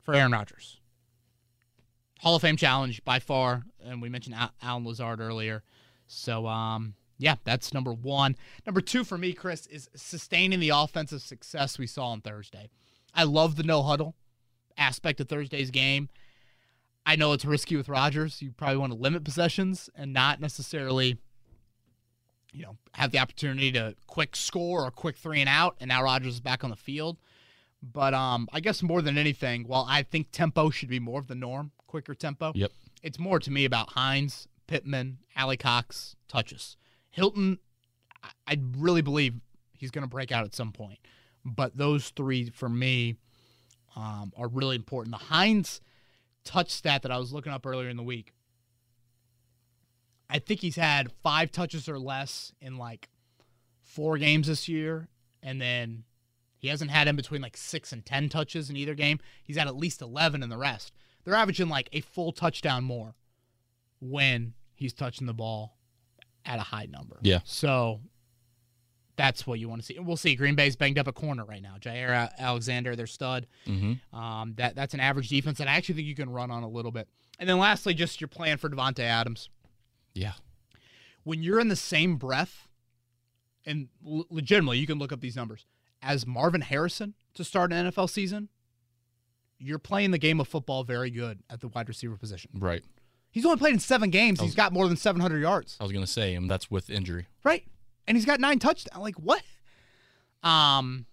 for 0.00 0.14
Aaron 0.14 0.32
Rodgers. 0.32 0.78
Hall 2.20 2.36
of 2.36 2.42
Fame 2.42 2.56
challenge 2.56 3.02
by 3.04 3.18
far, 3.18 3.64
and 3.84 4.00
we 4.00 4.08
mentioned 4.08 4.36
Allen 4.62 4.84
Lazard 4.84 5.20
earlier. 5.20 5.64
So, 6.06 6.46
um, 6.46 6.94
yeah, 7.22 7.36
that's 7.44 7.72
number 7.72 7.92
one. 7.92 8.36
Number 8.66 8.80
two 8.80 9.04
for 9.04 9.16
me, 9.16 9.32
Chris, 9.32 9.66
is 9.68 9.88
sustaining 9.94 10.60
the 10.60 10.70
offensive 10.70 11.22
success 11.22 11.78
we 11.78 11.86
saw 11.86 12.08
on 12.08 12.20
Thursday. 12.20 12.68
I 13.14 13.24
love 13.24 13.56
the 13.56 13.62
no 13.62 13.82
huddle 13.82 14.14
aspect 14.76 15.20
of 15.20 15.28
Thursday's 15.28 15.70
game. 15.70 16.08
I 17.06 17.16
know 17.16 17.32
it's 17.32 17.44
risky 17.44 17.76
with 17.76 17.88
Rodgers. 17.88 18.42
You 18.42 18.52
probably 18.52 18.78
want 18.78 18.92
to 18.92 18.98
limit 18.98 19.24
possessions 19.24 19.88
and 19.94 20.12
not 20.12 20.40
necessarily, 20.40 21.18
you 22.52 22.62
know, 22.62 22.76
have 22.94 23.12
the 23.12 23.18
opportunity 23.18 23.70
to 23.72 23.94
quick 24.06 24.34
score 24.34 24.84
or 24.84 24.90
quick 24.90 25.16
three 25.16 25.40
and 25.40 25.48
out. 25.48 25.76
And 25.80 25.88
now 25.88 26.02
Rodgers 26.02 26.34
is 26.34 26.40
back 26.40 26.64
on 26.64 26.70
the 26.70 26.76
field. 26.76 27.18
But 27.82 28.14
um, 28.14 28.48
I 28.52 28.60
guess 28.60 28.82
more 28.82 29.02
than 29.02 29.18
anything, 29.18 29.64
while 29.64 29.86
I 29.88 30.02
think 30.04 30.28
tempo 30.30 30.70
should 30.70 30.88
be 30.88 31.00
more 31.00 31.18
of 31.18 31.26
the 31.26 31.34
norm, 31.34 31.72
quicker 31.86 32.14
tempo. 32.14 32.52
Yep. 32.54 32.70
It's 33.02 33.18
more 33.18 33.40
to 33.40 33.50
me 33.50 33.64
about 33.64 33.90
Hines, 33.90 34.46
Pittman, 34.68 35.18
Alie-Cox, 35.36 36.14
touches. 36.28 36.76
Hilton, 37.12 37.58
I 38.46 38.58
really 38.76 39.02
believe 39.02 39.34
he's 39.72 39.90
going 39.90 40.02
to 40.02 40.08
break 40.08 40.32
out 40.32 40.44
at 40.44 40.54
some 40.54 40.72
point. 40.72 40.98
But 41.44 41.76
those 41.76 42.08
three 42.10 42.50
for 42.50 42.68
me 42.68 43.16
um, 43.96 44.32
are 44.36 44.48
really 44.48 44.76
important. 44.76 45.12
The 45.12 45.24
Hines 45.26 45.80
touch 46.44 46.70
stat 46.70 47.02
that 47.02 47.12
I 47.12 47.18
was 47.18 47.32
looking 47.32 47.52
up 47.52 47.66
earlier 47.66 47.88
in 47.88 47.96
the 47.96 48.02
week. 48.02 48.32
I 50.30 50.38
think 50.38 50.60
he's 50.60 50.76
had 50.76 51.12
five 51.22 51.52
touches 51.52 51.88
or 51.88 51.98
less 51.98 52.52
in 52.60 52.78
like 52.78 53.08
four 53.82 54.16
games 54.16 54.46
this 54.46 54.68
year, 54.68 55.08
and 55.42 55.60
then 55.60 56.04
He 56.56 56.68
hasn't 56.68 56.92
had 56.92 57.08
in 57.08 57.16
between 57.16 57.42
like 57.42 57.56
six 57.56 57.92
and 57.92 58.06
10 58.06 58.28
touches 58.28 58.70
in 58.70 58.76
either 58.76 58.94
game. 58.94 59.18
He's 59.42 59.56
had 59.56 59.66
at 59.66 59.76
least 59.76 60.00
11 60.00 60.42
in 60.42 60.48
the 60.48 60.56
rest. 60.56 60.92
They're 61.24 61.34
averaging 61.34 61.68
like 61.68 61.88
a 61.92 62.00
full 62.00 62.32
touchdown 62.32 62.84
more 62.84 63.16
when 64.00 64.54
he's 64.74 64.92
touching 64.92 65.26
the 65.26 65.34
ball 65.34 65.76
at 66.44 66.58
a 66.58 66.62
high 66.62 66.86
number. 66.86 67.18
Yeah. 67.22 67.40
So 67.44 68.00
that's 69.16 69.46
what 69.46 69.58
you 69.58 69.68
want 69.68 69.82
to 69.82 69.86
see. 69.86 69.98
We'll 69.98 70.16
see. 70.16 70.34
Green 70.34 70.54
Bay's 70.54 70.76
banged 70.76 70.98
up 70.98 71.06
a 71.06 71.12
corner 71.12 71.44
right 71.44 71.62
now. 71.62 71.76
Jaire 71.80 72.30
Alexander, 72.38 72.96
their 72.96 73.06
stud. 73.06 73.46
Mm-hmm. 73.66 74.18
Um, 74.18 74.54
that 74.56 74.74
that's 74.74 74.94
an 74.94 75.00
average 75.00 75.28
defense 75.28 75.58
that 75.58 75.68
I 75.68 75.72
actually 75.72 75.96
think 75.96 76.08
you 76.08 76.14
can 76.14 76.30
run 76.30 76.50
on 76.50 76.62
a 76.62 76.68
little 76.68 76.92
bit. 76.92 77.08
And 77.38 77.48
then 77.48 77.58
lastly, 77.58 77.94
just 77.94 78.20
your 78.20 78.28
plan 78.28 78.58
for 78.58 78.68
Davante 78.68 79.00
Adams. 79.00 79.48
Yeah. 80.14 80.32
When 81.24 81.42
you're 81.42 81.60
in 81.60 81.68
the 81.68 81.76
same 81.76 82.16
breath, 82.16 82.68
and 83.64 83.88
l- 84.06 84.26
legitimately, 84.30 84.78
you 84.78 84.86
can 84.86 84.98
look 84.98 85.12
up 85.12 85.20
these 85.20 85.36
numbers 85.36 85.66
as 86.02 86.26
Marvin 86.26 86.62
Harrison 86.62 87.14
to 87.34 87.44
start 87.44 87.72
an 87.72 87.90
NFL 87.90 88.10
season. 88.10 88.48
You're 89.58 89.78
playing 89.78 90.10
the 90.10 90.18
game 90.18 90.40
of 90.40 90.48
football 90.48 90.82
very 90.82 91.10
good 91.10 91.40
at 91.48 91.60
the 91.60 91.68
wide 91.68 91.88
receiver 91.88 92.16
position. 92.16 92.50
Right. 92.58 92.82
He's 93.32 93.44
only 93.44 93.56
played 93.58 93.72
in 93.74 93.80
seven 93.80 94.10
games. 94.10 94.38
Was- 94.40 94.50
He's 94.50 94.54
got 94.54 94.72
more 94.72 94.86
than 94.86 94.96
700 94.96 95.40
yards. 95.40 95.76
I 95.80 95.82
was 95.82 95.92
gonna 95.92 96.06
say, 96.06 96.34
and 96.34 96.48
that's 96.50 96.70
with 96.70 96.88
injury. 96.90 97.26
Right. 97.42 97.64
And 98.06 98.16
he's 98.16 98.24
got 98.26 98.38
nine 98.40 98.58
touchdowns. 98.60 99.02
Like 99.02 99.16
what? 99.16 99.42
Um, 100.42 101.06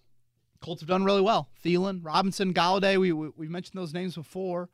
Colts 0.62 0.82
have 0.82 0.90
done 0.90 1.04
really 1.06 1.22
well. 1.22 1.50
Thielen, 1.64 2.02
Robinson, 2.04 2.54
Golladay. 2.54 3.00
We 3.00 3.12
we 3.14 3.30
we've 3.38 3.50
mentioned 3.50 3.80
those 3.80 3.94
names 3.94 4.16
before. 4.16 4.70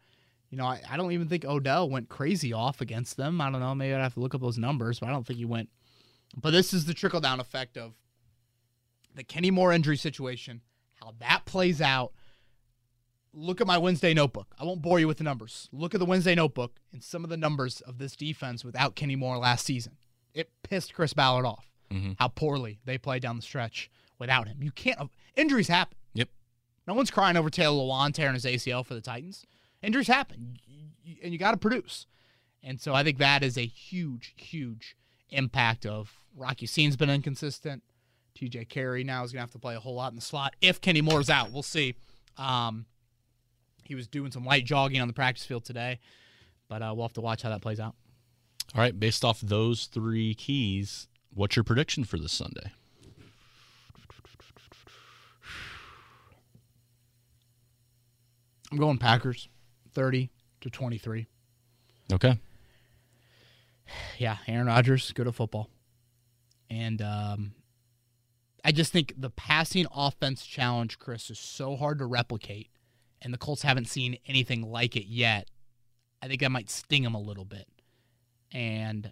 You 0.49 0.57
know, 0.57 0.65
I, 0.65 0.81
I 0.89 0.97
don't 0.97 1.11
even 1.11 1.27
think 1.27 1.43
Odell 1.45 1.89
went 1.89 2.07
crazy 2.09 2.53
off 2.53 2.79
against 2.81 3.17
them. 3.17 3.41
I 3.41 3.51
don't 3.51 3.59
know. 3.59 3.75
Maybe 3.75 3.93
I'd 3.93 4.01
have 4.01 4.13
to 4.13 4.19
look 4.19 4.33
up 4.35 4.41
those 4.41 4.57
numbers, 4.57 4.99
but 4.99 5.09
I 5.09 5.11
don't 5.11 5.25
think 5.25 5.37
he 5.39 5.45
went. 5.45 5.69
But 6.37 6.51
this 6.51 6.73
is 6.73 6.85
the 6.85 6.93
trickle 6.93 7.19
down 7.19 7.39
effect 7.39 7.77
of 7.77 7.93
the 9.13 9.23
Kenny 9.23 9.51
Moore 9.51 9.71
injury 9.73 9.97
situation, 9.97 10.61
how 11.03 11.13
that 11.19 11.45
plays 11.45 11.81
out. 11.81 12.13
Look 13.37 13.59
at 13.59 13.67
my 13.67 13.77
Wednesday 13.77 14.13
notebook. 14.13 14.55
I 14.59 14.63
won't 14.63 14.81
bore 14.81 14.99
you 14.99 15.07
with 15.07 15.17
the 15.17 15.23
numbers. 15.25 15.67
Look 15.73 15.93
at 15.93 15.99
the 15.99 16.05
Wednesday 16.05 16.35
notebook 16.35 16.79
and 16.93 17.03
some 17.03 17.23
of 17.25 17.29
the 17.29 17.35
numbers 17.37 17.81
of 17.81 17.97
this 17.97 18.15
defense 18.15 18.63
without 18.63 18.95
Kenny 18.95 19.15
Moore 19.17 19.37
last 19.37 19.65
season. 19.65 19.97
It 20.33 20.49
pissed 20.63 20.93
Chris 20.93 21.13
Ballard 21.13 21.45
off 21.45 21.69
Mm-hmm. 21.91 22.13
how 22.17 22.29
poorly 22.29 22.79
they 22.83 22.97
played 22.97 23.21
down 23.21 23.35
the 23.35 23.43
stretch 23.43 23.91
without 24.17 24.47
him. 24.47 24.57
You 24.63 24.71
can't 24.71 25.11
injuries 25.35 25.67
happen. 25.67 25.95
Yep. 26.15 26.29
No 26.87 26.95
one's 26.95 27.11
crying 27.11 27.37
over 27.37 27.51
Taylor 27.51 27.75
Lewan 27.83 28.11
tearing 28.11 28.33
his 28.33 28.43
ACL 28.43 28.83
for 28.83 28.95
the 28.95 29.01
Titans. 29.01 29.45
Injuries 29.83 30.07
happen, 30.07 30.57
and 31.23 31.31
you 31.31 31.37
got 31.37 31.51
to 31.51 31.57
produce. 31.57 32.07
And 32.63 32.81
so 32.81 32.95
I 32.95 33.03
think 33.03 33.19
that 33.19 33.43
is 33.43 33.55
a 33.55 33.67
huge, 33.67 34.33
huge 34.35 34.97
impact 35.29 35.85
of 35.85 36.19
Rock 36.35 36.63
Ya-Sin's 36.63 36.95
been 36.97 37.09
inconsistent. 37.11 37.83
TJ 38.35 38.67
Carrie 38.67 39.03
now 39.03 39.23
is 39.23 39.31
going 39.31 39.37
to 39.37 39.43
have 39.43 39.51
to 39.51 39.59
play 39.59 39.75
a 39.75 39.79
whole 39.79 39.95
lot 39.95 40.11
in 40.11 40.15
the 40.15 40.21
slot 40.23 40.55
if 40.61 40.81
Kenny 40.81 41.01
Moore's 41.01 41.29
out. 41.29 41.51
We'll 41.51 41.61
see. 41.61 41.93
Um, 42.35 42.87
he 43.85 43.95
was 43.95 44.07
doing 44.07 44.31
some 44.31 44.43
light 44.43 44.65
jogging 44.65 44.99
on 44.99 45.07
the 45.07 45.13
practice 45.13 45.45
field 45.45 45.63
today, 45.63 45.99
but 46.67 46.81
uh, 46.81 46.91
we'll 46.93 47.05
have 47.05 47.13
to 47.13 47.21
watch 47.21 47.43
how 47.43 47.49
that 47.49 47.61
plays 47.61 47.79
out. 47.79 47.95
All 48.73 48.81
right. 48.81 48.99
Based 48.99 49.23
off 49.23 49.39
those 49.39 49.85
three 49.85 50.33
keys, 50.33 51.07
what's 51.33 51.55
your 51.55 51.63
prediction 51.63 52.03
for 52.03 52.17
this 52.17 52.33
Sunday? 52.33 52.71
I'm 58.71 58.79
going 58.79 58.97
Packers, 58.97 59.47
thirty 59.93 60.31
to 60.61 60.69
twenty-three. 60.69 61.27
Okay. 62.11 62.37
yeah, 64.17 64.37
Aaron 64.47 64.67
Rodgers, 64.67 65.11
good 65.11 65.27
at 65.27 65.35
football. 65.35 65.69
And 66.69 67.01
um, 67.01 67.53
I 68.63 68.71
just 68.71 68.91
think 68.91 69.13
the 69.17 69.29
passing 69.29 69.85
offense 69.93 70.45
challenge, 70.45 70.99
Chris, 70.99 71.29
is 71.29 71.39
so 71.39 71.75
hard 71.75 71.99
to 71.99 72.05
replicate, 72.05 72.69
and 73.25 73.33
the 73.33 73.37
Colts 73.39 73.63
haven't 73.63 73.89
seen 73.89 74.17
anything 74.27 74.61
like 74.61 74.95
it 74.95 75.07
yet. 75.07 75.49
I 76.21 76.27
think 76.27 76.41
that 76.41 76.51
might 76.51 76.69
sting 76.69 77.01
them 77.01 77.15
a 77.15 77.19
little 77.19 77.43
bit. 77.43 77.67
And 78.51 79.11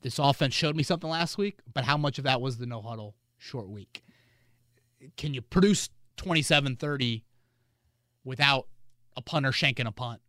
this 0.00 0.18
offense 0.18 0.54
showed 0.54 0.74
me 0.74 0.82
something 0.82 1.08
last 1.08 1.36
week, 1.36 1.58
but 1.72 1.84
how 1.84 1.98
much 1.98 2.16
of 2.16 2.24
that 2.24 2.40
was 2.40 2.56
the 2.56 2.64
no 2.64 2.80
huddle 2.80 3.14
short 3.36 3.68
week? 3.68 4.02
Can 5.18 5.34
you 5.34 5.42
produce 5.42 5.90
27 6.16 6.76
30 6.76 7.22
without 8.24 8.66
a 9.14 9.22
punter 9.22 9.50
shanking 9.52 9.86
a 9.86 9.92
punt? 9.92 10.22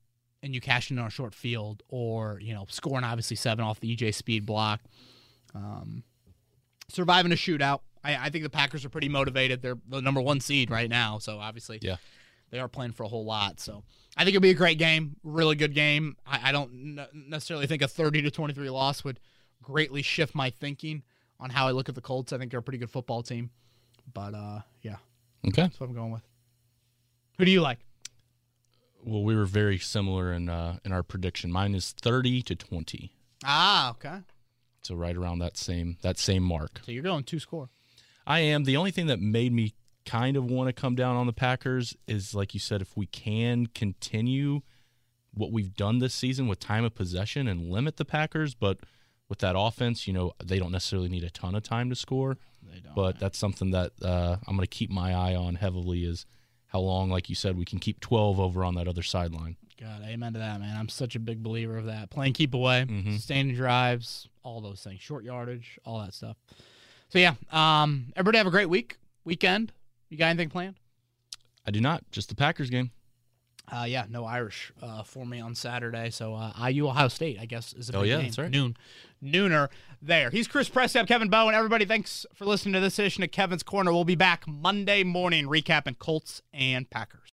and 0.43 0.56
you 0.56 0.60
cash 0.60 0.89
in 0.89 0.97
on 0.97 1.06
a 1.06 1.10
short 1.12 1.36
field, 1.36 1.84
or 1.88 2.39
you 2.41 2.52
know, 2.52 2.66
scoring 2.68 3.04
obviously 3.04 3.36
seven 3.36 3.64
off 3.64 3.80
the 3.80 3.95
EJ 3.95 4.14
Speed 4.16 4.43
block, 4.43 4.82
um, 5.54 6.04
surviving 6.88 7.32
a 7.32 7.36
shootout. 7.36 7.82
I, 8.04 8.16
I 8.16 8.30
think 8.32 8.43
the 8.43 8.49
Packers 8.49 8.84
are 8.84 8.89
pretty 8.89 9.08
motivated. 9.08 9.62
They're 9.62 9.78
the 9.88 10.02
number 10.02 10.20
one 10.20 10.39
seed 10.39 10.72
right 10.72 10.89
now, 10.89 11.20
so 11.20 11.38
obviously, 11.38 11.78
Yeah. 11.82 11.97
They 12.52 12.60
are 12.60 12.68
playing 12.68 12.91
for 12.91 13.04
a 13.04 13.08
whole 13.08 13.26
lot. 13.26 13.60
So 13.60 13.84
I 14.16 14.24
think 14.24 14.36
it'll 14.36 14.41
be 14.43 14.52
a 14.52 14.54
great 14.54 14.78
game, 14.78 15.16
really 15.24 15.56
good 15.56 15.74
game. 15.74 16.16
I, 16.28 16.49
I 16.49 16.52
don't 16.52 16.99
necessarily 17.14 17.66
think 17.68 17.82
a 17.82 17.88
thirty 17.88 18.22
to 18.22 18.30
twenty 18.32 18.54
three 18.54 18.70
loss 18.70 19.04
would 19.04 19.20
greatly 19.64 20.02
shift 20.02 20.36
my 20.36 20.49
thinking 20.49 21.04
on 21.39 21.49
how 21.49 21.68
I 21.68 21.72
look 21.72 21.89
at 21.89 21.95
the 21.95 22.02
Colts. 22.02 22.32
I 22.34 22.38
think 22.38 22.52
they're 22.52 22.60
a 22.60 22.64
pretty 22.64 22.78
good 22.78 22.89
football 22.91 23.24
team, 23.24 23.49
but 24.14 24.34
uh, 24.36 24.60
yeah, 24.82 24.97
Okay. 25.47 25.64
that's 25.64 25.80
what 25.80 25.89
I'm 25.89 25.95
going 25.95 26.12
with. 26.12 26.24
Who 27.38 27.45
do 27.45 27.52
you 27.52 27.62
like? 27.62 27.80
Well, 29.04 29.24
we 29.24 29.36
were 29.36 29.45
very 29.45 29.80
similar 29.80 30.32
in 30.32 30.47
uh, 30.49 30.78
in 30.86 30.91
our 30.91 31.02
prediction. 31.04 31.52
Mine 31.52 31.74
is 31.74 31.91
thirty 31.93 32.41
to 32.43 32.56
twenty, 32.56 33.14
Ah, 33.43 33.89
okay. 33.91 34.20
so 34.84 34.93
right 34.95 35.16
around 35.16 35.39
that 35.39 35.58
same 35.58 35.97
that 36.02 36.20
same 36.20 36.43
mark. 36.43 36.82
So 36.86 36.91
you're 36.91 37.02
going 37.02 37.24
two 37.24 37.39
score. 37.39 37.70
I 38.28 38.41
am. 38.41 38.66
The 38.66 38.78
only 38.78 38.91
thing 38.91 39.08
that 39.08 39.20
made 39.20 39.52
me 39.54 39.74
kind 40.06 40.36
of 40.38 40.45
want 40.49 40.68
to 40.68 40.74
come 40.74 40.95
down 40.95 41.16
on 41.16 41.28
the 41.28 41.34
Packers 41.34 41.95
is, 42.08 42.34
like 42.34 42.54
you 42.54 42.60
said, 42.60 42.82
if 42.82 42.95
we 42.97 43.06
can 43.06 43.68
continue 43.68 44.62
what 45.34 45.52
we've 45.52 45.76
done 45.76 45.99
this 45.99 46.14
season 46.14 46.47
with 46.47 46.60
time 46.60 46.84
of 46.84 46.93
possession 46.95 47.47
and 47.47 47.70
limit 47.70 47.97
the 47.97 48.06
Packers, 48.06 48.54
but 48.54 48.80
with 49.30 49.39
that 49.39 49.56
offense, 49.58 50.08
you 50.08 50.14
know, 50.14 50.34
they 50.43 50.60
don't 50.60 50.72
necessarily 50.72 51.08
need 51.08 51.24
a 51.24 51.30
ton 51.30 51.56
of 51.56 51.64
time 51.64 51.89
to 51.89 51.95
score. 51.95 52.38
They 52.70 52.80
don't. 52.80 52.93
But 52.95 53.20
that's 53.20 53.38
something 53.38 53.72
that 53.72 53.91
uh, 54.02 54.38
I'm 54.47 54.56
going 54.58 54.68
to 54.68 54.68
keep 54.68 54.89
my 54.89 55.14
eye 55.14 55.36
on 55.36 55.56
heavily 55.56 56.04
is 56.04 56.26
how 56.68 56.80
long, 56.80 57.10
like 57.10 57.30
you 57.30 57.36
said, 57.36 57.58
we 57.58 57.66
can 57.66 57.80
keep 57.80 57.99
12 58.02 58.39
over 58.39 58.64
on 58.66 58.76
that 58.76 58.88
other 58.88 59.04
sideline. 59.04 59.56
God, 59.80 60.04
amen 60.06 60.34
to 60.34 60.39
that, 60.39 60.60
man. 60.60 60.78
I'm 60.78 60.89
such 60.89 61.16
a 61.16 61.20
big 61.20 61.41
believer 61.41 61.78
of 61.78 61.86
that. 61.86 62.10
Playing 62.12 62.34
keep 62.34 62.54
away, 62.54 62.86
Mhm. 62.88 63.16
sustaining 63.16 63.56
drives, 63.56 64.28
all 64.43 64.62
those 64.62 64.84
things, 64.84 65.02
short 65.02 65.24
yardage, 65.24 65.80
all 65.86 65.99
that 65.99 66.14
stuff. 66.14 66.38
So 67.10 67.20
yeah, 67.20 67.34
um, 67.52 68.14
everybody 68.16 68.38
have 68.38 68.47
a 68.47 68.52
great 68.52 68.70
week, 68.70 68.97
weekend. 69.26 69.72
You 70.12 70.18
got 70.18 70.28
anything 70.28 70.49
planned? 70.49 70.76
I 71.66 71.72
do 71.72 71.82
not. 71.82 72.03
Just 72.12 72.30
the 72.30 72.36
Packers 72.36 72.70
game. 72.70 72.91
Uh, 73.72 73.86
yeah, 73.88 74.05
no 74.09 74.26
Irish 74.26 74.74
uh, 74.82 75.03
for 75.03 75.26
me 75.26 75.39
on 75.39 75.55
Saturday. 75.55 76.09
So 76.09 76.34
uh, 76.36 76.51
IU 76.68 76.88
Ohio 76.88 77.07
State, 77.07 77.38
I 77.39 77.45
guess, 77.45 77.72
is 77.74 77.89
a 77.89 77.95
Oh, 77.97 78.01
big 78.01 78.09
yeah, 78.09 78.16
game. 78.18 78.26
that's 78.26 78.38
right. 78.38 78.49
Noon, 78.51 78.76
nooner 79.24 79.70
there. 80.01 80.30
He's 80.30 80.47
Chris 80.47 80.68
Prescott, 80.68 81.07
Kevin 81.07 81.30
Bowen. 81.30 81.55
Everybody, 81.55 81.86
thanks 81.86 82.26
for 82.34 82.45
listening 82.45 82.74
to 82.74 82.80
this 82.82 82.99
edition 82.99 83.24
of 83.24 83.32
Kevin's 83.32 83.64
Corner. 83.64 83.93
We'll 83.93 84.03
be 84.03 84.16
back 84.16 84.45
Monday 84.47 85.03
morning 85.03 85.45
recapping 85.45 85.97
Colts 85.99 86.41
and 86.51 86.89
Packers. 86.89 87.30